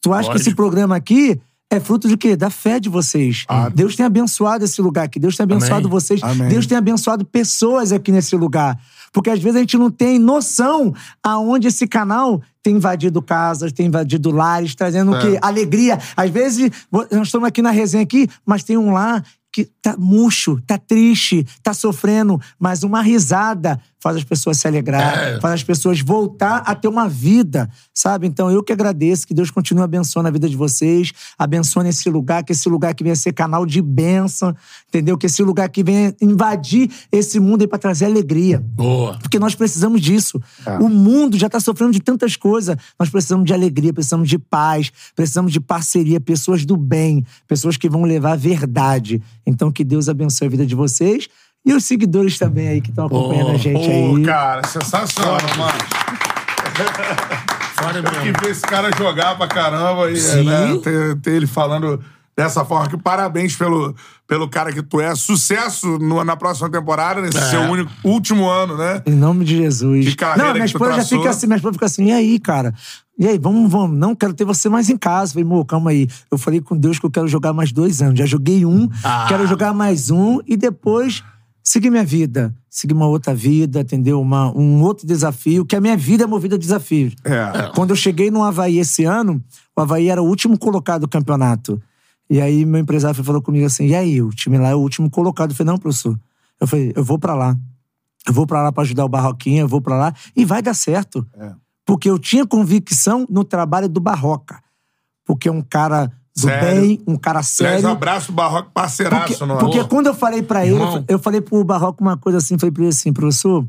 Tu 0.00 0.12
acha 0.12 0.30
que 0.30 0.36
esse 0.36 0.50
Lógico. 0.50 0.62
programa 0.62 0.94
aqui 0.94 1.40
é 1.76 1.80
fruto 1.80 2.08
de 2.08 2.16
quê? 2.16 2.36
Da 2.36 2.50
fé 2.50 2.78
de 2.80 2.88
vocês. 2.88 3.44
Deus 3.74 3.96
tem 3.96 4.04
abençoado 4.04 4.64
esse 4.64 4.80
lugar 4.80 5.04
aqui. 5.04 5.18
Deus 5.18 5.36
tem 5.36 5.44
abençoado 5.44 5.86
Amém. 5.86 5.90
vocês. 5.90 6.22
Amém. 6.22 6.48
Deus 6.48 6.66
tem 6.66 6.76
abençoado 6.76 7.24
pessoas 7.24 7.92
aqui 7.92 8.10
nesse 8.12 8.36
lugar. 8.36 8.78
Porque 9.12 9.30
às 9.30 9.38
vezes 9.38 9.56
a 9.56 9.60
gente 9.60 9.78
não 9.78 9.90
tem 9.90 10.18
noção 10.18 10.92
aonde 11.22 11.68
esse 11.68 11.86
canal 11.86 12.42
tem 12.62 12.76
invadido 12.76 13.20
casas, 13.20 13.72
tem 13.72 13.86
invadido 13.86 14.30
lares, 14.30 14.74
trazendo 14.74 15.12
o 15.12 15.20
quê? 15.20 15.38
Alegria. 15.40 15.98
Às 16.16 16.30
vezes, 16.30 16.70
nós 16.90 17.26
estamos 17.26 17.46
aqui 17.46 17.60
na 17.60 17.70
resenha 17.70 18.02
aqui, 18.02 18.26
mas 18.44 18.64
tem 18.64 18.76
um 18.76 18.90
lar 18.90 19.22
que 19.54 19.66
tá 19.80 19.94
murcho, 19.96 20.60
tá 20.66 20.76
triste, 20.76 21.46
tá 21.62 21.72
sofrendo, 21.72 22.40
mas 22.58 22.82
uma 22.82 23.00
risada 23.00 23.80
faz 24.00 24.16
as 24.16 24.24
pessoas 24.24 24.58
se 24.58 24.66
alegrar, 24.66 25.16
É. 25.16 25.40
faz 25.40 25.54
as 25.54 25.62
pessoas 25.62 26.00
voltar 26.00 26.58
a 26.66 26.74
ter 26.74 26.88
uma 26.88 27.08
vida, 27.08 27.70
sabe? 27.94 28.26
Então 28.26 28.50
eu 28.50 28.62
que 28.64 28.72
agradeço, 28.72 29.26
que 29.26 29.32
Deus 29.32 29.50
continue 29.52 29.82
abençoando 29.84 30.28
a 30.28 30.30
vida 30.32 30.46
de 30.48 30.56
vocês, 30.56 31.12
abençoando 31.38 31.88
esse 31.88 32.10
lugar, 32.10 32.42
que 32.42 32.52
esse 32.52 32.68
lugar 32.68 32.92
que 32.94 33.04
venha 33.04 33.14
ser 33.16 33.32
canal 33.32 33.64
de 33.64 33.80
bênção, 33.80 34.54
entendeu? 34.88 35.16
Que 35.16 35.26
esse 35.26 35.42
lugar 35.42 35.68
que 35.68 35.84
venha 35.84 36.12
invadir 36.20 36.90
esse 37.12 37.38
mundo 37.38 37.62
aí 37.62 37.68
pra 37.68 37.78
trazer 37.78 38.06
alegria. 38.06 38.58
Boa. 38.58 39.16
Porque 39.20 39.38
nós 39.38 39.54
precisamos 39.54 40.00
disso. 40.00 40.42
É. 40.66 40.76
O 40.78 40.88
mundo 40.88 41.38
já 41.38 41.46
está 41.46 41.60
sofrendo 41.60 41.92
de 41.92 42.00
tantas 42.00 42.36
coisas. 42.36 42.76
Nós 42.98 43.08
precisamos 43.08 43.46
de 43.46 43.54
alegria, 43.54 43.92
precisamos 43.92 44.28
de 44.28 44.38
paz, 44.38 44.90
precisamos 45.14 45.52
de 45.52 45.60
parceria, 45.60 46.20
pessoas 46.20 46.66
do 46.66 46.76
bem, 46.76 47.24
pessoas 47.46 47.76
que 47.76 47.88
vão 47.88 48.02
levar 48.02 48.32
a 48.32 48.36
verdade. 48.36 49.22
Então, 49.46 49.70
que 49.70 49.84
Deus 49.84 50.08
abençoe 50.08 50.46
a 50.46 50.50
vida 50.50 50.66
de 50.66 50.74
vocês 50.74 51.28
e 51.64 51.72
os 51.72 51.84
seguidores 51.84 52.38
também 52.38 52.68
aí 52.68 52.80
que 52.80 52.90
estão 52.90 53.06
acompanhando 53.06 53.52
a 53.52 53.56
gente 53.56 53.86
Pô, 53.86 54.16
aí. 54.16 54.24
cara, 54.24 54.66
sensacional, 54.66 55.38
mano. 55.56 55.78
Tem 57.92 58.02
mesmo. 58.02 58.32
que 58.38 58.44
ver 58.44 58.50
esse 58.50 58.62
cara 58.62 58.90
jogar 58.96 59.36
pra 59.36 59.46
caramba 59.46 60.10
e 60.10 60.14
né, 60.44 60.78
ter, 60.82 61.16
ter 61.20 61.32
ele 61.32 61.46
falando 61.46 62.02
dessa 62.36 62.64
forma. 62.64 62.88
Que 62.88 62.96
parabéns 62.96 63.54
pelo, 63.56 63.94
pelo 64.26 64.48
cara 64.48 64.72
que 64.72 64.82
tu 64.82 65.00
é. 65.00 65.14
Sucesso 65.14 65.98
no- 65.98 66.22
na 66.24 66.36
próxima 66.36 66.70
temporada, 66.70 67.20
nesse 67.20 67.38
É. 67.38 67.50
seu 67.50 67.60
único, 67.62 67.90
último 68.04 68.48
ano, 68.48 68.76
né? 68.76 69.02
Em 69.06 69.14
nome 69.14 69.44
de 69.44 69.56
Jesus. 69.56 70.06
Que 70.08 70.16
carreira 70.16 70.48
não, 70.48 70.54
minha 70.54 70.64
esposa 70.66 70.90
já 70.90 70.94
traçou. 70.96 71.18
fica 71.18 71.30
assim, 71.30 71.46
minha 71.46 71.56
esposa 71.56 71.72
fica 71.74 71.86
assim, 71.86 72.06
e 72.06 72.12
aí, 72.12 72.38
cara? 72.38 72.74
E 73.18 73.28
aí, 73.28 73.38
vamos, 73.38 73.70
vamos. 73.70 73.96
Não, 73.96 74.14
quero 74.14 74.34
ter 74.34 74.44
você 74.44 74.68
mais 74.68 74.90
em 74.90 74.96
casa. 74.96 75.32
Falei, 75.34 75.44
amor, 75.46 75.64
calma 75.64 75.90
aí. 75.90 76.08
Eu 76.30 76.36
falei 76.36 76.60
com 76.60 76.76
Deus 76.76 76.98
que 76.98 77.06
eu 77.06 77.10
quero 77.10 77.28
jogar 77.28 77.52
mais 77.52 77.70
dois 77.70 78.02
anos. 78.02 78.18
Já 78.18 78.26
joguei 78.26 78.64
um, 78.66 78.88
Ah. 79.04 79.26
quero 79.28 79.46
jogar 79.46 79.72
mais 79.72 80.10
um 80.10 80.40
e 80.46 80.56
depois 80.56 81.22
seguir 81.62 81.90
minha 81.90 82.04
vida. 82.04 82.52
Seguir 82.68 82.92
uma 82.92 83.06
outra 83.06 83.32
vida, 83.32 83.82
entendeu? 83.82 84.20
Uma, 84.20 84.50
um 84.50 84.82
outro 84.82 85.06
desafio, 85.06 85.64
que 85.64 85.76
a 85.76 85.80
minha 85.80 85.96
vida 85.96 86.24
é 86.24 86.26
movida 86.26 86.56
a 86.56 86.58
desafios. 86.58 87.14
É. 87.22 87.70
Quando 87.72 87.90
eu 87.90 87.96
cheguei 87.96 88.32
no 88.32 88.42
Havaí 88.42 88.80
esse 88.80 89.04
ano, 89.04 89.40
o 89.76 89.80
Havaí 89.80 90.08
era 90.08 90.20
o 90.20 90.26
último 90.26 90.58
colocado 90.58 91.02
do 91.02 91.08
campeonato. 91.08 91.80
E 92.28 92.40
aí 92.40 92.64
meu 92.64 92.80
empresário 92.80 93.22
falou 93.22 93.42
comigo 93.42 93.66
assim: 93.66 93.86
e 93.86 93.94
aí, 93.94 94.22
o 94.22 94.30
time 94.30 94.58
lá 94.58 94.68
é 94.70 94.74
o 94.74 94.80
último 94.80 95.10
colocado. 95.10 95.50
Eu 95.50 95.56
falei, 95.56 95.72
não, 95.72 95.78
professor. 95.78 96.18
Eu 96.60 96.66
falei, 96.66 96.92
eu 96.94 97.04
vou 97.04 97.18
pra 97.18 97.34
lá. 97.34 97.56
Eu 98.26 98.32
vou 98.32 98.46
pra 98.46 98.62
lá 98.62 98.72
pra 98.72 98.82
ajudar 98.82 99.04
o 99.04 99.08
Barroquinha, 99.08 99.62
eu 99.62 99.68
vou 99.68 99.82
pra 99.82 99.96
lá 99.96 100.14
e 100.34 100.44
vai 100.44 100.62
dar 100.62 100.72
certo. 100.74 101.26
É. 101.34 101.52
Porque 101.84 102.08
eu 102.08 102.18
tinha 102.18 102.46
convicção 102.46 103.26
no 103.28 103.44
trabalho 103.44 103.88
do 103.88 104.00
Barroca. 104.00 104.62
Porque 105.26 105.48
é 105.48 105.52
um 105.52 105.60
cara 105.60 106.10
do 106.34 106.40
Sério? 106.42 106.80
bem, 106.80 107.02
um 107.06 107.16
cara 107.16 107.38
Aliás, 107.38 107.48
sério. 107.48 107.88
um 107.88 107.92
abraço, 107.92 108.32
Barroco, 108.32 108.70
parceiraço. 108.72 109.38
Porque, 109.38 109.46
no 109.46 109.58
porque 109.58 109.78
amor. 109.78 109.88
quando 109.88 110.06
eu 110.06 110.14
falei 110.14 110.42
pra 110.42 110.64
ele, 110.66 110.76
eu 110.76 110.80
Irmão. 110.82 111.04
eu 111.06 111.18
falei 111.18 111.40
pro 111.40 111.62
Barroco 111.62 112.02
uma 112.02 112.16
coisa 112.16 112.38
assim, 112.38 112.58
falei 112.58 112.72
pra 112.72 112.82
ele 112.82 112.90
assim, 112.90 113.12
professor, 113.12 113.66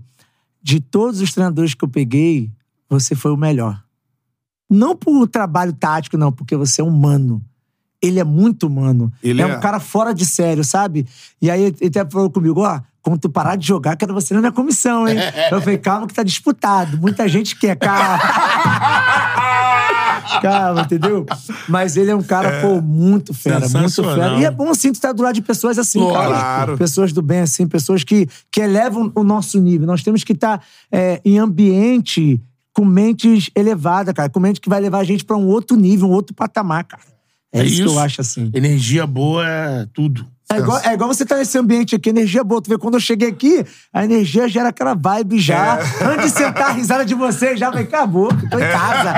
de 0.64 0.80
todos 0.80 1.20
os 1.22 1.32
treinadores 1.34 1.74
que 1.74 1.84
eu 1.84 1.90
peguei, 1.90 2.50
você 2.90 3.14
foi 3.14 3.32
o 3.32 3.38
melhor. 3.38 3.84
Não 4.70 4.96
por 4.96 5.28
trabalho 5.28 5.74
tático, 5.74 6.18
não, 6.18 6.32
porque 6.32 6.56
você 6.56 6.82
é 6.82 6.84
humano. 6.84 7.42
Ele 8.06 8.20
é 8.20 8.24
muito 8.24 8.68
humano. 8.68 9.12
Ele 9.24 9.42
é, 9.42 9.46
é. 9.46 9.58
um 9.58 9.60
cara 9.60 9.80
fora 9.80 10.14
de 10.14 10.26
sério, 10.26 10.64
sabe? 10.64 11.06
E 11.42 11.50
aí 11.50 11.74
ele 11.80 11.88
até 11.88 12.06
falou 12.10 12.30
comigo, 12.30 12.62
ó, 12.62 12.80
quando 13.02 13.20
tu 13.20 13.30
parar 13.30 13.56
de 13.56 13.68
jogar, 13.68 13.96
quero 13.96 14.14
você 14.14 14.34
na 14.34 14.40
minha 14.40 14.52
comissão, 14.52 15.08
hein? 15.08 15.18
eu 15.52 15.62
falei, 15.62 15.78
calma 15.78 16.08
que 16.08 16.14
tá 16.14 16.24
disputado. 16.24 16.98
Muita 16.98 17.28
gente 17.28 17.56
quer, 17.56 17.76
calma. 17.76 18.20
calma, 20.42 20.82
entendeu? 20.82 21.24
Mas 21.70 21.98
ele 21.98 22.10
é 22.10 22.16
um 22.16 22.24
cara, 22.24 22.62
pô, 22.62 22.82
muito 22.82 23.32
fera, 23.34 23.70
muito 23.70 24.04
fera. 24.04 24.40
E 24.40 24.46
é 24.46 24.50
bom, 24.50 24.70
assim, 24.70 24.92
tu 24.92 24.96
estar 24.96 25.12
do 25.12 25.22
lado 25.22 25.36
de 25.36 25.44
pessoas 25.44 25.78
assim, 25.78 26.00
cara. 26.12 26.28
Claro. 26.28 26.78
Pessoas 26.78 27.14
do 27.14 27.22
bem, 27.22 27.42
assim, 27.42 27.68
pessoas 27.68 28.04
que, 28.04 28.28
que 28.52 28.60
elevam 28.60 29.12
o 29.14 29.24
nosso 29.24 29.62
nível. 29.62 29.86
Nós 29.86 30.02
temos 30.02 30.24
que 30.24 30.34
estar 30.34 30.64
é, 30.92 31.22
em 31.24 31.38
ambiente 31.38 32.42
com 32.74 32.84
mentes 32.84 33.52
elevadas, 33.56 34.14
cara. 34.14 34.30
Com 34.30 34.40
mente 34.40 34.60
que 34.60 34.68
vai 34.68 34.82
levar 34.82 35.00
a 35.00 35.04
gente 35.04 35.24
pra 35.24 35.38
um 35.38 35.48
outro 35.48 35.78
nível, 35.78 36.10
um 36.10 36.12
outro 36.12 36.36
patamar, 36.36 36.84
cara. 36.84 37.15
É, 37.56 37.62
É 37.62 37.66
isso, 37.66 37.84
que 37.84 37.90
eu 37.90 38.00
acho, 38.00 38.22
assim. 38.22 38.52
Energia 38.54 39.06
boa 39.08 39.48
é 39.48 39.88
tudo. 39.94 40.26
É 40.52 40.58
igual, 40.60 40.80
é 40.84 40.94
igual 40.94 41.12
você 41.12 41.26
tá 41.26 41.38
nesse 41.38 41.58
ambiente 41.58 41.96
aqui, 41.96 42.10
energia 42.10 42.44
boa. 42.44 42.62
Tu 42.62 42.70
vê, 42.70 42.78
quando 42.78 42.94
eu 42.94 43.00
cheguei 43.00 43.30
aqui, 43.30 43.66
a 43.92 44.06
energia 44.06 44.48
gera 44.48 44.70
aquela 44.70 44.94
vibe 44.94 45.40
já. 45.40 45.80
Antes 46.04 46.32
de 46.34 46.38
sentar 46.38 46.70
a 46.70 46.72
risada 46.72 47.04
de 47.04 47.16
vocês, 47.16 47.60
já 47.60 47.72
falei, 47.72 47.86
acabou, 47.86 48.28
que 48.28 48.48
tô 48.48 48.58
em 48.60 48.62
casa. 48.62 49.14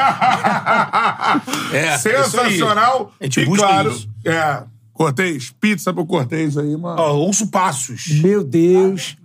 É, 1.73 1.97
Sensacional. 1.99 3.11
A 3.19 3.23
gente 3.25 3.41
e 3.41 3.45
busca 3.45 3.67
claro, 3.67 3.91
isso. 3.91 4.09
é. 4.25 4.63
Cortez, 4.93 5.53
pizza 5.59 5.93
pro 5.93 6.05
Cortez 6.05 6.57
aí, 6.57 6.75
mano. 6.75 6.99
Ó, 6.99 7.13
ouço 7.17 7.47
passos. 7.47 8.07
Meu 8.23 8.43
Deus. 8.43 9.15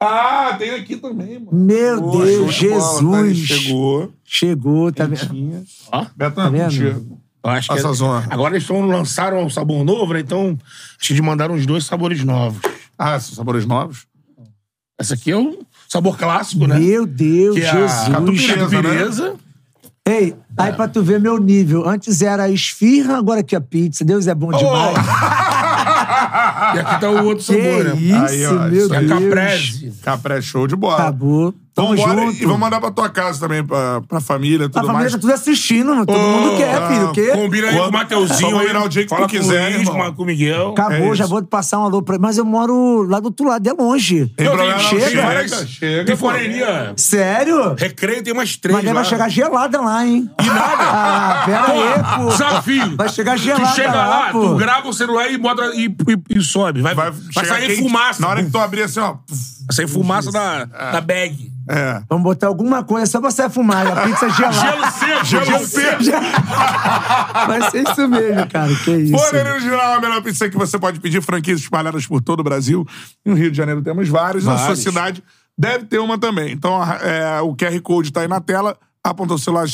Ah, 0.00 0.54
tem 0.58 0.70
aqui 0.70 0.96
também, 0.96 1.40
mano. 1.40 1.50
Meu 1.52 2.00
Deus, 2.12 2.54
de 2.54 2.68
bola, 2.68 2.80
tá 2.80 3.24
Jesus. 3.24 3.38
Chegou. 3.38 4.12
Chegou, 4.24 4.92
tá 4.92 5.04
vendo? 5.06 5.64
Ó. 5.92 6.06
Betão, 6.16 6.44
Tá 6.44 6.48
vendo? 6.50 6.64
contigo. 6.64 7.20
Eu 7.48 7.56
acho 7.58 7.68
que 7.68 7.78
Essa 7.78 7.88
é- 7.88 7.92
zona. 7.92 8.26
Agora 8.30 8.54
eles 8.56 8.66
tão, 8.66 8.86
lançaram 8.86 9.42
um 9.44 9.50
sabor 9.50 9.84
novo, 9.84 10.12
né? 10.12 10.20
Então, 10.20 10.56
acho 10.98 11.06
que 11.08 11.12
eles 11.12 11.24
mandaram 11.24 11.54
uns 11.54 11.66
dois 11.66 11.84
sabores 11.84 12.22
novos. 12.24 12.60
Ah, 12.98 13.18
são 13.20 13.34
sabores 13.34 13.64
novos? 13.66 14.06
Essa 15.00 15.14
aqui 15.14 15.30
é 15.30 15.36
o 15.36 15.60
sabor 15.88 16.16
clássico, 16.18 16.66
né? 16.66 16.78
Meu 16.78 17.06
Deus, 17.06 17.54
que 17.56 17.62
é 17.62 17.70
a 17.70 17.74
Jesus. 17.86 18.08
Catupiry. 18.08 18.54
catupiryesa. 18.54 19.34
Ei, 20.06 20.34
aí 20.56 20.72
pra 20.72 20.88
tu 20.88 21.02
ver 21.02 21.20
meu 21.20 21.38
nível. 21.38 21.86
Antes 21.88 22.22
era 22.22 22.48
esfirra, 22.48 23.18
agora 23.18 23.40
aqui 23.40 23.54
a 23.54 23.60
pizza. 23.60 24.04
Deus 24.04 24.26
é 24.26 24.34
bom 24.34 24.50
demais. 24.50 24.96
E 26.74 26.78
aqui 26.80 27.00
tá 27.00 27.10
o 27.10 27.24
outro 27.24 27.44
que 27.44 27.62
sabor, 27.62 27.84
né? 27.84 27.94
isso, 27.96 28.16
Aí, 28.16 28.46
ó, 28.46 28.52
meu 28.68 28.84
isso 28.86 28.94
É 28.94 28.96
a 28.96 29.00
Deus. 29.00 29.12
caprese. 29.22 29.92
Capré 30.02 30.42
show 30.42 30.66
de 30.66 30.76
bola. 30.76 30.94
Acabou. 30.96 31.54
Tamo 31.82 31.96
junto. 31.96 32.32
e 32.42 32.44
vamos 32.44 32.58
mandar 32.60 32.80
pra 32.80 32.90
tua 32.90 33.08
casa 33.08 33.40
também, 33.40 33.64
pra, 33.64 34.00
pra 34.02 34.20
família, 34.20 34.66
A 34.66 34.68
tudo 34.68 34.74
família 34.86 35.00
mais. 35.00 35.12
tá 35.12 35.18
tudo 35.18 35.32
assistindo, 35.32 35.88
mano. 35.90 36.06
todo 36.06 36.18
mundo 36.18 36.56
quer, 36.56 36.74
ah, 36.74 36.88
filho. 36.88 37.08
O 37.08 37.12
quê? 37.12 37.28
Combina 37.34 37.68
aí 37.68 37.74
Quando- 37.74 37.82
com 37.84 37.88
o 37.88 37.92
Mateuzinho. 37.98 38.58
Virar 38.58 38.84
o 38.84 38.88
dia 38.88 39.02
que 39.04 39.08
Fala 39.08 39.22
tu 39.28 39.30
com 39.32 39.38
quiser, 39.38 39.60
o 39.70 39.74
Luiz, 39.76 39.88
irmão. 39.88 40.06
com, 40.10 40.14
com 40.14 40.22
o 40.22 40.26
Miguel. 40.26 40.68
Acabou, 40.70 41.12
É 41.12 41.16
já 41.16 41.26
vou 41.26 41.42
passar 41.44 41.78
um 41.78 41.84
alô 41.84 42.02
pra 42.02 42.14
ele. 42.16 42.22
Mas 42.22 42.36
eu 42.38 42.44
moro 42.44 43.02
lá 43.08 43.20
do 43.20 43.26
outro 43.26 43.46
lado, 43.48 43.66
é 43.68 43.72
longe. 43.72 44.26
Tem 44.36 44.46
Não, 44.46 44.54
problema, 44.56 44.78
não. 44.80 44.88
chega. 44.88 45.08
Chega, 45.08 45.66
chega. 45.66 46.04
Tem 46.04 46.16
forneria. 46.16 46.92
Sério? 46.96 47.74
Recreio 47.78 48.22
tem 48.22 48.32
umas 48.32 48.56
três 48.56 48.76
Mas 48.76 48.84
lá. 48.86 48.92
vai 48.92 49.04
chegar 49.04 49.28
gelada 49.28 49.80
lá, 49.80 50.06
hein? 50.06 50.28
E 50.42 50.46
nada. 50.46 50.84
Ah, 50.90 51.42
pera 51.46 51.64
aí, 51.70 52.18
pô. 52.24 52.28
Desafio. 52.30 52.96
Vai 52.96 53.08
chegar 53.08 53.36
gelada 53.36 53.66
Tu 53.68 53.74
chega 53.74 53.92
lá, 53.92 54.06
lá, 54.08 54.28
pô. 54.32 54.40
tu 54.40 54.54
grava 54.56 54.88
o 54.88 54.92
celular 54.92 55.30
e 55.30 55.38
bota 55.38 55.62
e, 55.74 55.86
e, 55.86 56.38
e 56.38 56.40
sobe. 56.42 56.80
Vai, 56.82 56.94
vai, 56.94 57.12
chegar 57.32 57.46
sair 57.46 57.66
quente. 57.68 57.82
fumaça. 57.82 58.20
Na 58.22 58.28
hora 58.28 58.42
que 58.44 58.50
tu 58.50 58.58
abrir 58.58 58.82
assim, 58.82 59.00
ó. 59.00 59.14
Vai 59.28 59.72
sair 59.74 59.88
fumaça 59.88 60.30
da, 60.32 60.64
da 60.64 61.00
bag. 61.00 61.52
É. 61.68 62.02
Vamos 62.08 62.24
botar 62.24 62.46
alguma 62.46 62.82
coisa 62.82 63.06
só 63.06 63.20
pra 63.20 63.30
você 63.30 63.48
fumar. 63.50 63.86
A 63.86 64.06
pizza 64.06 64.28
gelada. 64.30 64.90
seco, 64.90 65.24
Gelo 65.24 65.66
seco. 65.66 66.02
Vai 67.46 67.70
ser 67.70 67.88
isso 67.88 68.08
mesmo, 68.08 68.48
cara. 68.48 68.74
Que 68.84 68.90
isso. 68.96 69.18
Forneria 69.18 69.52
Original 69.52 69.92
é 69.92 69.96
a 69.96 70.00
melhor 70.00 70.22
pizza 70.22 70.48
que 70.48 70.56
você 70.56 70.78
pode 70.78 71.00
pedir. 71.00 71.22
Franquias 71.22 71.60
espalhadas 71.60 72.06
por 72.06 72.22
todo 72.22 72.40
o 72.40 72.44
Brasil. 72.44 72.86
No 73.24 73.34
Rio 73.34 73.50
de 73.50 73.56
Janeiro 73.56 73.82
temos 73.82 74.08
vários. 74.08 74.44
Na 74.44 74.56
sua 74.58 74.76
cidade 74.76 75.22
deve 75.58 75.84
ter 75.86 75.98
uma 75.98 76.16
também. 76.16 76.52
Então, 76.52 76.80
é, 77.02 77.40
o 77.40 77.54
QR 77.54 77.80
Code 77.82 78.12
tá 78.12 78.20
aí 78.20 78.28
na 78.28 78.40
tela. 78.40 78.76
Aponta 79.02 79.34
o 79.34 79.38
celular, 79.38 79.64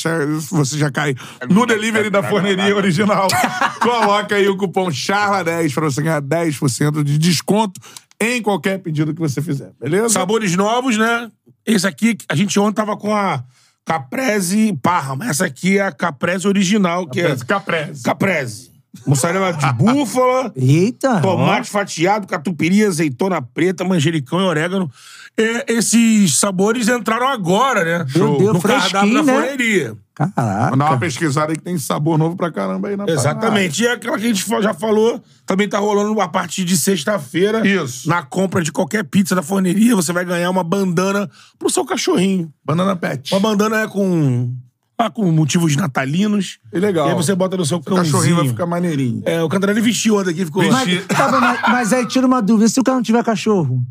você 0.51 0.79
já 0.79 0.91
cai 0.91 1.15
no 1.49 1.67
delivery 1.67 2.09
da 2.09 2.23
Forneria 2.23 2.77
Original. 2.77 3.27
Coloca 3.81 4.37
aí 4.37 4.49
o 4.49 4.57
cupom 4.57 4.89
CHARLA10 4.89 5.75
pra 5.75 5.85
você 5.85 6.03
ganhar 6.03 6.23
10% 6.23 7.03
de 7.03 7.19
desconto 7.19 7.81
em 8.21 8.41
qualquer 8.41 8.79
pedido 8.79 9.13
que 9.13 9.21
você 9.21 9.43
fizer. 9.43 9.73
Beleza? 9.81 10.11
Sabores 10.11 10.55
novos, 10.55 10.97
né? 10.97 11.29
Esse 11.67 11.87
aqui, 11.87 12.17
a 12.29 12.35
gente 12.35 12.59
ontem 12.59 12.75
tava 12.75 12.97
com 12.97 13.15
a 13.15 13.43
Caprese 13.85 14.79
Parma. 14.83 15.27
Essa 15.27 15.47
aqui 15.47 15.79
é 15.79 15.83
a 15.83 15.93
Caprese 15.93 16.47
original, 16.47 17.07
que 17.07 17.21
é... 17.21 17.37
Caprese. 17.37 18.03
Caprese. 18.03 18.75
Mussarela 19.07 19.53
de 19.53 19.73
búfala, 19.73 20.53
Eita. 20.55 21.21
tomate 21.21 21.69
fatiado, 21.69 22.29
catupiry, 22.29 22.85
azeitona 22.85 23.43
preta, 23.43 23.85
manjericão 23.85 24.41
e 24.41 24.45
orégano. 24.45 24.91
E 25.37 25.65
esses 25.67 26.39
sabores 26.39 26.89
entraram 26.89 27.29
agora, 27.29 27.85
né? 27.85 28.07
Meu 28.15 28.39
Deus, 28.39 28.55
no 28.55 28.61
cardápio 28.61 28.91
fresquinho, 28.91 29.15
da 29.15 29.23
né? 29.25 29.33
forneria. 29.33 29.97
Vou 30.17 30.29
dar 30.37 30.71
uma 30.73 30.77
Caraca. 30.77 30.99
pesquisada 30.99 31.53
aí 31.53 31.57
que 31.57 31.65
tem 31.65 31.77
sabor 31.77 32.17
novo 32.17 32.37
pra 32.37 32.51
caramba 32.53 32.89
aí 32.89 32.97
na 32.97 33.05
Exatamente. 33.09 33.83
E 33.83 33.89
aquela 33.89 34.17
que 34.17 34.25
a 34.25 34.29
gente 34.29 34.47
já 34.63 34.73
falou, 34.73 35.21
também 35.45 35.69
tá 35.69 35.79
rolando 35.79 36.21
a 36.21 36.29
partir 36.29 36.65
de 36.65 36.77
sexta-feira. 36.77 37.67
Isso. 37.67 38.09
Na 38.09 38.23
compra 38.23 38.63
de 38.63 38.71
qualquer 38.71 39.03
pizza 39.05 39.35
da 39.35 39.43
forneria, 39.43 39.97
você 39.97 40.13
vai 40.13 40.25
ganhar 40.25 40.51
uma 40.51 40.63
bandana 40.63 41.29
pro 41.59 41.69
seu 41.69 41.85
cachorrinho. 41.85 42.53
Banana 42.65 42.95
Pet. 42.95 43.33
Uma 43.35 43.41
bandana 43.41 43.81
é 43.81 43.89
com. 43.89 44.55
Ah, 44.97 45.11
com 45.11 45.29
motivos 45.33 45.75
natalinos. 45.75 46.61
E 46.73 46.79
legal. 46.79 47.09
E 47.09 47.11
aí 47.11 47.17
você 47.17 47.35
bota 47.35 47.57
no 47.57 47.65
seu 47.67 47.79
O 47.79 47.83
cãozinho. 47.83 48.05
cachorrinho 48.13 48.37
vai 48.37 48.47
ficar 48.47 48.67
maneirinho. 48.67 49.23
É, 49.27 49.43
o 49.43 49.49
Cantarelli 49.49 49.81
vestiu 49.81 50.17
ontem 50.17 50.31
aqui, 50.31 50.45
ficou. 50.45 50.63
Mas, 50.71 51.07
tá 51.09 51.29
bom, 51.33 51.41
mas, 51.41 51.61
mas 51.63 51.93
aí 51.93 52.07
tira 52.07 52.25
uma 52.25 52.41
dúvida. 52.41 52.69
Se 52.69 52.79
o 52.79 52.85
cara 52.85 52.95
não 52.97 53.03
tiver 53.03 53.25
cachorro? 53.25 53.83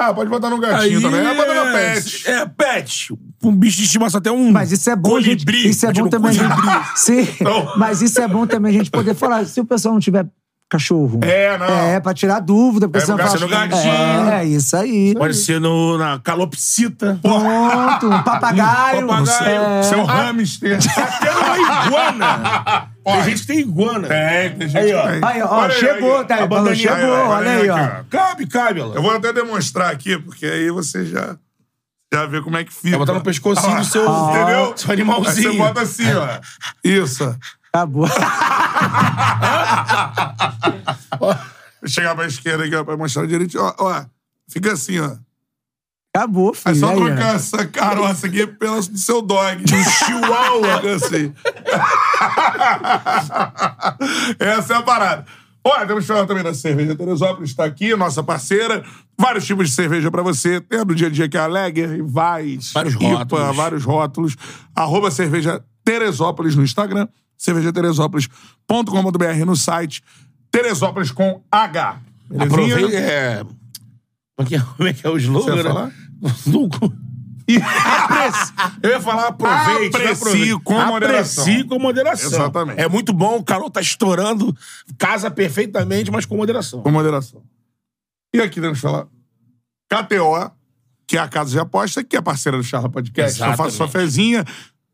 Ah, 0.00 0.14
pode 0.14 0.30
botar 0.30 0.48
no 0.50 0.58
gatinho 0.58 1.00
também. 1.00 1.20
É 1.20 1.30
a 1.30 1.34
banana 1.34 1.70
é- 1.78 1.94
pet. 1.94 2.28
É, 2.28 2.46
pet. 2.46 3.14
Um 3.42 3.52
bicho 3.54 3.76
de 3.78 3.84
estimação, 3.84 4.18
até 4.18 4.30
um. 4.30 4.50
Mas 4.52 4.70
isso 4.72 4.88
é 4.90 4.96
bom, 4.96 5.20
gente. 5.20 5.44
colibri. 5.44 5.68
Isso 5.70 5.84
é 5.86 5.88
bom 5.88 5.94
Tipo, 5.94 6.08
também. 6.08 6.36
colibri. 6.36 6.68
Sim. 6.96 7.28
Então- 7.40 7.72
Mas 7.76 8.02
isso 8.02 8.20
é 8.20 8.28
bom 8.28 8.46
também 8.46 8.74
a 8.74 8.78
gente 8.78 8.90
poder 8.90 9.14
falar. 9.14 9.44
Se 9.46 9.60
o 9.60 9.64
pessoal 9.64 9.94
não 9.94 10.00
tiver 10.00 10.26
cachorro. 10.70 11.20
É, 11.22 11.56
não. 11.56 11.66
É, 11.66 11.98
pra 12.00 12.12
tirar 12.12 12.40
dúvida. 12.40 12.86
Porque 12.88 12.98
É, 12.98 13.00
senão 13.00 13.16
no 13.16 13.24
fala- 13.24 13.66
gatinho. 13.66 13.92
É, 14.30 14.40
é 14.40 14.44
isso 14.44 14.76
aí. 14.76 15.14
Pode 15.14 15.34
ser 15.34 15.58
no, 15.60 15.96
na 15.96 16.18
calopsita. 16.18 17.18
Pronto, 17.22 18.06
um 18.06 18.22
papagaio. 18.22 19.06
Papagaio. 19.06 19.60
É. 19.62 19.82
Seu 19.82 20.04
hamster. 20.04 20.78
Até 20.96 21.30
uma 21.34 21.86
iguana. 21.86 22.88
Tem 23.12 23.24
gente 23.24 23.40
que 23.40 23.46
tem 23.46 23.58
iguana. 23.60 24.08
É, 24.12 24.48
tem 24.50 24.68
gente 24.68 24.78
Aí, 24.78 24.94
ó. 24.94 25.02
que 25.02 25.08
tem. 25.12 25.20
Aí, 25.24 25.42
ó, 25.42 25.48
Olha 25.54 25.74
chegou, 25.74 26.18
aí, 26.18 26.24
tá 26.24 26.34
aí, 26.36 26.42
a 26.42 26.46
bandaninha 26.46 26.76
chegou, 26.76 27.14
aí, 27.14 27.20
ó, 27.20 27.28
olha 27.28 27.50
aí, 27.50 27.68
ó. 27.70 28.04
Cabe, 28.10 28.46
cabe, 28.46 28.80
ela. 28.80 28.94
Eu 28.94 29.02
vou 29.02 29.10
até 29.12 29.32
demonstrar 29.32 29.90
aqui, 29.92 30.18
porque 30.18 30.46
aí 30.46 30.70
você 30.70 31.04
já, 31.06 31.36
já 32.12 32.26
vê 32.26 32.40
como 32.42 32.56
é 32.56 32.64
que 32.64 32.72
fica. 32.72 32.90
Vai 32.90 32.98
botar 32.98 33.14
no 33.14 33.20
pescocinho 33.22 33.76
Ah, 33.76 33.80
do 33.80 33.84
seu, 33.86 34.02
Entendeu? 34.30 34.72
seu 34.76 34.92
animalzinho. 34.92 35.50
Aí 35.50 35.56
você 35.56 35.62
bota 35.62 35.80
assim, 35.82 36.12
ó. 36.14 36.28
Isso. 36.84 37.36
Acabou. 37.72 38.08
Vou 41.18 41.36
chegar 41.86 42.14
pra 42.14 42.26
esquerda 42.26 42.64
aqui, 42.64 42.74
ó, 42.74 42.84
pra 42.84 42.96
mostrar 42.96 43.26
direitinho. 43.26 43.62
Ó, 43.62 43.74
ó. 43.78 44.04
Fica 44.50 44.72
assim, 44.72 44.98
ó. 45.00 45.16
Acabou, 46.18 46.50
É 46.52 46.54
filho. 46.54 46.76
só 46.80 46.90
aí, 46.90 46.96
ó. 46.96 47.04
trocar 47.06 47.34
essa 47.36 47.66
caroça 47.66 48.26
aqui 48.26 48.46
pela 48.46 48.80
do 48.80 48.98
seu 48.98 49.22
dog. 49.22 49.64
De 49.64 49.84
chihuahua. 49.84 50.80
Assim. 50.94 51.32
Essa 54.38 54.74
é 54.74 54.76
a 54.76 54.82
parada. 54.82 55.24
Olha, 55.64 55.86
temos 55.86 56.04
que 56.04 56.08
falar 56.12 56.26
também 56.26 56.42
da 56.42 56.54
cerveja 56.54 56.94
Teresópolis, 56.94 57.50
está 57.50 57.64
aqui, 57.64 57.94
nossa 57.94 58.22
parceira. 58.22 58.82
Vários 59.18 59.44
tipos 59.44 59.68
de 59.68 59.74
cerveja 59.74 60.10
pra 60.10 60.22
você. 60.22 60.60
Tem 60.60 60.80
a 60.80 60.84
do 60.84 60.94
dia 60.94 61.08
a 61.08 61.10
dia 61.10 61.28
que 61.28 61.36
é 61.36 61.40
a 61.40 61.46
Lager, 61.46 62.02
Vais, 62.04 62.72
Vários 62.72 62.94
IPA, 62.94 63.08
rótulos. 63.18 63.56
vários 63.56 63.84
rótulos. 63.84 64.36
Arroba 64.74 65.10
cerveja 65.10 65.62
Teresópolis 65.84 66.54
no 66.56 66.62
Instagram, 66.62 67.08
cervejateresópolis.com.br 67.36 69.44
no 69.46 69.56
site, 69.56 70.02
Teresópolis 70.50 71.10
com 71.10 71.42
H. 71.50 72.00
Aproveita. 72.38 72.96
É... 72.96 73.44
Como 74.36 74.46
é 74.46 74.48
que 74.48 74.54
é, 74.54 74.58
é 74.58 74.96
é 75.02 75.10
o 75.10 75.18
slogan? 75.18 75.74
Né? 75.74 75.92
Aprecie. 77.48 78.52
Eu 78.82 78.90
ia 78.90 79.00
falar 79.00 79.28
aproveite. 79.28 79.96
né? 79.98 80.04
Aprecie 80.10 80.12
Aproveite. 80.12 80.60
com 80.64 80.74
moderação. 80.84 81.44
Aprecie 81.44 81.64
com 81.68 81.78
moderação. 81.78 82.26
Exatamente. 82.28 82.80
É 82.80 82.88
muito 82.88 83.12
bom, 83.12 83.36
o 83.36 83.42
calor 83.44 83.70
tá 83.70 83.80
estourando, 83.80 84.54
casa 84.98 85.30
perfeitamente, 85.30 86.10
mas 86.10 86.26
com 86.26 86.36
moderação. 86.36 86.82
Com 86.82 86.90
moderação. 86.90 87.42
E 88.34 88.40
aqui 88.40 88.60
temos 88.60 88.78
que 88.78 88.82
falar 88.82 89.06
KTO, 89.88 90.50
que 91.06 91.16
é 91.16 91.20
a 91.20 91.28
casa 91.28 91.50
de 91.50 91.58
aposta, 91.58 92.04
que 92.04 92.16
é 92.16 92.20
parceira 92.20 92.58
do 92.58 92.62
Charla 92.64 92.90
Podcast. 92.90 93.40
Eu 93.40 93.46
faço 93.46 93.52
Exatamente. 93.54 93.76
sua 93.76 93.88
fezinha. 93.88 94.44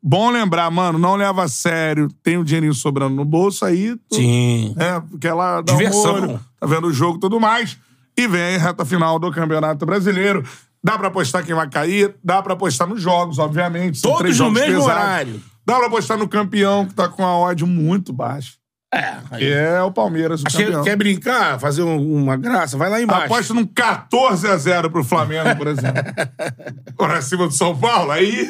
Bom 0.01 0.31
lembrar, 0.31 0.71
mano, 0.71 0.99
não 0.99 1.17
leva 1.17 1.43
a 1.45 1.49
sério. 1.49 2.09
Tem 2.23 2.37
o 2.37 2.45
dinheirinho 2.45 2.75
sobrando 2.75 3.17
no 3.17 3.25
bolso 3.25 3.65
aí. 3.65 3.97
tu- 4.09 4.15
Sim. 4.17 4.77
É, 4.79 5.01
porque 5.01 5.27
ela 5.27 5.61
dá 5.63 5.73
Diversão. 5.73 6.17
um 6.17 6.21
molho, 6.21 6.41
tá 6.61 6.67
vendo 6.67 6.87
o 6.87 6.93
jogo 6.93 7.17
e 7.17 7.21
tudo 7.21 7.41
mais. 7.41 7.77
E 8.17 8.29
vem 8.29 8.41
aí, 8.43 8.57
reta 8.59 8.85
final 8.85 9.19
do 9.19 9.33
Campeonato 9.33 9.85
Brasileiro. 9.85 10.45
Dá 10.85 10.99
pra 10.99 11.09
apostar 11.09 11.43
quem 11.45 11.55
vai 11.55 11.69
cair, 11.69 12.15
dá 12.23 12.43
pra 12.43 12.53
apostar 12.53 12.87
nos 12.87 13.01
jogos, 13.01 13.39
obviamente. 13.39 13.99
São 13.99 14.13
Todos 14.13 14.39
no 14.39 14.51
mesmo 14.51 14.81
pesados. 14.81 14.87
horário. 14.87 15.43
Dá 15.67 15.77
pra 15.79 15.87
apostar 15.87 16.19
no 16.19 16.29
campeão, 16.29 16.85
que 16.87 16.93
tá 16.95 17.09
com 17.09 17.25
a 17.25 17.39
odd 17.39 17.65
muito 17.65 18.13
baixa. 18.13 18.53
É. 18.95 19.17
Que 19.39 19.51
é 19.53 19.83
o 19.83 19.91
Palmeiras, 19.91 20.43
o 20.43 20.45
que 20.45 20.53
campeão. 20.53 20.85
quer 20.85 20.95
brincar, 20.97 21.59
fazer 21.59 21.83
um- 21.83 22.15
uma 22.23 22.37
graça? 22.37 22.77
Vai 22.77 22.89
lá 22.91 23.01
embaixo. 23.01 23.25
Aposta 23.25 23.53
num 23.55 23.67
14x0 23.67 24.89
pro 24.91 25.03
Flamengo, 25.03 25.57
por 25.57 25.67
exemplo. 25.67 26.03
Pra 26.97 27.21
cima 27.23 27.49
do 27.49 27.53
São 27.55 27.77
Paulo, 27.77 28.13
aí 28.13 28.47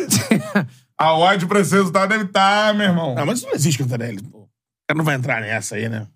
a 0.98 1.14
odd 1.16 1.46
pra 1.46 1.60
esse 1.60 1.74
resultado 1.74 2.10
deve 2.10 2.24
estar, 2.24 2.74
meu 2.74 2.88
irmão. 2.88 3.14
Não, 3.14 3.24
mas 3.24 3.38
isso 3.38 3.46
não 3.46 3.54
existe, 3.54 3.78
Cantarelli. 3.82 4.18
O 4.32 4.46
cara 4.86 4.98
não 4.98 5.04
vai 5.04 5.14
entrar 5.14 5.40
nessa 5.40 5.76
aí, 5.76 5.88
né? 5.88 6.06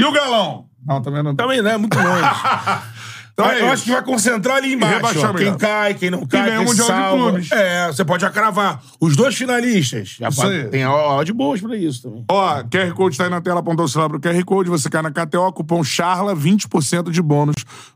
E 0.00 0.04
o 0.04 0.12
Galão? 0.12 0.66
Não, 0.86 1.02
também 1.02 1.22
não. 1.22 1.34
Também 1.34 1.60
não, 1.60 1.70
é 1.72 1.76
muito 1.76 1.98
longe. 1.98 2.08
Então 3.38 3.52
é 3.52 3.54
eu 3.54 3.64
isso. 3.66 3.72
acho 3.72 3.84
que 3.84 3.90
vai 3.92 4.02
concentrar 4.02 4.56
ali 4.56 4.72
embaixo. 4.72 5.20
ó. 5.24 5.32
Quem 5.32 5.56
cai, 5.56 5.94
quem 5.94 6.10
não 6.10 6.26
cai, 6.26 6.48
quem 6.50 6.58
Mundial 6.64 6.74
de 6.74 6.82
salva. 6.92 7.22
Clubes. 7.30 7.52
É, 7.52 7.86
você 7.86 8.04
pode 8.04 8.22
já 8.22 8.30
cravar. 8.30 8.82
Os 9.00 9.14
dois 9.14 9.36
finalistas. 9.36 10.16
Já 10.18 10.28
Isso 10.28 10.40
pode- 10.42 10.56
aí. 10.56 10.64
Tem 10.64 10.84
ó, 10.84 11.22
de 11.22 11.32
boas 11.32 11.60
pra 11.60 11.76
isso 11.76 12.02
também. 12.02 12.24
Ó, 12.28 12.64
QR 12.64 12.92
Code 12.94 13.16
tá 13.16 13.24
aí 13.24 13.30
na 13.30 13.40
tela, 13.40 13.60
apontou 13.60 13.84
o 13.84 13.88
celular 13.88 14.08
pro 14.08 14.18
QR 14.20 14.44
Code, 14.44 14.68
você 14.68 14.90
cai 14.90 15.02
na 15.02 15.12
KTO, 15.12 15.52
cupom 15.52 15.84
CHARLA, 15.84 16.34
20% 16.34 17.12
de 17.12 17.22
bônus 17.22 17.54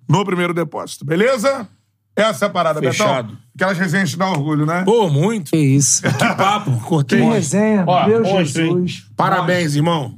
no 0.08 0.24
primeiro 0.24 0.54
depósito, 0.54 1.04
beleza? 1.04 1.66
Essa 2.14 2.44
é 2.44 2.48
a 2.48 2.50
parada, 2.50 2.78
Fechado. 2.78 3.28
Betão. 3.32 3.42
Aquelas 3.56 3.78
resenhas 3.78 4.10
te 4.10 4.18
dá 4.18 4.28
orgulho, 4.30 4.64
né? 4.64 4.82
Pô, 4.84 5.08
muito. 5.08 5.50
Que 5.50 5.56
isso. 5.56 6.02
Que 6.02 6.34
papo. 6.36 6.70
Cortei. 6.86 7.18
Que 7.20 7.26
resenha, 7.26 7.84
Ó, 7.86 8.06
meu 8.06 8.22
monstro, 8.22 8.62
hein? 8.62 8.86
Jesus. 8.86 9.06
Parabéns, 9.16 9.74
irmão. 9.74 10.14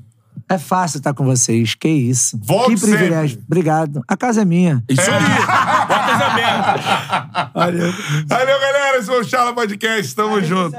É 0.49 0.59
fácil 0.59 0.99
estar 0.99 1.15
com 1.15 1.25
vocês. 1.25 1.75
Que 1.75 1.89
isso. 1.89 2.39
Volte 2.43 2.75
que 2.75 2.81
privilégio. 2.83 3.37
sempre. 3.37 3.45
Obrigado. 3.47 4.03
A 4.07 4.17
casa 4.17 4.43
é 4.43 4.45
minha. 4.45 4.83
Isso 4.89 5.11
aí. 5.11 5.87
Portas 5.87 6.21
abertas. 6.21 7.51
Valeu. 7.55 7.93
Valeu, 8.27 8.61
galera. 8.61 8.99
Esse 8.99 9.07
foi 9.07 9.21
o 9.21 9.25
Charla 9.25 9.53
Podcast. 9.55 10.15
Tamo 10.15 10.41
junto. 10.43 10.77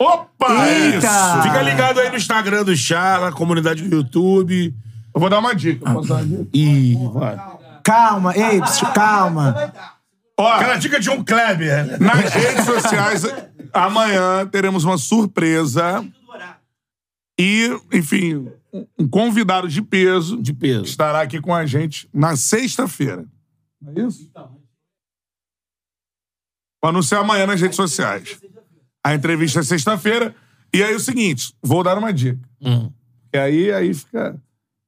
Opa! 0.00 0.68
Eita! 0.68 0.98
Isso! 0.98 1.42
Fica 1.42 1.62
ligado 1.62 2.00
aí 2.00 2.10
no 2.10 2.16
Instagram 2.16 2.64
do 2.64 2.76
Charla, 2.76 3.32
comunidade 3.32 3.82
do 3.82 3.96
YouTube. 3.96 4.74
Eu 5.14 5.20
vou 5.20 5.30
dar 5.30 5.38
uma 5.38 5.54
dica. 5.54 5.90
Posso 5.90 6.08
dar 6.08 6.16
uma 6.16 6.24
dica? 6.24 6.46
E 6.52 6.94
vai. 7.14 7.38
Calma, 7.82 8.36
ei, 8.36 8.60
psiu, 8.62 8.88
calma. 8.88 9.72
Ó, 10.38 10.52
Aquela 10.52 10.76
dica 10.76 11.00
de 11.00 11.08
um 11.08 11.24
Kleber. 11.24 11.98
nas 11.98 12.18
redes 12.34 12.64
sociais, 12.66 13.24
amanhã 13.72 14.46
teremos 14.46 14.84
uma 14.84 14.98
surpresa. 14.98 16.04
E, 17.38 17.68
enfim, 17.92 18.50
um- 18.98 19.08
convidado 19.08 19.68
de 19.68 19.82
peso 19.82 20.40
De 20.40 20.54
peso. 20.54 20.84
estará 20.84 21.20
aqui 21.20 21.40
com 21.40 21.54
a 21.54 21.66
gente 21.66 22.08
na 22.12 22.36
sexta-feira. 22.36 23.26
Não 23.80 23.92
é 23.92 24.06
isso? 24.06 24.30
Vou 26.82 26.90
anunciar 26.90 27.20
amanhã 27.22 27.46
nas 27.46 27.60
redes 27.60 27.76
sociais. 27.76 28.40
A 29.04 29.14
entrevista 29.14 29.60
é 29.60 29.62
sexta-feira. 29.62 30.34
E 30.74 30.82
aí 30.82 30.94
o 30.94 31.00
seguinte, 31.00 31.54
vou 31.62 31.82
dar 31.82 31.96
uma 31.98 32.12
dica. 32.12 32.40
Hum. 32.60 32.92
E 33.32 33.38
aí, 33.38 33.72
aí 33.72 33.94
fica 33.94 34.40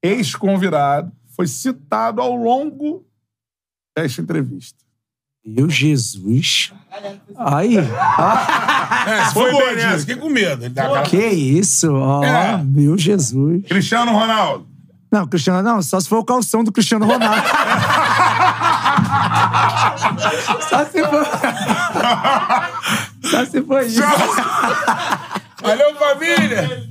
ex-convidado, 0.03 1.13
foi 1.35 1.47
citado 1.47 2.21
ao 2.21 2.35
longo 2.35 3.07
desta 3.97 4.21
entrevista. 4.23 4.85
Meu 5.49 5.71
Jesus. 5.71 6.73
Aí. 7.39 7.79
É, 7.79 7.87
ah. 7.99 9.31
foi 9.33 9.51
bem 9.51 9.77
nessa, 9.77 10.01
fiquei 10.01 10.17
com 10.17 10.29
medo. 10.29 10.65
Ele 10.65 10.79
aquela- 10.79 11.03
Que 11.03 11.17
isso? 11.27 11.91
Ó, 11.95 12.23
É. 12.23 12.63
meu 12.63 12.99
Jesus. 12.99 13.63
Cristiano 13.67 14.13
Ronaldo. 14.13 14.67
Não, 15.11 15.27
Cristiano, 15.27 15.63
não, 15.63 15.81
só 15.81 15.99
se 15.99 16.07
for 16.07 16.19
o 16.19 16.25
calção 16.25 16.63
do 16.63 16.71
Cristiano 16.71 17.07
Ronaldo. 17.07 17.43
só 20.69 20.85
se 20.85 21.03
for. 21.03 21.27
só 23.23 23.45
se 23.47 23.63
for 23.63 23.83
isso. 23.85 24.03
Valeu, 25.63 25.95
família! 25.97 26.89